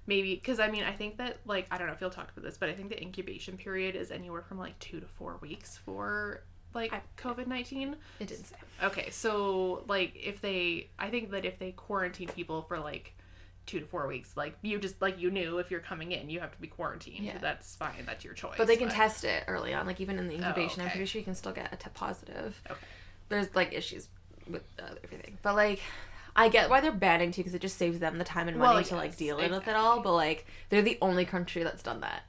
maybe 0.07 0.35
because 0.35 0.59
i 0.61 0.69
mean 0.71 0.83
i 0.85 0.93
think 0.93 1.17
that 1.19 1.39
like 1.47 1.67
i 1.71 1.79
don't 1.79 1.87
know 1.87 1.93
if 1.93 2.01
you'll 2.01 2.11
talk 2.11 2.31
about 2.31 2.45
this 2.45 2.57
but 2.59 2.69
i 2.69 2.73
think 2.75 2.89
the 2.89 3.01
incubation 3.01 3.57
period 3.57 3.95
is 3.97 4.11
anywhere 4.11 4.43
from 4.43 4.59
like 4.59 4.79
two 4.79 4.99
to 5.01 5.07
four 5.07 5.39
weeks 5.41 5.77
for 5.77 6.43
like 6.75 6.93
covid-19 7.17 7.95
it 8.21 8.27
didn't 8.29 8.47
say. 8.47 8.57
okay 8.83 9.11
so 9.11 9.85
like 9.89 10.13
if 10.17 10.41
they 10.41 10.89
i 10.99 11.09
think 11.11 11.31
that 11.31 11.45
if 11.45 11.59
they 11.59 11.73
quarantine 11.73 12.29
people 12.29 12.63
for 12.63 12.79
like 12.79 13.15
two 13.65 13.79
to 13.79 13.87
four 13.87 14.09
weeks 14.09 14.37
like 14.37 14.57
you 14.63 14.77
just 14.79 15.01
like 15.01 15.21
you 15.21 15.31
knew 15.31 15.59
if 15.59 15.71
you're 15.71 15.79
coming 15.79 16.11
in 16.11 16.29
you 16.29 16.41
have 16.41 16.51
to 16.51 16.61
be 16.61 16.67
quarantined 16.67 17.25
Yeah. 17.25 17.39
that's 17.39 17.77
fine 17.77 18.05
that's 18.05 18.25
your 18.25 18.35
choice 18.35 18.55
But 18.59 18.67
they 18.67 18.77
can 18.77 18.89
test 18.89 19.23
it 19.23 19.45
early 19.47 19.73
on, 19.73 19.87
like 19.87 20.01
even 20.01 20.19
in 20.19 20.27
the 20.27 20.35
incubation. 20.35 20.83
I'm 20.83 20.91
pretty 20.91 21.07
sure 21.07 21.21
you 21.21 21.25
can 21.25 21.37
still 21.37 21.53
get 21.53 21.73
a 21.73 21.77
test 21.77 21.95
positive. 21.95 22.61
Okay. 22.69 22.81
There's 23.29 23.55
like 23.55 23.73
issues 23.73 24.09
with 24.49 24.65
uh, 24.81 24.95
everything, 25.05 25.39
but 25.43 25.55
like 25.55 25.81
I 26.35 26.49
get 26.49 26.71
why 26.71 26.81
they're 26.81 26.93
banning 26.93 27.31
too 27.31 27.41
because 27.43 27.55
it 27.55 27.61
just 27.61 27.77
saves 27.77 27.99
them 27.99 28.19
the 28.19 28.25
time 28.25 28.49
and 28.49 28.57
money 28.59 28.75
Well, 28.77 28.85
to 28.85 28.97
like 28.97 29.17
deal 29.17 29.37
with 29.37 29.69
it 29.69 29.77
all. 29.77 30.01
But 30.01 30.15
like 30.15 30.47
they're 30.71 30.83
the 30.83 30.99
only 31.03 31.25
country 31.25 31.63
that's 31.63 31.83
done 31.83 32.01
that. 32.01 32.23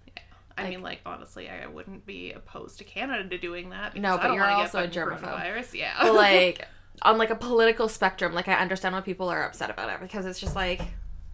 I 0.58 0.64
Like- 0.64 0.70
mean, 0.72 0.82
like 0.82 1.02
honestly, 1.06 1.50
I 1.50 1.66
wouldn't 1.68 2.06
be 2.06 2.32
opposed 2.32 2.78
to 2.80 2.84
Canada 2.84 3.28
to 3.30 3.38
doing 3.38 3.70
that. 3.72 3.96
No, 3.96 4.18
because 4.18 4.30
but 4.30 4.34
you're 4.36 4.46
also 4.46 4.84
a 4.84 4.88
germaphobe. 4.88 5.74
Yeah, 5.74 5.94
But 6.02 6.14
like 6.16 6.68
on 7.02 7.18
like 7.18 7.30
a 7.32 7.36
political 7.36 7.88
spectrum, 7.90 8.34
like 8.34 8.48
I 8.48 8.54
understand 8.54 8.94
why 8.94 9.02
people 9.02 9.30
are 9.30 9.44
upset 9.44 9.70
about 9.70 9.90
it 9.90 10.00
because 10.02 10.26
it's 10.26 10.40
just 10.40 10.56
like. 10.56 10.82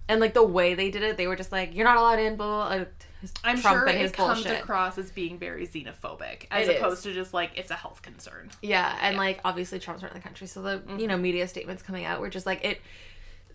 And 0.07 0.20
like 0.20 0.34
the 0.34 0.43
way 0.43 0.74
they 0.74 0.89
did 0.89 1.03
it, 1.03 1.17
they 1.17 1.28
were 1.28 1.36
just 1.36 1.51
like, 1.51 1.76
"You're 1.76 1.86
not 1.86 1.97
allowed 1.97 2.17
in." 2.17 2.36
Blah 2.36 2.47
blah. 2.47 2.76
blah. 2.78 2.86
His- 3.22 3.34
I'm 3.43 3.59
Trump 3.59 3.80
sure 3.80 3.88
and 3.88 3.97
his 3.97 4.11
it 4.11 4.17
comes 4.17 4.45
across 4.45 4.97
as 4.97 5.11
being 5.11 5.38
very 5.38 5.67
xenophobic, 5.67 6.45
as 6.51 6.67
It 6.67 6.76
is. 6.76 6.82
opposed 6.82 7.03
to 7.03 7.13
just 7.13 7.34
like 7.34 7.51
it's 7.57 7.70
a 7.72 7.76
health 7.76 8.01
concern. 8.01 8.49
Yeah, 8.61 8.97
and 9.01 9.17
like 9.17 9.39
obviously 9.43 9.80
Trump's 9.80 10.03
running 10.03 10.17
the 10.17 10.24
country, 10.24 10.47
so 10.47 10.61
the 10.61 10.82
you 10.97 11.05
know 11.07 11.15
Mm-hmm. 11.15 11.22
media 11.24 11.47
statements 11.47 11.84
coming 11.84 12.05
out 12.05 12.22
were 12.22 12.30
just 12.30 12.45
like 12.45 12.63
it. 12.63 12.82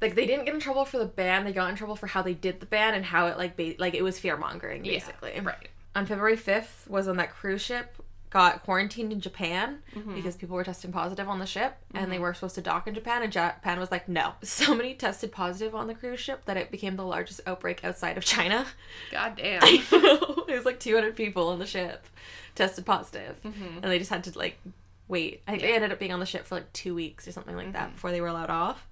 Like 0.00 0.16
they 0.16 0.26
didn't 0.26 0.44
get 0.44 0.54
in 0.54 0.60
trouble 0.60 0.84
for 0.84 0.98
the 0.98 1.06
ban; 1.06 1.44
they 1.44 1.52
got 1.52 1.70
in 1.70 1.76
trouble 1.76 1.96
for 1.96 2.06
how 2.08 2.20
they 2.20 2.34
did 2.34 2.60
the 2.60 2.66
ban 2.66 2.94
and 2.94 3.04
how 3.06 3.26
it 3.28 3.38
like 3.38 3.56
ba- 3.56 3.74
like 3.78 3.94
it 3.94 4.02
was 4.02 4.18
fear 4.18 4.36
mongering 4.36 4.82
basically. 4.82 5.32
Yeah, 5.34 5.44
right. 5.44 5.68
On 5.94 6.04
February 6.04 6.36
fifth 6.36 6.86
was 6.90 7.06
when 7.06 7.16
that 7.16 7.30
cruise 7.30 7.62
ship 7.62 7.96
got 8.34 8.64
quarantined 8.64 9.12
in 9.12 9.20
Japan 9.20 9.78
Mm-hmm. 9.94 10.14
because 10.16 10.34
people 10.36 10.56
were 10.56 10.64
testing 10.64 10.90
positive 10.92 11.28
on 11.28 11.38
the 11.38 11.46
ship 11.46 11.76
and 11.94 12.10
they 12.12 12.18
were 12.18 12.34
supposed 12.34 12.56
to 12.56 12.60
dock 12.60 12.86
in 12.88 12.94
Japan 12.94 13.22
and 13.22 13.32
Japan 13.32 13.78
was 13.78 13.90
like 13.90 14.08
no. 14.08 14.32
So 14.42 14.74
many 14.74 14.92
tested 14.94 15.30
positive 15.32 15.74
on 15.74 15.86
the 15.86 15.94
cruise 15.94 16.18
ship 16.20 16.44
that 16.46 16.56
it 16.56 16.70
became 16.70 16.96
the 16.96 17.04
largest 17.06 17.40
outbreak 17.46 17.84
outside 17.84 18.18
of 18.18 18.24
China. 18.24 18.66
God 19.12 19.36
damn. 19.36 19.60
I 19.64 19.82
know. 19.92 20.44
It 20.48 20.54
was 20.56 20.64
like 20.66 20.80
200 20.80 21.16
people 21.16 21.48
on 21.48 21.58
the 21.60 21.66
ship 21.66 22.06
tested 22.56 22.84
positive. 22.84 23.40
Mm-hmm. 23.44 23.78
And 23.82 23.84
they 23.84 23.98
just 23.98 24.10
had 24.10 24.24
to 24.24 24.36
like 24.38 24.58
wait. 25.06 25.42
I 25.46 25.52
think 25.52 25.62
they 25.62 25.74
ended 25.74 25.92
up 25.92 25.98
being 26.00 26.12
on 26.12 26.20
the 26.20 26.26
ship 26.26 26.44
for 26.44 26.56
like 26.56 26.72
two 26.72 26.94
weeks 26.94 27.26
or 27.28 27.32
something 27.32 27.54
like 27.56 27.66
Mm-hmm. 27.66 27.72
that 27.74 27.94
before 27.94 28.10
they 28.10 28.20
were 28.20 28.26
allowed 28.28 28.50
off. 28.50 28.86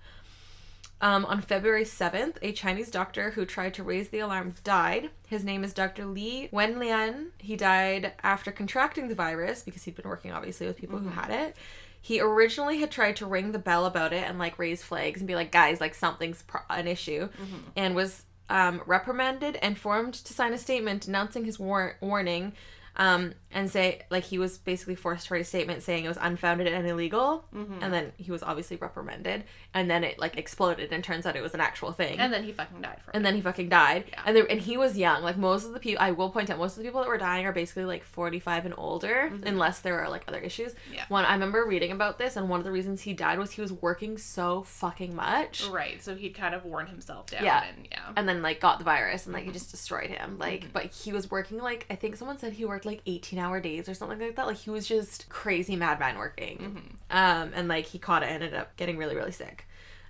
Um, 1.03 1.25
on 1.25 1.41
February 1.41 1.85
7th, 1.85 2.37
a 2.43 2.53
Chinese 2.53 2.89
doctor 2.89 3.33
who 3.33 3.45
tried 3.45 3.75
to 3.75 3.83
raise 3.83 4.11
the 4.11 4.21
alarm 4.21 4.55
died. 4.63 5.11
His 5.27 5.45
name 5.45 5.65
is 5.65 5.75
Dr. 5.75 6.07
Li 6.07 6.49
Wenliang. 6.53 7.31
He 7.39 7.57
died 7.57 8.13
after 8.23 8.53
contracting 8.53 9.09
the 9.09 9.17
virus 9.17 9.65
because 9.65 9.83
he'd 9.83 9.97
been 9.97 10.09
working 10.09 10.31
obviously 10.31 10.69
with 10.69 10.77
people 10.77 11.01
who 11.01 11.09
had 11.09 11.31
it. 11.31 11.57
He 12.01 12.21
originally 12.21 12.79
had 12.79 12.93
tried 12.93 13.17
to 13.17 13.27
ring 13.27 13.51
the 13.51 13.59
bell 13.59 13.85
about 13.85 14.13
it 14.13 14.23
and 14.29 14.39
like 14.39 14.61
raise 14.61 14.85
flags 14.85 15.21
and 15.21 15.27
be 15.27 15.35
like, 15.35 15.51
guys, 15.51 15.81
like 15.81 15.95
something's 15.97 16.43
pro- 16.43 16.61
an 16.71 16.87
issue, 16.87 17.29
and 17.77 17.97
was 17.97 18.25
um, 18.49 18.81
reprimanded 18.87 19.57
and 19.61 19.77
formed 19.77 20.15
to 20.15 20.33
sign 20.33 20.53
a 20.53 20.59
statement 20.59 21.03
denouncing 21.03 21.45
his 21.45 21.59
war- 21.59 21.97
warning 22.01 22.53
um, 22.97 23.35
and 23.51 23.71
say 23.71 24.01
like 24.11 24.25
he 24.25 24.39
was 24.39 24.59
basically 24.59 24.95
forced 24.95 25.27
to 25.29 25.35
write 25.35 25.43
a 25.43 25.45
statement 25.45 25.83
saying 25.83 26.05
it 26.05 26.09
was 26.09 26.19
unfounded 26.21 26.67
and 26.67 26.87
illegal, 26.87 27.45
and 27.53 27.93
then 27.93 28.13
he 28.17 28.31
was 28.31 28.43
obviously 28.43 28.77
reprimanded, 28.77 29.45
and 29.75 29.91
then 29.91 30.05
it 30.05 30.19
like 30.19 30.37
exploded 30.37 30.93
and 30.93 31.03
turns 31.03 31.27
out 31.27 31.37
it 31.37 31.43
was 31.43 31.55
an 31.55 31.61
actual 31.61 31.93
thing. 31.93 32.19
and 32.19 32.33
then 32.33 32.45
he 32.45 32.53
fucking 32.53 32.81
died 32.81 33.01
from 33.03 33.13
and 33.15 33.23
it. 33.23 33.25
then 33.25 33.35
he 33.35 33.41
fucking 33.41 33.69
died. 33.69 34.05
Yeah. 34.09 34.23
And 34.27 34.37
there, 34.37 34.47
and 34.51 34.61
he 34.61 34.77
was 34.77 34.97
young. 34.97 35.23
Like 35.23 35.37
most 35.37 35.65
of 35.67 35.73
the 35.73 35.81
people, 35.81 36.03
I 36.03 36.11
will 36.13 36.31
point 36.31 36.51
out, 36.51 36.59
most 36.59 36.73
of 36.73 36.79
the 36.83 36.85
people 36.85 37.01
that 37.01 37.09
were 37.09 37.19
dying 37.19 37.47
are 37.47 37.53
basically 37.53 37.85
like 37.85 38.05
forty 38.05 38.39
five 38.41 38.65
and 38.65 38.75
older, 38.77 39.33
unless 39.45 39.81
there 39.81 40.01
are 40.01 40.09
like 40.09 40.25
other 40.29 40.39
issues. 40.39 40.73
Mm-hmm. 40.73 40.95
Yeah. 40.95 41.05
One, 41.09 41.25
I 41.25 41.33
remember 41.33 41.65
reading 41.67 41.93
about 41.93 42.19
this, 42.19 42.37
and 42.37 42.49
one 42.49 42.61
of 42.61 42.65
the 42.65 42.73
reasons 42.73 43.03
he 43.03 43.13
died 43.15 43.39
was 43.39 43.53
he 43.53 43.61
was 43.61 43.73
working 43.73 44.19
so 44.19 44.63
fucking 44.63 45.15
much, 45.15 45.67
Right, 45.69 46.03
so 46.03 46.15
he'd 46.15 46.35
kind 46.35 46.55
of 46.55 46.65
worn 46.65 46.87
himself 46.87 47.27
down. 47.27 47.45
Yeah. 47.45 47.65
and 47.65 47.89
yeah. 47.91 48.13
and 48.17 48.29
then 48.29 48.43
like 48.43 48.61
got 48.61 48.79
the 48.79 48.85
virus, 48.85 49.25
and 49.27 49.33
like 49.35 49.47
it 49.47 49.53
just 49.53 49.71
destroyed 49.71 50.11
him. 50.11 50.37
Like, 50.39 50.73
but 50.73 50.87
he 50.87 51.13
was 51.13 51.31
working 51.31 51.59
like 51.59 51.87
I 51.91 51.95
think 51.95 52.17
someone 52.17 52.39
said 52.39 52.53
he 52.55 52.65
worked 52.65 52.82
like 52.85 53.03
eighteen 53.07 53.39
hour 53.39 53.61
days 53.61 53.89
or 53.89 53.95
something 53.95 54.19
like 54.19 54.37
that. 54.37 54.47
Like 54.47 54.59
he 54.59 54.71
was 54.71 54.87
just 54.87 55.29
crazy 55.29 55.77
madman 55.77 56.19
working. 56.19 56.99
Um, 57.11 57.53
and 57.55 57.69
like 57.69 57.87
he 57.87 57.99
caught 57.99 58.23
it, 58.23 58.27
and 58.31 58.43
ended 58.43 58.55
up 58.55 58.77
getting 58.77 58.97
really 58.97 59.17
really 59.17 59.33
sick. 59.33 59.67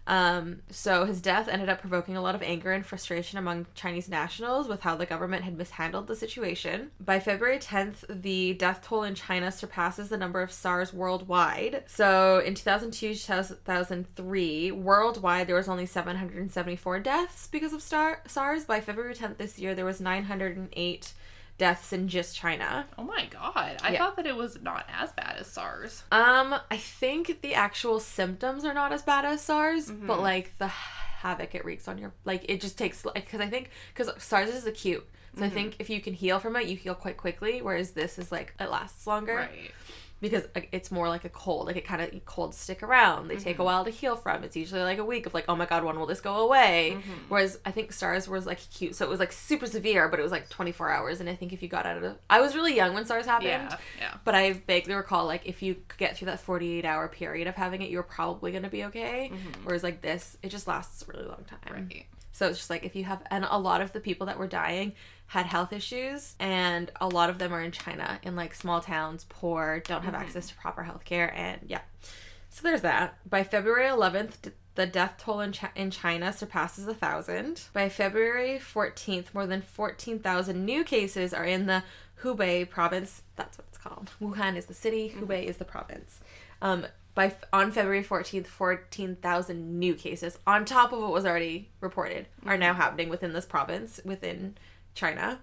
Um, 0.07 0.63
so 0.69 1.05
his 1.05 1.21
death 1.21 1.47
ended 1.49 1.69
up 1.69 1.81
provoking 1.81 2.17
a 2.17 2.23
lot 2.23 2.35
of 2.35 2.43
anger 2.43 2.73
and 2.73 2.85
frustration 2.85 3.39
among 3.39 3.67
Chinese 3.75 4.09
nationals 4.09 4.67
with 4.67 4.81
how 4.81 4.97
the 4.97 5.07
government 5.07 5.45
had 5.45 5.57
mishandled 5.57 6.09
the 6.09 6.17
situation. 6.17 6.91
By 6.99 7.21
February 7.21 7.59
10th, 7.59 8.05
the 8.09 8.55
death 8.55 8.83
toll 8.83 9.05
in 9.05 9.15
China 9.15 9.53
surpasses 9.53 10.09
the 10.09 10.17
number 10.17 10.43
of 10.43 10.51
SARS 10.51 10.93
worldwide. 10.93 11.85
So 11.87 12.41
in 12.45 12.55
2002 12.55 13.15
2003, 13.15 14.73
worldwide 14.73 15.47
there 15.47 15.57
was 15.57 15.69
only 15.69 15.87
774 15.87 16.99
deaths 17.01 17.47
because 17.47 17.73
of 17.73 17.81
star- 17.81 18.23
SARS. 18.27 18.65
By 18.65 18.81
February 18.81 19.15
10th 19.15 19.37
this 19.37 19.59
year, 19.59 19.75
there 19.75 19.85
was 19.85 20.01
908 20.01 21.13
deaths 21.63 21.93
in 21.93 22.09
just 22.09 22.35
China. 22.37 22.87
Oh 22.99 23.05
my 23.05 23.27
god. 23.27 23.77
I 23.85 23.93
Yeah. 23.93 23.99
thought 23.99 24.17
that 24.17 24.27
it 24.27 24.35
was 24.35 24.61
not 24.61 24.85
as 24.93 25.13
bad 25.13 25.37
as 25.39 25.47
SARS. 25.47 26.03
Um, 26.11 26.57
I 26.73 26.77
think 26.77 27.41
the 27.41 27.55
actual 27.55 28.01
symptoms 28.01 28.65
are 28.65 28.75
not 28.75 28.91
as 28.93 29.03
bad 29.03 29.25
as 29.25 29.43
SARS, 29.43 29.89
but 29.89 30.19
Mhm. 30.19 30.23
like 30.23 30.59
the 30.59 30.67
havoc 30.67 31.55
it 31.55 31.65
wreaks 31.65 31.87
on 31.87 31.99
your 31.99 32.13
like 32.25 32.45
it 32.49 32.61
just 32.61 32.77
takes 32.77 33.05
like 33.05 33.15
because 33.15 33.41
I 33.41 33.47
think 33.47 33.71
because 33.95 34.11
SARS 34.21 34.51
is 34.51 34.67
acute, 34.67 35.09
so 35.39 35.45
I 35.45 35.51
Mhm. 35.51 35.53
think 35.53 35.77
if 35.79 35.89
you 35.89 36.01
can 36.01 36.15
heal 36.15 36.41
from 36.41 36.57
it, 36.57 36.67
you 36.67 36.77
heal 36.77 36.97
quite 36.97 37.17
quickly. 37.17 37.63
Whereas 37.63 37.93
this 37.93 38.19
is 38.19 38.33
like 38.33 38.55
it 38.59 38.69
lasts 38.69 39.07
longer 39.07 39.37
Right. 39.37 39.71
Because 40.23 40.45
it's 40.71 40.91
more 40.91 41.09
like 41.09 41.25
a 41.27 41.29
cold. 41.29 41.67
Like 41.67 41.77
it 41.77 41.85
kind 41.85 42.01
of 42.01 42.25
colds 42.25 42.57
stick 42.57 42.83
around. 42.83 43.29
They 43.29 43.37
take 43.37 43.59
a 43.59 43.63
Mhm. 43.63 43.65
while 43.67 43.85
to 43.85 43.91
heal 43.91 44.17
from. 44.17 44.45
It's 44.45 44.57
usually 44.57 44.81
like 44.83 44.97
a 44.99 45.05
week 45.05 45.27
of 45.27 45.35
like 45.35 45.45
oh 45.49 45.57
my 45.57 45.67
god, 45.67 45.85
when 45.85 45.99
will 45.99 46.07
this 46.07 46.21
go 46.23 46.37
away? 46.37 46.97
Mhm. 46.97 47.03
Whereas 47.29 47.59
I 47.67 47.73
think 47.73 47.93
SARS 47.93 48.29
was 48.29 48.47
like 48.47 48.59
cute, 48.71 48.95
so 48.95 49.05
it 49.05 49.09
was 49.11 49.21
like 49.21 49.33
super 49.33 49.67
severe, 49.67 50.09
but 50.09 50.19
it 50.19 50.23
was 50.23 50.33
like 50.33 50.49
24 50.49 50.89
hours. 50.91 51.21
And 51.21 51.29
I 51.29 51.35
think 51.35 51.53
if 51.53 51.61
you 51.63 51.69
got 51.69 51.85
out 51.85 52.03
of 52.03 52.17
I 52.31 52.41
was 52.41 52.55
really 52.55 52.75
young 52.75 52.95
when 52.95 53.05
SARS 53.05 53.27
happened. 53.27 53.49
Yeah. 53.51 53.77
Yeah. 53.99 54.15
But 54.25 54.35
I 54.35 54.53
vaguely 54.53 54.95
recall 54.95 55.27
like 55.27 55.43
if 55.45 55.61
you 55.61 55.75
could 55.89 55.99
get 55.99 56.17
through 56.17 56.27
that 56.27 56.41
48 56.41 56.85
hour 56.87 57.09
period 57.09 57.49
of 57.49 57.57
having 57.57 57.83
it, 57.83 57.91
you 57.91 57.97
were 57.99 58.03
probably 58.05 58.53
going 58.53 58.63
to 58.65 58.71
be 58.71 58.85
okay. 58.85 59.31
Mhm. 59.35 59.65
Whereas 59.65 59.83
like 59.83 60.01
this, 60.01 60.39
it 60.43 60.49
just 60.51 60.67
lasts 60.67 61.03
a 61.03 61.13
really 61.13 61.27
long 61.27 61.45
time. 61.45 61.75
Right. 61.91 62.07
So 62.35 62.49
it's 62.49 62.59
just 62.59 62.71
like 62.71 62.85
if 62.85 62.97
you 62.97 63.05
have, 63.05 63.23
and 63.31 63.45
a 63.51 63.59
lot 63.59 63.81
of 63.83 63.93
the 63.93 64.01
people 64.01 64.27
that 64.29 64.39
were 64.39 64.47
dying 64.47 64.95
had 65.33 65.47
health 65.47 65.73
issues, 65.73 66.35
and 66.39 66.91
a 67.01 67.09
lot 67.09 67.31
of 67.31 67.39
them 67.39 67.55
are 67.55 67.63
in 67.63 67.73
China, 67.73 68.19
in 68.23 68.37
like 68.37 68.55
small 68.55 68.83
towns, 68.83 69.25
poor, 69.31 69.81
don't 69.87 70.05
have 70.05 70.13
Mhm. 70.13 70.21
access 70.21 70.49
to 70.49 70.55
proper 70.57 70.83
health 70.83 71.07
care, 71.07 71.33
and 71.35 71.59
yeah. 71.67 71.81
So 72.51 72.61
there's 72.63 72.83
that. 72.83 73.15
By 73.29 73.43
February 73.43 73.87
11th, 73.89 74.51
the 74.75 74.87
death 74.87 75.15
toll 75.19 75.41
in, 75.41 75.53
Chi- 75.53 75.71
in 75.75 75.91
China 75.91 76.35
surpasses 76.35 76.87
a 76.87 76.93
thousand. 76.95 77.63
By 77.73 77.89
February 77.89 78.59
14th, 78.59 79.33
more 79.33 79.47
than 79.47 79.63
14,000 79.63 80.67
new 80.67 80.85
cases 80.85 81.33
are 81.33 81.47
in 81.47 81.65
the 81.65 81.83
Hubei 82.23 82.69
province. 82.69 83.23
That's 83.37 83.57
what 83.57 83.67
it's 83.71 83.79
called. 83.79 84.11
Wuhan 84.21 84.57
is 84.57 84.67
the 84.67 84.75
city, 84.75 85.15
Hubei 85.19 85.45
is 85.47 85.57
the 85.57 85.65
province. 85.65 86.21
Um, 86.61 86.87
by 87.15 87.27
f- 87.27 87.45
on 87.55 87.73
February 87.73 88.05
14th, 88.05 88.47
14,000 88.49 89.79
new 89.79 89.95
cases 89.95 90.39
on 90.47 90.67
top 90.67 90.93
of 90.93 91.01
what 91.01 91.13
was 91.13 91.25
already 91.25 91.71
reported 91.81 92.27
are 92.45 92.59
now 92.59 92.75
happening 92.75 93.09
within 93.09 93.33
this 93.33 93.47
province 93.47 93.99
within 94.05 94.57
China. 94.95 95.39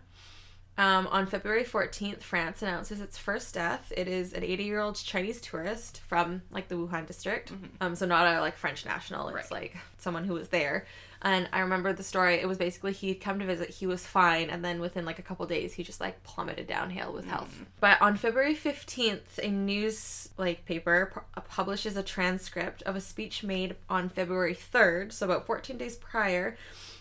Um, 0.78 1.08
on 1.08 1.28
February 1.28 1.66
14th, 1.66 2.22
France 2.22 2.62
announces 2.62 3.02
its 3.02 3.18
first 3.18 3.54
death. 3.54 3.92
It 3.98 4.08
is 4.08 4.32
an 4.32 4.46
80 4.46 4.64
year 4.64 4.80
old 4.80 4.96
Chinese 4.96 5.42
tourist 5.42 6.00
from 6.08 6.42
like 6.52 6.70
the 6.70 6.76
Wuhan 6.76 7.06
district. 7.06 7.52
Um, 7.82 7.96
so 7.96 8.06
not 8.06 8.34
a 8.34 8.40
like 8.40 8.56
French 8.56 8.86
national. 8.86 9.28
It's 9.30 9.52
Right. 9.52 9.62
like 9.74 9.78
someone 9.98 10.24
who 10.24 10.34
was 10.36 10.48
there. 10.48 10.86
And 11.22 11.50
I 11.52 11.60
remember 11.60 11.92
the 11.92 12.02
story. 12.04 12.36
It 12.36 12.48
was 12.48 12.58
basically 12.58 12.94
he'd 12.94 13.16
come 13.16 13.40
to 13.40 13.46
visit. 13.46 13.70
He 13.72 13.86
was 13.86 14.06
fine, 14.08 14.50
and 14.50 14.64
then 14.64 14.80
within 14.80 15.04
like 15.04 15.20
a 15.20 15.22
couple 15.22 15.46
days, 15.48 15.74
he 15.74 15.84
just 15.84 16.00
like 16.00 16.24
plummeted 16.24 16.66
downhill 16.68 17.12
with 17.12 17.26
health. 17.26 17.66
But 17.82 18.02
on 18.02 18.16
February 18.16 18.56
15th, 18.56 19.38
a 19.44 19.50
news 19.50 20.30
like 20.38 20.64
paper 20.64 21.12
pu- 21.36 21.42
publishes 21.42 21.98
a 21.98 22.04
transcript 22.04 22.84
of 22.84 22.96
a 22.96 23.02
speech 23.02 23.44
made 23.44 23.76
on 23.90 24.08
February 24.08 24.56
3rd, 24.56 25.12
so 25.12 25.26
about 25.26 25.46
14 25.46 25.78
days 25.78 25.98
prior, 25.98 26.56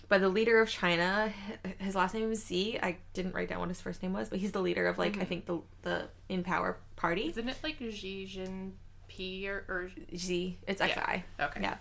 by 0.08 0.18
the 0.18 0.28
leader 0.28 0.60
of 0.60 0.68
China. 0.70 1.32
His 1.78 1.94
last 1.94 2.14
name 2.14 2.30
is 2.32 2.46
Xi. 2.46 2.78
I 2.82 2.96
didn't 3.12 3.34
write 3.34 3.48
down 3.48 3.60
what 3.60 3.68
his 3.68 3.80
first 3.80 4.02
name 4.02 4.12
was, 4.12 4.28
but 4.28 4.38
he's 4.38 4.52
the 4.52 4.60
leader 4.62 4.86
of 4.86 4.98
like 4.98 5.16
I 5.18 5.24
Mhm. 5.24 5.28
think 5.28 5.46
the 5.46 5.60
the 5.82 6.08
in 6.28 6.42
power 6.44 6.78
party. 6.96 7.28
Isn't 7.28 7.48
it 7.48 7.58
like 7.62 7.76
Xi 7.78 8.26
Jinping 8.26 9.46
or, 9.48 9.64
or 9.68 9.90
Xi. 10.16 10.58
It's 10.66 10.80
Yeah. 10.80 10.86
XI. 11.16 11.24
okay? 11.40 11.60
Yeah. 11.62 11.76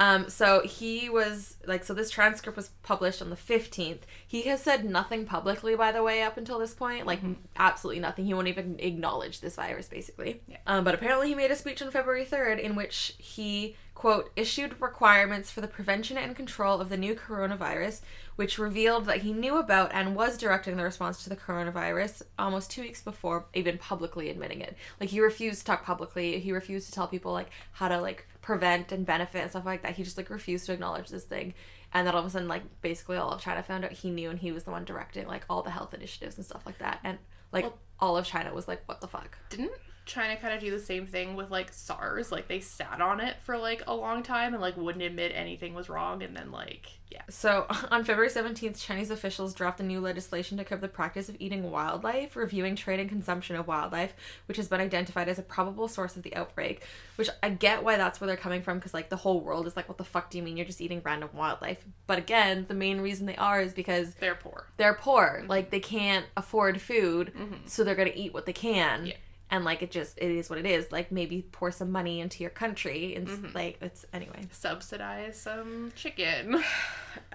Um, 0.00 0.28
so 0.30 0.62
he 0.64 1.08
was 1.10 1.56
like, 1.66 1.82
so 1.82 1.92
this 1.92 2.08
transcript 2.08 2.56
was 2.56 2.68
published 2.84 3.20
on 3.20 3.30
the 3.30 3.36
15th. 3.36 4.02
He 4.28 4.42
has 4.42 4.62
said 4.62 4.84
nothing 4.84 5.24
publicly, 5.24 5.74
by 5.74 5.90
the 5.90 6.04
way, 6.04 6.22
up 6.22 6.36
until 6.36 6.60
this 6.60 6.72
point. 6.72 7.04
Like, 7.04 7.20
Mhm. 7.20 7.34
absolutely 7.56 7.98
nothing. 7.98 8.24
He 8.26 8.32
won't 8.32 8.46
even 8.46 8.76
acknowledge 8.78 9.40
this 9.40 9.56
virus, 9.56 9.88
basically. 9.88 10.40
Yeah. 10.46 10.58
Um, 10.68 10.84
but 10.84 10.94
apparently, 10.94 11.26
he 11.30 11.34
made 11.34 11.50
a 11.50 11.56
speech 11.56 11.82
on 11.82 11.90
February 11.90 12.24
3rd 12.24 12.60
in 12.60 12.76
which 12.76 13.14
he, 13.18 13.76
quote, 13.98 14.30
issued 14.36 14.80
requirements 14.80 15.50
for 15.50 15.60
the 15.60 15.66
prevention 15.66 16.16
and 16.16 16.36
control 16.36 16.80
of 16.80 16.88
the 16.88 16.96
new 16.96 17.16
coronavirus, 17.16 18.00
which 18.36 18.56
revealed 18.56 19.06
that 19.06 19.22
he 19.22 19.32
knew 19.32 19.56
about 19.58 19.92
and 19.92 20.14
was 20.14 20.38
directing 20.38 20.76
the 20.76 20.84
response 20.84 21.24
to 21.24 21.28
the 21.28 21.34
coronavirus 21.34 22.22
almost 22.38 22.70
two 22.70 22.82
weeks 22.82 23.02
before 23.02 23.46
even 23.54 23.76
publicly 23.76 24.30
admitting 24.30 24.60
it. 24.60 24.76
Like, 25.00 25.08
he 25.08 25.20
refused 25.20 25.58
to 25.58 25.64
talk 25.64 25.84
publicly. 25.84 26.38
He 26.38 26.52
refused 26.52 26.86
to 26.86 26.92
tell 26.92 27.08
people, 27.08 27.32
like, 27.32 27.50
how 27.72 27.88
to, 27.88 28.00
like, 28.00 28.28
prevent 28.40 28.92
and 28.92 29.04
benefit 29.04 29.42
and 29.42 29.50
stuff 29.50 29.66
like 29.66 29.82
that. 29.82 29.96
He 29.96 30.04
just, 30.04 30.16
like, 30.16 30.30
refused 30.30 30.66
to 30.66 30.72
acknowledge 30.74 31.08
this 31.08 31.24
thing. 31.24 31.54
And 31.92 32.06
then 32.06 32.14
all 32.14 32.20
of 32.20 32.26
a 32.26 32.30
sudden, 32.30 32.46
like, 32.46 32.62
basically 32.80 33.16
all 33.16 33.32
of 33.32 33.40
China 33.40 33.64
found 33.64 33.84
out 33.84 33.90
he 33.90 34.10
knew 34.12 34.30
and 34.30 34.38
he 34.38 34.52
was 34.52 34.62
the 34.62 34.70
one 34.70 34.84
directing, 34.84 35.26
like, 35.26 35.44
all 35.50 35.62
the 35.62 35.70
health 35.70 35.92
initiatives 35.92 36.36
and 36.36 36.46
stuff 36.46 36.64
like 36.64 36.78
that. 36.78 37.00
And, 37.02 37.18
like, 37.50 37.64
Well- 37.64 37.78
all 37.98 38.16
of 38.16 38.24
China 38.24 38.54
was 38.54 38.68
like, 38.68 38.82
what 38.86 39.00
the 39.00 39.08
fuck? 39.08 39.36
Didn't 39.50 39.72
China 40.08 40.36
kind 40.36 40.52
of 40.54 40.60
do 40.60 40.70
the 40.70 40.80
same 40.80 41.06
thing 41.06 41.36
with 41.36 41.50
like 41.50 41.72
SARS? 41.72 42.32
Like 42.32 42.48
they 42.48 42.58
sat 42.60 43.00
on 43.00 43.20
it 43.20 43.36
for 43.44 43.56
like 43.56 43.82
a 43.86 43.94
long 43.94 44.22
time 44.24 44.54
and 44.54 44.60
like 44.60 44.76
wouldn't 44.76 45.04
admit 45.04 45.30
anything 45.34 45.74
was 45.74 45.88
wrong, 45.88 46.22
and 46.22 46.36
then 46.36 46.50
like 46.50 46.88
yeah. 47.10 47.22
So, 47.30 47.66
on 47.90 48.04
February 48.04 48.28
17th, 48.28 48.78
Chinese 48.78 49.10
officials 49.10 49.54
dropped 49.54 49.80
a 49.80 49.82
new 49.82 49.98
legislation 49.98 50.58
to 50.58 50.64
curb 50.64 50.82
the 50.82 50.88
practice 50.88 51.30
of 51.30 51.36
eating 51.38 51.70
wildlife, 51.70 52.36
reviewing 52.36 52.76
trade 52.76 53.00
and 53.00 53.08
consumption 53.08 53.56
of 53.56 53.66
wildlife, 53.66 54.12
which 54.46 54.58
has 54.58 54.68
been 54.68 54.80
identified 54.82 55.26
as 55.26 55.38
a 55.38 55.42
probable 55.42 55.88
source 55.88 56.16
of 56.16 56.22
the 56.22 56.36
outbreak. 56.36 56.82
Which 57.16 57.30
I 57.42 57.48
get 57.48 57.82
why 57.82 57.96
that's 57.96 58.20
where 58.20 58.26
they're 58.28 58.36
coming 58.36 58.60
from, 58.60 58.76
because, 58.78 58.92
like, 58.92 59.08
the 59.08 59.16
whole 59.16 59.40
world 59.40 59.66
is 59.66 59.74
like, 59.74 59.88
what 59.88 59.96
the 59.96 60.04
fuck 60.04 60.28
do 60.28 60.36
you 60.36 60.44
mean 60.44 60.58
you're 60.58 60.66
just 60.66 60.82
eating 60.82 61.00
random 61.02 61.30
wildlife? 61.32 61.82
But 62.06 62.18
again, 62.18 62.66
the 62.68 62.74
main 62.74 63.00
reason 63.00 63.24
they 63.24 63.36
are 63.36 63.60
is 63.62 63.72
because 63.72 64.12
They're 64.16 64.34
poor. 64.34 64.66
they're 64.76 64.92
poor. 64.94 65.44
Like, 65.48 65.70
they 65.70 65.80
can't 65.80 66.26
afford 66.36 66.78
food, 66.78 67.32
Mhm. 67.34 67.66
so 67.70 67.84
they're 67.84 67.94
gonna 67.94 68.12
eat 68.14 68.34
what 68.34 68.44
they 68.44 68.52
can. 68.52 69.06
Yeah. 69.06 69.14
And, 69.50 69.64
like, 69.64 69.82
it 69.82 69.90
just, 69.90 70.18
it 70.18 70.30
is 70.30 70.50
what 70.50 70.58
it 70.58 70.66
is. 70.66 70.92
Like, 70.92 71.10
maybe 71.10 71.40
pour 71.52 71.70
some 71.70 71.90
money 71.90 72.20
into 72.20 72.42
your 72.42 72.50
country. 72.50 73.14
And, 73.14 73.26
Mhm. 73.26 73.54
like, 73.54 73.78
it's, 73.80 74.04
anyway. 74.12 74.46
Subsidize 74.52 75.40
some 75.40 75.92
chicken. 75.96 76.62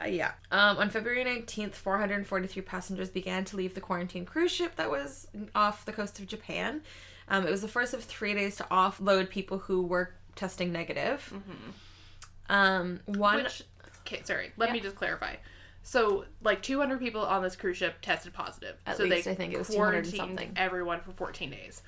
Uh, 0.02 0.06
yeah. 0.08 0.32
Um, 0.50 0.78
on 0.78 0.90
February 0.90 1.26
19th, 1.26 1.74
443 1.76 2.62
passengers 2.62 3.10
began 3.10 3.44
to 3.46 3.58
leave 3.58 3.76
the 3.76 3.82
quarantine 3.82 4.24
cruise 4.26 4.52
ship 4.52 4.76
that 4.78 4.90
was 4.90 5.28
off 5.54 5.84
the 5.84 5.92
coast 5.92 6.20
of 6.20 6.28
Japan. 6.28 6.82
Um, 7.28 7.46
it 7.46 7.50
was 7.52 7.62
the 7.62 7.68
first 7.68 7.94
of 7.94 8.02
three 8.04 8.34
days 8.34 8.56
to 8.58 8.64
offload 8.72 9.30
people 9.30 9.58
who 9.58 9.82
were 9.82 10.14
testing 10.36 10.72
negative. 10.72 11.34
Um, 12.50 13.02
one. 13.06 13.36
Mm-hmm. 13.38 13.44
Which, 13.44 13.64
okay, 14.08 14.22
sorry. 14.24 14.52
Let 14.58 14.70
Yeah. 14.70 14.74
me 14.74 14.80
just 14.80 14.96
clarify. 14.96 15.36
So, 15.84 16.26
like 16.42 16.62
200 16.62 17.00
people 17.00 17.22
on 17.26 17.44
this 17.44 17.56
cruise 17.58 17.78
ship 17.78 17.96
tested 18.02 18.34
positive. 18.34 18.78
At 18.86 18.98
so 18.98 19.04
least 19.04 19.26
they 19.26 19.32
I 19.32 19.36
think 19.36 19.54
it 19.54 19.58
was 19.58 19.68
200 19.68 19.92
quarantined 19.92 20.16
something. 20.16 20.54
everyone 20.56 21.02
for 21.02 21.12
14 21.12 21.50
days. 21.52 21.82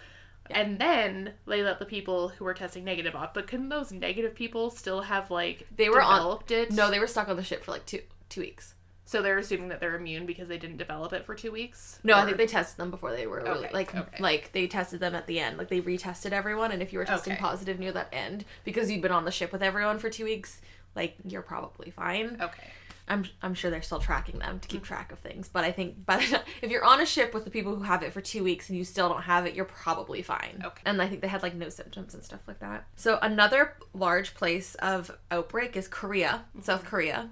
And 0.52 0.80
then 0.80 1.34
they 1.48 1.64
let 1.64 1.80
the 1.80 1.86
people 1.86 2.30
who 2.30 2.46
were 2.46 2.54
testing 2.54 2.84
negative 2.84 3.16
off. 3.16 3.34
But 3.34 3.48
couldn't 3.48 3.70
those 3.70 3.92
negative 3.92 4.36
people 4.36 4.70
still 4.70 5.02
have 5.02 5.32
like 5.32 5.68
They 5.76 5.90
were 5.90 6.02
on- 6.02 6.18
developed 6.18 6.52
it? 6.52 6.72
no, 6.72 6.92
they 6.92 7.00
were 7.00 7.08
stuck 7.08 7.28
on 7.30 7.36
the 7.38 7.44
ship 7.44 7.64
for 7.64 7.72
like 7.72 7.86
two 7.86 8.02
two 8.30 8.42
weeks. 8.42 8.74
So 9.08 9.22
they're 9.22 9.38
assuming 9.38 9.68
that 9.70 9.80
they're 9.80 9.96
immune 9.96 10.26
because 10.26 10.48
they 10.48 10.58
didn't 10.58 10.78
develop 10.78 11.14
it 11.14 11.26
for 11.28 11.36
two 11.36 11.52
weeks. 11.52 12.00
No, 12.04 12.18
I 12.18 12.26
think 12.26 12.38
they 12.38 12.48
tested 12.48 12.78
them 12.78 12.90
before 12.90 13.12
they 13.12 13.28
were 13.28 13.38
really, 13.44 13.66
Okay, 13.68 13.74
like 13.74 13.96
okay. 13.96 14.18
like 14.20 14.52
they 14.52 14.66
tested 14.66 15.00
them 15.00 15.14
at 15.14 15.28
the 15.28 15.40
end. 15.40 15.58
Like 15.60 15.70
they 15.70 15.80
retested 15.82 16.32
everyone, 16.32 16.72
and 16.72 16.82
if 16.82 16.92
you 16.92 16.98
were 16.98 17.06
testing 17.06 17.34
Okay. 17.34 17.42
positive 17.42 17.78
near 17.80 17.92
that 17.92 18.10
end 18.12 18.46
because 18.64 18.90
you've 18.90 19.04
been 19.04 19.12
on 19.12 19.26
the 19.26 19.32
ship 19.32 19.52
with 19.52 19.62
everyone 19.62 20.00
for 20.00 20.10
two 20.10 20.26
weeks, 20.26 20.60
like 20.96 21.16
you're 21.24 21.44
probably 21.44 21.92
fine. 21.92 22.38
Okay. 22.42 22.64
I'm 23.08 23.26
I'm 23.42 23.54
sure 23.54 23.70
they're 23.72 23.82
still 23.82 24.00
tracking 24.00 24.40
them 24.40 24.60
to 24.60 24.68
keep 24.68 24.82
Mm. 24.82 24.86
track 24.86 25.12
of 25.12 25.20
things, 25.20 25.48
but 25.48 25.64
I 25.64 25.72
think 25.72 26.06
by 26.06 26.18
the 26.18 26.26
time, 26.26 26.42
if 26.62 26.72
you're 26.72 26.84
on 26.84 27.02
a 27.02 27.06
ship 27.06 27.34
with 27.34 27.44
the 27.46 27.52
people 27.52 27.76
who 27.76 27.84
have 27.84 28.02
it 28.04 28.14
for 28.14 28.22
two 28.22 28.44
weeks 28.44 28.70
and 28.70 28.78
you 28.78 28.84
still 28.84 29.10
don't 29.10 29.22
have 29.24 29.46
it, 29.46 29.54
you're 29.56 29.66
probably 29.66 30.22
fine. 30.22 30.62
Okay. 30.66 30.82
And 30.86 31.02
I 31.02 31.08
think 31.08 31.22
they 31.22 31.28
had 31.28 31.44
like 31.44 31.54
no 31.56 31.70
symptoms 31.70 32.14
and 32.14 32.24
stuff 32.24 32.42
like 32.48 32.60
that. 32.60 32.86
So 32.96 33.20
another 33.22 33.76
large 33.94 34.34
place 34.34 34.76
of 34.76 35.16
outbreak 35.30 35.76
is 35.78 35.88
Korea, 35.88 36.46
South 36.62 36.84
Korea. 36.86 37.30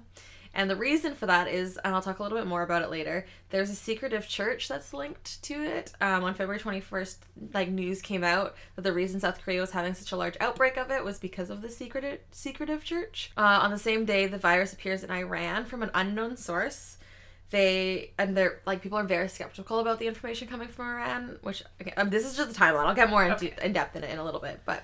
And 0.54 0.70
the 0.70 0.76
reason 0.76 1.14
for 1.14 1.26
that 1.26 1.48
is, 1.48 1.78
and 1.84 1.94
I'll 1.94 2.00
talk 2.02 2.20
a 2.20 2.22
little 2.22 2.38
bit 2.38 2.46
more 2.46 2.62
about 2.62 2.82
it 2.82 2.90
later. 2.90 3.26
There's 3.50 3.70
a 3.70 3.74
secretive 3.74 4.28
church 4.28 4.68
that's 4.68 4.94
linked 4.94 5.42
to 5.44 5.54
it. 5.54 5.92
Um, 6.00 6.22
on 6.24 6.34
February 6.34 6.60
21st, 6.60 7.16
like 7.52 7.68
news 7.70 8.00
came 8.00 8.22
out 8.22 8.54
that 8.76 8.82
the 8.82 8.92
reason 8.92 9.18
South 9.20 9.40
Korea 9.42 9.60
was 9.60 9.72
having 9.72 9.94
such 9.94 10.12
a 10.12 10.16
large 10.16 10.36
outbreak 10.40 10.76
of 10.76 10.90
it 10.90 11.04
was 11.04 11.18
because 11.18 11.50
of 11.50 11.60
the 11.60 11.68
secretive 11.68 12.20
secretive 12.30 12.84
church. 12.84 13.32
Uh, 13.36 13.60
on 13.62 13.70
the 13.70 13.78
same 13.78 14.04
day, 14.04 14.26
the 14.26 14.38
virus 14.38 14.72
appears 14.72 15.02
in 15.02 15.10
Iran 15.10 15.64
from 15.64 15.82
an 15.82 15.90
unknown 15.92 16.36
source. 16.36 16.98
They 17.50 18.12
and 18.18 18.36
they're 18.36 18.60
like 18.66 18.80
people 18.82 18.98
are 18.98 19.04
very 19.04 19.28
skeptical 19.28 19.78
about 19.78 19.98
the 19.98 20.06
information 20.06 20.48
coming 20.48 20.68
from 20.68 20.86
Iran, 20.86 21.38
which 21.42 21.62
okay, 21.80 21.92
um, 21.96 22.10
this 22.10 22.24
is 22.24 22.36
just 22.36 22.52
the 22.52 22.58
timeline. 22.58 22.86
I'll 22.86 22.94
get 22.94 23.10
more 23.10 23.24
Okay. 23.32 23.54
in 23.62 23.72
depth 23.72 23.94
in 23.96 24.02
it 24.02 24.10
in 24.10 24.18
a 24.18 24.24
little 24.24 24.40
bit, 24.40 24.60
but 24.64 24.82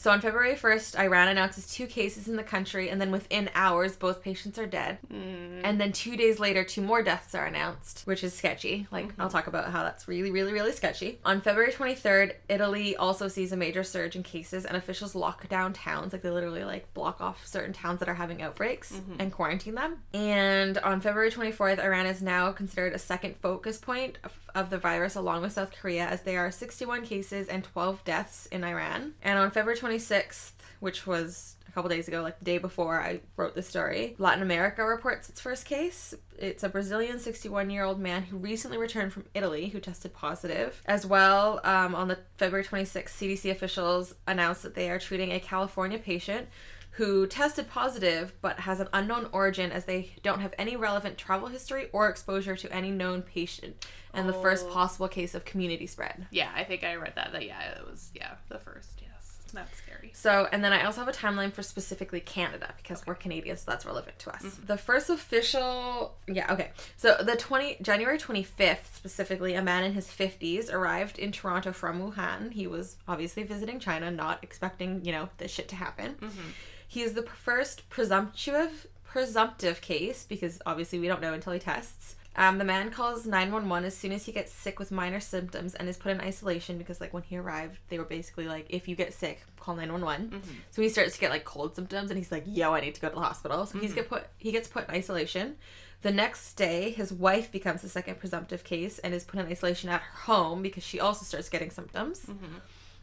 So 0.00 0.12
on 0.12 0.20
February 0.20 0.54
1st, 0.54 0.96
Iran 0.96 1.26
announces 1.26 1.66
two 1.66 1.88
cases 1.88 2.28
in 2.28 2.36
the 2.36 2.44
country, 2.44 2.88
and 2.88 3.00
then 3.00 3.10
within 3.10 3.50
hours, 3.52 3.96
both 3.96 4.22
patients 4.22 4.56
are 4.56 4.64
dead. 4.66 4.98
Mm. 5.12 5.62
And 5.64 5.80
then 5.80 5.90
two 5.90 6.16
days 6.16 6.38
later, 6.38 6.62
two 6.62 6.82
more 6.82 7.02
deaths 7.02 7.34
are 7.34 7.44
announced, 7.44 8.02
which 8.04 8.22
is 8.22 8.32
sketchy. 8.32 8.86
Like, 8.92 9.08
Mm-hmm. 9.08 9.20
I'll 9.22 9.28
talk 9.30 9.48
about 9.48 9.72
how 9.72 9.82
that's 9.82 10.06
really, 10.06 10.30
really, 10.30 10.52
really 10.52 10.70
sketchy. 10.72 11.18
On 11.24 11.40
February 11.40 11.72
23rd, 11.72 12.34
Italy 12.48 12.94
also 12.96 13.26
sees 13.26 13.50
a 13.50 13.56
major 13.56 13.82
surge 13.82 14.14
in 14.14 14.22
cases, 14.22 14.64
and 14.64 14.76
officials 14.76 15.16
lock 15.16 15.48
down 15.48 15.72
towns. 15.72 16.12
Like, 16.12 16.22
they 16.22 16.30
literally, 16.30 16.62
like, 16.62 16.94
block 16.94 17.20
off 17.20 17.44
certain 17.44 17.72
towns 17.72 17.98
that 18.00 18.08
are 18.08 18.14
having 18.14 18.40
outbreaks 18.40 18.92
Mm-hmm. 18.92 19.14
and 19.20 19.32
quarantine 19.32 19.74
them. 19.74 19.96
And 20.14 20.78
on 20.78 21.00
February 21.00 21.32
24th, 21.32 21.82
Iran 21.82 22.06
is 22.06 22.22
now 22.22 22.52
considered 22.52 22.92
a 22.92 22.98
second 22.98 23.34
focus 23.42 23.78
point 23.78 24.18
of, 24.22 24.32
of 24.54 24.70
the 24.70 24.78
virus, 24.78 25.16
along 25.16 25.42
with 25.42 25.52
South 25.54 25.72
Korea, 25.72 26.06
as 26.06 26.22
there 26.22 26.46
are 26.46 26.50
61 26.52 27.04
cases 27.04 27.48
and 27.48 27.64
12 27.64 28.04
deaths 28.04 28.46
in 28.46 28.62
Iran. 28.62 29.14
And 29.22 29.38
on 29.38 29.50
February 29.50 29.78
26th, 29.92 30.52
which 30.80 31.06
was 31.06 31.56
a 31.68 31.72
couple 31.72 31.88
days 31.90 32.08
ago, 32.08 32.22
like 32.22 32.38
the 32.38 32.44
day 32.44 32.58
before 32.58 33.00
I 33.00 33.20
wrote 33.36 33.54
this 33.54 33.68
story, 33.68 34.14
Latin 34.18 34.42
America 34.42 34.84
reports 34.84 35.28
its 35.28 35.40
first 35.40 35.64
case. 35.66 36.14
It's 36.38 36.62
a 36.62 36.68
Brazilian 36.68 37.18
61 37.18 37.70
year 37.70 37.84
old 37.84 38.00
man 38.00 38.22
who 38.24 38.36
recently 38.36 38.78
returned 38.78 39.12
from 39.12 39.24
Italy 39.34 39.68
who 39.68 39.80
tested 39.80 40.14
positive. 40.14 40.82
As 40.86 41.04
well, 41.06 41.60
um, 41.64 41.94
on 41.94 42.08
the 42.08 42.18
February 42.36 42.64
26th, 42.64 43.08
CDC 43.10 43.50
officials 43.50 44.14
announced 44.26 44.62
that 44.62 44.74
they 44.74 44.90
are 44.90 44.98
treating 44.98 45.32
a 45.32 45.40
California 45.40 45.98
patient 45.98 46.48
who 46.92 47.26
tested 47.28 47.68
positive 47.70 48.32
but 48.40 48.60
has 48.60 48.80
an 48.80 48.88
unknown 48.92 49.28
origin 49.30 49.70
as 49.70 49.84
they 49.84 50.10
don't 50.24 50.40
have 50.40 50.52
any 50.58 50.74
relevant 50.74 51.16
travel 51.16 51.46
history 51.48 51.88
or 51.92 52.08
exposure 52.08 52.56
to 52.56 52.72
any 52.72 52.90
known 52.90 53.22
patient 53.22 53.86
and 54.12 54.28
the 54.28 54.32
first 54.32 54.66
Oh. 54.68 54.72
possible 54.72 55.06
case 55.06 55.32
of 55.34 55.44
community 55.44 55.86
spread. 55.86 56.26
Yeah, 56.32 56.50
I 56.56 56.64
think 56.64 56.82
I 56.82 56.96
read 56.96 57.12
that. 57.14 57.30
That 57.32 57.46
yeah, 57.46 57.60
it 57.78 57.86
was 57.88 58.10
yeah 58.14 58.34
the 58.48 58.58
first. 58.58 59.00
Yes, 59.00 59.07
that's 59.56 59.76
scary. 59.78 60.10
So, 60.14 60.48
and 60.52 60.62
then 60.62 60.72
I 60.72 60.84
also 60.84 61.00
have 61.00 61.08
a 61.08 61.12
timeline 61.12 61.52
for 61.52 61.62
specifically 61.62 62.20
Canada 62.20 62.74
because 62.76 63.06
we're 63.06 63.14
Canadians, 63.14 63.60
so 63.60 63.70
that's 63.70 63.84
relevant 63.86 64.18
to 64.20 64.34
us. 64.34 64.42
Mm-hmm. 64.42 64.66
The 64.66 64.76
first 64.76 65.10
official, 65.10 66.14
yeah, 66.26 66.52
okay. 66.52 66.70
So 66.96 67.16
the 67.22 67.36
twenty 67.36 67.76
January 67.82 68.18
twenty 68.18 68.42
fifth, 68.42 68.94
specifically, 68.96 69.54
a 69.54 69.62
man 69.62 69.84
in 69.84 69.92
his 69.92 70.10
fifties 70.10 70.70
arrived 70.70 71.18
in 71.18 71.32
Toronto 71.32 71.72
from 71.72 72.00
Wuhan. 72.00 72.52
He 72.52 72.66
was 72.66 72.96
obviously 73.06 73.42
visiting 73.42 73.80
China, 73.80 74.10
not 74.10 74.38
expecting 74.42 75.04
you 75.04 75.12
know 75.12 75.28
this 75.38 75.50
shit 75.50 75.68
to 75.68 75.76
happen. 75.76 76.14
Mm-hmm. 76.14 76.48
He 76.86 77.02
is 77.02 77.14
the 77.14 77.22
first 77.22 77.88
presumptive 77.90 78.86
presumptive 79.04 79.80
case 79.80 80.24
because 80.28 80.60
obviously 80.66 80.98
we 80.98 81.08
don't 81.08 81.20
know 81.20 81.32
until 81.32 81.52
he 81.52 81.58
tests. 81.58 82.14
Um, 82.38 82.58
the 82.58 82.64
man 82.64 82.92
calls 82.92 83.26
911 83.26 83.84
as 83.84 83.96
soon 83.96 84.12
as 84.12 84.24
he 84.24 84.30
gets 84.30 84.52
sick 84.52 84.78
with 84.78 84.92
minor 84.92 85.18
symptoms 85.18 85.74
and 85.74 85.88
is 85.88 85.96
put 85.96 86.12
in 86.12 86.20
isolation 86.20 86.78
because, 86.78 87.00
like, 87.00 87.12
when 87.12 87.24
he 87.24 87.36
arrived, 87.36 87.78
they 87.88 87.98
were 87.98 88.04
basically 88.04 88.46
like, 88.46 88.66
if 88.68 88.86
you 88.86 88.94
get 88.94 89.12
sick, 89.12 89.42
call 89.58 89.74
911. 89.74 90.28
Mm-hmm. 90.28 90.54
So 90.70 90.80
he 90.80 90.88
starts 90.88 91.14
to 91.14 91.20
get 91.20 91.30
like 91.30 91.44
cold 91.44 91.74
symptoms 91.74 92.10
and 92.10 92.16
he's 92.16 92.30
like, 92.30 92.44
yo, 92.46 92.72
I 92.74 92.80
need 92.80 92.94
to 92.94 93.00
go 93.00 93.08
to 93.08 93.14
the 93.16 93.20
hospital. 93.20 93.66
So 93.66 93.80
he's 93.80 93.90
mm-hmm. 93.90 93.96
get 93.96 94.08
put 94.08 94.26
he 94.38 94.52
gets 94.52 94.68
put 94.68 94.88
in 94.88 94.94
isolation. 94.94 95.56
The 96.02 96.12
next 96.12 96.54
day, 96.54 96.90
his 96.92 97.12
wife 97.12 97.50
becomes 97.50 97.82
the 97.82 97.88
second 97.88 98.20
presumptive 98.20 98.62
case 98.62 99.00
and 99.00 99.12
is 99.12 99.24
put 99.24 99.40
in 99.40 99.46
isolation 99.46 99.90
at 99.90 100.00
her 100.00 100.32
home 100.32 100.62
because 100.62 100.84
she 100.84 101.00
also 101.00 101.24
starts 101.24 101.48
getting 101.48 101.70
symptoms. 101.70 102.20
Mm-hmm. 102.20 102.58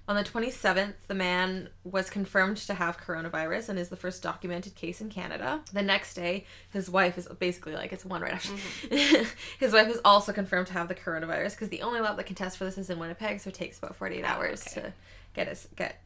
On 0.07 0.15
the 0.15 0.23
27th, 0.23 0.93
the 1.07 1.15
man 1.15 1.69
was 1.83 2.11
confirmed 2.11 2.57
to 2.57 2.75
have 2.75 2.99
coronavirus 2.99 3.69
and 3.69 3.79
is 3.79 3.89
the 3.89 3.95
first 3.95 4.21
documented 4.21 4.75
case 4.75 5.01
in 5.01 5.09
Canada. 5.09 5.61
The 5.73 5.81
next 5.81 6.13
day, 6.13 6.45
his 6.71 6.89
wife 6.89 7.17
is 7.17 7.27
basically 7.39 7.73
like 7.73 7.91
it's 7.91 8.05
one 8.05 8.21
right 8.21 8.33
after. 8.33 8.53
his 9.59 9.73
wife 9.73 9.87
is 9.87 9.99
also 10.05 10.31
confirmed 10.31 10.67
to 10.67 10.73
have 10.73 10.89
the 10.89 10.95
coronavirus 10.95 11.51
because 11.51 11.69
the 11.69 11.81
only 11.81 12.01
lab 12.01 12.17
that 12.17 12.27
can 12.27 12.35
test 12.35 12.57
for 12.57 12.65
this 12.65 12.77
is 12.77 12.91
in 12.91 12.99
Winnipeg, 12.99 13.39
so 13.39 13.49
it 13.49 13.55
takes 13.55 13.79
about 13.79 13.95
48 13.95 14.23
hours 14.23 14.63
okay. 14.67 14.81
to 14.81 14.93
get 15.33 15.47
us 15.47 15.67
get 15.75 15.99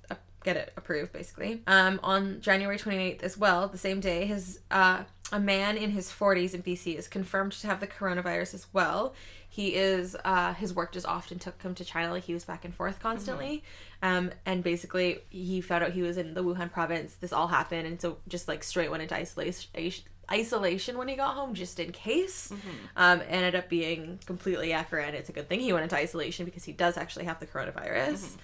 get 0.44 0.56
it 0.56 0.72
approved 0.78 1.12
basically. 1.12 1.62
Um, 1.68 2.00
on 2.02 2.40
January 2.40 2.78
28th 2.78 3.24
as 3.24 3.38
well, 3.38 3.68
the 3.68 3.78
same 3.78 4.00
day, 4.00 4.26
his 4.26 4.60
uh, 4.72 5.04
a 5.32 5.40
man 5.40 5.78
in 5.78 5.92
his 5.92 6.10
40s 6.10 6.54
in 6.54 6.64
BC 6.64 6.96
is 6.96 7.08
confirmed 7.08 7.52
to 7.54 7.68
have 7.68 7.80
the 7.80 7.88
coronavirus 7.88 8.54
as 8.54 8.68
well. 8.74 9.14
He 9.52 9.74
is 9.76 10.16
uh, 10.24 10.54
his 10.54 10.74
work 10.74 10.92
just 10.92 11.08
often 11.08 11.40
took 11.40 11.62
him 11.62 11.74
to 11.76 11.84
China, 11.84 12.12
like 12.12 12.24
he 12.24 12.34
was 12.34 12.46
back 12.46 12.66
and 12.66 12.74
forth 12.74 13.00
constantly. 13.00 13.64
Um, 14.04 14.32
and 14.46 14.64
basically, 14.64 15.20
he 15.30 15.60
found 15.60 15.84
out 15.84 15.92
he 15.92 16.04
was 16.04 16.18
in 16.18 16.36
the 16.36 16.44
Wuhan 16.44 16.72
province. 16.72 17.16
This 17.16 17.34
all 17.34 17.48
happened, 17.48 17.88
and 17.88 18.00
so 18.00 18.18
just 18.28 18.48
like 18.48 18.64
straight 18.64 18.92
went 18.92 19.02
into 19.04 19.16
isolation. 19.16 20.04
Isolation 20.32 21.00
when 21.00 21.08
he 21.08 21.16
got 21.16 21.34
home, 21.34 21.56
just 21.56 21.80
in 21.80 21.92
case. 21.92 22.54
Um, 22.96 23.22
ended 23.28 23.56
up 23.56 23.68
being 23.68 24.20
completely 24.28 24.72
accurate. 24.72 25.08
And 25.08 25.16
it's 25.16 25.30
a 25.30 25.32
good 25.32 25.50
thing 25.50 25.60
he 25.60 25.74
went 25.74 25.84
into 25.84 25.96
isolation 25.98 26.46
because 26.46 26.64
he 26.64 26.72
does 26.72 26.98
actually 26.98 27.26
have 27.26 27.40
the 27.40 27.48
coronavirus. 27.48 28.38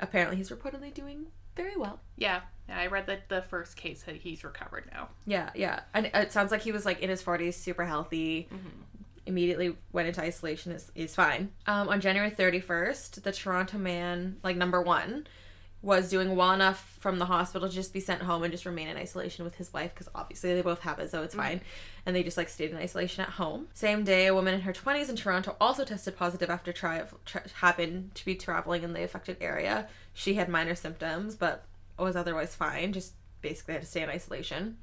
Apparently, 0.00 0.36
he's 0.36 0.50
reportedly 0.50 0.92
doing 0.92 1.26
very 1.56 1.76
well. 1.76 2.00
Yeah, 2.18 2.42
yeah. 2.68 2.78
I 2.78 2.88
read 2.88 3.06
that 3.06 3.28
the 3.30 3.40
first 3.42 3.76
case 3.76 4.02
that 4.02 4.16
he's 4.16 4.44
recovered 4.44 4.84
now. 4.92 5.08
Yeah, 5.24 5.48
yeah. 5.54 5.80
And 5.94 6.10
it 6.12 6.32
sounds 6.32 6.50
like 6.50 6.60
he 6.62 6.72
was 6.72 6.84
like 6.84 7.00
in 7.00 7.08
his 7.08 7.22
40s, 7.22 7.54
super 7.54 7.86
healthy. 7.86 8.48
Immediately 9.26 9.76
went 9.92 10.08
into 10.08 10.20
isolation, 10.20 10.72
is, 10.72 10.90
is 10.94 11.14
fine. 11.14 11.50
Um, 11.66 11.88
on 11.88 12.00
January 12.00 12.30
31st, 12.30 13.22
the 13.22 13.32
Toronto 13.32 13.78
man, 13.78 14.36
like 14.42 14.56
number 14.56 14.82
one, 14.82 15.26
was 15.84 16.08
doing 16.08 16.34
well 16.34 16.52
enough 16.52 16.96
from 16.98 17.18
the 17.18 17.26
hospital 17.26 17.68
to 17.68 17.74
just 17.74 17.92
be 17.92 18.00
sent 18.00 18.22
home 18.22 18.42
and 18.42 18.50
just 18.50 18.64
remain 18.64 18.88
in 18.88 18.96
isolation 18.96 19.44
with 19.44 19.56
his 19.56 19.70
wife 19.72 19.92
because 19.92 20.08
obviously 20.14 20.54
they 20.54 20.62
both 20.62 20.80
have 20.80 20.98
it, 20.98 21.10
so 21.10 21.22
it's 21.22 21.34
fine. 21.34 21.60
And 22.06 22.16
they 22.16 22.22
just 22.22 22.38
like 22.38 22.48
stayed 22.48 22.70
in 22.70 22.78
isolation 22.78 23.22
at 23.22 23.30
home. 23.30 23.68
Same 23.74 24.02
day, 24.02 24.26
a 24.26 24.34
woman 24.34 24.54
in 24.54 24.62
her 24.62 24.72
20s 24.72 25.10
in 25.10 25.16
Toronto 25.16 25.56
also 25.60 25.84
tested 25.84 26.16
positive 26.16 26.48
after 26.48 26.72
tri- 26.72 27.04
tra- 27.26 27.44
happened 27.56 28.14
to 28.14 28.24
be 28.24 28.34
traveling 28.34 28.82
in 28.82 28.94
the 28.94 29.04
affected 29.04 29.36
area. 29.42 29.88
She 30.14 30.34
had 30.34 30.48
minor 30.48 30.74
symptoms, 30.74 31.34
but 31.34 31.66
was 31.98 32.16
otherwise 32.16 32.54
fine. 32.54 32.92
Just 32.92 33.12
basically 33.42 33.74
had 33.74 33.82
to 33.82 33.88
stay 33.88 34.02
in 34.02 34.08
isolation. 34.08 34.78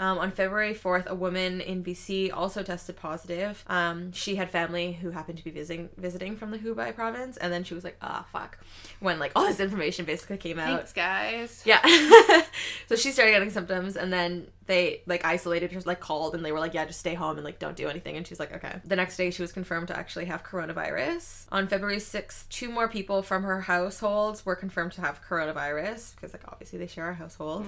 Um, 0.00 0.18
on 0.18 0.30
February 0.30 0.74
4th, 0.74 1.06
a 1.06 1.14
woman 1.14 1.60
in 1.60 1.82
BC 1.82 2.32
also 2.32 2.62
tested 2.62 2.96
positive. 2.96 3.64
Um, 3.66 4.12
she 4.12 4.36
had 4.36 4.50
family 4.50 4.92
who 4.92 5.10
happened 5.10 5.38
to 5.38 5.44
be 5.44 5.50
visiting 5.50 5.88
visiting 5.96 6.36
from 6.36 6.52
the 6.52 6.58
Hubei 6.58 6.94
province, 6.94 7.36
and 7.36 7.52
then 7.52 7.64
she 7.64 7.74
was 7.74 7.82
like, 7.82 7.96
"Ah, 8.00 8.24
fuck," 8.32 8.58
when 9.00 9.18
like 9.18 9.32
all 9.34 9.46
this 9.46 9.60
information 9.60 10.04
basically 10.04 10.36
came 10.36 10.58
out. 10.58 10.76
Thanks, 10.76 10.92
guys. 10.92 11.62
Yeah. 11.64 11.82
so 12.88 12.96
she 12.96 13.10
started 13.10 13.32
getting 13.32 13.50
symptoms 13.50 13.96
and 13.96 14.12
then 14.12 14.48
they 14.68 15.02
like 15.06 15.24
isolated 15.24 15.72
her, 15.72 15.80
like 15.84 15.98
called 15.98 16.34
and 16.34 16.44
they 16.44 16.52
were 16.52 16.60
like, 16.60 16.74
yeah, 16.74 16.84
just 16.84 17.00
stay 17.00 17.14
home 17.14 17.36
and 17.36 17.44
like 17.44 17.58
don't 17.58 17.74
do 17.74 17.88
anything. 17.88 18.16
And 18.16 18.26
she's 18.26 18.38
like, 18.38 18.54
okay. 18.54 18.76
The 18.84 18.94
next 18.94 19.16
day 19.16 19.30
she 19.30 19.42
was 19.42 19.50
confirmed 19.50 19.88
to 19.88 19.98
actually 19.98 20.26
have 20.26 20.44
coronavirus. 20.44 21.46
On 21.50 21.66
February 21.66 21.96
6th, 21.96 22.48
two 22.50 22.70
more 22.70 22.86
people 22.86 23.22
from 23.22 23.42
her 23.42 23.62
household 23.62 24.42
were 24.44 24.54
confirmed 24.54 24.92
to 24.92 25.00
have 25.00 25.20
coronavirus 25.28 26.14
because 26.14 26.32
like 26.32 26.44
obviously 26.46 26.78
they 26.78 26.86
share 26.86 27.08
a 27.08 27.14
household. 27.14 27.66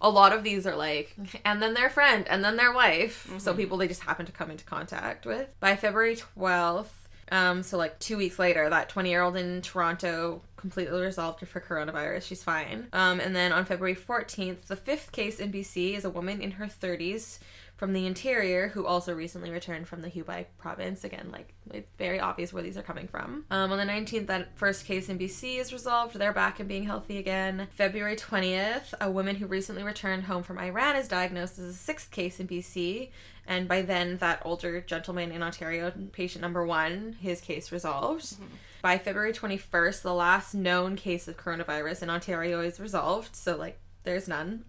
A 0.00 0.08
lot 0.08 0.32
of 0.32 0.42
these 0.44 0.66
are 0.66 0.76
like, 0.76 1.14
and 1.44 1.60
then 1.60 1.74
their 1.74 1.90
friend, 1.90 2.26
and 2.28 2.44
then 2.44 2.56
their 2.56 2.72
wife. 2.72 3.28
So 3.38 3.52
people 3.54 3.76
they 3.78 3.88
just 3.88 4.02
happen 4.02 4.26
to 4.26 4.32
come 4.32 4.50
into 4.50 4.64
contact 4.64 5.26
with. 5.26 5.48
By 5.58 5.74
February 5.74 6.16
12th, 6.38 6.86
um, 7.32 7.62
so 7.62 7.76
like 7.76 7.98
two 7.98 8.16
weeks 8.16 8.38
later, 8.38 8.70
that 8.70 8.88
20 8.88 9.10
year 9.10 9.22
old 9.22 9.36
in 9.36 9.62
Toronto 9.62 10.42
completely 10.66 11.00
resolved 11.00 11.46
for 11.46 11.60
coronavirus. 11.60 12.24
She's 12.24 12.42
fine. 12.42 12.88
Um, 12.92 13.20
and 13.20 13.36
then 13.36 13.52
on 13.52 13.64
February 13.64 13.94
14th, 13.94 14.62
the 14.66 14.74
fifth 14.74 15.12
case 15.12 15.38
in 15.38 15.52
BC 15.52 15.96
is 15.96 16.04
a 16.04 16.10
woman 16.10 16.42
in 16.42 16.52
her 16.52 16.66
30s 16.66 17.38
from 17.76 17.92
the 17.92 18.04
interior 18.04 18.68
who 18.68 18.84
also 18.84 19.14
recently 19.14 19.50
returned 19.50 19.86
from 19.86 20.02
the 20.02 20.08
Hubei 20.08 20.46
province. 20.58 21.04
Again, 21.04 21.28
like 21.30 21.54
it's 21.72 21.86
very 21.98 22.18
obvious 22.18 22.52
where 22.52 22.64
these 22.64 22.76
are 22.76 22.82
coming 22.82 23.06
from. 23.06 23.44
Um, 23.48 23.70
on 23.70 23.78
the 23.78 23.84
19th, 23.84 24.26
that 24.26 24.58
first 24.58 24.86
case 24.86 25.08
in 25.08 25.20
BC 25.20 25.60
is 25.60 25.72
resolved. 25.72 26.16
They're 26.16 26.32
back 26.32 26.58
and 26.58 26.68
being 26.68 26.84
healthy 26.84 27.18
again. 27.18 27.68
February 27.70 28.16
20th, 28.16 28.92
a 29.00 29.08
woman 29.08 29.36
who 29.36 29.46
recently 29.46 29.84
returned 29.84 30.24
home 30.24 30.42
from 30.42 30.58
Iran 30.58 30.96
is 30.96 31.06
diagnosed 31.06 31.60
as 31.60 31.66
a 31.66 31.74
sixth 31.74 32.10
case 32.10 32.40
in 32.40 32.48
BC. 32.48 33.10
And 33.46 33.68
by 33.68 33.82
then, 33.82 34.16
that 34.16 34.42
older 34.44 34.80
gentleman 34.80 35.30
in 35.30 35.44
Ontario, 35.44 35.92
patient 36.10 36.42
number 36.42 36.66
one, 36.66 37.16
his 37.20 37.40
case 37.40 37.70
resolved. 37.70 38.34
By 38.82 38.98
February 38.98 39.32
21st, 39.32 40.02
the 40.02 40.14
last 40.14 40.54
known 40.54 40.96
case 40.96 41.28
of 41.28 41.36
coronavirus 41.36 42.02
in 42.02 42.10
Ontario 42.10 42.60
is 42.60 42.78
resolved. 42.78 43.34
So, 43.34 43.56
like, 43.56 43.78
there's 44.04 44.28
none. 44.28 44.64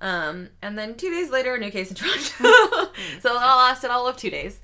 Um, 0.00 0.50
and 0.60 0.76
then 0.78 0.96
two 0.96 1.10
days 1.10 1.30
later, 1.30 1.54
a 1.54 1.58
new 1.58 1.70
case 1.70 1.88
in 1.88 1.96
Toronto. 1.96 2.22
so 3.20 3.30
it 3.30 3.42
all 3.42 3.58
lasted 3.58 3.90
all 3.90 4.06
of 4.06 4.16
two 4.16 4.30
days. 4.30 4.60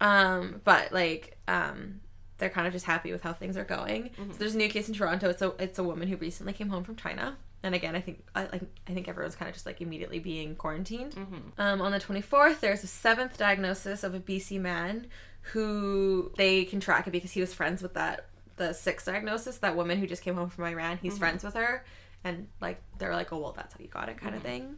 Um, 0.00 0.60
but 0.64 0.92
like, 0.92 1.38
um, 1.48 2.00
they're 2.38 2.50
kind 2.50 2.66
of 2.66 2.72
just 2.72 2.84
happy 2.84 3.12
with 3.12 3.22
how 3.22 3.32
things 3.32 3.56
are 3.56 3.64
going. 3.64 4.10
So 4.16 4.38
there's 4.38 4.54
a 4.54 4.58
new 4.58 4.68
case 4.68 4.88
in 4.88 4.94
Toronto. 4.94 5.28
It's 5.28 5.42
a 5.42 5.52
it's 5.58 5.78
a 5.78 5.84
woman 5.84 6.08
who 6.08 6.16
recently 6.16 6.52
came 6.52 6.68
home 6.68 6.84
from 6.84 6.96
China. 6.96 7.36
And 7.62 7.74
again, 7.74 7.96
I 7.96 8.00
think 8.00 8.24
I 8.34 8.42
like 8.44 8.62
I 8.86 8.94
think 8.94 9.08
everyone's 9.08 9.34
kind 9.34 9.48
of 9.48 9.54
just 9.54 9.66
like 9.66 9.80
immediately 9.80 10.20
being 10.20 10.54
quarantined. 10.54 11.14
Um, 11.58 11.80
on 11.80 11.90
the 11.90 11.98
24th, 11.98 12.60
there's 12.60 12.84
a 12.84 12.86
seventh 12.86 13.36
diagnosis 13.36 14.04
of 14.04 14.14
a 14.14 14.20
BC 14.20 14.60
man 14.60 15.06
who 15.52 16.32
they 16.36 16.64
can 16.64 16.80
track 16.80 17.06
it 17.06 17.10
because 17.10 17.32
he 17.32 17.40
was 17.40 17.54
friends 17.54 17.82
with 17.82 17.94
that 17.94 18.26
the 18.56 18.72
sixth 18.72 19.06
diagnosis 19.06 19.58
that 19.58 19.76
woman 19.76 19.98
who 19.98 20.06
just 20.06 20.22
came 20.22 20.34
home 20.34 20.48
from 20.50 20.64
Iran. 20.64 20.98
He's 21.00 21.16
friends 21.18 21.44
with 21.44 21.54
her, 21.54 21.84
and 22.24 22.48
like 22.60 22.80
they're 22.98 23.14
like, 23.14 23.32
oh 23.32 23.38
well, 23.38 23.52
that's 23.56 23.72
how 23.74 23.80
you 23.80 23.88
got 23.88 24.08
it, 24.08 24.18
kind 24.18 24.34
of 24.34 24.42
thing. 24.42 24.76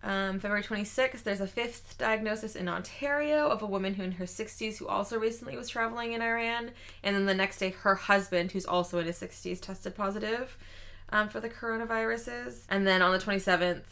Um, 0.00 0.38
February 0.38 0.62
26th, 0.62 1.24
there's 1.24 1.40
a 1.40 1.46
fifth 1.48 1.96
diagnosis 1.98 2.54
in 2.54 2.68
Ontario 2.68 3.48
of 3.48 3.62
a 3.62 3.66
woman 3.66 3.94
who 3.94 4.04
in 4.04 4.12
her 4.12 4.26
60s 4.26 4.76
who 4.78 4.86
also 4.86 5.18
recently 5.18 5.56
was 5.56 5.68
traveling 5.68 6.12
in 6.12 6.22
Iran. 6.22 6.70
And 7.02 7.16
then 7.16 7.26
the 7.26 7.34
next 7.34 7.58
day, 7.58 7.70
her 7.70 7.96
husband, 7.96 8.52
who's 8.52 8.64
also 8.64 9.00
in 9.00 9.06
his 9.06 9.20
60s, 9.20 9.60
tested 9.60 9.96
positive. 9.96 10.56
um, 11.10 11.28
for 11.28 11.40
the 11.40 11.48
coronaviruses. 11.48 12.64
And 12.68 12.86
then 12.86 13.02
on 13.02 13.12
the 13.12 13.18
27th, 13.18 13.82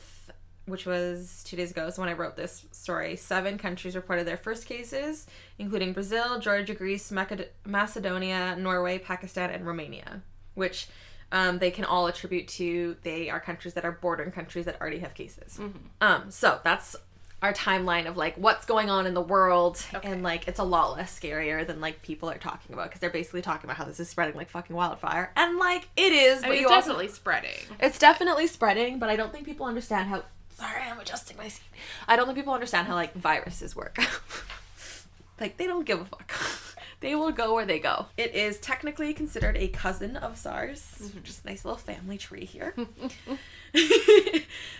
which 0.67 0.85
was 0.87 1.43
two 1.45 1.57
days 1.57 1.71
ago, 1.71 1.89
so 1.91 2.03
when 2.03 2.09
I 2.09 2.12
wrote 2.14 2.37
this 2.37 2.67
story, 2.73 3.17
seven 3.17 3.57
countries 3.59 3.97
reported 3.97 4.27
their 4.27 4.37
first 4.37 4.67
cases, 4.67 5.27
including 5.59 5.93
Brazil, 5.93 6.39
Georgia, 6.39 6.75
Greece, 6.75 7.11
Maced- 7.11 7.49
Macedonia, 7.64 8.57
Norway, 8.59 8.99
Pakistan, 8.99 9.51
and 9.51 9.67
Romania, 9.67 10.23
which 10.55 10.89
um, 11.33 11.59
they 11.59 11.71
can 11.71 11.85
all 11.85 12.07
attribute 12.07 12.47
to 12.49 12.97
they 13.03 13.31
are 13.31 13.41
countries 13.41 13.75
that 13.75 13.85
are 13.85 13.93
bordering 13.93 14.31
countries 14.31 14.64
that 14.64 14.81
already 14.81 14.99
have 14.99 15.14
cases. 15.14 15.59
Um, 16.01 16.31
so 16.31 16.61
that's 16.62 16.95
our 17.43 17.53
timeline 17.53 18.07
of 18.07 18.17
like 18.17 18.35
what's 18.37 18.64
going 18.64 18.89
on 18.89 19.07
in 19.07 19.12
the 19.12 19.21
world 19.21 19.81
Okay. 19.93 20.09
and 20.11 20.23
like 20.23 20.49
it's 20.49 20.59
a 20.59 20.64
lot 20.64 20.97
less 20.97 21.17
scarier 21.21 21.67
than 21.67 21.81
like 21.83 22.01
people 22.01 22.31
are 22.31 22.39
talking 22.39 22.73
about 22.73 22.87
because 22.87 23.01
they're 23.01 23.11
basically 23.11 23.43
talking 23.43 23.67
about 23.69 23.77
how 23.77 23.85
this 23.85 24.01
is 24.01 24.09
spreading 24.09 24.35
like 24.35 24.49
fucking 24.49 24.75
wildfire 24.75 25.31
and 25.37 25.59
like 25.59 25.87
it 25.99 26.12
is 26.14 26.39
I 26.39 26.47
but 26.47 26.51
mean, 26.53 26.61
you 26.61 26.64
it's 26.67 26.73
also 26.73 26.89
definitely 26.93 27.09
spreading. 27.12 27.51
it's 27.79 27.99
definitely 27.99 28.47
spreading, 28.47 28.99
but 28.99 29.11
I 29.11 29.17
don't 29.17 29.33
think 29.33 29.45
people 29.45 29.67
understand 29.67 30.09
how. 30.09 30.23
Sorry, 30.57 30.83
I'm 30.91 30.99
adjusting 30.99 31.37
my 31.37 31.49
seat. 31.49 31.67
I 32.09 32.17
don't 32.17 32.25
think 32.25 32.39
people 32.39 32.55
understand 32.55 32.87
how 32.87 32.95
like 32.95 33.13
viruses 33.13 33.77
work. 33.77 33.99
like 35.41 35.59
they 35.59 35.67
don't 35.67 35.85
give 35.85 36.01
a 36.01 36.05
fuck. 36.07 36.33
They 37.07 37.15
will 37.15 37.31
go 37.33 37.55
where 37.55 37.65
they 37.65 37.79
go. 37.79 38.07
It 38.17 38.35
is 38.35 38.59
technically 38.59 39.15
considered 39.15 39.57
a 39.57 39.69
cousin 39.69 40.17
of 40.17 40.37
SARS. 40.37 41.13
Just 41.23 41.45
a 41.45 41.47
nice 41.49 41.65
little 41.65 41.79
family 41.79 42.19
tree 42.19 42.45
here. 42.45 42.75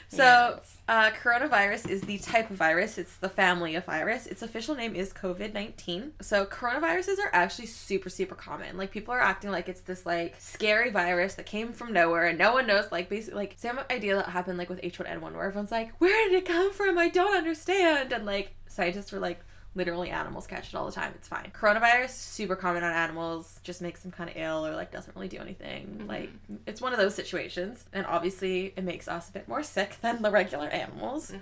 so, 0.09 0.59
Yes. 0.59 0.77
uh, 0.89 1.11
coronavirus 1.23 1.89
is 1.89 2.03
the 2.03 2.19
type 2.19 2.51
of 2.51 2.57
virus. 2.57 2.99
It's 2.99 3.17
the 3.17 3.29
family 3.29 3.75
of 3.77 3.85
virus. 3.85 4.27
Its 4.27 4.43
official 4.43 4.75
name 4.75 4.95
is 4.97 5.13
COVID 5.13 5.55
nineteen. 5.55 6.13
So, 6.21 6.47
coronaviruses 6.47 7.19
are 7.19 7.31
actually 7.33 7.67
super, 7.67 8.09
super 8.11 8.35
common. 8.35 8.77
Like 8.77 8.91
people 8.91 9.15
are 9.15 9.21
acting 9.21 9.51
like 9.51 9.69
it's 9.69 9.81
this 9.83 10.05
like 10.07 10.35
scary 10.39 10.91
virus 10.91 11.35
that 11.35 11.47
came 11.47 11.73
from 11.73 11.93
nowhere 11.93 12.27
and 12.27 12.39
no 12.39 12.53
one 12.53 12.67
knows. 12.67 12.91
Like 12.91 13.09
basically, 13.09 13.39
like 13.39 13.55
same 13.57 13.79
idea 13.91 14.17
that 14.17 14.31
happened 14.31 14.59
like 14.59 14.69
with 14.69 14.81
H 14.83 14.99
one 14.99 15.07
N 15.09 15.21
one, 15.21 15.35
where 15.35 15.45
everyone's 15.47 15.71
like, 15.71 15.93
"Where 16.01 16.29
did 16.29 16.39
it 16.39 16.47
come 16.47 16.73
from? 16.73 16.99
I 16.99 17.09
don't 17.09 17.37
understand." 17.37 18.13
And 18.13 18.27
like 18.27 18.55
scientists 18.67 19.13
were 19.13 19.21
like. 19.21 19.41
Literally, 19.77 20.11
animals 20.11 20.47
catch 20.49 20.69
it 20.71 20.75
all 20.75 20.87
the 20.87 20.93
time. 20.93 21.13
It's 21.15 21.29
fine. 21.29 21.53
Coronavirus, 21.55 22.11
super 22.11 22.57
common 22.57 22.83
on 22.83 22.93
animals, 22.93 23.61
just 23.63 23.81
makes 23.81 24.01
them 24.03 24.11
kind 24.11 24.29
of 24.29 24.37
ill 24.37 24.67
or 24.67 24.75
like 24.75 24.91
doesn't 24.91 25.15
really 25.15 25.29
do 25.29 25.39
anything. 25.39 26.07
Like, 26.09 26.31
it's 26.67 26.81
one 26.81 26.93
of 26.93 26.99
those 26.99 27.15
situations. 27.15 27.85
And 27.93 28.05
obviously, 28.07 28.73
it 28.77 28.83
makes 28.83 29.07
us 29.07 29.29
a 29.29 29.33
bit 29.33 29.47
more 29.47 29.63
sick 29.63 29.99
than 30.03 30.23
the 30.23 30.31
regular 30.33 30.67
animals. 30.69 31.33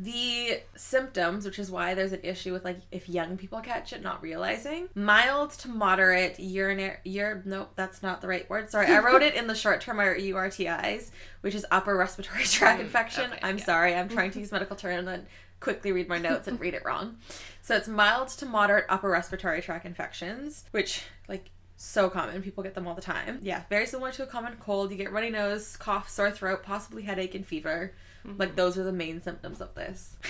The 0.00 0.60
symptoms, 0.76 1.44
which 1.46 1.58
is 1.58 1.70
why 1.70 1.94
there's 1.94 2.12
an 2.12 2.20
issue 2.22 2.52
with 2.52 2.64
like 2.64 2.80
if 2.90 3.08
young 3.08 3.36
people 3.36 3.60
catch 3.60 3.92
it, 3.92 4.02
not 4.02 4.20
realizing 4.22 4.88
mild 4.94 5.52
to 5.52 5.68
moderate 5.68 6.38
urinary, 6.40 6.98
ur, 7.16 7.42
nope, 7.44 7.70
that's 7.76 8.02
not 8.02 8.20
the 8.20 8.28
right 8.28 8.48
word. 8.50 8.70
Sorry, 8.70 8.88
I 8.88 8.98
wrote 8.98 9.22
it 9.22 9.34
in 9.34 9.46
the 9.46 9.54
short 9.54 9.80
term 9.80 10.00
or 10.00 10.18
URTIs, 10.18 11.10
which 11.42 11.54
is 11.54 11.64
upper 11.70 11.96
respiratory 11.96 12.42
tract 12.44 12.80
Mm, 12.80 12.84
infection. 12.84 13.30
okay, 13.30 13.38
I'm 13.42 13.58
yeah. 13.58 13.64
sorry, 13.64 13.94
I'm 13.94 14.08
trying 14.08 14.30
to 14.32 14.40
use 14.40 14.50
medical 14.50 14.74
term 14.76 15.06
quickly 15.64 15.92
read 15.92 16.08
my 16.08 16.18
notes 16.18 16.46
and 16.46 16.60
read 16.60 16.74
it 16.74 16.84
wrong. 16.84 17.16
So 17.62 17.74
it's 17.74 17.88
mild 17.88 18.28
to 18.28 18.46
moderate 18.46 18.84
upper 18.88 19.08
respiratory 19.08 19.62
tract 19.62 19.86
infections, 19.86 20.64
which 20.70 21.02
like 21.26 21.50
so 21.76 22.08
common. 22.08 22.42
People 22.42 22.62
get 22.62 22.74
them 22.74 22.86
all 22.86 22.94
the 22.94 23.02
time. 23.02 23.40
Yeah, 23.42 23.62
very 23.68 23.86
similar 23.86 24.12
to 24.12 24.22
a 24.22 24.26
common 24.26 24.56
cold. 24.60 24.90
You 24.90 24.96
get 24.96 25.10
runny 25.10 25.30
nose, 25.30 25.76
cough, 25.76 26.08
sore 26.08 26.30
throat, 26.30 26.62
possibly 26.62 27.02
headache 27.02 27.34
and 27.34 27.46
fever. 27.46 27.94
Mm-hmm. 28.26 28.38
Like 28.38 28.54
those 28.54 28.78
are 28.78 28.84
the 28.84 28.92
main 28.92 29.20
symptoms 29.20 29.60
of 29.60 29.74
this. 29.74 30.16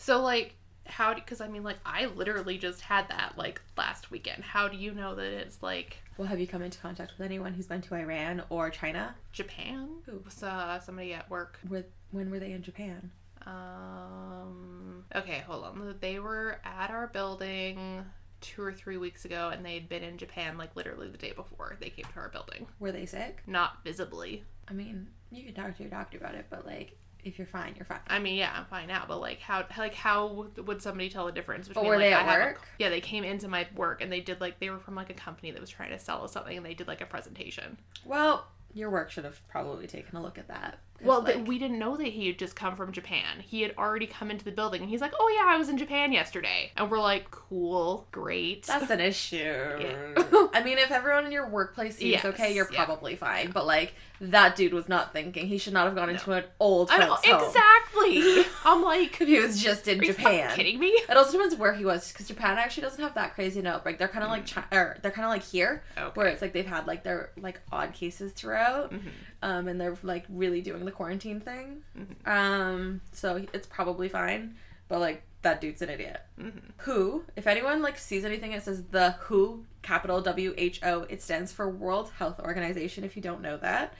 So 0.00 0.22
like, 0.22 0.54
how? 0.86 1.12
Because 1.12 1.40
I 1.40 1.48
mean, 1.48 1.64
like, 1.64 1.78
I 1.84 2.06
literally 2.06 2.56
just 2.56 2.80
had 2.80 3.08
that 3.08 3.36
like 3.36 3.60
last 3.76 4.12
weekend. 4.12 4.44
How 4.44 4.68
do 4.68 4.76
you 4.76 4.92
know 4.92 5.16
that 5.16 5.24
it's 5.24 5.60
like 5.60 5.98
well, 6.18 6.26
have 6.26 6.40
you 6.40 6.48
come 6.48 6.62
into 6.62 6.78
contact 6.78 7.12
with 7.16 7.24
anyone 7.24 7.54
who's 7.54 7.66
been 7.66 7.80
to 7.82 7.94
Iran 7.94 8.42
or 8.50 8.70
China? 8.70 9.14
Japan? 9.32 9.88
Who? 10.06 10.20
Was 10.24 10.42
uh, 10.42 10.80
somebody 10.80 11.14
at 11.14 11.30
work? 11.30 11.60
Where, 11.68 11.84
when 12.10 12.28
were 12.30 12.40
they 12.40 12.52
in 12.52 12.62
Japan? 12.62 13.12
Um. 13.48 15.04
Okay, 15.14 15.42
hold 15.46 15.64
on. 15.64 15.96
They 16.00 16.18
were 16.18 16.60
at 16.64 16.90
our 16.90 17.06
building 17.06 18.04
two 18.40 18.62
or 18.62 18.72
three 18.72 18.96
weeks 18.98 19.24
ago, 19.24 19.50
and 19.52 19.64
they'd 19.64 19.88
been 19.88 20.02
in 20.04 20.16
Japan 20.18 20.58
like 20.58 20.76
literally 20.76 21.08
the 21.08 21.18
day 21.18 21.32
before 21.32 21.76
they 21.80 21.88
came 21.90 22.04
to 22.04 22.20
our 22.20 22.28
building. 22.28 22.66
Were 22.78 22.92
they 22.92 23.06
sick? 23.06 23.42
Not 23.46 23.82
visibly. 23.84 24.44
I 24.68 24.74
mean, 24.74 25.08
you 25.30 25.44
can 25.44 25.54
talk 25.54 25.76
to 25.76 25.82
your 25.82 25.90
doctor 25.90 26.18
about 26.18 26.34
it, 26.34 26.46
but 26.50 26.66
like, 26.66 26.96
if 27.24 27.38
you're 27.38 27.46
fine, 27.46 27.74
you're 27.76 27.86
fine. 27.86 28.00
I 28.06 28.18
mean, 28.18 28.36
yeah, 28.36 28.52
I'm 28.54 28.66
fine 28.66 28.88
now, 28.88 29.04
but 29.08 29.20
like, 29.20 29.40
how 29.40 29.64
like 29.78 29.94
how 29.94 30.46
would 30.56 30.82
somebody 30.82 31.08
tell 31.08 31.26
the 31.26 31.32
difference 31.32 31.68
between? 31.68 31.86
were 31.86 31.96
like, 31.96 32.00
they 32.04 32.12
at 32.12 32.20
I 32.20 32.24
have 32.24 32.40
a- 32.40 32.44
work? 32.44 32.68
yeah, 32.78 32.90
they 32.90 33.00
came 33.00 33.24
into 33.24 33.48
my 33.48 33.66
work 33.74 34.02
and 34.02 34.12
they 34.12 34.20
did 34.20 34.40
like 34.40 34.60
they 34.60 34.70
were 34.70 34.78
from 34.78 34.94
like 34.94 35.10
a 35.10 35.14
company 35.14 35.50
that 35.50 35.60
was 35.60 35.70
trying 35.70 35.90
to 35.90 35.98
sell 35.98 36.22
us 36.22 36.32
something, 36.32 36.56
and 36.56 36.64
they 36.66 36.74
did 36.74 36.86
like 36.86 37.00
a 37.00 37.06
presentation. 37.06 37.78
Well, 38.04 38.46
your 38.74 38.90
work 38.90 39.10
should 39.10 39.24
have 39.24 39.40
probably 39.48 39.86
taken 39.86 40.16
a 40.16 40.22
look 40.22 40.38
at 40.38 40.48
that. 40.48 40.78
Well, 41.00 41.22
th- 41.24 41.36
like, 41.38 41.46
we 41.46 41.58
didn't 41.58 41.78
know 41.78 41.96
that 41.96 42.08
he 42.08 42.26
had 42.26 42.38
just 42.38 42.56
come 42.56 42.74
from 42.74 42.92
Japan. 42.92 43.40
He 43.40 43.62
had 43.62 43.74
already 43.78 44.06
come 44.06 44.30
into 44.30 44.44
the 44.44 44.50
building, 44.50 44.80
and 44.82 44.90
he's 44.90 45.00
like, 45.00 45.12
"Oh 45.18 45.28
yeah, 45.36 45.52
I 45.52 45.56
was 45.56 45.68
in 45.68 45.78
Japan 45.78 46.10
yesterday," 46.12 46.72
and 46.76 46.90
we're 46.90 46.98
like, 47.00 47.30
"Cool, 47.30 48.06
great." 48.10 48.64
That's 48.66 48.90
an 48.90 49.00
issue. 49.12 49.36
Yeah. 49.36 50.24
I 50.52 50.62
mean, 50.64 50.78
if 50.78 50.90
everyone 50.90 51.26
in 51.26 51.32
your 51.32 51.48
workplace 51.48 51.96
seems 51.98 52.12
Yes, 52.12 52.24
okay, 52.24 52.54
you're 52.54 52.68
yeah. 52.72 52.84
probably 52.84 53.14
fine. 53.16 53.50
But 53.52 53.66
like, 53.66 53.94
that 54.20 54.56
dude 54.56 54.72
was 54.74 54.88
not 54.88 55.12
thinking. 55.12 55.46
He 55.46 55.58
should 55.58 55.72
not 55.72 55.86
have 55.86 55.94
gone 55.94 56.08
into 56.10 56.32
an 56.32 56.44
old 56.58 56.90
I 56.90 57.06
folks' 57.06 57.26
know 57.26 57.38
home. 57.38 57.46
exactly. 57.48 58.44
I'm 58.64 58.82
like, 58.82 59.20
If 59.20 59.28
he 59.28 59.38
was 59.38 59.62
just 59.62 59.86
in 59.86 60.00
Japan. 60.00 60.02
are 60.02 60.06
you 60.06 60.12
Japan. 60.14 60.48
fucking 60.50 60.64
kidding 60.64 60.80
me? 60.80 60.88
It 60.88 61.16
also 61.16 61.32
depends 61.32 61.54
where 61.54 61.74
he 61.74 61.84
was, 61.84 62.10
because 62.12 62.26
Japan 62.28 62.58
actually 62.58 62.82
doesn't 62.84 63.02
have 63.02 63.14
that 63.14 63.34
crazy 63.34 63.60
an 63.60 63.66
outbreak. 63.66 63.98
They're 63.98 64.08
kind 64.08 64.24
of 64.24 64.30
like, 64.30 64.50
Chi- 64.50 64.64
or 64.76 64.96
they're 65.02 65.10
kind 65.12 65.26
of 65.26 65.30
like 65.30 65.44
here, 65.44 65.82
Okay. 65.96 66.10
where 66.14 66.26
it's 66.26 66.42
like 66.42 66.52
they've 66.52 66.66
had 66.66 66.86
like 66.86 67.04
their 67.04 67.30
like 67.40 67.60
odd 67.70 67.92
cases 67.92 68.32
throughout, 68.32 68.92
Mhm. 68.92 69.02
Um, 69.42 69.68
and 69.68 69.80
they're 69.80 69.96
like 70.02 70.24
really 70.28 70.60
doing 70.60 70.84
the 70.84 70.90
quarantine 70.92 71.40
thing. 71.40 71.82
Mhm. 71.96 72.26
Um, 72.28 73.00
so 73.12 73.44
it's 73.52 73.66
probably 73.66 74.08
fine, 74.08 74.56
but 74.88 75.00
like 75.00 75.22
that 75.42 75.60
dude's 75.60 75.82
an 75.82 75.88
idiot. 75.90 76.20
Mhm. 76.38 76.72
WHO, 76.78 77.24
if 77.36 77.46
anyone 77.46 77.80
like 77.82 77.96
sees 77.98 78.24
anything 78.24 78.50
that 78.52 78.64
says 78.64 78.82
the 78.90 79.12
WHO, 79.12 79.64
capital 79.82 80.20
W 80.20 80.54
H 80.56 80.80
O, 80.82 81.02
it 81.02 81.22
stands 81.22 81.52
for 81.52 81.68
World 81.70 82.10
Health 82.18 82.40
Organization. 82.40 83.04
If 83.04 83.14
you 83.16 83.22
don't 83.22 83.40
know 83.40 83.56
that, 83.58 83.94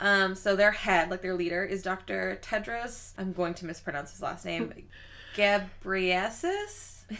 um, 0.00 0.34
so 0.34 0.54
their 0.56 0.72
head, 0.72 1.10
like 1.10 1.22
their 1.22 1.34
leader, 1.34 1.64
is 1.64 1.82
Dr. 1.82 2.38
Tedros. 2.42 3.12
I'm 3.16 3.32
going 3.32 3.54
to 3.54 3.64
mispronounce 3.66 4.10
his 4.10 4.20
last 4.20 4.44
name, 4.44 4.72
Ghebreyesus. 5.36 7.04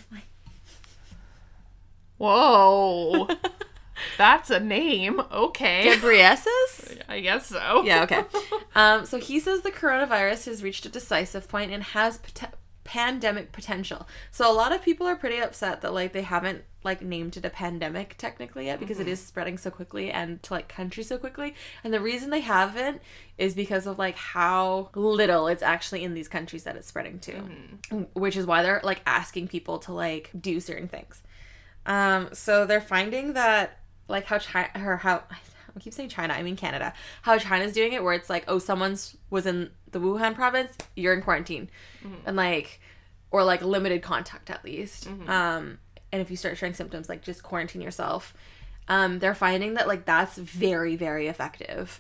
Whoa, 2.19 3.27
that's 4.19 4.51
a 4.51 4.61
name. 4.61 5.21
Okay, 5.33 5.97
Ghebreyesus. 5.97 7.01
I 7.09 7.21
guess 7.21 7.47
so. 7.47 7.83
Yeah. 7.85 8.03
Okay. 8.05 8.23
Um, 8.77 9.07
so 9.07 9.21
he 9.21 9.39
says 9.39 9.61
the 9.61 9.71
coronavirus 9.71 10.47
has 10.47 10.65
reached 10.65 10.85
a 10.85 10.89
decisive 10.89 11.49
point 11.49 11.71
and 11.71 11.81
has 11.81 12.19
pot- 12.19 12.55
pandemic 12.83 13.53
potential. 13.53 14.09
So 14.33 14.51
a 14.51 14.53
lot 14.53 14.73
of 14.73 14.83
people 14.83 15.07
are 15.07 15.17
pretty 15.17 15.39
upset 15.39 15.81
that 15.83 15.95
like 15.95 16.13
they 16.13 16.23
haven't 16.23 16.65
like 16.83 17.01
named 17.01 17.37
it 17.37 17.45
a 17.45 17.51
pandemic 17.51 18.15
technically 18.19 18.67
yet 18.67 18.79
because 18.79 19.01
it 19.01 19.09
is 19.09 19.19
spreading 19.25 19.57
so 19.57 19.71
quickly 19.71 20.11
and 20.11 20.43
to 20.43 20.53
like 20.55 20.69
countries 20.69 21.09
so 21.09 21.17
quickly. 21.19 21.55
And 21.83 21.95
the 21.95 22.01
reason 22.01 22.31
they 22.31 22.41
haven't 22.41 23.01
is 23.39 23.55
because 23.55 23.87
of 23.87 23.99
like 23.99 24.17
how 24.17 24.91
little 24.95 25.47
it's 25.47 25.63
actually 25.63 26.05
in 26.05 26.15
these 26.15 26.29
countries 26.29 26.65
that 26.65 26.77
it's 26.77 26.87
spreading 26.89 27.21
to, 27.21 27.33
which 28.13 28.37
is 28.37 28.45
why 28.45 28.63
they're 28.63 28.81
like 28.85 29.03
asking 29.07 29.49
people 29.49 29.79
to 29.81 29.93
like 29.93 30.31
do 30.39 30.61
certain 30.61 30.89
things. 30.89 31.23
Um, 31.87 32.29
so 32.33 32.67
they're 32.67 32.81
finding 32.81 33.33
that 33.35 33.79
like 34.09 34.25
how 34.25 34.39
China 34.39 34.69
or 34.77 34.97
how 34.97 35.23
I 35.77 35.81
keep 35.81 35.93
saying 35.93 36.09
China, 36.09 36.35
I 36.35 36.43
mean 36.43 36.57
Canada. 36.57 36.93
How 37.23 37.37
China's 37.39 37.73
doing 37.73 37.93
it 37.93 38.03
where 38.05 38.15
it's 38.15 38.31
like, 38.31 38.45
oh, 38.47 38.59
someone's 38.59 39.17
was 39.31 39.45
in 39.47 39.71
the 39.91 39.99
Wuhan 39.99 40.35
province, 40.35 40.77
you're 40.95 41.15
in 41.15 41.23
quarantine. 41.23 41.69
And 42.27 42.37
like 42.37 42.81
or 43.31 43.43
like 43.45 43.63
limited 43.63 44.03
contact 44.03 44.51
at 44.51 44.65
least. 44.65 45.09
Um 45.29 45.79
and 46.13 46.23
if 46.23 46.31
you 46.31 46.37
start 46.37 46.57
showing 46.57 46.75
symptoms, 46.75 47.09
like 47.09 47.23
just 47.23 47.43
quarantine 47.43 47.83
yourself. 47.83 48.35
Um, 48.87 49.19
they're 49.19 49.35
finding 49.35 49.75
that 49.75 49.89
like 49.89 50.05
that's 50.05 50.37
very, 50.37 50.95
very 50.95 51.27
effective. 51.27 51.99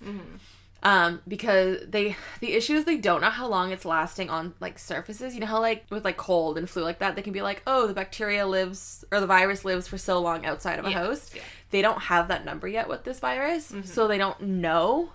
Um, 0.87 1.22
because 1.26 1.78
they 1.89 2.14
the 2.41 2.53
issue 2.53 2.74
is 2.74 2.85
they 2.85 2.99
don't 2.99 3.22
know 3.22 3.30
how 3.30 3.47
long 3.49 3.72
it's 3.72 3.87
lasting 3.87 4.28
on 4.28 4.53
like 4.61 4.78
surfaces. 4.78 5.32
You 5.32 5.41
know 5.41 5.47
how 5.47 5.61
like 5.61 5.87
with 5.89 6.05
like 6.05 6.18
cold 6.18 6.59
and 6.59 6.68
flu 6.68 6.82
like 6.82 6.99
that, 6.99 7.16
they 7.16 7.22
can 7.22 7.32
be 7.32 7.41
like, 7.41 7.62
oh, 7.66 7.87
the 7.87 7.95
bacteria 7.95 8.47
lives 8.47 9.03
or 9.11 9.18
the 9.18 9.26
virus 9.26 9.64
lives 9.64 9.89
for 9.89 9.97
so 9.97 10.20
long 10.20 10.45
outside 10.45 10.78
of 10.78 10.85
a 10.85 10.91
Yes, 10.91 10.99
host. 10.99 11.35
yeah. 11.37 11.43
They 11.70 11.80
don't 11.82 12.03
have 12.03 12.28
that 12.28 12.45
number 12.45 12.68
yet 12.68 12.87
with 12.89 13.03
this 13.03 13.18
virus, 13.18 13.72
so 13.85 14.07
they 14.07 14.18
don't 14.18 14.41
know 14.43 15.09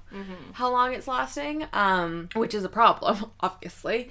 how 0.53 0.71
long 0.71 0.93
it's 0.93 1.07
lasting, 1.07 1.65
um, 1.71 2.27
which 2.35 2.53
is 2.53 2.63
a 2.65 2.69
problem, 2.69 3.31
obviously. 3.39 4.09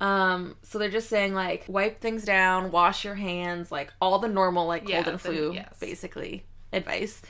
Um, 0.00 0.56
so 0.62 0.78
they're 0.78 0.88
just 0.90 1.08
saying 1.10 1.34
like 1.34 1.64
wipe 1.68 2.00
things 2.00 2.24
down, 2.24 2.70
wash 2.70 3.04
your 3.04 3.16
hands, 3.16 3.70
like 3.72 3.92
all 4.00 4.18
the 4.20 4.28
normal 4.28 4.66
like 4.66 4.82
cold 4.82 4.90
Yeah, 4.90 4.98
and 5.08 5.14
the- 5.14 5.18
flu, 5.18 5.52
yes. 5.54 5.74
basically 5.80 6.44
advice. 6.72 7.20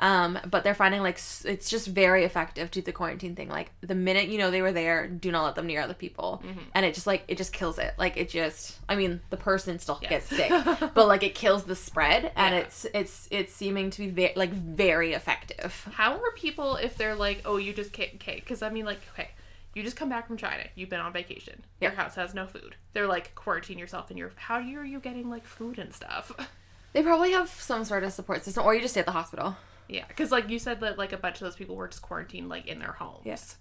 Um, 0.00 0.38
but 0.50 0.64
they're 0.64 0.74
finding 0.74 1.02
like 1.02 1.20
it's 1.44 1.70
just 1.70 1.86
very 1.86 2.24
effective 2.24 2.68
to 2.72 2.82
the 2.82 2.90
quarantine 2.92 3.36
thing. 3.36 3.48
Like 3.48 3.70
the 3.80 3.94
minute 3.94 4.28
you 4.28 4.38
know 4.38 4.50
they 4.50 4.60
were 4.60 4.72
there, 4.72 5.06
do 5.06 5.30
not 5.30 5.44
let 5.44 5.54
them 5.54 5.66
near 5.68 5.80
other 5.80 5.94
people, 5.94 6.42
and 6.74 6.84
it 6.84 6.94
just 6.94 7.06
like 7.06 7.22
it 7.28 7.38
just 7.38 7.52
kills 7.52 7.78
it. 7.78 7.94
Like 7.96 8.16
it 8.16 8.28
just, 8.28 8.76
I 8.88 8.96
mean, 8.96 9.20
the 9.30 9.36
person 9.36 9.78
still 9.78 10.00
gets 10.02 10.26
sick, 10.26 10.50
but 10.94 11.06
like 11.06 11.22
it 11.22 11.34
kills 11.36 11.64
the 11.64 11.76
spread, 11.76 12.32
and 12.34 12.54
Yeah. 12.54 12.60
it's 12.62 12.86
it's 12.92 13.28
it's 13.30 13.54
seeming 13.54 13.90
to 13.90 14.00
be 14.00 14.08
ve- 14.10 14.32
like 14.36 14.50
very 14.52 15.12
effective. 15.12 15.88
How 15.92 16.14
are 16.14 16.32
people 16.34 16.74
if 16.76 16.96
they're 16.96 17.14
like, 17.14 17.42
oh, 17.44 17.56
you 17.56 17.72
just 17.72 17.92
can't, 17.92 18.14
okay? 18.16 18.36
Because 18.40 18.62
I 18.62 18.70
mean, 18.70 18.84
like, 18.84 19.00
okay, 19.14 19.30
you 19.74 19.84
just 19.84 19.96
come 19.96 20.08
back 20.08 20.26
from 20.26 20.36
China, 20.36 20.64
you've 20.74 20.90
been 20.90 21.00
on 21.00 21.12
vacation, 21.12 21.62
your 21.80 21.92
Yeah. 21.92 21.96
house 21.96 22.16
has 22.16 22.34
no 22.34 22.48
food. 22.48 22.74
They're 22.94 23.06
like, 23.06 23.34
quarantine 23.36 23.78
yourself 23.78 24.10
and 24.10 24.18
you're 24.18 24.32
How 24.34 24.56
are 24.56 24.84
you 24.84 24.98
getting 24.98 25.30
like 25.30 25.44
food 25.44 25.78
and 25.78 25.94
stuff? 25.94 26.32
They 26.94 27.02
probably 27.02 27.30
have 27.32 27.48
some 27.48 27.84
sort 27.84 28.02
of 28.04 28.12
support 28.12 28.44
system, 28.44 28.64
or 28.64 28.74
you 28.74 28.80
just 28.80 28.94
stay 28.94 29.00
at 29.00 29.06
the 29.06 29.12
hospital. 29.12 29.56
Yeah, 29.88 30.04
because 30.08 30.30
like 30.32 30.48
you 30.48 30.58
said 30.58 30.80
that 30.80 30.98
like 30.98 31.12
a 31.12 31.16
bunch 31.18 31.36
of 31.36 31.40
those 31.40 31.56
people 31.56 31.76
were 31.76 31.88
just 31.88 32.02
quarantined 32.02 32.48
like 32.48 32.66
in 32.66 32.78
their 32.78 32.92
homes. 32.92 33.22
Yes. 33.24 33.56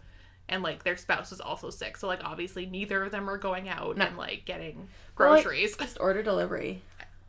And 0.50 0.62
like 0.64 0.84
their 0.84 0.98
spouse 0.98 1.32
was 1.32 1.40
also 1.42 1.70
sick, 1.70 1.98
so 1.98 2.08
like 2.08 2.24
obviously 2.24 2.66
neither 2.66 3.04
of 3.04 3.12
them 3.12 3.30
are 3.30 3.38
going 3.38 3.70
out 3.70 3.98
No. 3.98 4.06
and 4.06 4.18
like 4.18 4.44
getting 4.46 4.88
Well, 5.18 5.32
like, 5.32 5.44
groceries 5.44 5.76
Just 5.78 5.98
order 6.00 6.22
delivery. 6.24 6.82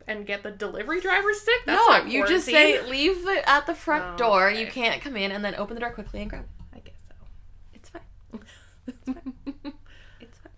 and 0.07 0.25
get 0.25 0.43
the 0.43 0.51
delivery 0.51 1.01
driver 1.01 1.33
sick. 1.33 1.61
That's 1.65 1.89
no, 1.89 2.05
you 2.05 2.27
just 2.27 2.45
say 2.45 2.81
leave 2.89 3.25
it 3.27 3.43
at 3.47 3.65
the 3.67 3.75
front 3.75 4.15
Oh, 4.15 4.17
door. 4.17 4.49
okay. 4.49 4.59
You 4.61 4.67
can't 4.67 5.01
come 5.01 5.15
in, 5.17 5.31
and 5.31 5.43
then 5.45 5.55
open 5.55 5.75
the 5.75 5.79
door 5.81 5.91
quickly 5.91 6.21
and 6.21 6.29
grab. 6.29 6.43
it. 6.43 6.49
I 6.75 6.79
guess 6.79 6.95
so. 7.07 7.15
It's 7.73 7.89
fine. 7.89 9.33
It's 10.19 10.37
fine. 10.37 10.51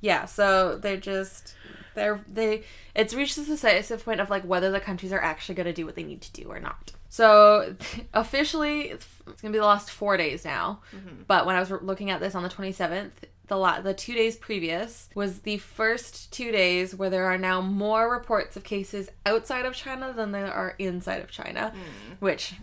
Yeah, 0.00 0.24
so 0.26 0.76
they're 0.78 0.96
just 0.96 1.54
they're 1.94 2.20
they 2.30 2.64
it's 2.94 3.14
reached 3.14 3.36
this 3.36 3.46
decisive 3.46 4.04
point 4.04 4.20
of 4.20 4.28
like 4.30 4.44
whether 4.44 4.70
the 4.70 4.80
countries 4.80 5.12
are 5.12 5.20
actually 5.22 5.54
going 5.54 5.66
to 5.66 5.72
do 5.72 5.86
what 5.86 5.94
they 5.96 6.02
need 6.02 6.20
to 6.22 6.32
do 6.32 6.48
or 6.48 6.60
not. 6.60 6.92
So 7.14 7.76
officially, 8.12 8.88
it's 8.88 9.06
gonna 9.40 9.52
be 9.52 9.58
the 9.60 9.64
last 9.64 9.88
four 9.88 10.16
days 10.16 10.44
now. 10.44 10.80
Mm-hmm. 10.92 11.22
But 11.28 11.46
when 11.46 11.54
I 11.54 11.60
was 11.60 11.70
looking 11.70 12.10
at 12.10 12.18
this 12.18 12.34
on 12.34 12.42
the 12.42 12.48
twenty 12.48 12.72
seventh, 12.72 13.24
the 13.46 13.56
la- 13.56 13.80
the 13.80 13.94
two 13.94 14.14
days 14.14 14.36
previous 14.36 15.08
was 15.14 15.42
the 15.42 15.58
first 15.58 16.32
two 16.32 16.50
days 16.50 16.92
where 16.92 17.10
there 17.10 17.26
are 17.26 17.38
now 17.38 17.60
more 17.60 18.10
reports 18.10 18.56
of 18.56 18.64
cases 18.64 19.10
outside 19.24 19.64
of 19.64 19.74
China 19.74 20.12
than 20.12 20.32
there 20.32 20.52
are 20.52 20.74
inside 20.80 21.22
of 21.22 21.30
China, 21.30 21.72
mm. 21.72 22.16
which. 22.18 22.54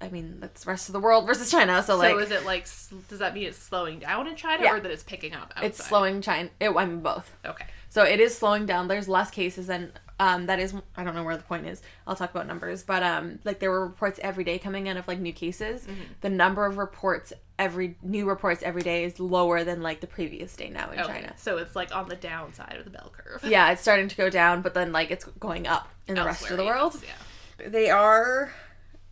I 0.00 0.08
mean, 0.08 0.38
that's 0.38 0.64
the 0.64 0.70
rest 0.70 0.90
of 0.90 0.92
the 0.92 1.00
world 1.00 1.24
versus 1.24 1.50
China. 1.50 1.82
So, 1.82 1.96
like, 1.96 2.10
so 2.10 2.18
is 2.18 2.30
it 2.30 2.44
like 2.44 2.64
does 3.08 3.20
that 3.20 3.32
mean 3.32 3.44
it's 3.44 3.56
slowing 3.56 4.00
down 4.00 4.26
in 4.26 4.34
China 4.34 4.64
Yeah. 4.64 4.74
or 4.74 4.80
that 4.80 4.90
it's 4.90 5.04
picking 5.04 5.32
up 5.32 5.52
outside? 5.54 5.66
it's 5.66 5.82
slowing 5.82 6.20
China. 6.20 6.50
It, 6.60 6.70
I 6.70 6.84
mean, 6.84 7.00
both. 7.00 7.32
Okay. 7.46 7.64
So 7.88 8.02
it 8.02 8.18
is 8.18 8.36
slowing 8.36 8.66
down. 8.66 8.88
There's 8.88 9.08
less 9.08 9.30
cases 9.30 9.70
and 9.70 9.92
um 10.20 10.46
that 10.46 10.60
is 10.60 10.74
I 10.96 11.04
don't 11.04 11.14
know 11.14 11.24
where 11.24 11.36
the 11.36 11.42
point 11.42 11.66
is. 11.66 11.82
I'll 12.06 12.16
talk 12.16 12.30
about 12.30 12.46
numbers, 12.46 12.82
but 12.82 13.02
um 13.02 13.38
like 13.44 13.58
there 13.58 13.70
were 13.70 13.86
reports 13.86 14.20
every 14.22 14.44
day 14.44 14.58
coming 14.58 14.86
in 14.86 14.96
of 14.96 15.08
like 15.08 15.18
new 15.18 15.32
cases. 15.32 15.82
Mm-hmm. 15.82 16.02
The 16.20 16.30
number 16.30 16.64
of 16.66 16.76
reports 16.78 17.32
every 17.58 17.96
new 18.02 18.28
reports 18.28 18.62
every 18.62 18.82
day 18.82 19.04
is 19.04 19.20
lower 19.20 19.62
than 19.64 19.80
like 19.82 20.00
the 20.00 20.06
previous 20.06 20.56
day 20.56 20.68
now 20.70 20.90
in 20.90 20.98
Okay. 21.00 21.12
China. 21.12 21.34
So 21.36 21.58
it's 21.58 21.76
like 21.76 21.94
on 21.94 22.08
the 22.08 22.16
downside 22.16 22.76
of 22.78 22.84
the 22.84 22.90
bell 22.90 23.12
curve. 23.16 23.42
Yeah, 23.48 23.70
it's 23.72 23.80
starting 23.82 24.08
to 24.08 24.16
go 24.16 24.28
down, 24.30 24.62
but 24.62 24.74
then 24.74 24.92
like 24.92 25.10
it's 25.10 25.24
going 25.38 25.66
up 25.66 25.88
in 26.06 26.14
the 26.16 26.24
rest 26.24 26.50
of 26.50 26.56
the 26.56 26.64
world. 26.64 26.94
yes, 26.94 27.04
Yeah. 27.60 27.68
They 27.68 27.90
are 27.90 28.52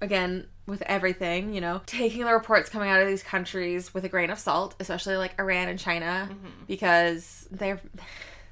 again 0.01 0.47
with 0.67 0.83
everything, 0.83 1.53
you 1.55 1.61
know, 1.61 1.81
taking 1.87 2.25
the 2.25 2.33
reports 2.33 2.69
coming 2.69 2.89
out 2.89 3.01
of 3.03 3.09
these 3.09 3.23
countries 3.23 3.93
with 3.95 4.05
a 4.05 4.09
grain 4.09 4.31
of 4.31 4.39
salt, 4.39 4.75
especially 4.81 5.17
like 5.17 5.39
Iran 5.41 5.69
and 5.69 5.79
China, 5.79 6.29
because 6.67 7.49
they're 7.51 7.81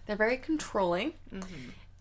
they're 0.06 0.16
very 0.16 0.36
controlling 0.36 1.12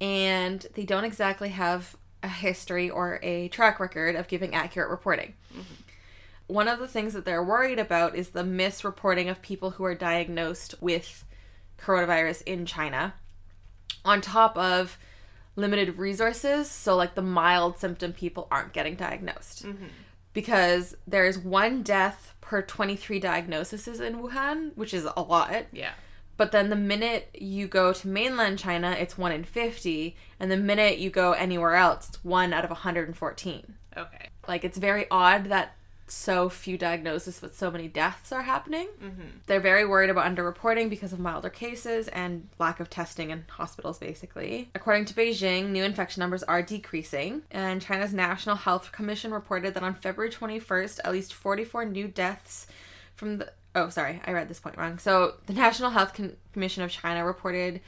and 0.02 0.66
they 0.76 0.86
don't 0.86 1.04
exactly 1.04 1.50
have 1.50 1.96
a 2.24 2.28
history 2.28 2.90
or 2.90 3.20
a 3.24 3.48
track 3.50 3.80
record 3.80 4.16
of 4.16 4.28
giving 4.28 4.54
accurate 4.54 4.90
reporting. 4.90 5.34
Mm-hmm. 5.54 5.74
One 6.48 6.68
of 6.68 6.80
the 6.80 6.88
things 6.88 7.14
that 7.14 7.26
they're 7.26 7.44
worried 7.44 7.80
about 7.80 8.16
is 8.16 8.30
the 8.30 8.44
misreporting 8.44 9.30
of 9.30 9.42
people 9.42 9.72
who 9.72 9.86
are 9.86 9.96
diagnosed 9.96 10.76
with 10.82 11.24
coronavirus 11.78 12.44
in 12.44 12.66
China, 12.66 13.14
on 14.04 14.22
top 14.22 14.58
of 14.58 14.98
limited 15.56 15.98
resources. 15.98 16.70
So, 16.70 16.96
like 16.96 17.16
the 17.16 17.22
mild 17.22 17.78
symptom 17.78 18.14
people 18.14 18.48
aren't 18.52 18.74
getting 18.74 18.96
diagnosed 18.96 19.66
mm-hmm. 19.66 19.88
because 20.34 20.96
there's 21.08 21.38
one 21.38 21.84
death 21.84 22.34
per 22.42 22.62
23 22.62 23.20
diagnoses 23.20 24.00
in 24.00 24.22
Wuhan, 24.22 24.76
which 24.76 24.94
is 24.94 25.08
a 25.16 25.22
lot. 25.22 25.66
Yeah. 25.72 25.92
But 26.40 26.54
then 26.54 26.70
the 26.70 26.78
minute 26.78 27.36
you 27.38 27.68
go 27.68 27.92
to 27.92 28.08
mainland 28.08 28.60
China, 28.60 28.96
it's 28.98 29.18
1 29.18 29.34
in 29.34 29.44
50. 29.44 30.16
And 30.40 30.50
the 30.50 30.56
minute 30.56 30.98
you 30.98 31.10
go 31.10 31.34
anywhere 31.34 31.76
else, 31.76 32.08
it's 32.08 32.24
1 32.24 32.54
out 32.54 32.64
of 32.64 32.70
114. 32.70 33.74
Okay. 33.98 34.30
Like, 34.48 34.64
it's 34.64 34.78
very 34.78 35.06
odd 35.12 35.48
that 35.48 35.76
so 36.08 36.48
few 36.48 36.78
diagnoses 36.78 37.40
but 37.40 37.54
so 37.54 37.70
many 37.70 37.90
deaths 37.90 38.32
are 38.32 38.44
happening. 38.44 38.88
Mm-hmm. 39.04 39.28
They're 39.48 39.60
very 39.60 39.86
worried 39.86 40.10
about 40.10 40.34
underreporting 40.34 40.90
because 40.90 41.12
of 41.12 41.20
milder 41.20 41.50
cases 41.50 42.08
and 42.08 42.48
lack 42.58 42.80
of 42.80 42.90
testing 42.90 43.32
in 43.32 43.44
hospitals, 43.50 43.98
basically. 43.98 44.70
According 44.74 45.06
to 45.06 45.14
Beijing, 45.14 45.72
new 45.72 45.84
infection 45.84 46.22
numbers 46.22 46.44
are 46.44 46.62
decreasing, 46.62 47.42
and 47.52 47.82
China's 47.82 48.14
National 48.14 48.56
Health 48.56 48.94
Commission 48.94 49.34
reported 49.34 49.74
that 49.74 49.84
on 49.84 49.94
February 49.94 50.32
21st, 50.32 51.02
at 51.04 51.12
least 51.12 51.34
44 51.34 51.84
new 51.84 52.08
deaths 52.08 52.66
from 53.16 53.40
the. 53.40 53.52
Oh, 53.76 53.90
sorry, 53.90 54.22
I 54.26 54.32
read 54.32 54.48
this 54.50 54.60
point 54.60 54.78
wrong. 54.78 54.98
So, 54.98 55.36
the 55.46 55.54
National 55.54 55.90
Health 55.92 56.14
Con- 56.14 56.36
Commission 56.54 56.84
of 56.84 56.92
China 56.92 57.26
reported 57.26 57.82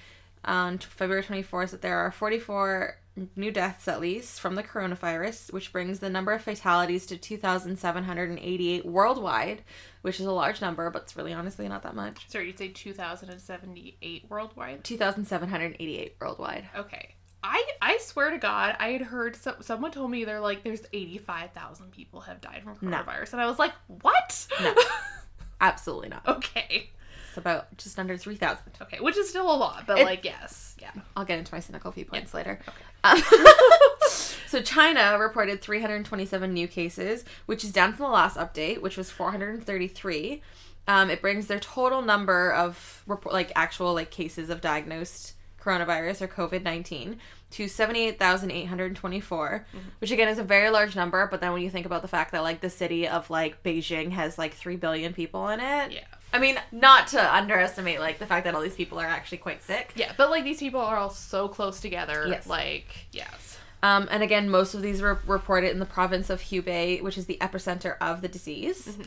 on 0.45 0.77
February 0.77 1.23
24th 1.23 1.71
that 1.71 1.81
there 1.81 1.97
are 1.97 2.11
44 2.11 2.97
new 3.35 3.51
deaths 3.51 3.87
at 3.87 3.99
least 3.99 4.39
from 4.39 4.55
the 4.55 4.63
coronavirus, 4.63 5.51
which 5.51 5.71
brings 5.73 5.99
the 5.99 6.09
number 6.09 6.31
of 6.31 6.41
fatalities 6.41 7.05
to 7.07 7.17
2,788 7.17 8.85
worldwide, 8.85 9.63
which 10.01 10.19
is 10.19 10.25
a 10.25 10.31
large 10.31 10.61
number, 10.61 10.89
but 10.89 11.03
it's 11.03 11.15
really 11.17 11.33
honestly 11.33 11.67
not 11.67 11.83
that 11.83 11.95
much. 11.95 12.29
Sorry, 12.29 12.47
you'd 12.47 12.57
say 12.57 12.69
2,078 12.69 14.25
worldwide? 14.29 14.83
2,788 14.83 16.15
worldwide. 16.19 16.69
Okay. 16.75 17.15
I 17.43 17.63
I 17.81 17.97
swear 17.97 18.29
to 18.29 18.37
God, 18.37 18.75
I 18.79 18.89
had 18.89 19.01
heard 19.01 19.35
some, 19.35 19.55
someone 19.61 19.91
told 19.91 20.11
me 20.11 20.25
they're 20.25 20.39
like, 20.39 20.63
there's 20.63 20.83
85,000 20.93 21.91
people 21.91 22.21
have 22.21 22.39
died 22.39 22.61
from 22.63 22.77
No. 22.89 22.97
coronavirus. 22.97 23.33
And 23.33 23.41
I 23.41 23.47
was 23.47 23.57
like, 23.59 23.73
what? 23.87 24.47
No. 24.61 24.73
Absolutely 25.61 26.09
not. 26.09 26.27
okay. 26.27 26.89
It's 27.29 27.37
about 27.37 27.77
just 27.77 27.97
under 27.97 28.17
3,000. 28.17 28.61
Okay. 28.81 28.99
Which 28.99 29.15
is 29.15 29.29
still 29.29 29.49
a 29.49 29.55
lot, 29.55 29.85
but 29.87 29.99
It- 29.99 30.03
like, 30.05 30.25
yes. 30.25 30.75
Yeah. 30.81 30.91
I'll 31.15 31.23
get 31.23 31.39
into 31.39 31.53
my 31.53 31.61
cynical 31.61 31.91
viewpoints 31.91 32.33
later. 32.33 32.59
Okay. 32.67 32.83
Um, 33.05 33.21
so 34.47 34.61
China 34.61 35.17
reported 35.17 35.61
327 35.61 36.51
new 36.53 36.67
cases, 36.67 37.23
which 37.45 37.63
is 37.63 37.71
down 37.71 37.93
from 37.93 38.07
the 38.07 38.11
last 38.11 38.35
update, 38.35 38.81
which 38.81 38.97
was 38.97 39.09
433. 39.11 40.41
Um, 40.87 41.09
it 41.09 41.21
brings 41.21 41.47
their 41.47 41.59
total 41.59 42.01
number 42.01 42.51
of 42.51 43.03
report, 43.07 43.33
like 43.33 43.51
actual 43.55 43.93
like 43.93 44.11
cases 44.11 44.49
of 44.49 44.59
diagnosed 44.59 45.33
coronavirus 45.61 46.21
or 46.23 46.27
COVID 46.27 46.63
19 46.63 47.19
to 47.51 47.67
78,824, 47.67 49.65
which 49.99 50.11
again 50.11 50.27
is 50.27 50.39
a 50.39 50.43
very 50.43 50.69
large 50.69 50.95
number. 50.95 51.27
But 51.29 51.41
then 51.41 51.53
when 51.53 51.61
you 51.61 51.69
think 51.69 51.85
about 51.85 52.01
the 52.01 52.07
fact 52.07 52.31
that 52.31 52.41
like 52.41 52.61
the 52.61 52.69
city 52.69 53.07
of 53.07 53.29
like 53.29 53.61
Beijing 53.63 54.11
has 54.11 54.37
like 54.37 54.53
3 54.53 54.77
billion 54.77 55.13
people 55.13 55.47
in 55.49 55.59
it. 55.59 55.91
Yeah. 55.91 56.05
I 56.33 56.39
mean, 56.39 56.57
not 56.71 57.07
to 57.07 57.35
underestimate 57.35 57.99
like 57.99 58.19
the 58.19 58.25
fact 58.25 58.45
that 58.45 58.55
all 58.55 58.61
these 58.61 58.75
people 58.75 58.99
are 58.99 59.05
actually 59.05 59.39
quite 59.39 59.61
sick. 59.63 59.91
Yeah. 59.95 60.13
But 60.17 60.29
like, 60.29 60.43
these 60.45 60.59
people 60.59 60.79
are 60.79 60.95
all 60.97 61.09
so 61.09 61.47
close 61.49 61.81
together. 61.81 62.25
Yes. 62.27 62.47
Like, 62.47 62.87
yes. 63.11 63.57
Um, 63.83 64.07
and 64.11 64.23
again, 64.23 64.49
most 64.49 64.73
of 64.73 64.81
these 64.81 65.01
were 65.01 65.19
reported 65.25 65.71
in 65.71 65.79
the 65.79 65.85
province 65.85 66.29
of 66.29 66.41
Hubei, 66.41 67.01
which 67.01 67.17
is 67.17 67.25
the 67.25 67.37
epicenter 67.41 67.97
of 67.99 68.21
the 68.21 68.27
disease. 68.27 68.97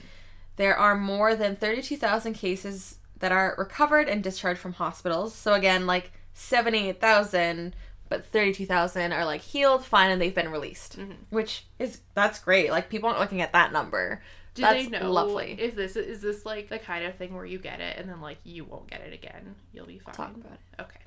There 0.56 0.76
are 0.76 0.96
more 0.96 1.34
than 1.34 1.56
32,000 1.56 2.34
cases 2.34 2.98
that 3.20 3.32
are 3.32 3.54
recovered 3.56 4.08
and 4.08 4.22
discharged 4.22 4.60
from 4.60 4.74
hospitals. 4.74 5.34
So 5.34 5.54
again, 5.54 5.86
like 5.86 6.12
78,000, 6.34 7.74
but 8.14 8.26
32,000 8.26 9.12
are 9.12 9.24
like 9.24 9.40
healed, 9.40 9.84
fine, 9.84 10.10
and 10.10 10.20
they've 10.20 10.34
been 10.34 10.50
released, 10.50 10.96
which 11.30 11.66
is 11.78 12.00
that's 12.14 12.38
great. 12.38 12.70
Like 12.70 12.88
people 12.88 13.08
aren't 13.08 13.20
looking 13.20 13.40
at 13.40 13.52
that 13.52 13.72
number. 13.72 14.22
Do 14.54 14.62
that's 14.62 14.84
they 14.84 14.90
know 14.90 15.10
lovely. 15.10 15.56
if 15.58 15.74
this 15.74 15.96
is 15.96 16.22
this 16.22 16.46
like 16.46 16.68
the 16.68 16.78
kind 16.78 17.04
of 17.04 17.16
thing 17.16 17.34
where 17.34 17.44
you 17.44 17.58
get 17.58 17.80
it 17.80 17.98
and 17.98 18.08
then 18.08 18.20
like 18.20 18.38
you 18.44 18.64
won't 18.64 18.88
get 18.88 19.00
it 19.00 19.12
again? 19.12 19.56
You'll 19.72 19.86
be 19.86 19.98
fine. 19.98 20.14
Talk 20.14 20.36
about 20.36 20.52
it. 20.52 20.82
Okay. 20.82 21.00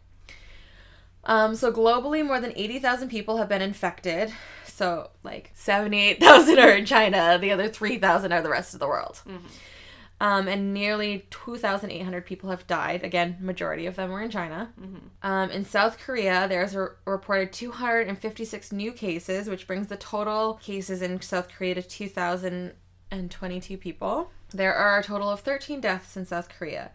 Um, 1.24 1.56
so 1.56 1.72
globally, 1.72 2.26
more 2.26 2.40
than 2.40 2.54
80,000 2.56 3.10
people 3.10 3.38
have 3.38 3.50
been 3.50 3.62
infected. 3.62 4.34
So 4.66 5.12
like 5.24 5.52
78,000 5.56 6.60
are 6.60 6.72
in 6.72 6.86
China. 6.86 7.38
The 7.40 7.52
other 7.52 7.70
3,000 7.70 8.32
are 8.32 8.42
the 8.42 8.50
rest 8.50 8.74
of 8.74 8.80
the 8.80 8.88
world. 8.88 9.22
Um, 10.20 10.48
and 10.48 10.74
nearly 10.74 11.28
2,800 11.30 12.26
people 12.26 12.50
have 12.50 12.66
died. 12.66 13.04
Again, 13.04 13.38
majority 13.40 13.86
of 13.86 13.96
them 13.96 14.10
were 14.10 14.24
in 14.24 14.32
China. 14.32 14.74
Um, 15.22 15.52
in 15.52 15.64
South 15.64 16.00
Korea, 16.00 16.48
there's 16.50 16.74
a 16.74 16.90
reported 17.06 17.54
256 17.54 18.72
new 18.72 18.92
cases, 18.92 19.48
which 19.48 19.68
brings 19.68 19.88
the 19.88 19.98
total 19.98 20.56
cases 20.56 21.04
in 21.04 21.22
South 21.22 21.50
Korea 21.50 21.76
to 21.76 21.84
2,022 21.84 23.78
people. 23.78 24.32
There 24.52 24.74
are 24.74 25.00
a 25.00 25.04
total 25.04 25.30
of 25.30 25.42
13 25.42 25.82
deaths 25.82 26.18
in 26.18 26.26
South 26.26 26.50
Korea. 26.50 26.92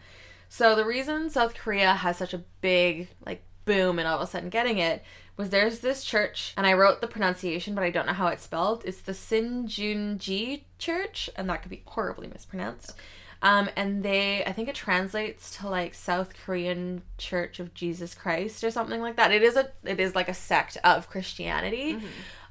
So 0.49 0.75
the 0.75 0.85
reason 0.85 1.29
South 1.29 1.55
Korea 1.55 1.93
has 1.93 2.17
such 2.17 2.33
a 2.33 2.43
big 2.61 3.07
like 3.25 3.41
boom 3.65 3.99
and 3.99 4.07
all 4.07 4.17
of 4.17 4.21
a 4.21 4.27
sudden 4.27 4.49
getting 4.49 4.77
it 4.77 5.03
was 5.35 5.49
there's 5.49 5.79
this 5.79 6.03
church, 6.03 6.53
and 6.55 6.67
I 6.67 6.73
wrote 6.73 7.01
the 7.01 7.07
pronunciation, 7.07 7.73
but 7.73 7.83
I 7.83 7.89
don't 7.89 8.05
know 8.05 8.13
how 8.13 8.27
it's 8.27 8.43
spelled. 8.43 8.83
It's 8.85 9.01
the 9.01 9.13
Shincheonji 9.13 10.61
Church, 10.77 11.29
and 11.35 11.49
that 11.49 11.61
could 11.61 11.71
be 11.71 11.81
horribly 11.85 12.27
mispronounced. 12.27 12.93
Um, 13.41 13.69
and 13.75 14.03
they, 14.03 14.43
I 14.45 14.53
think 14.53 14.69
it 14.69 14.75
translates 14.75 15.57
to 15.57 15.67
like 15.67 15.93
South 15.93 16.33
Korean 16.45 17.01
Church 17.17 17.59
of 17.59 17.73
Jesus 17.73 18.15
Christ 18.15 18.63
or 18.63 18.71
something 18.71 19.01
like 19.01 19.17
that. 19.17 19.31
It 19.31 19.43
is 19.43 19.57
a, 19.57 19.69
it 19.83 19.99
is 19.99 20.15
like 20.15 20.29
a 20.29 20.33
sect 20.33 20.77
of 20.83 21.09
Christianity. 21.09 21.97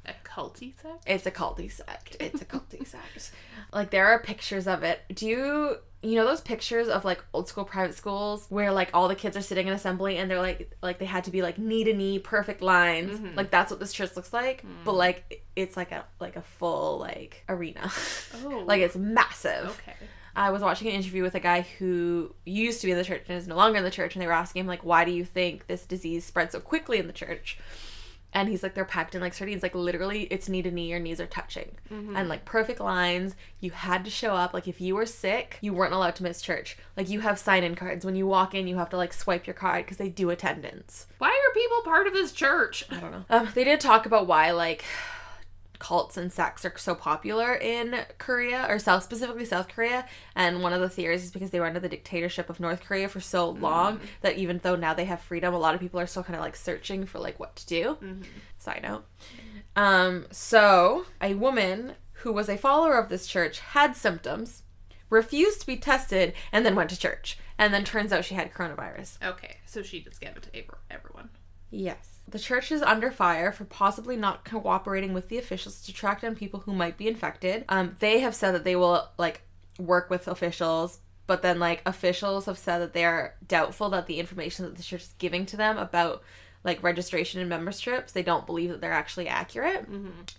A 0.04 0.12
culty 0.24 0.74
sect? 0.82 1.04
It's 1.06 1.24
a 1.24 1.30
culty 1.30 1.70
sect. 1.70 2.16
It's 2.20 2.42
a 2.42 2.44
culty 2.44 2.86
sect. 2.86 3.32
Like 3.74 3.90
there 3.90 4.09
are 4.09 4.18
pictures 4.18 4.66
of 4.66 4.82
it. 4.82 5.00
Do 5.14 5.26
you 5.26 5.76
you 6.02 6.16
know 6.16 6.26
those 6.26 6.40
pictures 6.40 6.88
of 6.88 7.04
like 7.04 7.24
old 7.32 7.48
school 7.48 7.64
private 7.64 7.94
schools 7.94 8.46
where 8.48 8.72
like 8.72 8.90
all 8.92 9.06
the 9.06 9.14
kids 9.14 9.36
are 9.36 9.42
sitting 9.42 9.68
in 9.68 9.72
assembly 9.72 10.18
and 10.18 10.30
they're 10.30 10.40
like 10.40 10.76
like 10.82 10.98
they 10.98 11.04
had 11.04 11.24
to 11.24 11.30
be 11.30 11.42
like 11.42 11.58
knee 11.58 11.84
to 11.84 11.94
knee 11.94 12.18
perfect 12.18 12.60
lines. 12.60 13.18
Mm-hmm. 13.18 13.36
Like 13.36 13.50
that's 13.50 13.70
what 13.70 13.78
this 13.78 13.92
church 13.92 14.16
looks 14.16 14.32
like. 14.32 14.64
But 14.84 14.92
mm. 14.92 14.98
like 14.98 15.44
it's 15.54 15.76
like 15.76 15.92
a 15.92 16.04
like 16.18 16.36
a 16.36 16.42
full 16.42 16.98
like 16.98 17.44
arena. 17.48 17.90
Oh. 18.44 18.64
like 18.66 18.80
it's 18.80 18.96
massive. 18.96 19.78
Okay. 19.82 19.94
I 20.34 20.50
was 20.50 20.62
watching 20.62 20.88
an 20.88 20.94
interview 20.94 21.22
with 21.22 21.34
a 21.34 21.40
guy 21.40 21.60
who 21.78 22.34
used 22.46 22.80
to 22.80 22.86
be 22.86 22.92
in 22.92 22.98
the 22.98 23.04
church 23.04 23.24
and 23.28 23.36
is 23.36 23.46
no 23.46 23.56
longer 23.56 23.76
in 23.76 23.84
the 23.84 23.90
church, 23.90 24.14
and 24.14 24.22
they 24.22 24.26
were 24.26 24.32
asking 24.32 24.60
him 24.60 24.66
like, 24.66 24.82
"Why 24.82 25.04
do 25.04 25.10
you 25.12 25.24
think 25.24 25.66
this 25.66 25.84
disease 25.84 26.24
spread 26.24 26.50
so 26.50 26.60
quickly 26.60 26.98
in 26.98 27.06
the 27.06 27.12
church?" 27.12 27.58
And 28.34 28.48
he's 28.48 28.62
like, 28.62 28.74
"They're 28.74 28.84
packed 28.84 29.14
in 29.14 29.20
like 29.20 29.34
sardines. 29.34 29.62
Like 29.62 29.74
literally, 29.74 30.22
it's 30.24 30.48
knee 30.48 30.62
to 30.62 30.70
knee. 30.70 30.88
Your 30.88 31.00
knees 31.00 31.20
are 31.20 31.26
touching, 31.26 31.72
and 31.90 32.28
like 32.28 32.44
perfect 32.44 32.80
lines. 32.80 33.34
You 33.60 33.72
had 33.72 34.04
to 34.06 34.10
show 34.10 34.34
up. 34.34 34.54
Like 34.54 34.66
if 34.66 34.80
you 34.80 34.94
were 34.94 35.06
sick, 35.06 35.59
you 35.60 35.74
weren't 35.74 35.92
allowed 35.92 36.16
to 36.16 36.22
miss 36.22 36.40
church. 36.40 36.76
Like 36.96 37.10
you 37.10 37.20
have 37.20 37.38
sign-in 37.38 37.74
cards. 37.74 38.04
When 38.06 38.16
you 38.16 38.26
walk 38.26 38.54
in, 38.54 38.66
you 38.66 38.76
have 38.76 38.90
to 38.90 38.96
like 38.96 39.12
swipe 39.12 39.46
your 39.46 39.54
card 39.54 39.84
because 39.84 39.98
they 39.98 40.09
do 40.09 40.30
attendance. 40.30 41.06
Why 41.18 41.28
are 41.28 41.54
people 41.54 41.82
part 41.84 42.06
of 42.06 42.14
this 42.14 42.32
church? 42.32 42.84
I 42.90 43.00
don't 43.00 43.10
know. 43.12 43.24
Um, 43.28 43.48
they 43.54 43.64
did 43.64 43.80
talk 43.80 44.06
about 44.06 44.26
why 44.26 44.50
like 44.52 44.84
cults 45.82 46.16
and 46.16 46.32
sects 46.32 46.64
are 46.64 46.72
so 46.78 46.94
popular 46.94 47.54
in 47.54 48.04
Korea 48.18 48.66
or 48.68 48.78
South 48.78 49.02
specifically 49.02 49.44
South 49.44 49.68
Korea 49.68 50.06
and 50.36 50.62
one 50.62 50.72
of 50.72 50.80
the 50.80 50.88
theories 50.88 51.24
is 51.24 51.32
because 51.32 51.50
they 51.50 51.59
were 51.59 51.66
under 51.66 51.80
the 51.80 51.88
dictatorship 51.88 52.48
of 52.48 52.60
North 52.60 52.82
Korea 52.82 53.09
for 53.09 53.20
so 53.20 53.50
long 53.50 53.98
that 54.20 54.38
even 54.38 54.60
though 54.62 54.76
now 54.76 54.94
they 54.94 55.06
have 55.06 55.20
freedom 55.20 55.52
a 55.52 55.59
lot 55.59 55.74
of 55.74 55.80
people 55.80 55.98
are 55.98 56.06
still 56.06 56.22
kind 56.22 56.36
of 56.36 56.40
like 56.40 56.54
searching 56.54 57.04
for 57.04 57.18
like 57.18 57.40
what 57.40 57.56
to 57.56 57.66
do. 57.66 57.98
Side 58.59 58.82
note. 58.84 59.04
Um 59.74 60.26
so 60.30 61.06
a 61.20 61.34
woman 61.34 61.94
who 62.22 62.32
was 62.32 62.48
a 62.48 62.56
follower 62.56 62.96
of 62.96 63.09
this 63.09 63.26
church 63.26 63.59
had 63.59 63.96
symptoms 63.96 64.62
refused 65.10 65.60
to 65.60 65.66
be 65.66 65.76
tested 65.76 66.32
and 66.52 66.64
then 66.64 66.76
went 66.76 66.90
to 66.90 66.98
church 66.98 67.36
and 67.59 67.74
then 67.74 67.84
turns 67.84 68.12
out 68.12 68.24
she 68.24 68.34
had 68.34 68.52
coronavirus. 68.52 69.18
Okay, 69.22 69.56
so 69.66 69.82
she 69.82 70.00
just 70.00 70.20
gave 70.20 70.36
it 70.36 70.42
to 70.42 70.56
ev- 70.56 70.70
everyone. 70.90 71.30
Yes. 71.70 72.11
The 72.28 72.38
church 72.38 72.72
is 72.72 72.82
under 72.82 73.10
fire 73.10 73.52
for 73.52 73.64
possibly 73.64 74.16
not 74.16 74.44
cooperating 74.44 75.12
with 75.12 75.28
the 75.28 75.38
officials 75.38 75.82
to 75.82 75.92
track 75.92 76.22
down 76.22 76.34
people 76.34 76.60
who 76.60 76.72
might 76.72 76.96
be 76.96 77.08
infected. 77.08 77.64
Um, 77.68 77.96
they 77.98 78.20
have 78.20 78.34
said 78.34 78.52
that 78.52 78.64
they 78.64 78.76
will 78.76 79.08
like 79.18 79.42
work 79.78 80.08
with 80.08 80.28
officials, 80.28 81.00
but 81.26 81.42
then 81.42 81.58
like 81.58 81.82
officials 81.84 82.46
have 82.46 82.58
said 82.58 82.78
that 82.78 82.92
they 82.92 83.04
are 83.04 83.34
doubtful 83.46 83.90
that 83.90 84.06
the 84.06 84.18
information 84.18 84.64
that 84.64 84.76
the 84.76 84.82
church 84.82 85.02
is 85.02 85.14
giving 85.18 85.46
to 85.46 85.56
them 85.56 85.78
about 85.78 86.22
like 86.64 86.82
registration 86.82 87.40
and 87.40 87.48
memberships, 87.48 88.12
they 88.12 88.22
don't 88.22 88.47
believe 88.47 88.70
that 88.70 88.80
they're 88.80 88.93
actually 88.93 89.28
accurate. 89.28 89.86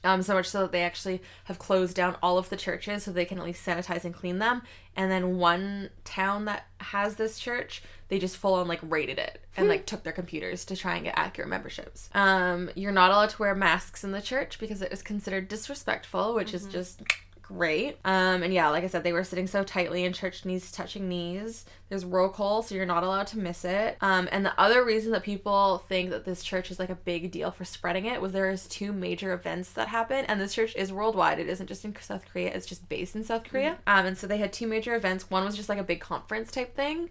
Um, 0.04 0.22
so 0.22 0.36
much 0.36 0.48
so 0.48 0.62
that 0.62 0.72
they 0.72 0.84
actually 0.84 1.22
have 1.46 1.60
closed 1.60 1.96
down 1.96 2.16
all 2.24 2.38
of 2.38 2.50
the 2.50 2.56
churches 2.56 3.04
so 3.04 3.12
they 3.12 3.26
can 3.26 3.38
at 3.38 3.44
least 3.44 3.66
sanitize 3.66 4.06
and 4.06 4.14
clean 4.14 4.40
them. 4.40 4.62
And 4.96 5.12
then 5.12 5.38
one 5.38 5.90
town 6.06 6.46
that 6.46 6.68
has 6.80 7.16
this 7.16 7.40
church, 7.40 7.84
they 8.08 8.20
just 8.20 8.38
full 8.38 8.54
on 8.54 8.68
like 8.68 8.80
raided 8.84 9.18
it 9.18 9.42
and 9.58 9.68
like 9.68 9.86
took 9.86 10.04
their 10.04 10.14
computers 10.14 10.64
to 10.66 10.76
try 10.76 10.96
and 10.96 11.04
get 11.06 11.16
accurate 11.18 11.50
memberships. 11.50 12.10
Um, 12.14 12.70
you're 12.76 12.92
not 12.92 13.12
allowed 13.12 13.32
to 13.32 13.42
wear 13.42 13.56
masks 13.56 14.04
in 14.04 14.12
the 14.12 14.22
church 14.22 14.60
because 14.60 14.82
it 14.82 14.94
is 14.94 15.02
considered 15.02 15.48
disrespectful, 15.48 16.36
which 16.36 16.54
is 16.54 16.66
just 16.68 17.02
great. 17.54 17.98
Um, 18.06 18.44
and 18.44 18.54
yeah, 18.54 18.70
like 18.70 18.84
I 18.84 18.88
said, 18.88 19.04
they 19.04 19.14
were 19.14 19.24
sitting 19.24 19.48
so 19.48 19.64
tightly 19.64 20.04
in 20.04 20.14
church, 20.14 20.46
knees 20.46 20.72
touching 20.72 21.08
knees. 21.08 21.66
There's 21.90 22.06
roll 22.06 22.30
call, 22.30 22.64
so 22.64 22.74
you're 22.74 22.88
not 22.88 23.04
allowed 23.04 23.28
to 23.28 23.38
miss 23.38 23.64
it. 23.64 23.98
Um, 24.02 24.28
and 24.32 24.44
the 24.44 24.60
other 24.60 24.84
reason 24.84 25.12
that 25.12 25.22
people 25.22 25.84
think 25.88 26.10
that 26.10 26.26
this 26.26 26.44
church 26.44 26.72
is 26.72 26.80
like 26.80 26.90
a 26.90 26.96
big 26.96 27.30
deal 27.30 27.52
for 27.52 27.66
spreading 27.66 28.06
it 28.06 28.20
was 28.20 28.32
there 28.32 28.50
is 28.50 28.68
two 28.68 28.92
major 28.92 29.32
events 29.34 29.72
that 29.74 29.90
happen, 29.90 30.26
and 30.26 30.42
this 30.42 30.56
church 30.56 30.76
is 30.76 30.92
worldwide. 30.92 31.40
It 31.40 31.48
isn't 31.50 31.68
just 31.68 31.86
in 31.86 31.96
South 32.02 32.26
Korea; 32.32 32.52
it's 32.52 32.66
just 32.66 32.90
based 32.90 33.16
in 33.16 33.24
South 33.24 33.44
Korea. 33.44 33.78
Um, 33.86 34.08
and 34.08 34.18
so 34.18 34.26
they 34.26 34.38
had 34.38 34.52
two 34.52 34.66
major 34.66 34.96
events. 34.96 35.30
One 35.30 35.46
was 35.46 35.56
just 35.56 35.70
like 35.70 35.78
a 35.78 35.84
big 35.84 36.00
conference 36.00 36.52
type 36.52 36.76
thing, 36.76 37.10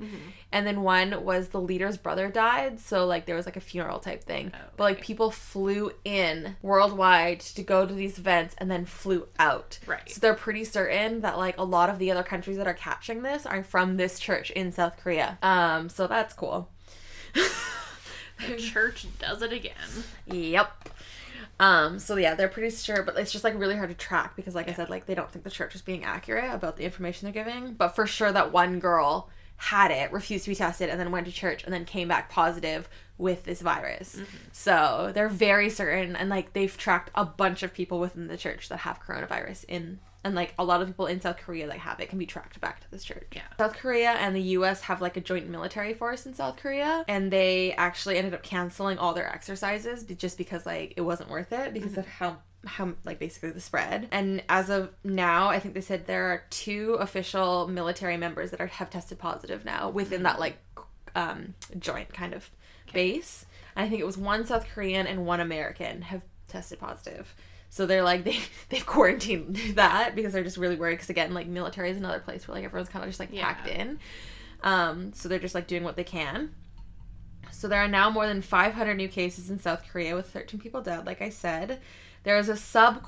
and 0.50 0.66
then 0.66 0.82
one 0.82 1.24
was 1.24 1.48
the 1.48 1.60
leader's 1.60 1.96
brother 1.96 2.28
died, 2.28 2.80
so 2.80 3.06
like 3.06 3.26
there 3.26 3.36
was 3.36 3.46
like 3.46 3.56
a 3.56 3.60
funeral 3.60 4.00
type 4.00 4.24
thing. 4.24 4.50
But 4.76 4.84
like 4.84 5.00
people 5.00 5.30
flew 5.30 5.92
in 6.04 6.56
worldwide 6.60 7.38
to 7.40 7.62
go 7.62 7.86
to 7.86 7.94
these 7.94 8.18
events 8.18 8.56
and 8.58 8.68
then 8.68 8.84
flew 8.84 9.28
out. 9.38 9.78
Right. 9.86 10.10
So 10.10 10.31
they're 10.32 10.38
pretty 10.42 10.64
certain 10.64 11.20
that 11.20 11.36
like 11.36 11.58
a 11.58 11.64
lot 11.64 11.90
of 11.90 11.98
the 11.98 12.10
other 12.10 12.22
countries 12.22 12.56
that 12.56 12.66
are 12.66 12.74
catching 12.74 13.22
this 13.22 13.44
are 13.44 13.62
from 13.62 13.96
this 13.96 14.18
church 14.18 14.50
in 14.52 14.72
South 14.72 14.96
Korea. 14.96 15.38
Um, 15.42 15.88
so 15.88 16.06
that's 16.06 16.32
cool. 16.34 16.70
The 17.34 18.56
church 18.56 19.06
does 19.18 19.42
it 19.42 19.52
again. 19.52 19.74
Yep. 20.26 20.88
Um, 21.60 21.98
so 22.00 22.16
yeah, 22.16 22.34
they're 22.34 22.48
pretty 22.48 22.74
sure, 22.74 23.02
but 23.04 23.16
it's 23.16 23.30
just 23.30 23.44
like 23.44 23.56
really 23.56 23.76
hard 23.76 23.90
to 23.90 23.94
track 23.94 24.34
because 24.34 24.54
like 24.54 24.68
I 24.68 24.72
said, 24.72 24.90
like 24.90 25.06
they 25.06 25.14
don't 25.14 25.30
think 25.30 25.44
the 25.44 25.50
church 25.50 25.74
is 25.74 25.82
being 25.82 26.02
accurate 26.02 26.52
about 26.52 26.76
the 26.76 26.84
information 26.84 27.26
they're 27.26 27.44
giving. 27.44 27.74
But 27.74 27.94
for 27.94 28.06
sure 28.06 28.32
that 28.32 28.50
one 28.52 28.80
girl 28.80 29.28
had 29.56 29.92
it, 29.92 30.10
refused 30.12 30.44
to 30.44 30.50
be 30.50 30.56
tested, 30.56 30.88
and 30.88 30.98
then 30.98 31.12
went 31.12 31.26
to 31.26 31.32
church 31.32 31.62
and 31.62 31.72
then 31.72 31.84
came 31.84 32.08
back 32.08 32.28
positive 32.30 32.88
with 33.16 33.44
this 33.44 33.60
virus. 33.60 34.18
So 34.50 35.12
they're 35.14 35.28
very 35.28 35.70
certain 35.70 36.16
and 36.16 36.28
like 36.28 36.52
they've 36.52 36.76
tracked 36.76 37.10
a 37.14 37.24
bunch 37.24 37.62
of 37.62 37.72
people 37.72 38.00
within 38.00 38.26
the 38.26 38.36
church 38.36 38.68
that 38.70 38.78
have 38.78 39.00
coronavirus 39.00 39.66
in 39.68 40.00
and 40.24 40.34
like 40.34 40.54
a 40.58 40.64
lot 40.64 40.80
of 40.80 40.88
people 40.88 41.06
in 41.06 41.20
South 41.20 41.36
Korea 41.36 41.66
that 41.66 41.78
have 41.78 42.00
it 42.00 42.08
can 42.08 42.18
be 42.18 42.26
tracked 42.26 42.60
back 42.60 42.80
to 42.80 42.90
this 42.90 43.04
church. 43.04 43.28
Yeah. 43.34 43.42
South 43.58 43.74
Korea 43.74 44.10
and 44.10 44.34
the 44.34 44.40
US 44.40 44.82
have 44.82 45.00
like 45.00 45.16
a 45.16 45.20
joint 45.20 45.48
military 45.48 45.94
force 45.94 46.26
in 46.26 46.34
South 46.34 46.56
Korea 46.56 47.04
and 47.08 47.32
they 47.32 47.72
actually 47.72 48.18
ended 48.18 48.34
up 48.34 48.42
canceling 48.42 48.98
all 48.98 49.14
their 49.14 49.28
exercises 49.28 50.04
just 50.04 50.38
because 50.38 50.64
like 50.64 50.94
it 50.96 51.00
wasn't 51.00 51.30
worth 51.30 51.52
it 51.52 51.72
because 51.72 51.98
of 51.98 52.06
how 52.06 52.38
how 52.64 52.92
like 53.04 53.18
basically 53.18 53.50
the 53.50 53.60
spread. 53.60 54.08
And 54.12 54.42
as 54.48 54.70
of 54.70 54.90
now 55.02 55.48
i 55.48 55.58
think 55.58 55.74
they 55.74 55.80
said 55.80 56.06
there 56.06 56.26
are 56.26 56.44
two 56.50 56.94
official 56.94 57.66
military 57.66 58.16
members 58.16 58.50
that 58.52 58.60
are 58.60 58.66
have 58.66 58.90
tested 58.90 59.18
positive 59.18 59.64
now 59.64 59.90
within 59.90 60.22
that 60.22 60.38
like 60.38 60.58
um 61.14 61.54
joint 61.78 62.12
kind 62.12 62.32
of 62.32 62.50
base. 62.92 63.46
And 63.74 63.86
i 63.86 63.88
think 63.88 64.00
it 64.00 64.06
was 64.06 64.16
one 64.16 64.46
south 64.46 64.66
korean 64.72 65.06
and 65.06 65.26
one 65.26 65.40
american 65.40 66.02
have 66.02 66.22
tested 66.46 66.78
positive 66.78 67.34
so 67.74 67.86
they're 67.86 68.02
like 68.02 68.22
they 68.28 68.38
they've 68.68 68.84
quarantined 68.84 69.56
that 69.76 70.14
because 70.14 70.34
they're 70.34 70.44
just 70.44 70.58
really 70.58 70.76
worried. 70.76 70.96
Because 70.96 71.08
again 71.08 71.32
like 71.32 71.46
military 71.46 71.90
is 71.90 71.96
another 71.96 72.18
place 72.20 72.46
where 72.46 72.54
like 72.54 72.64
everyone's 72.64 72.90
kind 72.90 73.02
of 73.02 73.08
just 73.08 73.18
like 73.18 73.30
Yeah. 73.32 73.44
packed 73.46 73.66
in. 73.68 73.98
Um 74.62 75.12
so 75.14 75.26
they're 75.28 75.38
just 75.38 75.54
like 75.54 75.66
doing 75.66 75.82
what 75.82 75.96
they 75.96 76.04
can. 76.04 76.54
So 77.50 77.68
there 77.68 77.80
are 77.80 77.88
now 77.88 78.10
more 78.10 78.26
than 78.26 78.42
500 78.42 78.94
new 78.94 79.08
cases 79.08 79.48
in 79.50 79.58
South 79.58 79.84
Korea 79.90 80.14
with 80.14 80.28
13 80.28 80.60
people 80.60 80.82
dead 80.82 81.06
like 81.06 81.22
I 81.22 81.30
said. 81.30 81.80
There 82.24 82.36
is 82.36 82.50
a 82.50 82.56
sub 82.56 83.02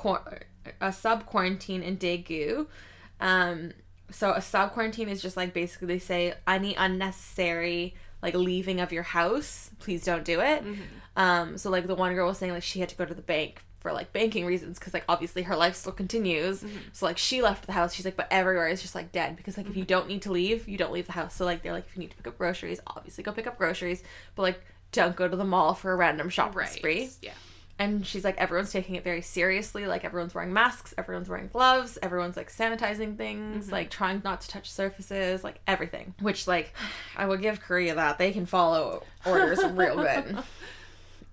a 0.80 0.92
sub 0.92 1.26
quarantine 1.26 1.82
in 1.82 1.98
Daegu. 1.98 2.66
Um 3.20 3.72
so 4.10 4.32
a 4.32 4.40
sub 4.40 4.72
quarantine 4.72 5.10
is 5.10 5.20
just 5.20 5.36
like 5.36 5.52
basically 5.52 5.88
they 5.88 5.98
say 5.98 6.34
any 6.48 6.74
unnecessary 6.74 7.94
like 8.22 8.34
leaving 8.34 8.80
of 8.80 8.92
your 8.92 9.02
house 9.02 9.70
please 9.78 10.04
don't 10.04 10.24
do 10.24 10.40
it 10.40 10.62
um 11.16 11.56
so 11.58 11.70
like 11.70 11.86
the 11.86 11.94
one 11.94 12.14
girl 12.14 12.28
was 12.28 12.38
saying 12.38 12.52
like 12.52 12.62
she 12.62 12.80
had 12.80 12.88
to 12.88 12.96
go 12.96 13.04
to 13.04 13.14
the 13.14 13.22
bank 13.22 13.62
for 13.84 13.92
like 13.92 14.14
banking 14.14 14.46
reasons 14.46 14.78
because 14.78 14.94
like 14.94 15.04
obviously 15.10 15.42
her 15.42 15.54
life 15.54 15.74
still 15.76 15.92
continues. 15.92 16.62
Mm-hmm. 16.62 16.76
So 16.94 17.04
like 17.04 17.18
she 17.18 17.42
left 17.42 17.66
the 17.66 17.72
house. 17.72 17.92
She's 17.92 18.06
like 18.06 18.16
but 18.16 18.26
everywhere 18.30 18.66
is 18.66 18.80
just 18.80 18.94
like 18.94 19.12
dead 19.12 19.36
because 19.36 19.58
like 19.58 19.66
if 19.66 19.76
you 19.76 19.82
mm-hmm. 19.82 19.88
don't 19.88 20.08
need 20.08 20.22
to 20.22 20.32
leave 20.32 20.66
you 20.66 20.78
don't 20.78 20.90
leave 20.90 21.04
the 21.04 21.12
house. 21.12 21.34
So 21.34 21.44
like 21.44 21.62
they're 21.62 21.74
like 21.74 21.84
if 21.86 21.94
you 21.94 22.00
need 22.00 22.10
to 22.10 22.16
pick 22.16 22.26
up 22.26 22.38
groceries 22.38 22.80
obviously 22.86 23.22
go 23.22 23.30
pick 23.30 23.46
up 23.46 23.58
groceries 23.58 24.02
but 24.34 24.42
like 24.42 24.64
don't 24.90 25.14
go 25.14 25.28
to 25.28 25.36
the 25.36 25.44
mall 25.44 25.74
for 25.74 25.92
a 25.92 25.96
random 25.96 26.30
shopping 26.30 26.56
Right. 26.60 26.68
spree. 26.70 27.10
Yeah. 27.20 27.32
and 27.78 28.06
she's 28.06 28.24
like 28.24 28.38
everyone's 28.38 28.72
taking 28.72 28.94
it 28.94 29.04
very 29.04 29.20
seriously. 29.20 29.84
Like 29.86 30.02
everyone's 30.06 30.34
wearing 30.34 30.54
masks. 30.54 30.94
Everyone's 30.96 31.28
wearing 31.28 31.48
gloves. 31.48 31.98
Everyone's 32.02 32.38
like 32.38 32.50
sanitizing 32.50 33.18
things 33.18 33.66
mm-hmm. 33.66 33.72
like 33.72 33.90
trying 33.90 34.22
not 34.24 34.40
to 34.40 34.48
touch 34.48 34.70
surfaces 34.70 35.44
like 35.44 35.60
everything. 35.66 36.14
Which 36.20 36.46
like 36.48 36.72
i 37.18 37.26
will 37.26 37.36
give 37.36 37.60
korea 37.60 37.96
that. 37.96 38.16
They 38.16 38.32
can 38.32 38.46
follow 38.46 39.02
orders 39.26 39.62
real 39.62 39.96
good 39.96 40.38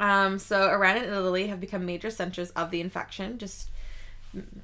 um 0.01 0.37
so 0.37 0.69
iran 0.69 0.97
and 0.97 1.05
italy 1.05 1.47
have 1.47 1.61
become 1.61 1.85
major 1.85 2.09
centers 2.09 2.49
of 2.51 2.71
the 2.71 2.81
infection 2.81 3.37
just 3.37 3.69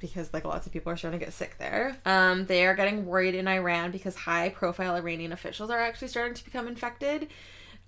because 0.00 0.32
like 0.32 0.44
lots 0.44 0.66
of 0.66 0.72
people 0.72 0.92
are 0.92 0.96
starting 0.96 1.20
to 1.20 1.24
get 1.24 1.32
sick 1.34 1.56
there. 1.58 1.96
Um, 2.04 2.46
they 2.46 2.66
are 2.66 2.74
getting 2.74 3.06
worried 3.06 3.34
in 3.34 3.46
Iran 3.46 3.90
because 3.90 4.14
high 4.14 4.48
profile 4.48 4.96
Iranian 4.96 5.32
officials 5.32 5.70
are 5.70 5.78
actually 5.78 6.08
starting 6.08 6.34
to 6.34 6.44
become 6.44 6.66
infected. 6.68 7.28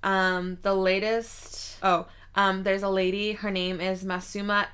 Um, 0.03 0.59
the 0.63 0.75
latest 0.75 1.79
oh, 1.83 2.07
um, 2.35 2.63
there's 2.63 2.83
a 2.83 2.89
lady, 2.89 3.33
her 3.33 3.51
name 3.51 3.81
is 3.81 4.05
Masoumeh 4.05 4.67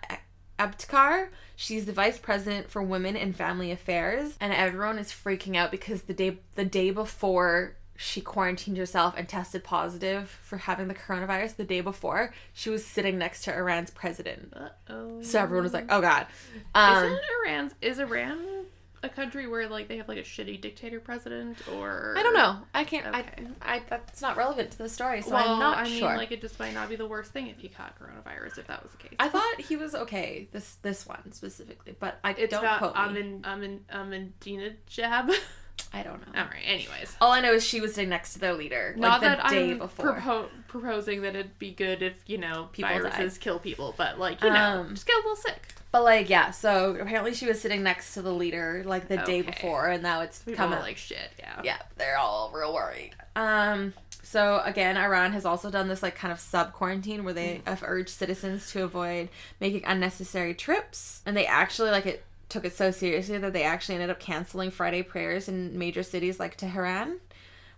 Ebtekar. 0.58 1.28
She's 1.54 1.86
the 1.86 1.92
vice 1.92 2.18
president 2.18 2.70
for 2.70 2.82
women 2.82 3.16
and 3.16 3.34
family 3.34 3.70
affairs, 3.70 4.36
and 4.40 4.52
everyone 4.52 4.98
is 4.98 5.10
freaking 5.10 5.56
out 5.56 5.70
because 5.70 6.02
the 6.02 6.14
day 6.14 6.38
the 6.54 6.64
day 6.64 6.90
before 6.90 7.76
she 7.96 8.20
quarantined 8.20 8.76
herself 8.76 9.14
and 9.16 9.28
tested 9.28 9.64
positive 9.64 10.28
for 10.28 10.58
having 10.58 10.88
the 10.88 10.94
coronavirus 10.94 11.56
the 11.56 11.64
day 11.64 11.80
before. 11.80 12.32
She 12.52 12.70
was 12.70 12.84
sitting 12.84 13.18
next 13.18 13.44
to 13.44 13.54
Iran's 13.54 13.90
president. 13.90 14.52
Uh-oh. 14.54 15.22
So 15.22 15.40
everyone 15.40 15.64
was 15.64 15.72
like, 15.72 15.86
"Oh 15.88 16.00
God." 16.00 16.26
Um, 16.74 17.04
Isn't 17.04 17.20
Iran 17.44 17.70
is 17.80 17.98
Iran 17.98 18.66
a 19.06 19.08
country 19.08 19.46
where 19.46 19.68
like 19.68 19.88
they 19.88 19.96
have 19.96 20.08
like 20.08 20.18
a 20.18 20.22
shitty 20.22 20.60
dictator 20.60 21.00
president 21.00 21.58
or 21.74 22.14
I 22.16 22.22
don't 22.22 22.34
know. 22.34 22.58
I 22.74 22.84
can't. 22.84 23.06
Okay. 23.06 23.46
I, 23.62 23.76
I. 23.76 23.82
That's 23.88 24.20
not 24.20 24.36
relevant 24.36 24.72
to 24.72 24.78
the 24.78 24.88
story, 24.88 25.22
so 25.22 25.32
well, 25.32 25.54
I'm 25.54 25.58
not 25.58 25.78
I 25.78 25.84
mean, 25.84 25.98
sure. 25.98 26.16
like 26.16 26.32
it 26.32 26.40
just 26.40 26.58
might 26.58 26.74
not 26.74 26.88
be 26.88 26.96
the 26.96 27.06
worst 27.06 27.32
thing 27.32 27.46
if 27.48 27.58
he 27.58 27.68
caught 27.68 27.98
coronavirus 27.98 28.58
if 28.58 28.66
that 28.66 28.82
was 28.82 28.92
the 28.92 28.98
case. 28.98 29.16
I 29.18 29.28
thought 29.28 29.60
he 29.60 29.76
was 29.76 29.94
okay. 29.94 30.48
This 30.52 30.76
this 30.82 31.06
one 31.06 31.32
specifically, 31.32 31.94
but 31.98 32.18
I 32.22 32.32
it's 32.32 32.50
don't 32.50 32.64
not 32.64 32.78
quote 32.78 32.94
me. 32.94 33.00
Amin 33.00 33.44
Amin 33.44 33.84
Ahmadinejad. 33.92 35.32
I 35.92 36.02
don't 36.02 36.20
know. 36.20 36.40
All 36.40 36.46
right. 36.48 36.62
Anyways, 36.64 37.16
All 37.20 37.32
I 37.32 37.40
know 37.40 37.52
is 37.54 37.64
she 37.66 37.80
was 37.80 37.94
sitting 37.94 38.10
next 38.10 38.34
to 38.34 38.38
their 38.38 38.52
leader, 38.54 38.94
not 38.98 39.20
like 39.22 39.30
the 39.38 39.42
that 39.42 39.50
day 39.50 39.70
I'm 39.72 39.78
before. 39.78 40.14
propo- 40.18 40.48
proposing 40.68 41.22
that 41.22 41.34
it'd 41.36 41.58
be 41.58 41.70
good 41.72 42.02
if 42.02 42.14
you 42.26 42.38
know 42.38 42.68
People 42.72 42.90
viruses 42.90 43.38
kill 43.38 43.58
people, 43.58 43.94
but 43.96 44.18
like 44.18 44.42
you 44.42 44.50
know, 44.50 44.80
Um, 44.80 44.90
just 44.94 45.06
get 45.06 45.14
a 45.14 45.18
little 45.18 45.36
sick. 45.36 45.62
but 45.92 46.02
like, 46.02 46.28
yeah. 46.28 46.50
So 46.50 46.96
apparently, 47.00 47.32
she 47.34 47.46
was 47.46 47.60
sitting 47.60 47.82
next 47.82 48.14
to 48.14 48.22
the 48.22 48.32
leader, 48.32 48.82
like 48.84 49.08
the 49.08 49.16
day 49.18 49.42
before, 49.42 49.88
and 49.88 50.02
now 50.02 50.20
it's 50.20 50.40
People 50.40 50.64
are 50.66 50.80
like 50.80 50.98
shit. 50.98 51.30
Yeah. 51.38 51.60
yeah, 51.64 51.78
they're 51.96 52.18
all 52.18 52.50
real 52.54 52.74
worried. 52.74 53.12
Um. 53.34 53.94
So 54.22 54.60
again, 54.64 54.96
Iran 54.96 55.32
has 55.34 55.44
also 55.44 55.70
done 55.70 55.86
this 55.86 56.02
like 56.02 56.16
kind 56.16 56.32
of 56.32 56.40
sub 56.40 56.72
quarantine 56.72 57.22
where 57.22 57.32
they 57.32 57.62
have 57.64 57.84
urged 57.86 58.08
citizens 58.10 58.72
to 58.72 58.82
avoid 58.82 59.28
making 59.60 59.84
unnecessary 59.86 60.52
trips, 60.52 61.22
and 61.24 61.36
they 61.36 61.46
actually 61.46 61.90
like 61.92 62.06
it 62.06 62.24
took 62.48 62.64
it 62.64 62.74
so 62.76 62.90
seriously 62.90 63.38
that 63.38 63.52
they 63.52 63.64
actually 63.64 63.96
ended 63.96 64.10
up 64.10 64.20
canceling 64.20 64.70
Friday 64.70 65.02
prayers 65.02 65.48
in 65.48 65.78
major 65.78 66.02
cities 66.02 66.38
like 66.38 66.56
Tehran, 66.56 67.18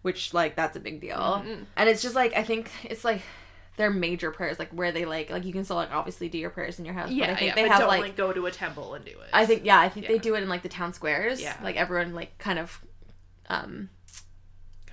which 0.03 0.35
like 0.35 0.57
that's 0.57 0.77
a 0.77 0.81
big 0.81 1.01
deal. 1.01 1.17
Mhm. 1.19 1.67
And 1.77 1.89
it's 1.89 2.03
just 2.03 2.15
like 2.15 2.35
I 2.37 2.43
think 2.43 2.71
it's 2.85 3.05
like 3.05 3.23
their 3.77 3.91
major 3.91 4.31
prayers, 4.31 4.59
like 4.59 4.71
where 4.71 4.93
they 4.93 5.05
like 5.05 5.31
like 5.31 5.45
you 5.45 5.53
can 5.53 5.65
still 5.65 5.77
like 5.77 5.93
obviously 5.93 6.29
do 6.29 6.37
your 6.39 6.51
prayers 6.51 6.79
in 6.79 6.85
your 6.85 6.95
house, 6.95 7.11
Yeah, 7.11 7.27
but 7.27 7.33
I 7.33 7.37
think 7.37 7.49
yeah, 7.49 7.55
they 7.55 7.63
but 7.63 7.71
have 7.71 7.81
don't 7.81 7.89
like, 7.89 8.01
like, 8.03 8.17
go 8.17 8.33
to 8.33 8.47
a 8.47 8.51
temple 8.51 8.95
and 8.95 9.05
do 9.05 9.13
it. 9.13 9.29
I 9.33 9.47
think 9.47 9.65
yeah, 9.65 9.81
I 9.81 9.89
think 9.89 10.07
they 10.07 10.19
do 10.19 10.35
it 10.35 10.43
in 10.43 10.49
like 10.49 10.63
the 10.63 10.69
town 10.69 10.93
squares. 10.93 11.41
Yeah. 11.41 11.57
like 11.63 11.77
everyone 11.77 12.15
like 12.15 12.37
kind 12.39 12.59
of 12.59 12.81
um 13.49 13.89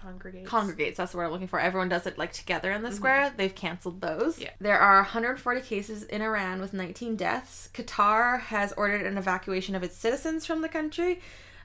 congregate. 0.06 0.45
congregates. 0.45 0.98
That's 0.98 1.14
what 1.14 1.26
I'm 1.26 1.32
looking 1.32 1.48
for. 1.48 1.60
Everyone 1.60 1.90
does 1.90 2.06
it 2.07 2.18
like 2.18 2.32
together 2.34 2.72
in 2.72 2.84
the 2.84 2.91
square. 2.91 3.34
They've 3.36 3.53
canceled 3.53 4.02
those. 4.02 4.34
Mm-hmm. 4.36 4.41
Yeah. 4.44 4.49
There 4.60 4.80
are 4.80 4.98
140 4.98 5.61
cases 5.61 6.03
in 6.03 6.22
Iran 6.22 6.61
with 6.61 6.73
19 6.73 7.15
deaths. 7.15 7.69
Qatar 7.73 8.40
has 8.40 8.73
ordered 8.77 9.06
an 9.06 9.18
evacuation 9.18 9.76
of 9.76 9.84
its 9.84 9.98
citizens 9.98 10.45
from 10.45 10.61
the 10.61 10.69
country, 10.69 11.22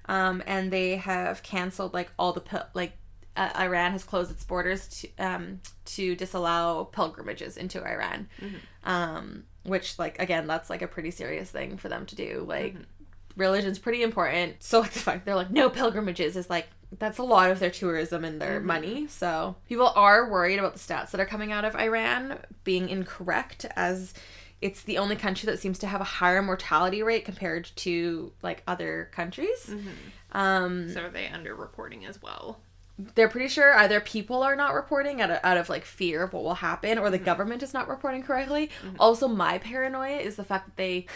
um, 0.07 0.43
and 0.47 0.71
they 0.73 0.97
have 0.97 1.43
canceled 1.43 1.95
like 1.95 2.11
all 2.19 2.33
the 2.33 2.41
pil- 2.41 2.67
like. 2.75 2.93
Uh, 3.37 3.49
Iran 3.61 3.93
has 3.93 4.03
closed 4.03 4.31
its 4.33 4.43
borders 4.43 4.89
to 4.89 5.09
um, 5.25 5.61
to 5.85 6.17
disallow 6.17 6.85
pilgrimages 6.87 7.57
into 7.57 7.81
Iran, 7.81 8.29
Mm-hmm. 8.43 8.57
um, 8.91 9.45
which 9.62 9.99
like 10.01 10.21
again 10.21 10.49
that's 10.49 10.69
like 10.69 10.83
a 10.83 10.89
pretty 10.89 11.12
serious 11.12 11.49
thing 11.51 11.77
for 11.77 11.89
them 11.89 12.07
to 12.07 12.17
do. 12.17 12.45
Like 12.47 12.75
Mm-hmm. 12.75 12.83
religion's 13.41 13.79
pretty 13.79 14.03
important. 14.03 14.57
So 14.65 14.81
like 14.81 14.91
the 14.93 14.99
fact 14.99 15.27
they're 15.27 15.37
like 15.37 15.51
no 15.53 15.71
pilgrimages 15.71 16.37
is 16.37 16.51
like 16.51 16.67
that's 16.99 17.19
a 17.19 17.23
lot 17.23 17.51
of 17.51 17.59
their 17.61 17.71
tourism 17.71 18.25
and 18.25 18.41
Mm-hmm. 18.41 18.51
their 18.51 18.61
money. 18.61 19.07
So 19.09 19.57
people 19.69 19.93
are 19.95 20.29
worried 20.31 20.59
about 20.59 20.73
the 20.75 20.79
stats 20.81 21.11
that 21.12 21.21
are 21.21 21.27
coming 21.27 21.53
out 21.53 21.65
of 21.65 21.75
Iran 21.77 22.39
being 22.65 22.89
incorrect 22.89 23.65
as 23.77 24.12
it's 24.61 24.83
the 24.83 24.99
only 24.99 25.17
country 25.17 25.47
that 25.47 25.59
seems 25.59 25.79
to 25.79 25.87
have 25.87 26.01
a 26.03 26.05
higher 26.05 26.43
mortality 26.43 27.03
rate 27.03 27.25
compared 27.25 27.71
to 27.77 28.33
like 28.43 28.62
other 28.67 29.09
countries. 29.12 29.67
Mm-hmm. 29.69 30.37
Um 30.37 30.91
So 30.93 31.03
are 31.05 31.09
they 31.11 31.27
underreporting 31.27 32.07
as 32.09 32.21
well? 32.23 32.61
they're 33.15 33.31
pretty 33.31 33.49
sure 33.49 33.73
either 33.79 33.99
people 33.99 34.43
are 34.43 34.55
not 34.55 34.75
reporting 34.75 35.23
out 35.23 35.31
of, 35.31 35.39
out 35.43 35.57
of 35.57 35.71
like 35.71 35.87
fear 35.87 36.23
of 36.25 36.35
what 36.35 36.43
will 36.45 36.53
happen 36.57 36.99
or 36.99 37.09
the 37.09 37.17
government 37.17 37.62
is 37.62 37.73
not 37.73 37.89
reporting 37.89 38.23
correctly 38.23 38.69
also 38.99 39.27
my 39.27 39.57
paranoia 39.57 40.19
is 40.19 40.37
the 40.37 40.45
fact 40.45 40.67
that 40.67 40.77
they 40.77 41.07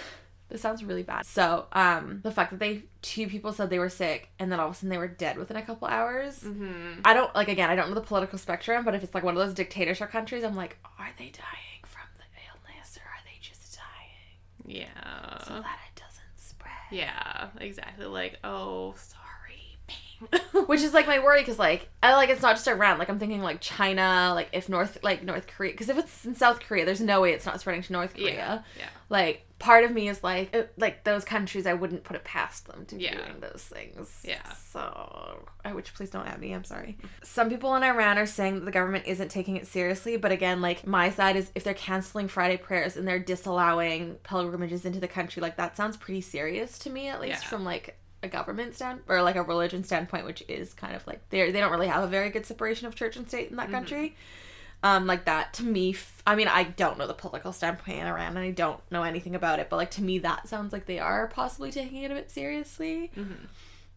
this 0.49 0.61
sounds 0.61 0.85
really 0.85 1.03
bad 1.03 1.25
so 1.27 1.67
um 1.73 2.21
the 2.23 2.31
fact 2.31 2.51
that 2.51 2.61
they 2.61 2.83
two 3.03 3.27
people 3.27 3.53
said 3.53 3.71
they 3.71 3.79
were 3.79 3.89
sick 3.89 4.29
and 4.39 4.53
then 4.53 4.61
all 4.61 4.67
of 4.69 4.73
a 4.73 4.75
sudden 4.77 4.89
they 4.91 4.99
were 4.99 5.09
dead 5.09 5.37
within 5.39 5.57
a 5.57 5.63
couple 5.63 5.89
hours 5.89 6.41
Mm-hmm. 6.41 7.01
i 7.05 7.15
don't 7.15 7.35
like 7.35 7.49
again 7.49 7.71
i 7.71 7.75
don't 7.75 7.89
know 7.89 7.95
the 7.95 8.01
political 8.01 8.39
spectrum 8.39 8.85
but 8.85 8.95
if 8.95 9.03
it's 9.03 9.15
like 9.15 9.25
one 9.25 9.37
of 9.37 9.45
those 9.45 9.55
dictatorship 9.55 10.11
countries 10.11 10.45
i'm 10.45 10.55
like 10.57 10.79
are 10.99 11.11
they 11.19 11.25
dying 11.31 11.83
from 11.87 12.07
the 12.17 12.25
illness 12.49 12.97
or 12.99 13.09
are 13.09 13.23
they 13.25 13.39
just 13.41 13.77
dying 13.77 14.77
Yeah. 14.83 15.39
so 15.45 15.55
that 15.55 15.79
it 15.95 16.01
doesn't 16.01 16.37
spread 16.37 16.71
yeah, 16.91 17.49
exactly. 17.61 18.07
Like, 18.07 18.39
oh, 18.45 18.95
sorry. 18.97 20.61
which 20.67 20.81
is 20.81 20.95
like 20.95 21.07
my 21.09 21.19
worry 21.19 21.41
because 21.41 21.59
like 21.59 21.89
I 22.03 22.15
like 22.15 22.29
it's 22.31 22.41
not 22.43 22.55
just 22.57 22.69
Iran. 22.69 22.99
Like 22.99 23.09
I'm 23.09 23.19
thinking 23.19 23.43
like 23.43 23.61
China, 23.61 24.31
like 24.35 24.49
if 24.53 24.69
North 24.69 24.99
like 25.03 25.23
North 25.25 25.47
Korea, 25.47 25.73
because 25.73 25.89
if 25.89 25.99
it's 25.99 26.25
in 26.25 26.35
South 26.35 26.61
Korea, 26.61 26.85
there's 26.85 27.01
no 27.01 27.21
way 27.21 27.33
it's 27.33 27.45
not 27.47 27.61
spreading 27.61 27.83
to 27.83 27.93
North 27.93 28.15
Korea. 28.15 28.35
yeah. 28.35 28.63
Yeah. 28.79 28.89
Like 29.09 29.45
part 29.65 29.83
of 29.85 29.91
me 29.93 30.09
is 30.11 30.23
like 30.23 30.55
it, 30.55 30.75
like 30.77 31.05
those 31.05 31.25
countries, 31.25 31.67
I 31.67 31.73
wouldn't 31.73 32.05
put 32.05 32.17
it 32.17 32.23
past 32.23 32.67
them 32.67 32.85
to 32.85 32.97
be 32.97 33.05
Yeah. 33.05 33.17
doing 33.17 33.41
those 33.41 33.65
things. 33.65 34.21
Yeah. 34.23 34.43
So, 34.53 35.49
I 35.65 35.73
which 35.73 35.95
please 35.95 36.11
don't 36.11 36.27
at 36.27 36.39
me. 36.39 36.53
I'm 36.53 36.65
sorry. 36.65 36.99
Some 37.23 37.49
people 37.49 37.75
in 37.75 37.83
Iran 37.83 38.19
are 38.19 38.27
saying 38.27 38.57
that 38.57 38.67
the 38.67 38.71
government 38.71 39.07
isn't 39.07 39.31
taking 39.31 39.57
it 39.57 39.67
seriously, 39.67 40.19
but 40.19 40.33
again, 40.33 40.61
like 40.61 40.87
my 40.87 41.09
side 41.11 41.37
is 41.37 41.51
if 41.55 41.65
they're 41.65 41.73
canceling 41.73 42.29
Friday 42.29 42.59
prayers 42.59 42.95
and 42.99 43.09
they're 43.09 43.19
disallowing 43.19 44.17
pilgrimages 44.23 44.85
into 44.85 45.01
the 45.01 45.09
country, 45.09 45.41
like 45.41 45.57
that 45.57 45.79
sounds 45.79 45.97
pretty 45.97 46.21
serious 46.21 46.79
to 46.81 46.91
me, 46.91 47.09
at 47.09 47.23
least 47.23 47.43
Yeah. 47.43 47.49
from 47.49 47.65
like 47.65 47.97
a 48.23 48.29
government 48.29 48.75
stand 48.75 49.01
or 49.09 49.23
like 49.23 49.37
a 49.37 49.43
religion 49.43 49.83
standpoint, 49.83 50.27
which 50.27 50.45
is 50.47 50.75
kind 50.75 50.95
of 50.95 51.07
like 51.07 51.27
they 51.31 51.51
they 51.51 51.61
don't 51.61 51.71
really 51.73 51.89
have 51.89 52.05
a 52.05 52.07
very 52.07 52.29
good 52.29 52.45
separation 52.45 52.87
of 52.87 52.95
church 52.95 53.17
and 53.17 53.27
state 53.27 53.49
in 53.51 53.57
that 53.57 53.65
mm-hmm. 53.65 53.75
country. 53.75 54.17
Um, 54.85 55.07
like 55.07 55.25
that 55.25 55.55
to 55.55 55.65
me, 55.65 55.95
f- 55.95 56.23
I 56.27 56.35
mean, 56.37 56.47
I 56.47 56.65
don't 56.65 56.99
know 56.99 57.07
the 57.07 57.15
political 57.15 57.53
standpoint 57.55 58.01
in 58.01 58.07
Iran, 58.07 58.37
and 58.37 58.47
I 58.47 58.51
don't 58.51 58.79
know 58.91 59.03
anything 59.03 59.35
about 59.35 59.59
it, 59.59 59.71
but 59.71 59.77
like 59.77 59.91
to 59.93 60.03
me, 60.03 60.19
that 60.19 60.47
sounds 60.47 60.75
like 60.75 60.85
they 60.85 60.99
are 60.99 61.27
possibly 61.29 61.73
taking 61.73 62.03
it 62.03 62.11
a 62.11 62.15
bit 62.15 62.31
seriously. 62.31 63.11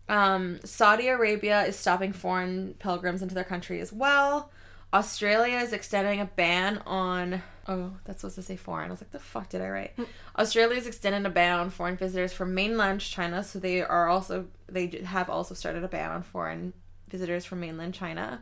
Um, 0.09 0.59
Saudi 0.63 1.09
Arabia 1.09 1.63
is 1.65 1.75
stopping 1.75 2.13
foreign 2.13 2.75
pilgrims 2.79 3.21
into 3.21 3.35
their 3.35 3.43
country 3.43 3.81
as 3.81 3.91
well. 3.91 4.49
Australia 4.93 5.57
is 5.57 5.73
extending 5.73 6.21
a 6.21 6.25
ban 6.25 6.81
on. 6.85 7.43
Oh, 7.67 7.91
that's 8.05 8.21
supposed 8.21 8.35
to 8.35 8.41
say 8.41 8.55
foreign. 8.55 8.87
I 8.87 8.91
was 8.91 9.01
like, 9.01 9.11
the 9.11 9.19
fuck 9.19 9.49
did 9.49 9.59
I 9.61 9.67
write? 9.67 9.93
Australia 10.37 10.77
is 10.77 10.87
extending 10.87 11.25
a 11.25 11.29
ban 11.29 11.59
on 11.59 11.69
foreign 11.69 11.97
visitors 11.97 12.31
from 12.31 12.55
mainland 12.55 13.01
China. 13.01 13.43
So 13.43 13.59
they 13.59 13.81
are 13.81 14.07
also 14.07 14.45
they 14.69 14.87
have 15.03 15.29
also 15.29 15.53
started 15.53 15.83
a 15.83 15.89
ban 15.89 16.11
on 16.11 16.23
foreign 16.23 16.71
visitors 17.09 17.43
from 17.43 17.59
mainland 17.59 17.93
China. 17.93 18.41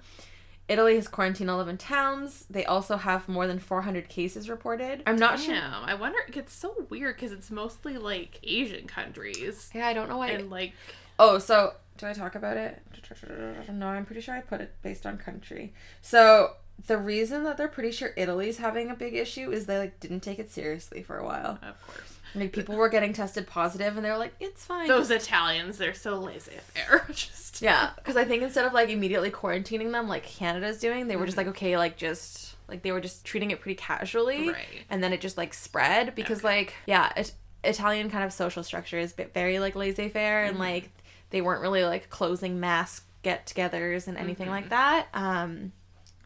Italy 0.68 0.96
has 0.96 1.08
quarantined 1.08 1.50
11 1.50 1.78
towns. 1.78 2.46
They 2.50 2.66
also 2.66 2.98
have 2.98 3.28
more 3.28 3.46
than 3.48 3.60
400 3.60 4.10
cases 4.10 4.50
reported. 4.50 5.04
I'm 5.06 5.16
not 5.16 5.40
sure. 5.40 5.56
I 5.56 5.94
wonder. 5.94 6.18
It's 6.34 6.54
so 6.54 6.74
weird 6.90 7.16
because 7.16 7.32
it's 7.32 7.52
mostly 7.52 7.98
like 7.98 8.40
Asian 8.44 8.88
countries 8.88 9.70
Yeah, 9.76 9.88
I 9.88 9.94
don't 9.94 10.10
know 10.10 10.18
why. 10.18 10.30
and 10.30 10.50
like 10.50 10.74
Oh, 11.20 11.38
so 11.40 11.74
do 11.98 12.08
I 12.08 12.14
talk 12.14 12.36
about 12.36 12.58
it? 12.58 12.82
No, 13.72 13.88
I'm 13.88 14.06
pretty 14.06 14.22
sure 14.22 14.36
I 14.36 14.42
put 14.42 14.60
it 14.62 14.74
based 14.82 15.06
on 15.06 15.18
country. 15.18 15.74
So 16.02 16.54
the 16.88 16.98
reason 16.98 17.44
that 17.44 17.56
they're 17.58 17.68
pretty 17.70 17.92
sure 17.92 18.12
Italy's 18.18 18.58
having 18.58 18.90
a 18.90 18.96
big 18.96 19.14
issue 19.14 19.52
is 19.52 19.66
they 19.66 19.78
like 19.78 20.00
didn't 20.00 20.22
take 20.22 20.40
it 20.40 20.52
seriously 20.52 21.04
for 21.04 21.18
a 21.18 21.24
while. 21.24 21.60
of 21.62 21.82
course 21.88 22.15
Like 22.36 22.52
people 22.52 22.76
were 22.76 22.90
getting 22.90 23.14
tested 23.14 23.48
positive, 23.48 23.96
and 23.96 24.06
they 24.06 24.10
were 24.10 24.18
like, 24.18 24.36
"It's 24.40 24.66
fine." 24.66 24.88
those 24.88 25.10
Italians. 25.12 25.78
They're 25.78 25.94
so 25.94 26.20
laissez-faire. 26.20 27.06
Just 27.14 27.62
yeah, 27.62 27.92
because 27.96 28.18
I 28.18 28.26
think 28.26 28.44
instead 28.44 28.66
of 28.66 28.74
like 28.74 28.90
immediately 28.90 29.32
quarantining 29.32 29.92
them 29.92 30.08
like 30.08 30.24
Canada's 30.24 30.80
doing, 30.80 31.08
they 31.08 31.16
were 31.16 31.26
just 31.26 31.38
mm-hmm. 31.38 31.48
like, 31.48 31.56
okay, 31.56 31.78
like 31.78 31.98
just 31.98 32.56
like 32.68 32.82
they 32.82 32.92
were 32.92 33.02
just 33.02 33.24
treating 33.26 33.52
it 33.52 33.62
pretty 33.62 33.76
casually, 33.76 34.50
Right. 34.50 34.84
and 34.90 35.04
then 35.04 35.14
it 35.14 35.22
just 35.22 35.38
like 35.38 35.54
spread 35.54 36.16
because 36.16 36.44
like 36.44 36.74
yeah, 36.86 37.12
it, 37.16 37.34
Italian 37.64 38.10
kind 38.10 38.24
of 38.24 38.34
social 38.34 38.64
structure 38.64 38.98
is 39.00 39.14
very 39.34 39.60
like 39.60 39.76
laissez 39.76 40.10
faire, 40.10 40.44
and 40.44 40.54
mm-hmm. 40.54 40.62
like 40.62 40.92
they 41.30 41.42
weren't 41.42 41.62
really 41.62 41.84
like 41.84 42.10
closing 42.10 42.60
mass 42.60 43.02
get-togethers 43.24 44.08
and 44.08 44.18
anything 44.18 44.46
mm-hmm. 44.46 44.56
like 44.56 44.70
that. 44.70 45.08
Um, 45.14 45.72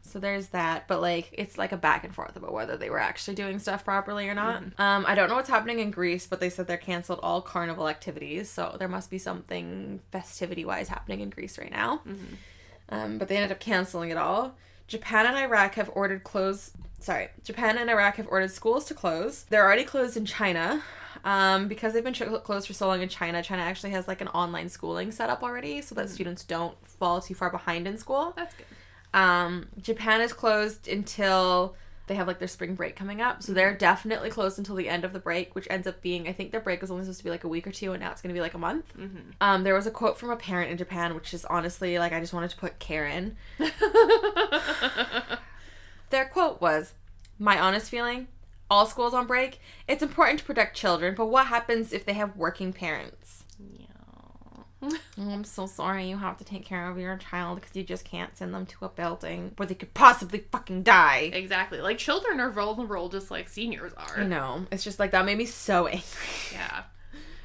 so 0.10 0.20
there's 0.20 0.48
that, 0.48 0.88
but 0.88 1.02
like 1.02 1.30
it's 1.34 1.58
like 1.58 1.72
a 1.72 1.78
back 1.78 2.04
and 2.04 2.14
forth 2.14 2.36
about 2.36 2.52
whether 2.54 2.76
they 2.78 2.90
were 2.90 3.00
actually 3.00 3.36
doing 3.36 3.60
stuff 3.60 3.86
properly 3.86 4.28
or 4.28 4.34
not. 4.34 4.64
Um, 4.78 5.06
I 5.08 5.16
don't 5.16 5.30
know 5.30 5.36
what's 5.36 5.50
happening 5.50 5.80
in 5.80 5.92
Greece, 5.92 6.28
but 6.28 6.40
they 6.40 6.50
said 6.50 6.68
they're 6.68 6.78
canceled 6.78 7.20
all 7.24 7.42
carnival 7.42 7.88
activities, 7.88 8.50
so 8.50 8.76
there 8.80 8.88
must 8.88 9.10
be 9.10 9.18
something 9.18 10.00
festivity 10.12 10.66
wise 10.66 10.88
happening 10.90 11.22
in 11.22 11.30
Greece 11.30 11.58
right 11.58 11.72
now. 11.72 12.02
Um, 12.90 13.18
but 13.20 13.28
they 13.28 13.36
ended 13.38 13.52
up 13.52 13.60
canceling 13.60 14.10
it 14.10 14.18
all. 14.18 14.56
Japan 14.88 15.28
and 15.28 15.38
Iraq 15.38 15.76
have 15.76 15.92
ordered 15.94 16.24
close. 16.24 16.72
Sorry, 17.00 17.30
Japan 17.44 17.78
and 17.78 17.90
Iraq 17.90 18.16
have 18.16 18.28
ordered 18.30 18.52
schools 18.52 18.86
to 18.86 18.94
close. 18.94 19.44
They're 19.44 19.64
already 19.64 19.84
closed 19.84 20.18
in 20.18 20.26
China. 20.26 20.82
Um, 21.26 21.68
because 21.68 21.92
they've 21.94 22.04
been 22.04 22.14
ch- 22.14 22.24
closed 22.44 22.68
for 22.68 22.74
so 22.74 22.88
long 22.88 23.02
in 23.02 23.10
China, 23.10 23.44
China 23.44 23.62
actually 23.62 23.90
has 23.90 24.08
like 24.08 24.22
an 24.22 24.30
online 24.30 24.70
schooling 24.70 25.12
set 25.12 25.30
up 25.30 25.44
already 25.44 25.82
so 25.82 25.94
that 25.96 26.10
students 26.10 26.46
don't 26.46 26.76
fall 26.88 27.20
too 27.20 27.36
far 27.36 27.50
behind 27.50 27.88
in 27.88 27.98
school. 27.98 28.34
that's 28.38 28.56
good. 28.56 28.66
Um, 29.14 29.68
Japan 29.82 30.22
is 30.22 30.34
closed 30.34 30.88
until 30.88 31.76
they 32.10 32.16
have 32.16 32.28
like 32.28 32.40
their 32.40 32.48
spring 32.48 32.74
break 32.76 32.96
coming 32.96 33.22
up. 33.22 33.44
So 33.44 33.54
they're 33.54 33.74
definitely 33.74 34.32
closed 34.32 34.58
until 34.58 34.76
the 34.76 34.90
end 34.90 35.06
of 35.06 35.14
the 35.14 35.20
break, 35.20 35.54
which 35.54 35.68
ends 35.70 35.86
up 35.88 36.02
being 36.02 36.28
I 36.28 36.34
think 36.34 36.52
their 36.52 36.60
break 36.60 36.82
was 36.82 36.90
only 36.90 37.04
supposed 37.04 37.20
to 37.20 37.24
be 37.24 37.30
like 37.30 37.44
a 37.44 37.48
week 37.48 37.68
or 37.68 37.72
two, 37.72 37.94
and 37.94 38.02
now 38.02 38.12
it's 38.12 38.22
going 38.22 38.34
to 38.34 38.38
be 38.38 38.42
like 38.42 38.56
a 38.56 38.60
month. 38.60 38.92
Mm-hmm. 38.98 39.32
Um, 39.40 39.64
there 39.64 39.76
was 39.76 39.86
a 39.86 39.92
quote 39.92 40.18
from 40.18 40.32
a 40.32 40.36
parent 40.36 40.72
in 40.72 40.78
Japan, 40.78 41.14
which 41.16 41.34
is 41.34 41.46
honestly 41.46 42.00
like 42.00 42.12
I 42.12 42.20
just 42.20 42.34
wanted 42.34 42.50
to 42.50 42.58
put 42.58 42.80
Karen. 42.80 43.38
Their 46.10 46.26
quote 46.26 46.60
was, 46.60 46.94
"My 47.38 47.60
honest 47.60 47.90
feeling." 47.90 48.28
All 48.72 48.86
schools 48.86 49.16
on 49.16 49.26
break. 49.26 49.60
It's 49.88 50.04
important 50.04 50.40
to 50.40 50.46
protect 50.46 50.78
children, 50.78 51.16
but 51.16 51.26
what 51.26 51.48
happens 51.48 51.92
if 51.92 52.06
they 52.06 52.14
have 52.14 52.38
working 52.38 52.72
parents? 52.72 53.19
I'm 55.18 55.44
so 55.44 55.66
sorry 55.66 56.10
you 56.10 56.18
have 56.18 56.38
to 56.38 56.44
take 56.44 56.66
care 56.66 56.90
of 56.90 56.98
your 56.98 57.18
child 57.18 57.60
because 57.60 57.76
you 57.76 57.84
just 57.84 58.06
can't 58.06 58.38
send 58.38 58.54
them 58.54 58.66
to 58.68 58.86
a 58.86 58.90
building 58.90 59.54
where 59.58 59.68
they 59.68 59.76
could 59.76 59.94
possibly 59.94 60.46
fucking 60.52 60.84
die. 60.84 61.30
exactly. 61.34 61.82
Like 61.82 61.98
children 61.98 62.40
are 62.40 62.50
vulnerable 62.50 63.10
just 63.10 63.30
like 63.30 63.50
seniors 63.50 63.94
are. 63.94 64.20
I 64.20 64.24
know. 64.26 64.66
It's 64.72 64.84
just 64.84 65.00
like 65.00 65.12
that 65.12 65.26
made 65.26 65.38
me 65.38 65.46
so 65.46 65.88
angry. 65.88 66.04
Yeah. 66.54 66.84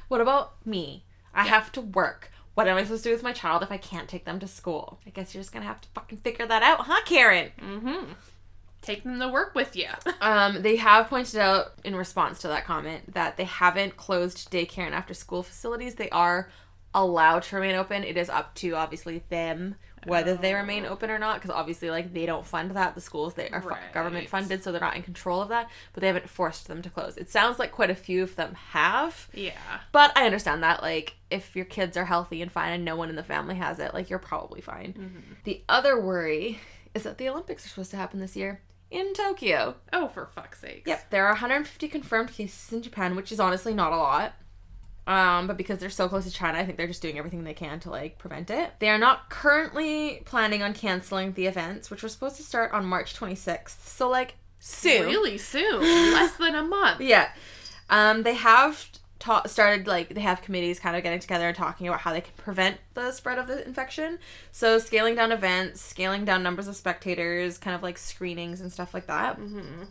What 0.07 0.21
about 0.21 0.63
me? 0.67 1.03
I 1.33 1.45
have 1.47 1.71
to 1.71 1.81
work. 1.81 2.31
What 2.53 2.67
am 2.67 2.77
I 2.77 2.83
supposed 2.83 3.03
to 3.03 3.09
do 3.09 3.13
with 3.13 3.23
my 3.23 3.33
child 3.33 3.63
if 3.63 3.71
I 3.71 3.77
can't 3.77 4.07
take 4.07 4.23
them 4.23 4.39
to 4.39 4.47
school? 4.47 4.99
I 5.05 5.09
guess 5.09 5.33
you're 5.33 5.41
just 5.41 5.51
gonna 5.51 5.65
have 5.65 5.81
to 5.81 5.89
fucking 5.95 6.19
figure 6.19 6.45
that 6.45 6.61
out, 6.61 6.81
huh, 6.81 7.01
Karen? 7.05 7.51
Mm-hmm. 7.59 8.11
Take 8.83 9.03
them 9.03 9.19
to 9.19 9.27
work 9.27 9.55
with 9.55 9.75
you. 9.75 9.87
Um, 10.21 10.61
they 10.61 10.75
have 10.77 11.07
pointed 11.07 11.39
out 11.39 11.73
in 11.83 11.95
response 11.95 12.39
to 12.39 12.47
that 12.47 12.65
comment 12.65 13.13
that 13.13 13.35
they 13.37 13.43
haven't 13.43 13.97
closed 13.97 14.49
daycare 14.51 14.85
and 14.85 14.95
after 14.95 15.13
school 15.13 15.43
facilities. 15.43 15.95
They 15.95 16.09
are 16.09 16.49
allowed 16.95 17.43
to 17.43 17.55
remain 17.57 17.75
open. 17.75 18.03
It 18.03 18.17
is 18.17 18.29
up 18.29 18.55
to 18.55 18.75
obviously 18.75 19.21
them 19.29 19.75
whether 20.07 20.35
they 20.35 20.53
remain 20.53 20.85
open 20.85 21.09
or 21.09 21.17
not 21.17 21.35
because 21.35 21.49
obviously 21.49 21.89
like 21.89 22.13
they 22.13 22.27
don't 22.27 22.45
fund 22.45 22.69
that 22.75 22.93
the 22.93 23.01
schools 23.01 23.33
they 23.33 23.49
are 23.49 23.59
fu- 23.59 23.69
Right. 23.69 23.91
government 23.91 24.29
funded 24.29 24.61
so 24.63 24.71
they're 24.71 24.79
not 24.79 24.95
in 24.95 25.01
control 25.01 25.41
of 25.41 25.49
that 25.49 25.67
but 25.93 26.01
they 26.01 26.05
haven't 26.05 26.29
forced 26.29 26.67
them 26.67 26.83
to 26.83 26.91
close 26.91 27.17
it 27.17 27.27
sounds 27.27 27.57
like 27.57 27.71
quite 27.71 27.89
a 27.89 27.95
few 27.95 28.21
of 28.21 28.35
them 28.35 28.53
have 28.69 29.27
yeah. 29.33 29.53
but 29.91 30.15
i 30.15 30.23
understand 30.27 30.61
that 30.61 30.83
like 30.83 31.15
if 31.31 31.55
your 31.55 31.65
kids 31.65 31.97
are 31.97 32.05
healthy 32.05 32.43
and 32.43 32.51
fine 32.51 32.71
and 32.71 32.85
no 32.85 32.95
one 32.95 33.09
in 33.09 33.15
the 33.15 33.23
family 33.23 33.55
has 33.55 33.79
it 33.79 33.95
like 33.95 34.07
you're 34.07 34.19
probably 34.19 34.61
fine 34.61 34.93
Mm-hmm. 34.93 35.33
the 35.43 35.63
other 35.67 35.99
worry 35.99 36.59
is 36.93 37.01
that 37.01 37.17
the 37.17 37.27
olympics 37.27 37.65
are 37.65 37.69
supposed 37.69 37.89
to 37.89 37.97
happen 37.97 38.19
this 38.19 38.35
year 38.35 38.61
in 38.91 39.11
tokyo 39.15 39.73
Oh, 39.91 40.07
for 40.07 40.27
fuck's 40.27 40.59
sake. 40.61 40.83
Yep, 40.85 41.09
there 41.09 41.25
are 41.25 41.31
150 41.33 41.87
confirmed 41.87 42.31
cases 42.31 42.71
in 42.71 42.83
Japan, 42.83 43.15
which 43.15 43.31
is 43.31 43.39
honestly 43.39 43.73
not 43.73 43.91
a 43.91 43.97
lot. 43.97 44.33
Um, 45.07 45.45
but 45.45 45.55
because 45.57 45.79
they're 45.79 45.89
so 45.89 46.09
close 46.09 46.25
to 46.25 46.31
China, 46.31 46.57
I 46.57 46.65
think 46.65 46.77
they're 46.77 46.87
just 46.87 47.01
doing 47.01 47.17
everything 47.17 47.43
they 47.43 47.53
can 47.53 47.79
to 47.81 47.89
like 47.91 48.17
prevent 48.17 48.49
it. 48.49 48.71
They 48.79 48.89
are 48.89 48.97
not 48.97 49.29
currently 49.29 50.21
planning 50.25 50.63
on 50.63 50.73
canceling 50.73 51.33
the 51.33 51.45
events, 51.45 51.91
which 51.91 52.01
were 52.01 52.09
supposed 52.09 52.37
to 52.37 52.43
start 52.43 52.71
on 52.73 52.85
March 52.85 53.15
26th. 53.15 53.85
So 53.85 54.09
like 54.09 54.35
soon. 54.59 55.05
Really 55.05 55.37
soon. 55.37 55.81
Less 55.81 56.35
than 56.37 56.55
a 56.55 56.63
month. 56.63 57.01
Yeah. 57.01 57.29
Um, 57.89 58.23
they 58.23 58.33
have 58.33 58.89
ta- 59.19 59.45
started 59.45 59.85
like 59.87 60.09
they 60.09 60.21
have 60.21 60.41
committees 60.41 60.79
kind 60.79 60.95
of 60.95 61.03
getting 61.03 61.19
together 61.19 61.47
and 61.47 61.55
talking 61.55 61.87
about 61.87 61.99
how 62.01 62.11
they 62.11 62.21
can 62.21 62.33
prevent 62.37 62.77
the 62.95 63.11
spread 63.11 63.37
of 63.37 63.47
the 63.47 63.65
infection. 63.65 64.19
So 64.51 64.79
scaling 64.79 65.15
down 65.15 65.31
events, 65.31 65.81
scaling 65.81 66.25
down 66.25 66.41
numbers 66.41 66.67
of 66.67 66.75
spectators, 66.75 67.57
kind 67.57 67.75
of 67.75 67.83
like 67.83 67.97
screenings 67.97 68.61
and 68.61 68.71
stuff 68.71 68.93
like 68.93 69.07
that. 69.07 69.39
Mm-hmm. 69.39 69.83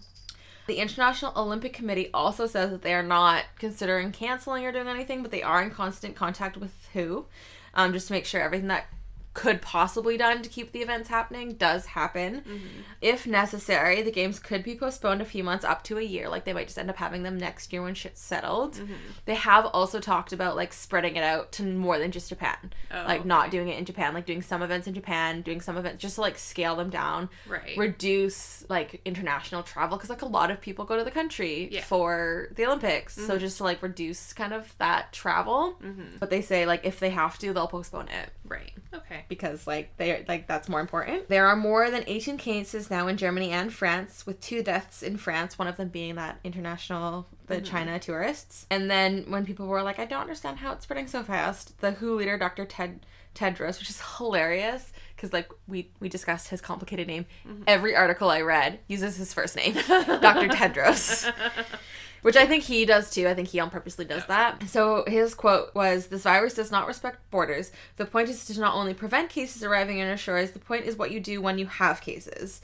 The 0.67 0.77
International 0.77 1.33
Olympic 1.37 1.75
Committee 1.75 2.11
also 2.15 2.47
says 2.47 2.71
that 2.71 2.83
they 2.83 2.95
are 2.95 3.03
not 3.03 3.45
considering 3.59 4.13
canceling 4.13 4.65
or 4.65 4.73
doing 4.73 4.89
anything, 4.89 5.23
but 5.23 5.31
they 5.31 5.43
are 5.43 5.63
in 5.63 5.71
constant 5.71 6.17
contact 6.17 6.57
with 6.57 6.73
WHO, 6.95 7.27
um, 7.75 7.93
just 7.93 8.07
to 8.07 8.15
make 8.15 8.25
sure 8.25 8.41
everything 8.41 8.69
that 8.69 8.87
could 9.35 9.61
possibly 9.61 10.17
done 10.17 10.43
to 10.43 10.49
keep 10.49 10.73
the 10.73 10.81
events 10.81 11.09
happening 11.09 11.55
does 11.55 11.87
happen. 11.87 12.37
Mm-hmm. 12.37 12.67
If 13.01 13.27
necessary, 13.27 14.01
the 14.01 14.11
games 14.13 14.39
could 14.39 14.63
be 14.63 14.77
postponed 14.77 15.21
a 15.21 15.25
few 15.25 15.43
months 15.45 15.65
up 15.65 15.83
to 15.85 15.99
a 15.99 16.03
year. 16.03 16.29
Like 16.29 16.45
they 16.45 16.53
might 16.53 16.67
just 16.69 16.79
end 16.79 16.89
up 16.89 16.97
having 16.97 17.25
them 17.25 17.37
next 17.37 17.73
year 17.73 17.83
when 17.83 17.95
shit's 17.95 18.21
settled. 18.21 18.75
Mm-hmm. 18.75 18.93
They 19.27 19.35
have 19.35 19.67
also 19.67 20.01
talked 20.01 20.33
about 20.33 20.57
like 20.57 20.73
spreading 20.73 21.17
it 21.17 21.25
out 21.25 21.53
to 21.53 21.65
more 21.65 21.99
than 21.99 22.13
just 22.13 22.29
Japan. 22.29 22.73
Oh, 22.93 23.05
like 23.07 23.25
not 23.25 23.51
doing 23.51 23.69
it 23.69 23.77
in 23.79 23.85
Japan, 23.85 24.15
like 24.15 24.25
doing 24.27 24.41
some 24.43 24.63
events 24.63 24.87
in 24.87 24.95
Japan, 24.95 25.43
doing 25.43 25.61
some 25.61 25.77
events 25.77 26.01
just 26.01 26.15
to 26.15 26.21
like 26.21 26.39
scale 26.39 26.77
them 26.77 26.91
down 26.91 27.29
Right. 27.49 27.77
reduce 27.77 28.65
like 28.69 29.01
international 29.05 29.63
travel 29.63 29.97
because 29.97 30.11
like 30.11 30.23
a 30.23 30.27
lot 30.27 30.51
of 30.51 30.61
people 30.61 30.85
go 30.85 30.97
to 30.97 31.05
the 31.05 31.11
country 31.11 31.69
Yeah. 31.71 31.81
Mm-hmm. 31.81 31.87
for 31.89 32.49
the 32.55 32.67
olympics 32.67 33.15
so 33.15 33.23
mm-hmm. 33.23 33.39
just 33.39 33.59
to 33.59 33.65
like 33.65 33.83
reduce 33.83 34.33
kind 34.33 34.53
of 34.53 34.75
that 34.79 35.13
travel 35.13 35.77
but 36.21 36.31
they 36.31 36.41
say 36.43 36.67
like 36.67 36.85
if 36.85 37.01
they 37.01 37.11
have 37.11 37.39
to 37.39 37.53
they'll 37.53 37.67
postpone 37.69 38.09
it 38.09 38.31
right. 38.47 38.73
Okay. 38.93 39.25
because 39.29 39.67
like 39.67 39.97
they 39.97 40.13
are 40.13 40.25
like 40.29 40.47
that's 40.47 40.69
more 40.69 40.81
important. 40.81 41.29
There 41.29 41.47
are 41.47 41.57
more 41.57 41.91
than 41.91 42.05
18 42.07 42.39
cases 42.39 42.91
now 42.91 43.07
in 43.07 43.17
germany 43.17 43.51
and 43.51 43.73
france 43.73 44.27
with 44.27 44.41
two 44.41 44.63
deaths 44.63 45.03
in 45.03 45.17
france 45.17 45.59
one 45.59 45.69
of 45.69 45.77
them 45.77 45.89
being 45.89 46.15
that 46.17 46.39
international 46.45 47.27
the 47.47 47.57
mm-hmm. 47.57 47.65
china 47.65 47.99
tourists. 47.99 48.67
And 48.71 48.91
then 48.91 49.25
when 49.29 49.45
people 49.45 49.67
were 49.67 49.83
like 49.83 49.99
i 49.99 50.05
don't 50.05 50.21
understand 50.21 50.59
how 50.59 50.73
it's 50.73 50.85
spreading 50.85 51.07
so 51.07 51.23
fast 51.23 51.81
the 51.81 51.93
who 51.93 52.15
leader 52.15 52.39
dr 52.39 52.65
ted 52.67 53.01
tedros 53.35 53.79
which 53.79 53.91
is 53.91 54.01
hilarious 54.17 54.93
because 55.17 55.33
like 55.33 55.51
we 55.67 55.91
we 56.01 56.09
discussed 56.09 56.49
his 56.49 56.61
complicated 56.61 57.07
name. 57.07 57.27
Mm-hmm. 57.47 57.63
Every 57.67 57.97
article 57.97 58.31
i 58.31 58.41
read 58.41 58.81
uses 58.89 59.17
his 59.17 59.33
first 59.33 59.57
name 59.57 59.75
dr 59.87 60.49
tedros 60.49 61.33
which 62.25 62.37
I 62.37 62.47
think 62.47 62.65
he 62.65 62.87
does 62.87 63.11
too. 63.11 63.29
I 63.29 63.35
think 63.35 63.49
he 63.49 63.61
on 63.61 63.69
purposely 63.69 64.07
does 64.07 64.25
that. 64.29 64.67
So 64.71 65.05
his 65.07 65.35
quote 65.35 65.75
was 65.75 66.07
This 66.07 66.23
virus 66.23 66.55
does 66.55 66.71
not 66.71 66.87
respect 66.87 67.19
borders. 67.31 67.71
The 67.97 68.07
point 68.07 68.31
is 68.31 68.47
to 68.47 68.59
not 68.59 68.75
only 68.75 68.95
prevent 68.95 69.29
cases 69.29 69.63
arriving 69.63 70.01
on 70.01 70.09
our 70.09 70.17
shores, 70.17 70.53
the 70.53 70.59
point 70.59 70.87
is 70.87 70.97
what 70.97 71.11
you 71.11 71.21
do 71.21 71.43
when 71.43 71.59
you 71.59 71.67
have 71.67 72.01
cases. 72.01 72.63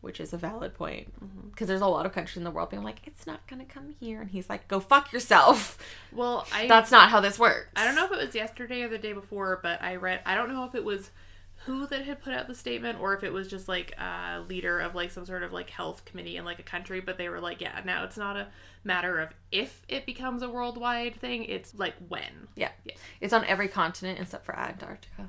Which 0.00 0.18
is 0.18 0.32
a 0.32 0.36
valid 0.36 0.74
point. 0.74 1.12
Mm-hmm. 1.24 1.50
Because 1.50 1.68
there's 1.68 1.82
a 1.82 1.86
lot 1.86 2.04
of 2.04 2.12
countries 2.12 2.36
in 2.36 2.42
the 2.42 2.50
world 2.50 2.70
being 2.70 2.82
like, 2.82 3.00
it's 3.04 3.28
not 3.28 3.46
going 3.46 3.64
to 3.64 3.72
come 3.72 3.94
here. 4.00 4.20
And 4.20 4.30
he's 4.30 4.48
like, 4.48 4.66
go 4.66 4.80
fuck 4.80 5.12
yourself. 5.12 5.78
Well, 6.12 6.44
I 6.52 6.66
That's 6.66 6.90
not 6.90 7.10
how 7.10 7.20
this 7.20 7.38
works. 7.38 7.68
I 7.76 7.84
don't 7.84 7.94
know 7.94 8.06
if 8.06 8.12
it 8.12 8.24
was 8.26 8.34
yesterday 8.34 8.82
or 8.82 8.88
the 8.88 8.98
day 8.98 9.12
before, 9.12 9.60
but 9.62 9.80
I 9.80 9.96
read. 9.96 10.20
I 10.26 10.34
don't 10.34 10.52
know 10.52 10.64
if 10.64 10.74
it 10.74 10.84
was 10.84 11.10
who 11.66 11.86
that 11.88 12.04
had 12.04 12.22
put 12.22 12.32
out 12.32 12.46
the 12.48 12.54
statement 12.54 13.00
or 13.00 13.14
if 13.14 13.22
it 13.22 13.32
was 13.32 13.48
just 13.48 13.68
like 13.68 13.92
a 13.98 14.40
leader 14.48 14.80
of 14.80 14.94
like 14.94 15.10
some 15.10 15.26
sort 15.26 15.42
of 15.42 15.52
like 15.52 15.68
health 15.68 16.04
committee 16.04 16.36
in 16.36 16.44
like 16.44 16.58
a 16.58 16.62
country. 16.62 17.00
But 17.00 17.18
they 17.18 17.28
were 17.28 17.40
like, 17.40 17.60
yeah, 17.60 17.80
now 17.84 18.04
it's 18.04 18.16
not 18.16 18.36
a 18.36 18.46
matter 18.84 19.18
of 19.20 19.30
if 19.52 19.82
it 19.88 20.06
becomes 20.06 20.42
a 20.42 20.48
worldwide 20.48 21.16
thing. 21.20 21.44
It's 21.44 21.74
like 21.74 21.94
when. 22.08 22.48
Yeah. 22.54 22.70
Yeah. 22.84 22.94
It's 23.20 23.32
on 23.32 23.44
every 23.44 23.68
continent 23.68 24.18
except 24.20 24.44
for 24.46 24.56
Antarctica. 24.58 25.28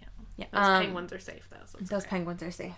Yeah. 0.00 0.08
Yeah. 0.36 0.46
Those 0.52 0.66
Um, 0.66 0.82
penguins 0.84 1.12
are 1.12 1.18
safe 1.20 1.48
though. 1.50 1.64
So 1.66 1.78
Those 1.80 2.02
okay. 2.02 2.10
penguins 2.10 2.42
are 2.42 2.50
safe. 2.50 2.74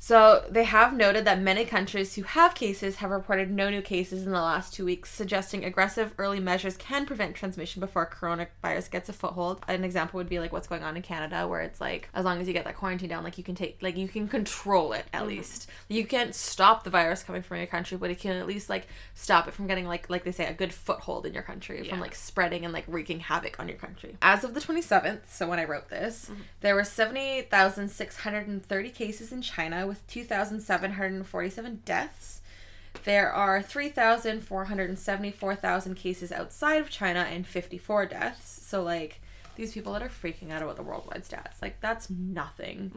So 0.00 0.44
they 0.48 0.64
have 0.64 0.96
noted 0.96 1.24
that 1.24 1.40
many 1.40 1.64
countries 1.64 2.14
who 2.14 2.22
have 2.22 2.54
cases 2.54 2.96
have 2.96 3.10
reported 3.10 3.50
no 3.50 3.68
new 3.68 3.82
cases 3.82 4.24
in 4.24 4.32
the 4.32 4.40
last 4.40 4.72
two 4.72 4.84
weeks, 4.84 5.10
suggesting 5.10 5.64
aggressive 5.64 6.14
early 6.18 6.38
measures 6.38 6.76
can 6.76 7.04
prevent 7.04 7.34
transmission 7.34 7.80
before 7.80 8.08
coronavirus 8.08 8.90
gets 8.90 9.08
a 9.08 9.12
foothold. 9.12 9.60
An 9.66 9.82
example 9.82 10.18
would 10.18 10.28
be 10.28 10.38
like 10.38 10.52
what's 10.52 10.68
going 10.68 10.84
on 10.84 10.96
in 10.96 11.02
Canada, 11.02 11.48
where 11.48 11.62
it's 11.62 11.80
like 11.80 12.08
as 12.14 12.24
long 12.24 12.40
as 12.40 12.46
you 12.46 12.52
get 12.52 12.64
that 12.64 12.76
quarantine 12.76 13.08
down, 13.08 13.24
like 13.24 13.38
you 13.38 13.44
can 13.44 13.56
take, 13.56 13.78
like 13.82 13.96
you 13.96 14.06
can 14.06 14.28
control 14.28 14.92
it 14.92 15.04
at 15.12 15.22
mm-hmm. 15.22 15.30
least. 15.30 15.68
You 15.88 16.06
can't 16.06 16.34
stop 16.34 16.84
the 16.84 16.90
virus 16.90 17.24
coming 17.24 17.42
from 17.42 17.56
your 17.56 17.66
country, 17.66 17.98
but 17.98 18.10
it 18.10 18.20
can 18.20 18.36
at 18.36 18.46
least 18.46 18.70
like 18.70 18.86
stop 19.14 19.48
it 19.48 19.54
from 19.54 19.66
getting 19.66 19.86
like 19.86 20.08
like 20.08 20.22
they 20.22 20.32
say 20.32 20.46
a 20.46 20.54
good 20.54 20.72
foothold 20.72 21.26
in 21.26 21.34
your 21.34 21.42
country 21.42 21.82
from 21.88 21.98
like 21.98 22.14
spreading 22.14 22.64
and 22.64 22.72
like 22.72 22.84
wreaking 22.86 23.18
havoc 23.18 23.58
on 23.58 23.66
your 23.66 23.78
country. 23.78 24.16
As 24.22 24.44
of 24.44 24.54
the 24.54 24.60
27th, 24.60 25.22
so 25.28 25.48
when 25.48 25.58
I 25.58 25.64
wrote 25.64 25.88
this, 25.88 26.26
mm-hmm. 26.26 26.42
there 26.60 26.76
were 26.76 26.84
78,630 26.84 28.90
cases 28.90 29.32
in 29.32 29.42
China 29.42 29.87
with 29.88 30.06
2,747 30.06 31.82
deaths. 31.84 32.40
There 33.04 33.30
are 33.32 33.62
3,474,000 33.62 35.96
cases 35.96 36.32
outside 36.32 36.80
of 36.80 36.90
China 36.90 37.20
and 37.20 37.46
54 37.46 38.06
deaths. 38.06 38.60
So, 38.66 38.82
like, 38.82 39.20
these 39.56 39.72
people 39.72 39.92
that 39.94 40.02
are 40.02 40.08
freaking 40.08 40.50
out 40.50 40.62
about 40.62 40.76
the 40.76 40.82
worldwide 40.82 41.24
stats, 41.24 41.62
like, 41.62 41.80
that's 41.80 42.10
nothing. 42.10 42.90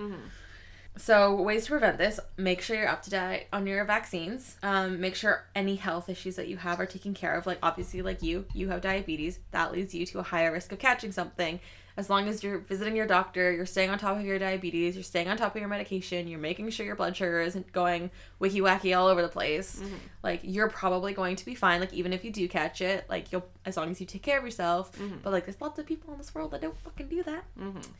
So, 0.97 1.41
ways 1.41 1.63
to 1.65 1.71
prevent 1.71 1.97
this 1.97 2.19
make 2.35 2.61
sure 2.61 2.75
you're 2.75 2.89
up 2.89 3.01
to 3.03 3.09
date 3.09 3.47
on 3.53 3.65
your 3.65 3.85
vaccines. 3.85 4.57
Um, 4.61 4.99
make 4.99 5.15
sure 5.15 5.45
any 5.55 5.77
health 5.77 6.09
issues 6.09 6.35
that 6.35 6.49
you 6.49 6.57
have 6.57 6.81
are 6.81 6.85
taken 6.85 7.13
care 7.13 7.33
of. 7.35 7.47
Like, 7.47 7.59
obviously, 7.63 8.01
like 8.01 8.21
you, 8.21 8.45
you 8.53 8.67
have 8.69 8.81
diabetes. 8.81 9.39
That 9.51 9.71
leads 9.71 9.95
you 9.95 10.05
to 10.07 10.19
a 10.19 10.23
higher 10.23 10.51
risk 10.51 10.73
of 10.73 10.79
catching 10.79 11.13
something. 11.13 11.61
As 11.97 12.09
long 12.09 12.27
as 12.27 12.43
you're 12.43 12.59
visiting 12.59 12.95
your 12.95 13.07
doctor, 13.07 13.51
you're 13.51 13.65
staying 13.65 13.89
on 13.89 13.97
top 13.97 14.17
of 14.17 14.25
your 14.25 14.39
diabetes, 14.39 14.95
you're 14.95 15.03
staying 15.03 15.27
on 15.27 15.37
top 15.37 15.55
of 15.55 15.59
your 15.59 15.69
medication, 15.69 16.27
you're 16.27 16.39
making 16.39 16.69
sure 16.69 16.85
your 16.85 16.95
blood 16.95 17.15
sugar 17.15 17.41
isn't 17.41 17.71
going 17.71 18.11
wiki 18.39 18.61
wacky 18.61 18.97
all 18.97 19.07
over 19.07 19.21
the 19.21 19.27
place. 19.27 19.77
Mm-hmm. 19.77 19.95
Like, 20.23 20.41
you're 20.43 20.69
probably 20.69 21.13
going 21.13 21.35
to 21.35 21.45
be 21.45 21.55
fine. 21.55 21.79
Like, 21.79 21.93
even 21.93 22.13
if 22.13 22.23
you 22.23 22.31
do 22.31 22.47
catch 22.47 22.81
it, 22.81 23.05
like, 23.09 23.31
you'll, 23.31 23.45
as 23.65 23.77
long 23.77 23.91
as 23.91 23.99
you 23.99 24.05
take 24.05 24.23
care 24.23 24.37
of 24.37 24.43
yourself. 24.43 24.91
Mm-hmm. 24.97 25.17
But, 25.23 25.33
like, 25.33 25.45
there's 25.45 25.59
lots 25.59 25.79
of 25.79 25.85
people 25.85 26.13
in 26.13 26.17
this 26.17 26.33
world 26.33 26.51
that 26.51 26.61
don't 26.61 26.77
fucking 26.79 27.07
do 27.07 27.23
that. 27.23 27.43
Mm-hmm. 27.59 27.91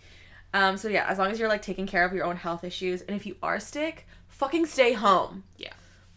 Um, 0.53 0.77
so 0.77 0.89
yeah, 0.89 1.05
as 1.07 1.17
long 1.17 1.31
as 1.31 1.39
you're 1.39 1.47
like 1.47 1.61
taking 1.61 1.87
care 1.87 2.03
of 2.03 2.13
your 2.13 2.25
own 2.25 2.35
health 2.35 2.63
issues, 2.63 3.01
and 3.01 3.15
if 3.15 3.25
you 3.25 3.35
are 3.41 3.59
sick, 3.59 4.07
fucking 4.27 4.65
stay 4.65 4.93
home. 4.93 5.43
Yeah. 5.57 5.73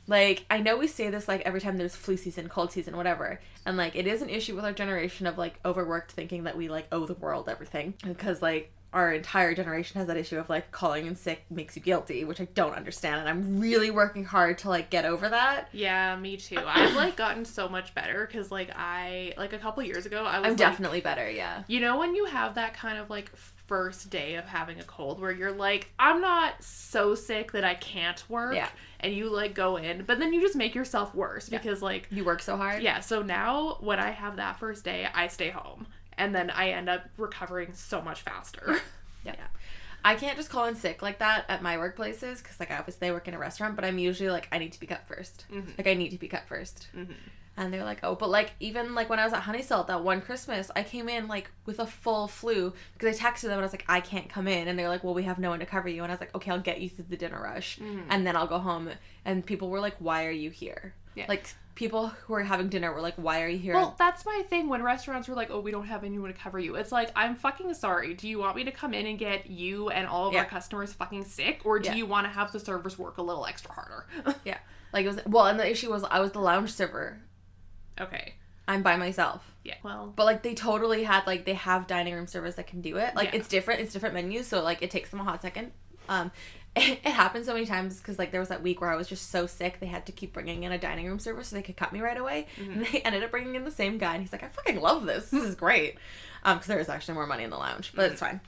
Like 0.07 0.45
I 0.51 0.61
know 0.61 0.77
we 0.77 0.87
say 0.87 1.11
this 1.11 1.29
like 1.29 1.43
every 1.43 1.61
time 1.61 1.79
there's 1.79 1.97
flu 1.97 2.17
season, 2.17 2.49
cold 2.49 2.73
season, 2.73 2.97
whatever, 2.97 3.41
and 3.65 3.77
like 3.77 3.97
it 3.97 4.07
is 4.07 4.23
an 4.23 4.29
issue 4.29 4.55
with 4.55 4.65
our 4.65 4.73
generation 4.73 5.27
of 5.27 5.39
like 5.39 5.59
overworked 5.65 6.13
thinking 6.13 6.45
that 6.45 6.57
we 6.57 6.69
like 6.69 6.87
owe 6.93 7.07
the 7.07 7.15
world 7.15 7.49
everything 7.49 7.95
because 8.03 8.43
like 8.43 8.71
our 8.93 9.13
entire 9.13 9.55
generation 9.55 9.99
has 9.99 10.07
that 10.07 10.17
issue 10.17 10.39
of 10.39 10.49
like 10.49 10.71
calling 10.71 11.07
in 11.07 11.17
sick 11.17 11.45
makes 11.51 11.75
you 11.75 11.83
guilty, 11.83 12.23
which 12.25 12.41
I 12.41 12.45
don't 12.55 12.75
understand, 12.75 13.21
and 13.21 13.29
I'm 13.29 13.59
really 13.59 13.91
working 13.91 14.25
hard 14.25 14.59
to 14.59 14.69
like 14.69 14.89
get 14.89 15.05
over 15.05 15.29
that. 15.29 15.69
Yeah, 15.73 16.17
me 16.17 16.37
too. 16.37 16.61
I've 16.65 16.95
like 16.95 17.17
gotten 17.17 17.45
so 17.45 17.69
much 17.69 17.93
better 17.95 18.25
because 18.25 18.53
like 18.53 18.71
I 18.77 19.35
like 19.37 19.53
a 19.53 19.59
couple 19.59 19.83
years 19.83 20.07
ago 20.07 20.25
I 20.25 20.39
was 20.39 20.47
I'm 20.47 20.53
like, 20.53 20.59
definitely 20.59 21.01
better, 21.01 21.29
yeah. 21.29 21.65
You 21.67 21.81
know 21.81 21.99
when 21.99 22.15
you 22.15 22.27
have 22.27 22.55
that 22.55 22.75
kind 22.75 22.99
of 22.99 23.11
like 23.11 23.33
first 23.67 24.11
day 24.11 24.35
of 24.35 24.45
having 24.45 24.79
a 24.79 24.85
cold 24.85 25.21
where 25.21 25.33
you're 25.33 25.53
like, 25.53 25.91
I'm 25.99 26.21
not 26.21 26.63
so 26.63 27.15
sick 27.15 27.53
that 27.53 27.65
I 27.65 27.75
can't 27.75 28.23
work. 28.29 28.55
Yeah. 28.55 28.69
And 29.01 29.15
you 29.15 29.31
like 29.31 29.55
go 29.55 29.77
in, 29.77 30.05
but 30.05 30.19
then 30.19 30.33
you 30.33 30.41
just 30.41 30.57
make 30.57 30.75
yourself 30.75 31.15
worse 31.15 31.51
Yeah. 31.51 31.59
because 31.59 31.81
like 31.83 32.07
You 32.11 32.25
work 32.25 32.43
so 32.43 32.57
hard. 32.57 32.83
yeah, 32.83 33.01
so 33.01 33.23
now 33.23 33.79
when 33.81 33.99
I 34.01 34.11
have 34.11 34.37
that 34.37 34.59
first 34.59 34.85
day, 34.85 35.07
I 35.15 35.29
stay 35.29 35.51
home. 35.51 35.87
And 36.17 36.35
then 36.35 36.51
I 36.51 36.71
end 36.71 36.89
up 36.89 37.05
recovering 37.17 37.73
so 37.75 38.01
much 38.03 38.23
faster. 38.23 38.81
Yeah. 39.25 39.35
I 40.05 40.17
can't 40.17 40.37
just 40.37 40.51
call 40.51 40.67
in 40.67 40.75
sick 40.75 41.01
like 41.01 41.21
that 41.21 41.47
at 41.49 41.63
my 41.63 41.79
workplaces 41.79 42.43
because, 42.43 42.61
like, 42.61 42.71
obviously 42.71 43.09
I 43.09 43.13
work 43.13 43.27
in 43.27 43.33
a 43.33 43.39
restaurant, 43.39 43.75
but 43.75 43.87
I'm 43.87 43.97
usually 43.97 44.29
like, 44.29 44.47
I 44.53 44.59
need 44.59 44.73
to 44.75 44.79
be 44.81 44.87
cut 44.87 45.09
1st 45.09 45.47
Mhm. 45.51 45.79
Like, 45.79 45.87
I 45.87 45.95
need 45.95 46.11
to 46.11 46.19
be 46.19 46.29
cut 46.29 46.47
1st 46.47 46.89
Mhm. 46.95 47.15
And 47.57 47.73
they're 47.73 47.85
like, 47.85 48.01
oh, 48.03 48.15
but 48.17 48.31
like, 48.31 48.53
even 48.59 48.95
like 48.95 49.09
when 49.09 49.19
I 49.21 49.25
was 49.25 49.33
at 49.33 49.43
Honey 49.43 49.63
Salt 49.63 49.87
that 49.87 50.03
one 50.03 50.21
Christmas, 50.21 50.71
I 50.75 50.83
came 50.83 51.09
in 51.09 51.29
like 51.29 51.51
with 51.67 51.79
a 51.79 51.87
full 51.87 52.27
flu 52.27 52.73
because 52.95 53.21
I 53.21 53.31
texted 53.31 53.43
them 53.43 53.53
and 53.53 53.61
I 53.61 53.63
was 53.65 53.73
like, 53.73 53.85
I 53.89 54.01
can't 54.01 54.29
come 54.29 54.49
in. 54.49 54.67
And 54.69 54.77
they're 54.79 54.89
like, 54.89 55.05
well, 55.05 55.15
we 55.15 55.23
have 55.23 55.39
no 55.39 55.51
one 55.51 55.61
to 55.61 55.67
cover 55.67 55.89
you. 55.89 56.03
And 56.03 56.11
I 56.11 56.15
was 56.15 56.21
like, 56.21 56.35
okay, 56.35 56.51
I'll 56.51 56.59
get 56.61 56.81
you 56.81 56.89
through 56.89 57.07
the 57.09 57.17
dinner 57.17 57.41
rush 57.41 57.79
Mhm. 57.79 58.07
and 58.11 58.27
then 58.27 58.35
I'll 58.37 58.47
go 58.49 58.59
home. 58.59 58.91
And 59.25 59.47
people 59.47 59.71
were 59.71 59.81
like, 59.81 59.95
why 60.01 60.27
are 60.27 60.31
you 60.33 60.51
here? 60.51 60.95
Yeah. 61.15 61.27
Like, 61.29 61.47
people 61.77 62.09
who 62.09 62.33
were 62.33 62.43
having 62.43 62.69
dinner 62.69 62.93
were 62.93 63.01
like, 63.01 63.15
why 63.15 63.43
are 63.43 63.49
you 63.49 63.59
here? 63.59 63.75
Well, 63.75 63.95
that's 63.99 64.27
my 64.27 64.43
thing 64.49 64.69
when 64.69 64.83
restaurants 64.83 65.29
were 65.29 65.35
like, 65.37 65.51
"Oh, 65.51 65.59
we 65.61 65.71
don't 65.73 65.87
have 65.87 66.03
anyone 66.05 66.33
to 66.33 66.39
cover 66.39 66.59
you." 66.59 66.75
It's 66.77 66.91
like, 66.93 67.11
"I'm 67.17 67.35
fucking 67.37 67.73
sorry. 67.75 68.15
Do 68.15 68.29
you 68.29 68.39
want 68.39 68.55
me 68.57 68.63
to 68.65 68.71
come 68.73 68.95
in 68.95 69.07
and 69.07 69.17
get 69.19 69.49
you 69.49 69.91
and 69.91 70.07
all 70.09 70.27
of 70.29 70.35
Yeah. 70.35 70.41
our 70.41 70.45
customers 70.45 70.93
fucking 70.93 71.25
sick 71.25 71.63
or 71.65 71.79
do 71.81 71.89
Yeah. 71.91 71.95
you 71.97 72.07
want 72.07 72.27
to 72.27 72.33
have 72.33 72.51
the 72.53 72.59
servers 72.61 72.97
work 72.99 73.19
a 73.19 73.23
little 73.23 73.45
extra 73.47 73.73
harder?" 73.73 74.07
yeah. 74.45 74.59
Like, 74.93 75.05
it 75.05 75.09
was, 75.09 75.21
well, 75.27 75.47
and 75.47 75.59
the 75.59 75.69
issue 75.69 75.91
was 75.91 76.05
I 76.05 76.19
was 76.21 76.31
the 76.33 76.39
lounge 76.41 76.73
server. 76.73 77.19
Okay. 78.01 78.35
I'm 78.67 78.83
by 78.83 78.97
myself. 78.97 79.45
Yeah. 79.63 79.75
Well, 79.83 80.13
But 80.17 80.25
like 80.25 80.43
they 80.43 80.55
totally 80.55 81.05
had 81.05 81.27
like 81.27 81.45
they 81.45 81.55
have 81.55 81.87
dining 81.87 82.15
room 82.15 82.27
service 82.27 82.55
that 82.57 82.67
can 82.67 82.81
do 82.81 82.97
it. 82.97 83.15
Like 83.15 83.31
Yeah. 83.33 83.37
it's 83.41 83.49
different. 83.49 83.81
It's 83.81 83.93
different 83.93 84.15
menus, 84.15 84.47
so 84.47 84.63
like 84.63 84.81
it 84.83 84.91
takes 84.91 85.11
them 85.11 85.21
a 85.21 85.25
hot 85.25 85.43
second. 85.43 85.73
Um, 86.09 86.31
it, 86.77 86.99
it 87.05 87.13
happened 87.13 87.45
so 87.47 87.53
many 87.55 87.67
times 87.67 87.99
because 87.99 88.19
like 88.19 88.31
there 88.31 88.41
was 88.41 88.49
that 88.49 88.63
week 88.63 88.81
where 88.81 88.91
I 88.91 88.97
was 88.97 89.07
just 89.07 89.31
so 89.31 89.47
sick 89.47 89.81
they 89.81 89.87
had 89.87 90.07
to 90.07 90.13
keep 90.13 90.33
bringing 90.33 90.63
in 90.65 90.73
a 90.73 90.79
dining 90.79 91.07
room 91.07 91.19
service 91.19 91.49
so 91.49 91.57
they 91.57 91.63
could 91.63 91.77
cut 91.77 91.93
me 91.93 92.01
right 92.01 92.17
away. 92.17 92.47
And 92.59 92.85
they 92.87 93.01
ended 93.01 93.23
up 93.23 93.31
bringing 93.31 93.55
in 93.55 93.65
the 93.65 93.71
same 93.71 93.99
guy, 93.99 94.15
and 94.15 94.23
he's 94.23 94.33
like, 94.33 94.43
I 94.43 94.49
fucking 94.49 94.81
love 94.81 95.05
this. 95.07 95.31
This 95.31 95.45
is 95.45 95.55
great. 95.55 95.97
Um, 96.43 96.57
because 96.57 96.67
there 96.69 96.79
is 96.81 96.89
actually 96.89 97.15
more 97.15 97.27
money 97.27 97.45
in 97.45 97.51
the 97.51 97.57
lounge, 97.57 97.93
but 97.95 98.11
it's 98.11 98.21
fine. 98.21 98.41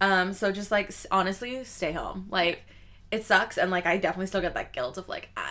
Um, 0.00 0.32
so 0.32 0.52
just 0.52 0.70
like 0.70 0.92
honestly, 1.10 1.62
stay 1.64 1.92
home. 1.92 2.26
Like 2.30 2.62
it 3.10 3.24
sucks, 3.24 3.58
and 3.58 3.70
like 3.70 3.84
I 3.86 3.98
definitely 3.98 4.26
still 4.26 4.40
get 4.40 4.54
that 4.54 4.72
guilt 4.72 4.96
of 4.98 5.08
like. 5.08 5.28
Uh, 5.36 5.42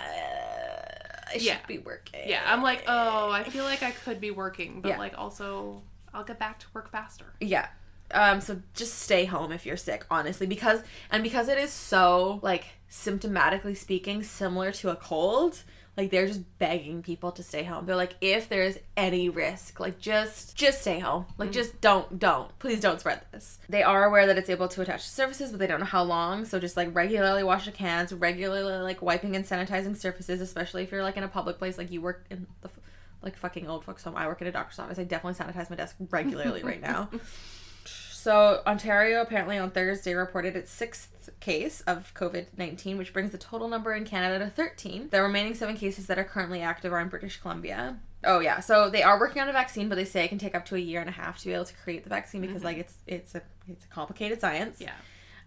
I 1.28 1.34
should 1.34 1.44
Yeah. 1.44 1.58
be 1.68 1.78
working. 1.80 2.22
yeah, 2.28 2.42
I'm 2.46 2.62
like, 2.62 2.84
"Oh, 2.88 3.32
I 3.32 3.44
feel 3.44 3.64
like 3.64 3.82
I 3.84 3.92
could 3.92 4.22
be 4.22 4.32
working, 4.32 4.82
but 4.82 4.90
Yeah. 4.90 4.98
like 4.98 5.18
also 5.18 5.82
I'll 6.14 6.24
get 6.24 6.40
back 6.40 6.60
to 6.60 6.66
work 6.74 6.92
faster." 6.92 7.26
Yeah. 7.40 7.68
Um, 8.12 8.40
so 8.40 8.62
just 8.76 9.00
stay 9.00 9.26
home 9.26 9.52
if 9.52 9.66
you're 9.66 9.78
sick, 9.78 10.06
honestly, 10.12 10.46
because 10.46 10.82
and 11.10 11.24
because 11.24 11.48
it 11.50 11.58
is 11.58 11.72
so 11.72 12.40
like 12.44 12.66
symptomatically 12.90 13.76
speaking 13.76 14.22
similar 14.24 14.72
to 14.74 14.90
a 14.90 14.96
cold, 14.96 15.64
like 15.98 16.12
they're 16.12 16.28
just 16.28 16.42
begging 16.60 17.02
people 17.02 17.32
to 17.32 17.44
stay 17.44 17.64
home. 17.64 17.86
They're 17.86 17.96
like, 17.96 18.16
if 18.20 18.50
there's 18.50 18.78
any 18.98 19.30
risk, 19.30 19.80
like 19.80 19.98
just 19.98 20.56
just 20.56 20.82
stay 20.82 21.00
home. 21.00 21.26
Like 21.38 21.50
mm. 21.50 21.54
just 21.54 21.80
don't 21.82 22.20
don't 22.20 22.58
please 22.60 22.82
don't 22.82 23.00
spread 23.00 23.22
this. 23.32 23.60
They 23.70 23.84
are 23.84 24.04
aware 24.04 24.28
that 24.28 24.38
it's 24.38 24.50
able 24.50 24.68
to 24.70 24.82
attach 24.82 25.04
to 25.04 25.10
surfaces, 25.10 25.52
but 25.52 25.60
they 25.60 25.68
don't 25.68 25.80
know 25.80 25.86
how 25.86 26.04
long. 26.04 26.46
So 26.46 26.60
just 26.60 26.76
like 26.76 26.94
regularly 26.94 27.44
wash 27.44 27.66
your 27.66 27.76
hands, 27.76 28.14
regularly 28.14 28.84
like 28.84 29.02
wiping 29.02 29.36
and 29.36 29.46
sanitizing 29.46 29.96
surfaces, 29.96 30.42
especially 30.42 30.84
if 30.84 30.92
you're 30.92 31.04
like 31.04 31.18
in 31.18 31.24
a 31.24 31.30
public 31.30 31.58
place, 31.58 31.78
like 31.78 31.92
you 31.92 32.02
work 32.02 32.26
in 32.30 32.46
the 32.62 32.70
like 33.22 33.38
fucking 33.38 33.68
old 33.68 33.86
folks 33.86 34.04
home. 34.04 34.16
I 34.16 34.28
work 34.28 34.42
in 34.42 34.48
a 34.48 34.52
doctor's 34.52 34.80
office. 34.80 35.00
I 35.00 35.04
definitely 35.04 35.44
sanitize 35.44 35.70
my 35.70 35.76
desk 35.76 35.96
regularly 36.10 36.64
right 36.64 36.82
now. 36.82 37.10
So, 38.26 38.64
Ontario 38.66 39.22
apparently 39.22 39.60
on 39.60 39.70
Thursday 39.70 40.16
reported 40.16 40.56
its 40.56 40.72
sixth 40.72 41.30
case 41.42 41.82
of 41.82 42.12
COVID 42.16 42.48
19, 42.58 42.98
which 42.98 43.14
brings 43.14 43.30
the 43.30 43.38
total 43.38 43.68
number 43.68 43.94
in 43.94 44.04
Canada 44.04 44.44
to 44.44 44.50
13. 44.50 45.10
The 45.12 45.22
remaining 45.22 45.54
seven 45.54 45.78
cases 45.78 46.08
that 46.08 46.18
are 46.18 46.24
currently 46.24 46.64
active 46.64 46.92
are 46.92 47.00
in 47.02 47.08
British 47.08 47.40
Columbia. 47.40 48.00
Oh 48.24 48.40
yeah, 48.40 48.62
so 48.62 48.90
they 48.90 49.04
are 49.04 49.20
working 49.20 49.44
on 49.44 49.48
a 49.48 49.54
vaccine, 49.54 49.90
but 49.90 49.94
they 49.94 50.06
say 50.06 50.26
it 50.26 50.30
can 50.30 50.40
take 50.40 50.56
up 50.56 50.66
to 50.66 50.76
a 50.76 50.80
year 50.80 51.02
and 51.02 51.08
a 51.08 51.14
half 51.14 51.38
to 51.38 51.46
be 51.46 51.54
able 51.54 51.66
to 51.66 51.76
create 51.76 52.04
the 52.04 52.10
vaccine 52.10 52.42
because 52.42 52.64
like 52.64 52.78
it's 52.78 52.96
it's 53.06 53.36
a 53.36 53.44
it's 53.68 53.86
a 53.86 53.90
complicated 53.90 54.42
science. 54.42 54.82
Yeah. 54.82 54.96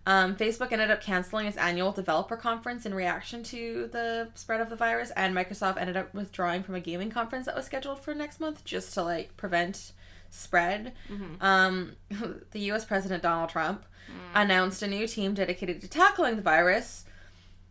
Um, 0.07 0.37
Facebook 0.37 0.71
ended 0.71 0.93
up 0.93 1.03
canceling 1.03 1.49
its 1.49 1.57
annual 1.57 1.91
developer 1.91 2.37
conference 2.37 2.87
in 2.87 2.95
reaction 2.95 3.43
to 3.43 3.89
the 3.91 4.29
spread 4.37 4.61
of 4.61 4.71
the 4.71 4.77
virus, 4.77 5.11
and 5.17 5.35
Microsoft 5.35 5.79
ended 5.79 5.97
up 5.97 6.15
withdrawing 6.15 6.63
from 6.63 6.77
a 6.77 6.81
gaming 6.81 7.11
conference 7.11 7.47
that 7.47 7.57
was 7.57 7.67
scheduled 7.67 7.99
for 7.99 8.15
next 8.15 8.39
month 8.39 8.65
just 8.65 8.95
to 8.95 9.03
like 9.03 9.37
prevent 9.37 9.91
spread. 10.31 10.93
Mm-hmm. 11.11 11.43
Um, 11.43 11.93
the 12.51 12.61
U.S. 12.61 12.85
President 12.85 13.23
Donald 13.23 13.51
Trump 13.51 13.85
mm. 14.09 14.15
announced 14.35 14.83
a 14.83 14.87
new 14.87 15.07
team 15.07 15.35
dedicated 15.35 15.81
to 15.81 15.89
tackling 15.89 16.37
the 16.37 16.43
virus, 16.43 17.05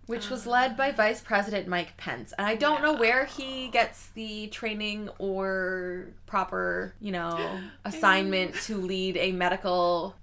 which 0.05 0.29
was 0.29 0.47
ah. 0.47 0.51
led 0.51 0.77
by 0.77 0.91
Vice 0.91 1.21
President 1.21 1.67
Mike 1.67 1.97
Pence. 1.97 2.34
And 2.38 2.47
I 2.47 2.55
don't 2.55 2.81
know 2.81 2.93
where 2.93 3.25
he 3.25 3.69
gets 3.69 4.07
the 4.09 4.47
training 4.47 5.09
or 5.17 6.07
proper, 6.25 6.93
you 6.99 7.11
know, 7.11 7.59
assignment 7.85 8.55
to 8.63 8.77
lead 8.77 9.17
a 9.17 9.31
medical 9.31 10.15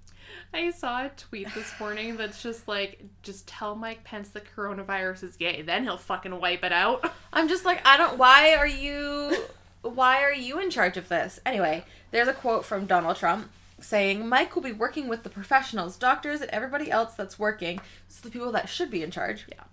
I 0.55 0.71
saw 0.71 1.05
a 1.05 1.09
tweet 1.09 1.53
this 1.53 1.73
morning 1.81 2.15
that's 2.15 2.41
just 2.41 2.65
like, 2.67 3.03
just 3.23 3.45
tell 3.45 3.75
Mike 3.75 4.05
Pence 4.05 4.29
the 4.29 4.39
coronavirus 4.39 5.23
is 5.23 5.35
gay, 5.35 5.61
then 5.61 5.83
he'll 5.83 5.97
fucking 5.97 6.39
wipe 6.39 6.63
it 6.63 6.71
out. 6.71 7.11
I'm 7.33 7.49
just 7.49 7.65
like, 7.65 7.85
I 7.85 7.97
don't. 7.97 8.17
Why 8.17 8.55
are 8.55 8.67
you? 8.67 9.37
Why 9.93 10.23
are 10.23 10.33
you 10.33 10.59
in 10.59 10.71
charge 10.71 10.97
of 10.97 11.09
this? 11.09 11.39
Anyway, 11.45 11.85
there's 12.11 12.27
a 12.27 12.33
quote 12.33 12.65
from 12.65 12.87
Donald 12.87 13.17
Trump 13.17 13.51
saying, 13.79 14.27
"Mike 14.27 14.55
will 14.55 14.63
be 14.63 14.71
working 14.71 15.07
with 15.07 15.23
the 15.23 15.29
professionals, 15.29 15.95
doctors, 15.97 16.41
and 16.41 16.49
everybody 16.49 16.89
else 16.89 17.13
that's 17.13 17.37
working. 17.37 17.79
So 18.07 18.21
the 18.23 18.31
people 18.31 18.51
that 18.51 18.67
should 18.67 18.89
be 18.89 19.03
in 19.03 19.11
charge." 19.11 19.45
Yeah. 19.47 19.63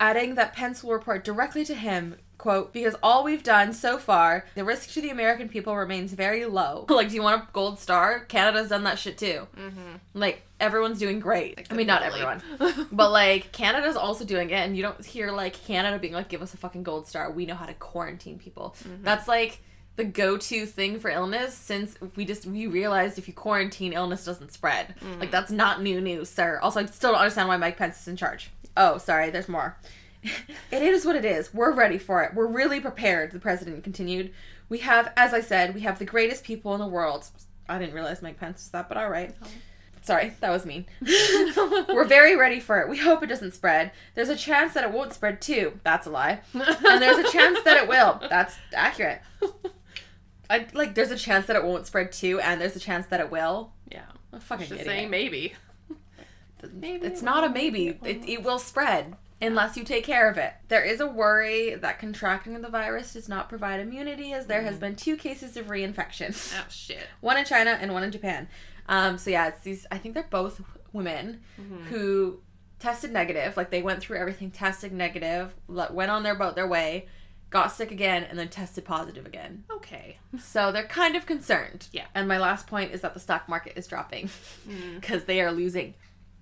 Adding 0.00 0.34
that 0.34 0.54
Pence 0.54 0.82
will 0.82 0.92
report 0.92 1.22
directly 1.22 1.64
to 1.66 1.74
him. 1.74 2.16
Quote, 2.42 2.72
because 2.72 2.96
all 3.04 3.22
we've 3.22 3.44
done 3.44 3.72
so 3.72 3.98
far, 3.98 4.46
the 4.56 4.64
risk 4.64 4.90
to 4.94 5.00
the 5.00 5.10
American 5.10 5.48
people 5.48 5.76
remains 5.76 6.12
very 6.12 6.44
low. 6.44 6.86
like, 6.90 7.08
do 7.08 7.14
you 7.14 7.22
want 7.22 7.40
a 7.40 7.46
gold 7.52 7.78
star? 7.78 8.18
Canada's 8.24 8.70
done 8.70 8.82
that 8.82 8.98
shit 8.98 9.16
too. 9.16 9.46
Mm-hmm. 9.56 9.94
Like, 10.14 10.42
everyone's 10.58 10.98
doing 10.98 11.20
great. 11.20 11.68
I 11.70 11.74
mean, 11.74 11.86
not 11.86 12.02
everyone. 12.02 12.42
But 12.90 13.12
like 13.12 13.52
Canada's 13.52 13.94
also 13.94 14.24
doing 14.24 14.50
it, 14.50 14.54
and 14.54 14.76
you 14.76 14.82
don't 14.82 15.06
hear 15.06 15.30
like 15.30 15.52
Canada 15.52 16.00
being 16.00 16.14
like, 16.14 16.28
"Give 16.28 16.42
us 16.42 16.52
a 16.52 16.56
fucking 16.56 16.82
gold 16.82 17.06
star. 17.06 17.30
We 17.30 17.46
know 17.46 17.54
how 17.54 17.66
to 17.66 17.74
quarantine 17.74 18.40
people." 18.40 18.74
That's 19.02 19.28
like 19.28 19.60
the 19.94 20.04
go-to 20.04 20.66
thing 20.66 20.98
for 20.98 21.10
illness 21.10 21.54
since 21.54 21.94
we 22.16 22.24
just 22.24 22.44
we 22.44 22.66
realized 22.66 23.18
if 23.18 23.28
you 23.28 23.34
quarantine, 23.34 23.92
illness 23.92 24.24
doesn't 24.24 24.52
spread. 24.52 24.96
Like 25.20 25.30
that's 25.30 25.52
not 25.52 25.80
new 25.80 26.00
news, 26.00 26.28
sir. 26.28 26.58
Also, 26.60 26.80
I 26.80 26.86
still 26.86 27.12
don't 27.12 27.20
understand 27.20 27.46
why 27.48 27.56
Mike 27.56 27.76
Pence 27.76 28.00
is 28.00 28.08
in 28.08 28.16
charge. 28.16 28.50
Oh, 28.76 28.98
sorry. 28.98 29.30
There's 29.30 29.48
more. 29.48 29.76
it 30.70 30.82
is 30.82 31.04
what 31.04 31.16
it 31.16 31.24
is. 31.24 31.52
We're 31.52 31.72
ready 31.72 31.98
for 31.98 32.22
it. 32.22 32.34
We're 32.34 32.46
really 32.46 32.80
prepared. 32.80 33.32
The 33.32 33.38
president 33.40 33.84
continued. 33.84 34.32
We 34.68 34.78
have, 34.78 35.12
as 35.16 35.34
I 35.34 35.40
said, 35.40 35.74
we 35.74 35.80
have 35.82 35.98
the 35.98 36.04
greatest 36.04 36.44
people 36.44 36.74
in 36.74 36.80
the 36.80 36.86
world. 36.86 37.28
I 37.68 37.78
didn't 37.78 37.94
realize 37.94 38.22
Mike 38.22 38.38
Pence 38.38 38.58
was 38.58 38.68
that, 38.70 38.88
but 38.88 38.96
all 38.96 39.10
right. 39.10 39.34
Oh. 39.42 39.46
Sorry, 40.02 40.32
that 40.40 40.50
was 40.50 40.66
mean. 40.66 40.86
We're 41.88 42.04
very 42.04 42.34
ready 42.36 42.58
for 42.58 42.80
it. 42.80 42.88
We 42.88 42.98
hope 42.98 43.22
it 43.22 43.28
doesn't 43.28 43.54
spread. 43.54 43.92
There's 44.14 44.28
a 44.28 44.36
chance 44.36 44.74
that 44.74 44.82
it 44.82 44.90
won't 44.90 45.12
spread 45.12 45.40
too. 45.40 45.78
That's 45.84 46.06
a 46.08 46.10
lie. 46.10 46.40
And 46.54 47.00
there's 47.00 47.18
a 47.18 47.30
chance 47.30 47.62
that 47.62 47.76
it 47.76 47.88
will. 47.88 48.20
That's 48.28 48.56
accurate. 48.74 49.20
I 50.50 50.66
like 50.74 50.94
there's 50.94 51.12
a 51.12 51.16
chance 51.16 51.46
that 51.46 51.56
it 51.56 51.64
won't 51.64 51.86
spread 51.86 52.10
too, 52.12 52.40
and 52.40 52.60
there's 52.60 52.74
a 52.76 52.80
chance 52.80 53.06
that 53.06 53.20
it 53.20 53.30
will. 53.30 53.72
Yeah. 53.90 54.02
I'm 54.32 54.40
fucking 54.40 54.66
Just 54.66 54.80
idiot. 54.80 54.86
saying 54.86 55.10
maybe. 55.10 55.54
Maybe 56.72 57.06
It's 57.06 57.22
it 57.22 57.24
not 57.24 57.44
a 57.44 57.48
maybe. 57.48 57.98
It, 58.04 58.28
it 58.28 58.42
will 58.42 58.58
spread 58.58 59.16
unless 59.42 59.76
you 59.76 59.84
take 59.84 60.04
care 60.04 60.30
of 60.30 60.38
it. 60.38 60.54
There 60.68 60.84
is 60.84 61.00
a 61.00 61.06
worry 61.06 61.74
that 61.74 61.98
contracting 61.98 62.60
the 62.60 62.68
virus 62.68 63.12
does 63.12 63.28
not 63.28 63.48
provide 63.48 63.80
immunity, 63.80 64.32
as 64.32 64.46
there 64.46 64.62
has 64.62 64.72
mm-hmm. 64.72 64.80
been 64.80 64.96
two 64.96 65.16
cases 65.16 65.56
of 65.56 65.66
reinfection. 65.66 66.54
Oh 66.58 66.66
shit. 66.70 67.06
one 67.20 67.36
in 67.36 67.44
China 67.44 67.76
and 67.80 67.92
one 67.92 68.02
in 68.02 68.12
Japan. 68.12 68.48
Um, 68.88 69.18
so 69.18 69.30
yeah, 69.30 69.48
it's 69.48 69.60
these. 69.60 69.86
I 69.90 69.98
think 69.98 70.14
they're 70.14 70.26
both 70.28 70.60
women 70.92 71.40
mm-hmm. 71.60 71.84
who 71.84 72.40
tested 72.78 73.12
negative. 73.12 73.56
Like 73.56 73.70
they 73.70 73.82
went 73.82 74.00
through 74.00 74.18
everything, 74.18 74.50
tested 74.50 74.92
negative, 74.92 75.54
went 75.68 76.10
on 76.10 76.22
their 76.22 76.34
boat 76.34 76.54
their 76.54 76.66
way, 76.66 77.06
got 77.50 77.68
sick 77.68 77.90
again, 77.90 78.24
and 78.24 78.38
then 78.38 78.48
tested 78.48 78.84
positive 78.84 79.26
again. 79.26 79.64
Okay. 79.70 80.18
So 80.40 80.72
they're 80.72 80.86
kind 80.86 81.14
of 81.14 81.26
concerned. 81.26 81.88
Yeah. 81.92 82.06
And 82.14 82.26
my 82.26 82.38
last 82.38 82.66
point 82.66 82.92
is 82.92 83.02
that 83.02 83.12
the 83.12 83.20
stock 83.20 83.50
market 83.50 83.74
is 83.76 83.86
dropping 83.86 84.30
mm. 84.66 84.94
because 85.00 85.24
they 85.24 85.42
are 85.42 85.52
losing 85.52 85.92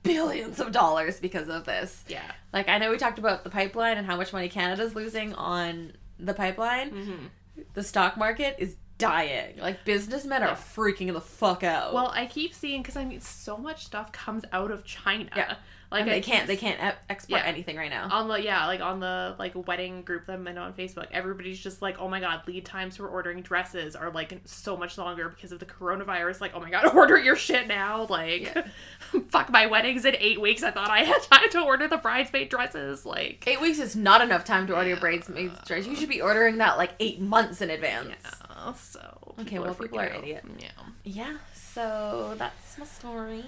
billions 0.02 0.60
of 0.60 0.72
dollars 0.72 1.20
because 1.20 1.48
of 1.48 1.64
this. 1.64 2.04
Yeah. 2.08 2.30
Like 2.52 2.68
I 2.68 2.78
know 2.78 2.90
we 2.90 2.98
talked 2.98 3.18
about 3.18 3.44
the 3.44 3.50
pipeline 3.50 3.98
and 3.98 4.06
how 4.06 4.16
much 4.16 4.32
money 4.32 4.48
Canada's 4.48 4.94
losing 4.94 5.34
on 5.34 5.92
the 6.18 6.34
pipeline. 6.34 6.90
Mm-hmm. 6.90 7.62
The 7.74 7.82
stock 7.82 8.16
market 8.16 8.56
is 8.58 8.76
dying. 8.98 9.58
Like 9.58 9.84
businessmen 9.84 10.42
Yeah. 10.42 10.50
are 10.50 10.56
freaking 10.56 11.12
the 11.12 11.20
fuck 11.20 11.62
out. 11.64 11.92
Well, 11.94 12.10
I 12.14 12.26
keep 12.26 12.54
seeing 12.54 12.82
because 12.82 12.96
I 12.96 13.04
mean, 13.04 13.20
so 13.20 13.56
much 13.56 13.86
stuff 13.86 14.12
comes 14.12 14.44
out 14.52 14.70
of 14.70 14.84
China. 14.84 15.30
Yeah. 15.36 15.54
Like 15.92 16.02
and 16.02 16.10
I 16.10 16.14
they 16.14 16.20
can't 16.20 16.46
they 16.46 16.56
can't 16.56 16.78
export 17.08 17.40
Yeah. 17.42 17.46
anything 17.48 17.76
right 17.76 17.90
now. 17.90 18.08
on 18.12 18.28
the 18.28 18.40
yeah 18.40 18.66
like 18.66 18.80
on 18.80 19.00
the 19.00 19.34
like 19.40 19.52
wedding 19.66 20.02
group 20.02 20.26
that 20.26 20.34
I'm 20.34 20.46
in 20.46 20.56
on 20.56 20.72
Facebook. 20.72 21.06
Everybody's 21.10 21.58
just 21.58 21.82
like, 21.82 21.98
oh 21.98 22.06
my 22.08 22.20
god, 22.20 22.42
lead 22.46 22.64
times 22.64 22.96
for 22.96 23.08
ordering 23.08 23.42
dresses 23.42 23.96
are 23.96 24.10
like 24.12 24.40
so 24.44 24.76
much 24.76 24.96
longer 24.98 25.28
because 25.28 25.50
of 25.50 25.58
the 25.58 25.66
coronavirus. 25.66 26.40
Like, 26.40 26.52
oh 26.54 26.60
my 26.60 26.70
god, 26.70 26.86
order 26.94 27.18
your 27.18 27.34
shit 27.34 27.66
now. 27.66 28.06
Like, 28.08 28.56
fuck 29.30 29.50
my 29.50 29.66
weddings 29.66 30.04
in 30.04 30.14
eight 30.20 30.40
weeks. 30.40 30.62
I 30.62 30.70
thought 30.70 30.90
I 30.90 31.00
had 31.04 31.22
time 31.30 31.50
to 31.50 31.60
order 31.60 31.88
the 31.88 31.96
bridesmaid 31.98 32.48
dresses. 32.50 33.04
Like, 33.04 33.42
Eight 33.48 33.60
weeks 33.60 33.80
is 33.80 33.96
not 33.96 34.20
enough 34.20 34.44
time 34.44 34.68
to 34.68 34.76
order 34.76 34.88
your 34.90 34.98
bridesmaid's 35.00 35.58
dress. 35.66 35.86
You 35.88 35.96
should 35.96 36.08
be 36.08 36.20
ordering 36.20 36.58
that 36.58 36.78
like 36.78 36.92
eight 37.00 37.20
months 37.20 37.60
in 37.62 37.70
advance. 37.70 38.14
yeah, 38.48 38.72
so 38.74 39.34
Okay, 39.40 39.58
well, 39.58 39.74
people 39.74 39.98
are 39.98 40.04
out. 40.08 40.22
idiots. 40.22 40.46
Yeah. 40.58 40.68
Yeah, 41.02 41.36
so 41.54 42.34
that's 42.38 42.78
my 42.78 42.84
story. 42.84 43.44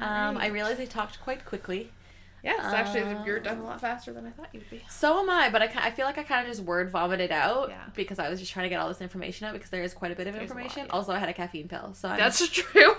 Um, 0.00 0.36
I 0.36 0.46
realized 0.48 0.80
I 0.80 0.84
talked 0.86 1.20
quite 1.20 1.44
quickly. 1.44 1.90
Yes, 2.42 2.58
actually, 2.72 3.02
Uh, 3.02 3.22
you're 3.24 3.38
done 3.38 3.58
a 3.58 3.64
lot 3.64 3.82
faster 3.82 4.14
than 4.14 4.26
I 4.26 4.30
thought 4.30 4.48
you'd 4.54 4.68
be. 4.70 4.82
So 4.88 5.20
am 5.20 5.28
I, 5.28 5.50
but 5.50 5.60
I, 5.60 5.70
I 5.76 5.90
feel 5.90 6.06
like 6.06 6.16
I 6.16 6.22
kind 6.22 6.40
of 6.40 6.50
just 6.50 6.64
word 6.66 6.90
vomited 6.90 7.30
out 7.30 7.68
Yeah. 7.68 7.82
because 7.94 8.18
I 8.18 8.30
was 8.30 8.40
just 8.40 8.50
trying 8.50 8.64
to 8.64 8.70
get 8.70 8.80
all 8.80 8.88
this 8.88 9.02
information 9.02 9.46
out 9.46 9.52
because 9.52 9.68
there 9.68 9.82
is 9.82 9.92
quite 9.92 10.10
a 10.10 10.14
bit 10.14 10.26
of 10.26 10.32
There's 10.34 10.50
a 10.50 10.54
lot, 10.54 10.60
information. 10.62 10.86
yeah. 10.86 10.92
Also, 10.96 11.12
I 11.12 11.18
had 11.18 11.28
a 11.28 11.34
caffeine 11.34 11.68
pill, 11.68 11.92
so 11.92 12.08
I'm, 12.08 12.16
That's 12.18 12.48
true. 12.50 12.94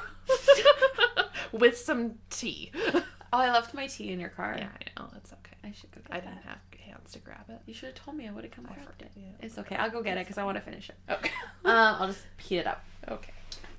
With 1.52 1.78
some 1.78 2.16
tea. 2.30 2.72
oh, 2.94 3.04
I 3.34 3.52
left 3.52 3.74
my 3.74 3.88
tea 3.88 4.12
in 4.12 4.20
your 4.20 4.30
car. 4.30 4.56
Yeah, 4.58 4.68
I 4.70 5.02
know. 5.02 5.10
It's 5.18 5.34
okay. 5.34 5.56
I 5.64 5.72
should 5.72 5.92
go 5.92 6.02
get 6.02 6.16
I 6.16 6.20
that. 6.20 6.30
didn't 6.36 6.46
have 6.46 6.58
hands 6.86 7.12
to 7.14 7.20
grab 7.20 7.46
it. 7.50 7.60
You 7.66 7.74
should 7.74 7.88
have 7.88 7.96
told 7.96 8.16
me. 8.18 8.28
I 8.28 8.32
would 8.32 8.44
have 8.44 8.54
come 8.54 8.68
I 8.70 8.74
grabbed 8.76 9.02
it. 9.02 9.12
yeah. 9.16 9.24
It's 9.42 9.58
okay. 9.58 9.76
I'll 9.76 9.90
go 9.90 10.02
get 10.02 10.18
it 10.18 10.22
because 10.26 10.38
I 10.38 10.44
want 10.44 10.58
to 10.58 10.62
finish 10.70 10.90
it. 10.90 10.96
Okay. 11.10 11.32
Um, 11.66 11.74
I'll 12.00 12.08
just 12.08 12.24
heat 12.38 12.58
it 12.60 12.68
up. 12.68 12.84
okay. 13.10 13.32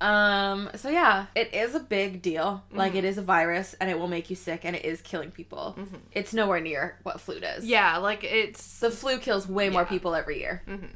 Um, 0.03 0.71
so 0.75 0.89
yeah, 0.89 1.27
it 1.35 1.55
is 1.55 1.75
a 1.75 1.81
big 1.81 2.23
deal. 2.23 2.65
Like 2.73 2.93
Mhm. 2.95 2.97
it 2.97 3.05
is 3.05 3.19
a 3.19 3.23
virus 3.23 3.75
and 3.81 3.89
it 3.89 3.99
will 3.99 4.09
make 4.09 4.29
you 4.31 4.37
sick 4.37 4.65
and 4.65 4.75
it 4.75 4.85
is 4.85 5.01
killing 5.01 5.31
people. 5.31 5.77
Mhm. 5.79 6.01
It's 6.13 6.35
nowhere 6.35 6.61
near 6.61 6.99
what 7.05 7.21
flu 7.21 7.39
does. 7.41 7.65
Yeah, 7.65 7.99
like 7.99 8.25
it's 8.25 8.81
The 8.81 8.91
flu 8.91 9.19
kills 9.19 9.49
way 9.49 9.69
more 9.69 9.85
people 9.85 10.15
every 10.15 10.41
year. 10.41 10.63
hmm 10.67 10.87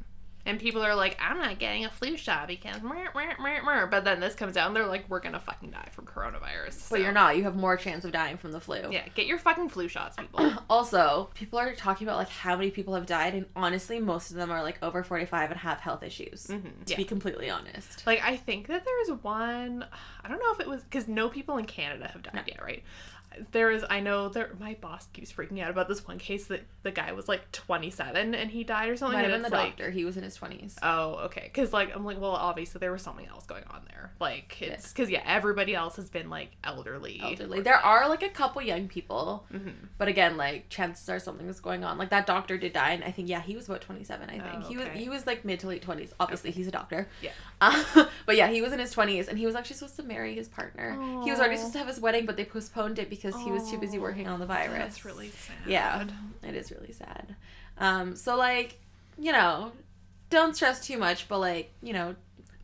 And 0.46 0.58
people 0.60 0.82
are 0.82 0.94
like, 0.94 1.18
I'm 1.20 1.38
not 1.38 1.58
getting 1.58 1.84
a 1.84 1.90
flu 1.90 2.16
shot 2.16 2.46
because, 2.48 2.80
meh, 2.82 3.08
meh, 3.14 3.34
meh, 3.40 3.60
meh." 3.62 3.86
but 3.86 4.04
then 4.04 4.20
this 4.20 4.34
comes 4.34 4.56
out 4.56 4.68
and 4.68 4.76
they're 4.76 4.86
like, 4.86 5.04
we're 5.08 5.20
gonna 5.20 5.40
fucking 5.40 5.72
die 5.72 5.88
from 5.92 6.06
coronavirus. 6.06 6.88
But 6.88 7.00
you're 7.00 7.12
not. 7.12 7.36
You 7.36 7.42
have 7.44 7.56
more 7.56 7.76
chance 7.76 8.04
of 8.04 8.12
dying 8.12 8.36
from 8.36 8.52
the 8.52 8.60
flu. 8.60 8.88
Yeah, 8.90 9.06
get 9.14 9.26
your 9.26 9.38
fucking 9.38 9.68
flu 9.70 9.88
shots, 9.88 10.16
people. 10.16 10.52
Also, 10.70 11.30
people 11.34 11.58
are 11.58 11.74
talking 11.74 12.06
about 12.06 12.16
like 12.18 12.28
how 12.28 12.56
many 12.56 12.70
people 12.70 12.94
have 12.94 13.06
died, 13.06 13.34
and 13.34 13.46
honestly, 13.54 13.98
most 14.00 14.30
of 14.30 14.36
them 14.36 14.50
are 14.50 14.62
like 14.62 14.82
over 14.82 15.02
45 15.04 15.50
and 15.52 15.60
have 15.60 15.78
health 15.80 16.02
issues. 16.02 16.46
Mhm, 16.48 16.62
To 16.86 16.90
yeah. 16.92 16.96
be 16.96 17.04
completely 17.04 17.48
honest. 17.50 18.06
Like 18.06 18.20
I 18.22 18.36
think 18.36 18.66
that 18.68 18.84
there's 18.84 19.18
one. 19.22 19.84
I 20.24 20.28
don't 20.28 20.38
know 20.38 20.52
if 20.52 20.60
it 20.60 20.68
was 20.68 20.82
because 20.82 21.08
no 21.08 21.28
people 21.28 21.56
in 21.58 21.64
Canada 21.66 22.08
have 22.12 22.22
died 22.22 22.34
No. 22.34 22.42
yet, 22.46 22.62
right? 22.62 22.82
There 23.52 23.70
is. 23.70 23.84
I 23.88 24.00
know 24.00 24.28
there. 24.28 24.50
My 24.58 24.76
boss 24.80 25.06
keeps 25.12 25.32
freaking 25.32 25.60
out 25.62 25.70
about 25.70 25.88
this 25.88 26.06
one 26.06 26.18
case 26.18 26.46
that 26.46 26.62
the 26.82 26.90
guy 26.90 27.12
was 27.12 27.28
like 27.28 27.50
27 27.52 28.34
and 28.34 28.50
he 28.50 28.64
died 28.64 28.88
or 28.88 28.96
something. 28.96 29.18
Might 29.18 29.22
have 29.22 29.32
been 29.32 29.42
the 29.42 29.50
like, 29.50 29.76
doctor. 29.76 29.90
He 29.90 30.04
was 30.04 30.16
in 30.16 30.22
his 30.22 30.36
20s. 30.38 30.74
Oh, 30.82 31.14
okay. 31.26 31.42
Because 31.44 31.72
like 31.72 31.94
I'm 31.94 32.04
like, 32.04 32.20
well, 32.20 32.32
obviously 32.32 32.78
there 32.78 32.92
was 32.92 33.02
something 33.02 33.26
else 33.26 33.46
going 33.46 33.64
on 33.70 33.82
there. 33.88 34.12
Like 34.20 34.60
it's 34.62 34.92
because 34.92 35.10
yeah, 35.10 35.22
everybody 35.26 35.74
else 35.74 35.96
has 35.96 36.08
been 36.08 36.30
like 36.30 36.50
elderly. 36.64 37.20
Elderly. 37.22 37.60
There 37.60 37.76
are 37.76 38.08
like 38.08 38.22
a 38.22 38.28
couple 38.28 38.62
young 38.62 38.88
people, 38.88 39.46
hmm 39.50 39.70
but 39.98 40.08
again, 40.08 40.36
like 40.36 40.68
chances 40.68 41.08
are 41.08 41.18
something 41.18 41.48
is 41.48 41.60
going 41.60 41.82
on. 41.82 41.98
Like 41.98 42.10
that 42.10 42.26
doctor 42.26 42.58
did 42.58 42.72
die, 42.72 42.90
and 42.92 43.02
I 43.04 43.10
think 43.10 43.28
yeah, 43.28 43.40
he 43.40 43.56
was 43.56 43.68
about 43.68 43.80
27. 43.80 44.28
I 44.28 44.32
think 44.32 44.44
Oh, 44.46 44.68
he 44.68 44.76
was 44.76 44.88
he 44.94 45.08
was 45.08 45.26
like 45.26 45.44
mid 45.44 45.60
to 45.60 45.68
late 45.68 45.84
20s. 45.84 46.12
Obviously, 46.20 46.50
he's 46.50 46.66
a 46.66 46.70
doctor. 46.70 47.08
Yeah. 47.22 47.30
Uh, 47.60 48.06
but 48.26 48.36
yeah, 48.36 48.48
he 48.48 48.62
was 48.62 48.72
in 48.72 48.78
his 48.78 48.94
20s, 48.94 49.28
and 49.28 49.38
he 49.38 49.46
was 49.46 49.54
actually 49.54 49.76
supposed 49.76 49.96
to 49.96 50.02
marry 50.02 50.34
his 50.34 50.48
partner. 50.48 50.92
He 51.24 51.30
was 51.30 51.40
already 51.40 51.56
supposed 51.56 51.72
to 51.72 51.78
have 51.78 51.88
his 51.88 52.00
wedding, 52.00 52.26
but 52.26 52.36
they 52.36 52.44
postponed 52.44 52.98
it 52.98 53.08
because 53.10 53.25
he 53.34 53.50
was 53.50 53.70
too 53.70 53.78
busy 53.78 53.98
working 53.98 54.28
on 54.28 54.38
the 54.38 54.46
virus. 54.46 54.78
That's 54.78 55.04
really 55.06 55.30
sad. 55.30 55.56
Yeah, 55.66 56.04
it 56.42 56.54
is 56.54 56.70
really 56.70 56.92
sad. 56.92 57.34
Um, 57.78 58.14
so 58.14 58.36
like, 58.36 58.78
you 59.18 59.32
know, 59.32 59.72
don't 60.30 60.54
stress 60.54 60.86
too 60.86 60.98
much, 60.98 61.28
but 61.28 61.38
like, 61.38 61.72
you 61.82 61.92
know, 61.94 62.14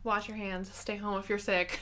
Wash 0.03 0.27
your 0.27 0.37
hands. 0.37 0.69
Stay 0.73 0.97
home 0.97 1.17
if 1.19 1.29
you're 1.29 1.39
sick. 1.39 1.79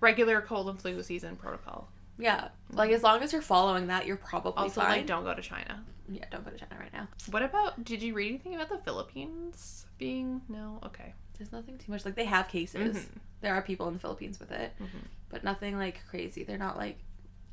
Regular 0.00 0.40
cold 0.42 0.68
and 0.68 0.78
flu 0.80 1.02
season 1.02 1.34
protocol. 1.36 1.88
yeah, 2.18 2.48
like 2.70 2.90
as 2.90 3.02
long 3.02 3.22
as 3.22 3.32
you're 3.32 3.40
following 3.42 3.86
that, 3.88 4.06
you're 4.06 4.16
probably 4.18 4.52
Also, 4.64 4.80
fine. 4.82 4.90
like, 4.98 5.06
don't 5.06 5.24
go 5.24 5.32
to 5.34 5.40
China. 5.42 5.82
yeah, 6.08 6.24
don't 6.30 6.44
go 6.44 6.50
to 6.50 6.58
China 6.58 6.76
right 6.78 6.92
now. 6.92 7.08
What 7.30 7.42
about? 7.42 7.82
Did 7.84 8.02
you 8.02 8.12
read 8.14 8.28
anything 8.28 8.54
about 8.54 8.68
the 8.68 8.76
Philippines 8.78 9.86
being? 9.98 10.42
No. 10.48 10.78
Okay. 10.84 11.14
There's 11.38 11.52
nothing 11.52 11.78
too 11.78 11.90
much. 11.90 12.04
Like 12.04 12.14
they 12.16 12.26
have 12.26 12.48
cases. 12.48 12.96
Mhm. 12.96 13.06
There 13.40 13.54
are 13.54 13.62
people 13.62 13.88
in 13.88 13.94
the 13.94 14.00
Philippines 14.00 14.38
with 14.38 14.52
it, 14.52 14.72
Mhm. 14.80 15.06
but 15.30 15.42
nothing 15.42 15.76
like 15.78 16.00
crazy. 16.10 16.44
They're 16.44 16.58
not 16.58 16.76
like. 16.76 16.98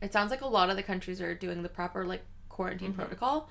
It 0.02 0.12
sounds 0.14 0.32
like 0.32 0.42
a 0.42 0.48
lot 0.48 0.70
of 0.70 0.76
the 0.76 0.84
countries 0.84 1.22
are 1.22 1.34
doing 1.36 1.64
the 1.64 1.70
proper 1.70 2.06
like 2.06 2.24
quarantine 2.50 2.94
Mhm. 2.94 2.98
protocol. 2.98 3.50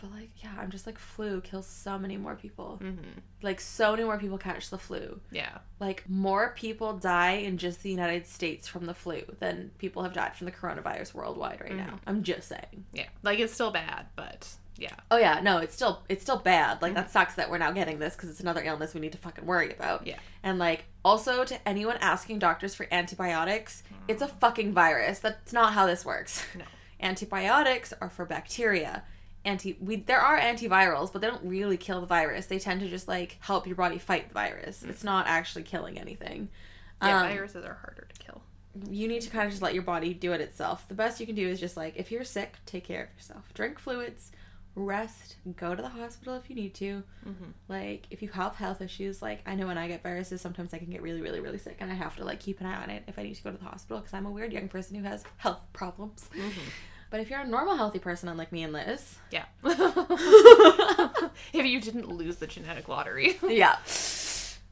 But 0.00 0.12
like, 0.12 0.30
yeah, 0.44 0.54
I'm 0.60 0.70
just 0.70 0.86
like 0.86 0.96
flu 0.96 1.40
kills 1.40 1.66
so 1.66 1.98
many 1.98 2.16
more 2.16 2.36
people. 2.36 2.78
Mm-hmm. 2.80 3.18
Like 3.42 3.60
so 3.60 3.90
many 3.92 4.04
more 4.04 4.16
people 4.16 4.38
catch 4.38 4.70
the 4.70 4.78
flu. 4.78 5.20
Yeah. 5.32 5.58
like 5.80 6.08
more 6.08 6.54
people 6.56 6.96
die 6.98 7.32
in 7.32 7.56
just 7.58 7.82
the 7.82 7.90
United 7.90 8.26
States 8.26 8.66
from 8.68 8.86
the 8.86 8.94
flu 8.94 9.22
than 9.40 9.70
people 9.78 10.02
have 10.04 10.12
died 10.12 10.34
from 10.36 10.44
the 10.46 10.52
coronavirus 10.52 11.14
worldwide 11.14 11.60
right 11.60 11.74
now. 11.74 11.94
Mhm. 11.94 12.00
I'm 12.06 12.22
just 12.22 12.48
saying. 12.48 12.84
Yeah. 12.92 13.08
Like 13.22 13.38
it's 13.40 13.52
still 13.52 13.70
bad, 13.72 14.06
but 14.16 14.54
yeah. 14.78 14.94
Oh 15.10 15.16
yeah, 15.18 15.40
no, 15.42 15.58
it's 15.58 15.74
still 15.74 16.02
it's 16.08 16.22
still 16.22 16.38
bad. 16.38 16.80
Like 16.80 16.92
Mhm. 16.92 16.96
that 16.96 17.10
sucks 17.10 17.34
that 17.34 17.50
we're 17.50 17.58
now 17.58 17.72
getting 17.72 17.98
this 17.98 18.14
because 18.14 18.30
it's 18.30 18.40
another 18.40 18.62
illness 18.62 18.94
we 18.94 19.00
need 19.00 19.12
to 19.12 19.18
fucking 19.18 19.44
worry 19.44 19.72
about. 19.72 20.06
Yeah. 20.06 20.18
And 20.42 20.58
like 20.58 20.84
also 21.04 21.44
to 21.44 21.68
anyone 21.68 21.96
asking 22.00 22.38
doctors 22.38 22.74
for 22.74 22.86
antibiotics, 22.92 23.82
it's 24.06 24.22
a 24.22 24.28
fucking 24.28 24.72
virus. 24.72 25.18
That's 25.18 25.52
not 25.52 25.72
how 25.74 25.86
this 25.86 26.04
works. 26.04 26.44
No. 26.56 26.64
Antibiotics 27.00 27.92
are 28.00 28.10
for 28.10 28.24
bacteria. 28.24 29.02
Anti 29.44 29.76
we 29.80 29.96
there 29.96 30.20
are 30.20 30.38
antivirals, 30.38 31.12
but 31.12 31.22
they 31.22 31.28
don't 31.28 31.44
really 31.44 31.76
kill 31.76 32.00
the 32.00 32.06
virus. 32.06 32.46
They 32.46 32.58
tend 32.58 32.80
to 32.80 32.88
just 32.88 33.08
like 33.08 33.38
help 33.40 33.66
your 33.66 33.76
body 33.76 33.98
fight 33.98 34.28
the 34.28 34.34
virus. 34.34 34.82
It's 34.82 35.02
not 35.04 35.26
actually 35.26 35.62
killing 35.62 35.98
anything. 35.98 36.48
Yeah. 37.02 37.22
Um, 37.22 37.28
viruses 37.28 37.64
are 37.64 37.74
harder 37.74 38.06
to 38.12 38.18
kill. 38.20 38.42
you 38.90 39.08
need 39.08 39.22
to 39.22 39.30
kind 39.30 39.44
of 39.46 39.50
just 39.50 39.62
let 39.62 39.74
your 39.74 39.82
body 39.84 40.12
do 40.14 40.32
it 40.32 40.40
itself. 40.40 40.86
The 40.88 40.94
best 40.94 41.18
you 41.18 41.26
can 41.26 41.34
do 41.34 41.48
is 41.48 41.58
just 41.60 41.76
like 41.76 41.94
if 41.96 42.10
you're 42.12 42.24
sick, 42.24 42.56
take 42.66 42.84
care 42.84 43.04
of 43.04 43.16
yourself. 43.16 43.54
Drink 43.54 43.78
fluids, 43.78 44.32
rest, 44.74 45.36
go 45.56 45.74
to 45.74 45.82
the 45.82 45.88
hospital 45.88 46.34
if 46.34 46.48
you 46.48 46.56
need 46.56 46.74
to. 46.74 47.02
Mm-hmm. 47.26 47.44
Like 47.68 48.06
if 48.10 48.22
you 48.22 48.28
have 48.28 48.54
health 48.54 48.80
issues, 48.80 49.22
like 49.22 49.40
I 49.46 49.54
know 49.54 49.66
when 49.66 49.78
I 49.78 49.88
get 49.88 50.02
viruses, 50.02 50.40
sometimes 50.40 50.72
I 50.74 50.78
can 50.78 50.90
get 50.90 51.02
really, 51.02 51.20
really, 51.20 51.40
really 51.40 51.58
sick, 51.58 51.76
and 51.80 51.90
I 51.90 51.94
have 51.94 52.16
to 52.16 52.24
like 52.24 52.40
keep 52.40 52.60
an 52.60 52.66
eye 52.66 52.82
on 52.82 52.90
it 52.90 53.04
if 53.06 53.18
I 53.18 53.22
need 53.22 53.34
to 53.34 53.42
go 53.42 53.50
to 53.50 53.58
the 53.58 53.64
hospital 53.64 53.98
because 53.98 54.14
I'm 54.14 54.26
a 54.26 54.30
weird 54.30 54.52
young 54.52 54.68
person 54.68 54.96
who 54.96 55.02
has 55.04 55.24
health 55.38 55.60
problems. 55.72 56.28
Mm-hmm. 56.34 56.68
But 57.10 57.20
if 57.20 57.30
you're 57.30 57.40
a 57.40 57.46
normal, 57.46 57.76
healthy 57.76 57.98
person, 57.98 58.28
unlike 58.28 58.52
me 58.52 58.62
and 58.62 58.72
Liz, 58.74 59.16
Yeah. 59.30 59.44
if 59.64 61.64
you 61.64 61.80
didn't 61.80 62.08
lose 62.08 62.36
the 62.36 62.46
genetic 62.46 62.88
lottery. 62.88 63.38
yeah. 63.48 63.76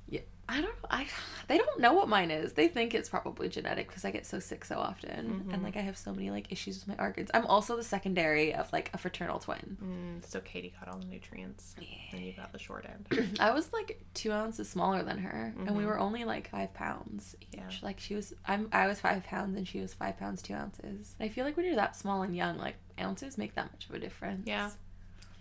Yeah, 0.09 0.20
I 0.49 0.61
don't. 0.61 0.74
I 0.89 1.07
they 1.49 1.59
don't 1.59 1.81
know 1.81 1.93
what 1.93 2.09
mine 2.09 2.31
is. 2.31 2.53
They 2.53 2.69
think 2.69 2.95
it's 2.95 3.09
probably 3.09 3.49
genetic 3.49 3.89
because 3.89 4.05
I 4.05 4.12
get 4.12 4.24
so 4.24 4.39
sick 4.39 4.65
so 4.65 4.77
often, 4.78 5.45
Mhm. 5.49 5.53
and 5.55 5.62
like 5.65 5.77
I 5.77 5.81
have 5.81 5.97
so 5.99 6.12
many 6.12 6.31
like 6.31 6.53
issues 6.53 6.77
with 6.87 6.97
my 6.97 7.03
organs. 7.05 7.28
I'm 7.35 7.45
also 7.47 7.77
the 7.77 7.83
secondary 7.83 8.55
of 8.55 8.73
like 8.73 8.91
a 8.95 8.99
fraternal 8.99 9.41
twin. 9.41 9.77
Mm, 9.83 10.24
so 10.24 10.41
Katie 10.41 10.73
got 10.78 10.89
all 10.89 10.99
the 11.01 11.07
nutrients, 11.07 11.74
and 12.12 12.20
you 12.20 12.33
got 12.35 12.53
the 12.53 12.59
short 12.61 12.87
end. 12.89 13.37
I 13.41 13.51
was 13.51 13.73
like 13.73 14.01
two 14.15 14.31
ounces 14.31 14.69
smaller 14.69 15.03
than 15.03 15.19
her, 15.19 15.53
and 15.66 15.77
we 15.77 15.83
Mhm. 15.83 15.87
were 15.87 15.99
only 15.99 16.24
like 16.24 16.51
five 16.51 16.73
pounds 16.73 17.35
each. 17.41 17.59
Yeah. 17.59 17.69
Like 17.83 17.99
she 17.99 18.15
was, 18.15 18.33
I'm, 18.47 18.69
I 18.73 18.87
was 18.87 19.01
five 19.01 19.24
pounds, 19.24 19.57
and 19.57 19.66
she 19.66 19.81
was 19.81 19.93
five 19.93 20.16
pounds 20.19 20.41
two 20.43 20.55
ounces. 20.55 21.16
And 21.19 21.28
I 21.28 21.33
feel 21.33 21.45
like 21.45 21.57
when 21.57 21.66
you're 21.66 21.74
that 21.77 21.97
small 21.97 22.23
and 22.23 22.37
young, 22.37 22.59
like 22.59 22.77
ounces 23.01 23.37
make 23.37 23.57
that 23.57 23.73
much 23.73 23.89
of 23.89 23.95
a 23.97 23.99
difference. 23.99 24.47
Yeah. 24.47 24.70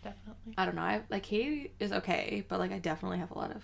Definitely. 0.04 0.54
I 0.58 0.66
don't 0.66 0.76
know. 0.76 0.82
I 0.84 1.02
like 1.10 1.24
Katie 1.24 1.72
is 1.80 1.92
okay, 1.92 2.44
but 2.48 2.60
like 2.60 2.72
I 2.72 2.80
definitely 2.80 3.20
have 3.20 3.30
a 3.32 3.38
lot 3.38 3.52
of. 3.52 3.64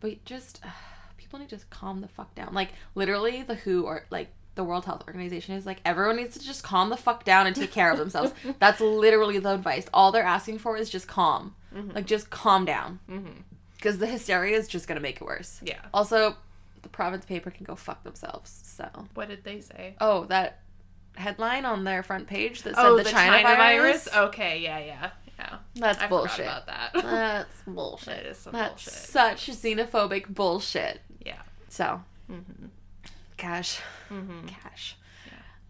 But 0.00 0.24
just 0.24 0.60
uh, 0.64 0.68
people 1.16 1.38
need 1.38 1.48
to 1.48 1.56
just 1.56 1.70
calm 1.70 2.00
the 2.00 2.08
fuck 2.08 2.34
down. 2.34 2.54
Like 2.54 2.70
literally, 2.94 3.42
the 3.42 3.54
WHO 3.56 3.82
or 3.84 4.04
like 4.10 4.28
the 4.54 4.64
World 4.64 4.84
Health 4.86 5.04
Organization 5.06 5.54
is 5.54 5.66
like 5.66 5.80
everyone 5.84 6.16
needs 6.16 6.36
to 6.36 6.44
just 6.44 6.62
calm 6.64 6.90
the 6.90 6.96
fuck 6.96 7.24
down 7.24 7.46
and 7.46 7.54
take 7.54 7.70
care 7.70 7.92
of 7.92 7.98
themselves. 8.02 8.32
That's 8.58 8.80
literally 8.80 9.38
the 9.38 9.54
advice. 9.54 9.86
All 9.94 10.10
they're 10.12 10.22
asking 10.24 10.58
for 10.58 10.76
is 10.76 10.90
just 10.90 11.06
calm. 11.06 11.54
Mhm. 11.74 11.94
Like 11.94 12.06
just 12.06 12.30
calm 12.30 12.64
down 12.64 12.98
Mm-hmm. 13.10 13.40
because 13.76 13.98
the 13.98 14.06
hysteria 14.06 14.56
is 14.56 14.66
just 14.68 14.88
gonna 14.88 15.00
make 15.00 15.16
it 15.16 15.24
worse. 15.24 15.60
Yeah. 15.62 15.78
Also, 15.94 16.36
the 16.82 16.88
province 16.88 17.24
paper 17.24 17.50
can 17.50 17.64
go 17.64 17.74
fuck 17.76 18.02
themselves. 18.04 18.50
So, 18.64 18.88
What 19.14 19.28
did 19.28 19.44
they 19.44 19.60
say? 19.60 19.94
oh, 20.00 20.24
that 20.24 20.60
headline 21.16 21.64
on 21.64 21.84
their 21.84 22.02
front 22.02 22.26
page 22.28 22.62
that 22.62 22.74
said 22.76 22.90
the, 22.96 23.04
China, 23.04 23.42
virus. 23.42 24.08
Okay. 24.14 24.60
Yeah. 24.60 24.78
Yeah. 24.78 25.10
Yeah. 25.38 25.58
That's 25.76 26.00
I 26.02 26.08
bullshit. 26.08 26.46
about 26.46 26.66
that. 26.66 26.90
That's 26.94 27.62
bullshit. 27.66 28.06
That 28.06 28.26
is 28.26 28.38
some 28.38 28.52
That's 28.52 28.84
bullshit. 28.84 29.10
such 29.10 29.46
xenophobic 29.50 30.28
bullshit. 30.34 31.00
Yeah. 31.24 31.42
So, 31.68 32.02
Mm-hmm. 32.30 32.66
cash, 33.36 33.80
Mm-hmm. 34.10 34.46
cash. 34.46 34.96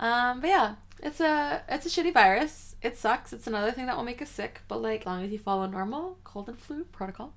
Um, 0.00 0.40
but 0.40 0.48
yeah, 0.48 0.74
it's 1.02 1.20
a 1.20 1.62
it's 1.68 1.84
a 1.86 1.88
shitty 1.88 2.14
virus. 2.14 2.76
It 2.82 2.96
sucks. 2.96 3.32
It's 3.32 3.46
another 3.48 3.72
thing 3.72 3.86
that 3.86 3.96
will 3.96 4.04
make 4.04 4.22
us 4.22 4.30
sick. 4.30 4.62
But 4.68 4.80
like, 4.80 5.00
as 5.00 5.06
long 5.06 5.24
as 5.24 5.30
you 5.32 5.38
follow 5.38 5.66
normal 5.66 6.18
cold 6.24 6.48
and 6.48 6.58
flu 6.58 6.84
protocol, 6.84 7.34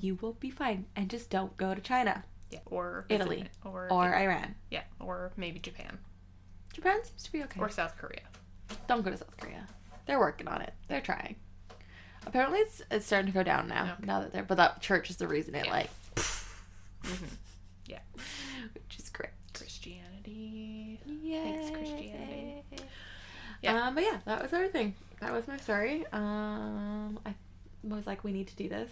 You 0.00 0.16
will 0.20 0.32
be 0.34 0.50
fine. 0.50 0.86
And 0.96 1.08
just 1.08 1.30
don't 1.30 1.56
go 1.56 1.74
to 1.74 1.80
China 1.80 2.24
Yeah. 2.50 2.58
Or 2.66 3.06
Italy. 3.08 3.42
it, 3.42 3.50
Or, 3.64 3.90
or 3.90 4.14
Iran. 4.14 4.56
yeah. 4.70 4.82
Or 5.00 5.32
maybe 5.36 5.58
Japan. 5.60 5.98
Japan 6.74 6.98
seems 7.04 7.22
to 7.22 7.32
be 7.32 7.42
okay. 7.44 7.60
Or 7.60 7.68
South 7.70 7.96
Korea. 7.96 8.22
Don't 8.88 9.02
go 9.04 9.10
to 9.10 9.16
South 9.16 9.36
Korea. 9.40 9.66
They're 10.06 10.18
working 10.18 10.48
on 10.48 10.60
it. 10.62 10.74
They're 10.88 11.00
trying. 11.00 11.36
Apparently, 12.26 12.58
it's, 12.60 12.82
it's 12.90 13.06
starting 13.06 13.26
to 13.26 13.32
go 13.32 13.42
down 13.42 13.68
now. 13.68 13.84
Okay. 13.94 14.06
Now 14.06 14.20
that 14.20 14.32
they're, 14.32 14.42
but 14.44 14.56
that 14.56 14.80
church 14.80 15.10
is 15.10 15.16
the 15.16 15.26
reason 15.28 15.54
it 15.54 15.66
Yeah. 15.66 15.70
like, 15.72 15.90
Yeah. 17.86 17.98
which 18.74 18.98
is 18.98 19.08
great. 19.10 19.30
Christianity. 19.54 21.00
Yeah. 21.06 21.42
Thanks, 21.42 21.70
Christianity. 21.70 22.62
Yeah. 23.62 23.86
Um, 23.88 23.94
but 23.94 24.04
yeah, 24.04 24.18
that 24.24 24.42
was 24.42 24.52
everything. 24.52 24.94
That 25.20 25.32
was 25.32 25.46
my 25.46 25.56
story. 25.56 26.04
Um, 26.12 27.18
I 27.26 27.34
was 27.84 28.06
like, 28.06 28.24
we 28.24 28.32
need 28.32 28.48
to 28.48 28.56
do 28.56 28.68
this. 28.68 28.90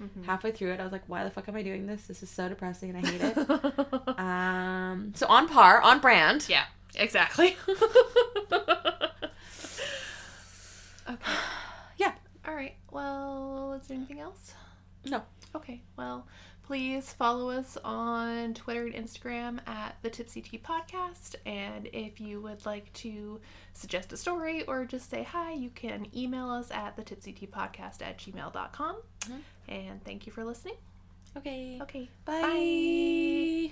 Mhm. 0.00 0.24
Halfway 0.24 0.50
through 0.52 0.72
it, 0.72 0.80
I 0.80 0.82
was 0.84 0.92
like, 0.92 1.02
why 1.06 1.22
the 1.24 1.30
fuck 1.30 1.48
am 1.48 1.56
I 1.56 1.62
doing 1.62 1.86
this? 1.86 2.06
This 2.06 2.22
is 2.22 2.30
so 2.30 2.48
depressing 2.48 2.90
and 2.94 3.06
I 3.06 3.10
hate 3.10 3.20
it. 3.22 3.38
um, 4.18 5.12
so 5.16 5.26
on 5.28 5.48
par, 5.48 5.80
on 5.80 6.00
brand. 6.00 6.46
yeah. 6.48 6.64
Exactly. 6.94 7.56
okay. 11.08 11.32
All 12.46 12.54
right. 12.54 12.74
Well, 12.90 13.78
is 13.80 13.86
there 13.88 13.96
anything 13.96 14.20
else? 14.20 14.54
No. 15.04 15.22
Okay. 15.54 15.82
Well, 15.96 16.26
please 16.64 17.12
follow 17.12 17.50
us 17.50 17.76
on 17.84 18.54
Twitter 18.54 18.86
and 18.86 18.94
Instagram 18.94 19.60
at 19.68 19.96
the 20.02 20.10
Tipsy 20.10 20.40
Tea 20.40 20.58
Podcast. 20.58 21.34
And 21.46 21.88
if 21.92 22.20
you 22.20 22.40
would 22.40 22.64
like 22.66 22.92
to 22.94 23.40
suggest 23.74 24.12
a 24.12 24.16
story 24.16 24.64
or 24.64 24.84
just 24.84 25.10
say 25.10 25.22
hi, 25.22 25.52
you 25.52 25.70
can 25.70 26.06
email 26.16 26.50
us 26.50 26.70
at 26.70 26.96
the 26.96 27.02
tipsy 27.02 27.32
tea 27.32 27.46
podcast 27.46 28.00
at 28.02 28.18
gmail.com. 28.18 28.96
Mhm. 29.20 29.40
And 29.68 30.04
thank 30.04 30.26
you 30.26 30.32
for 30.32 30.44
listening. 30.44 30.74
Okay. 31.36 31.78
Okay. 31.82 32.08
Bye. 32.24 32.40
Bye. 32.42 32.48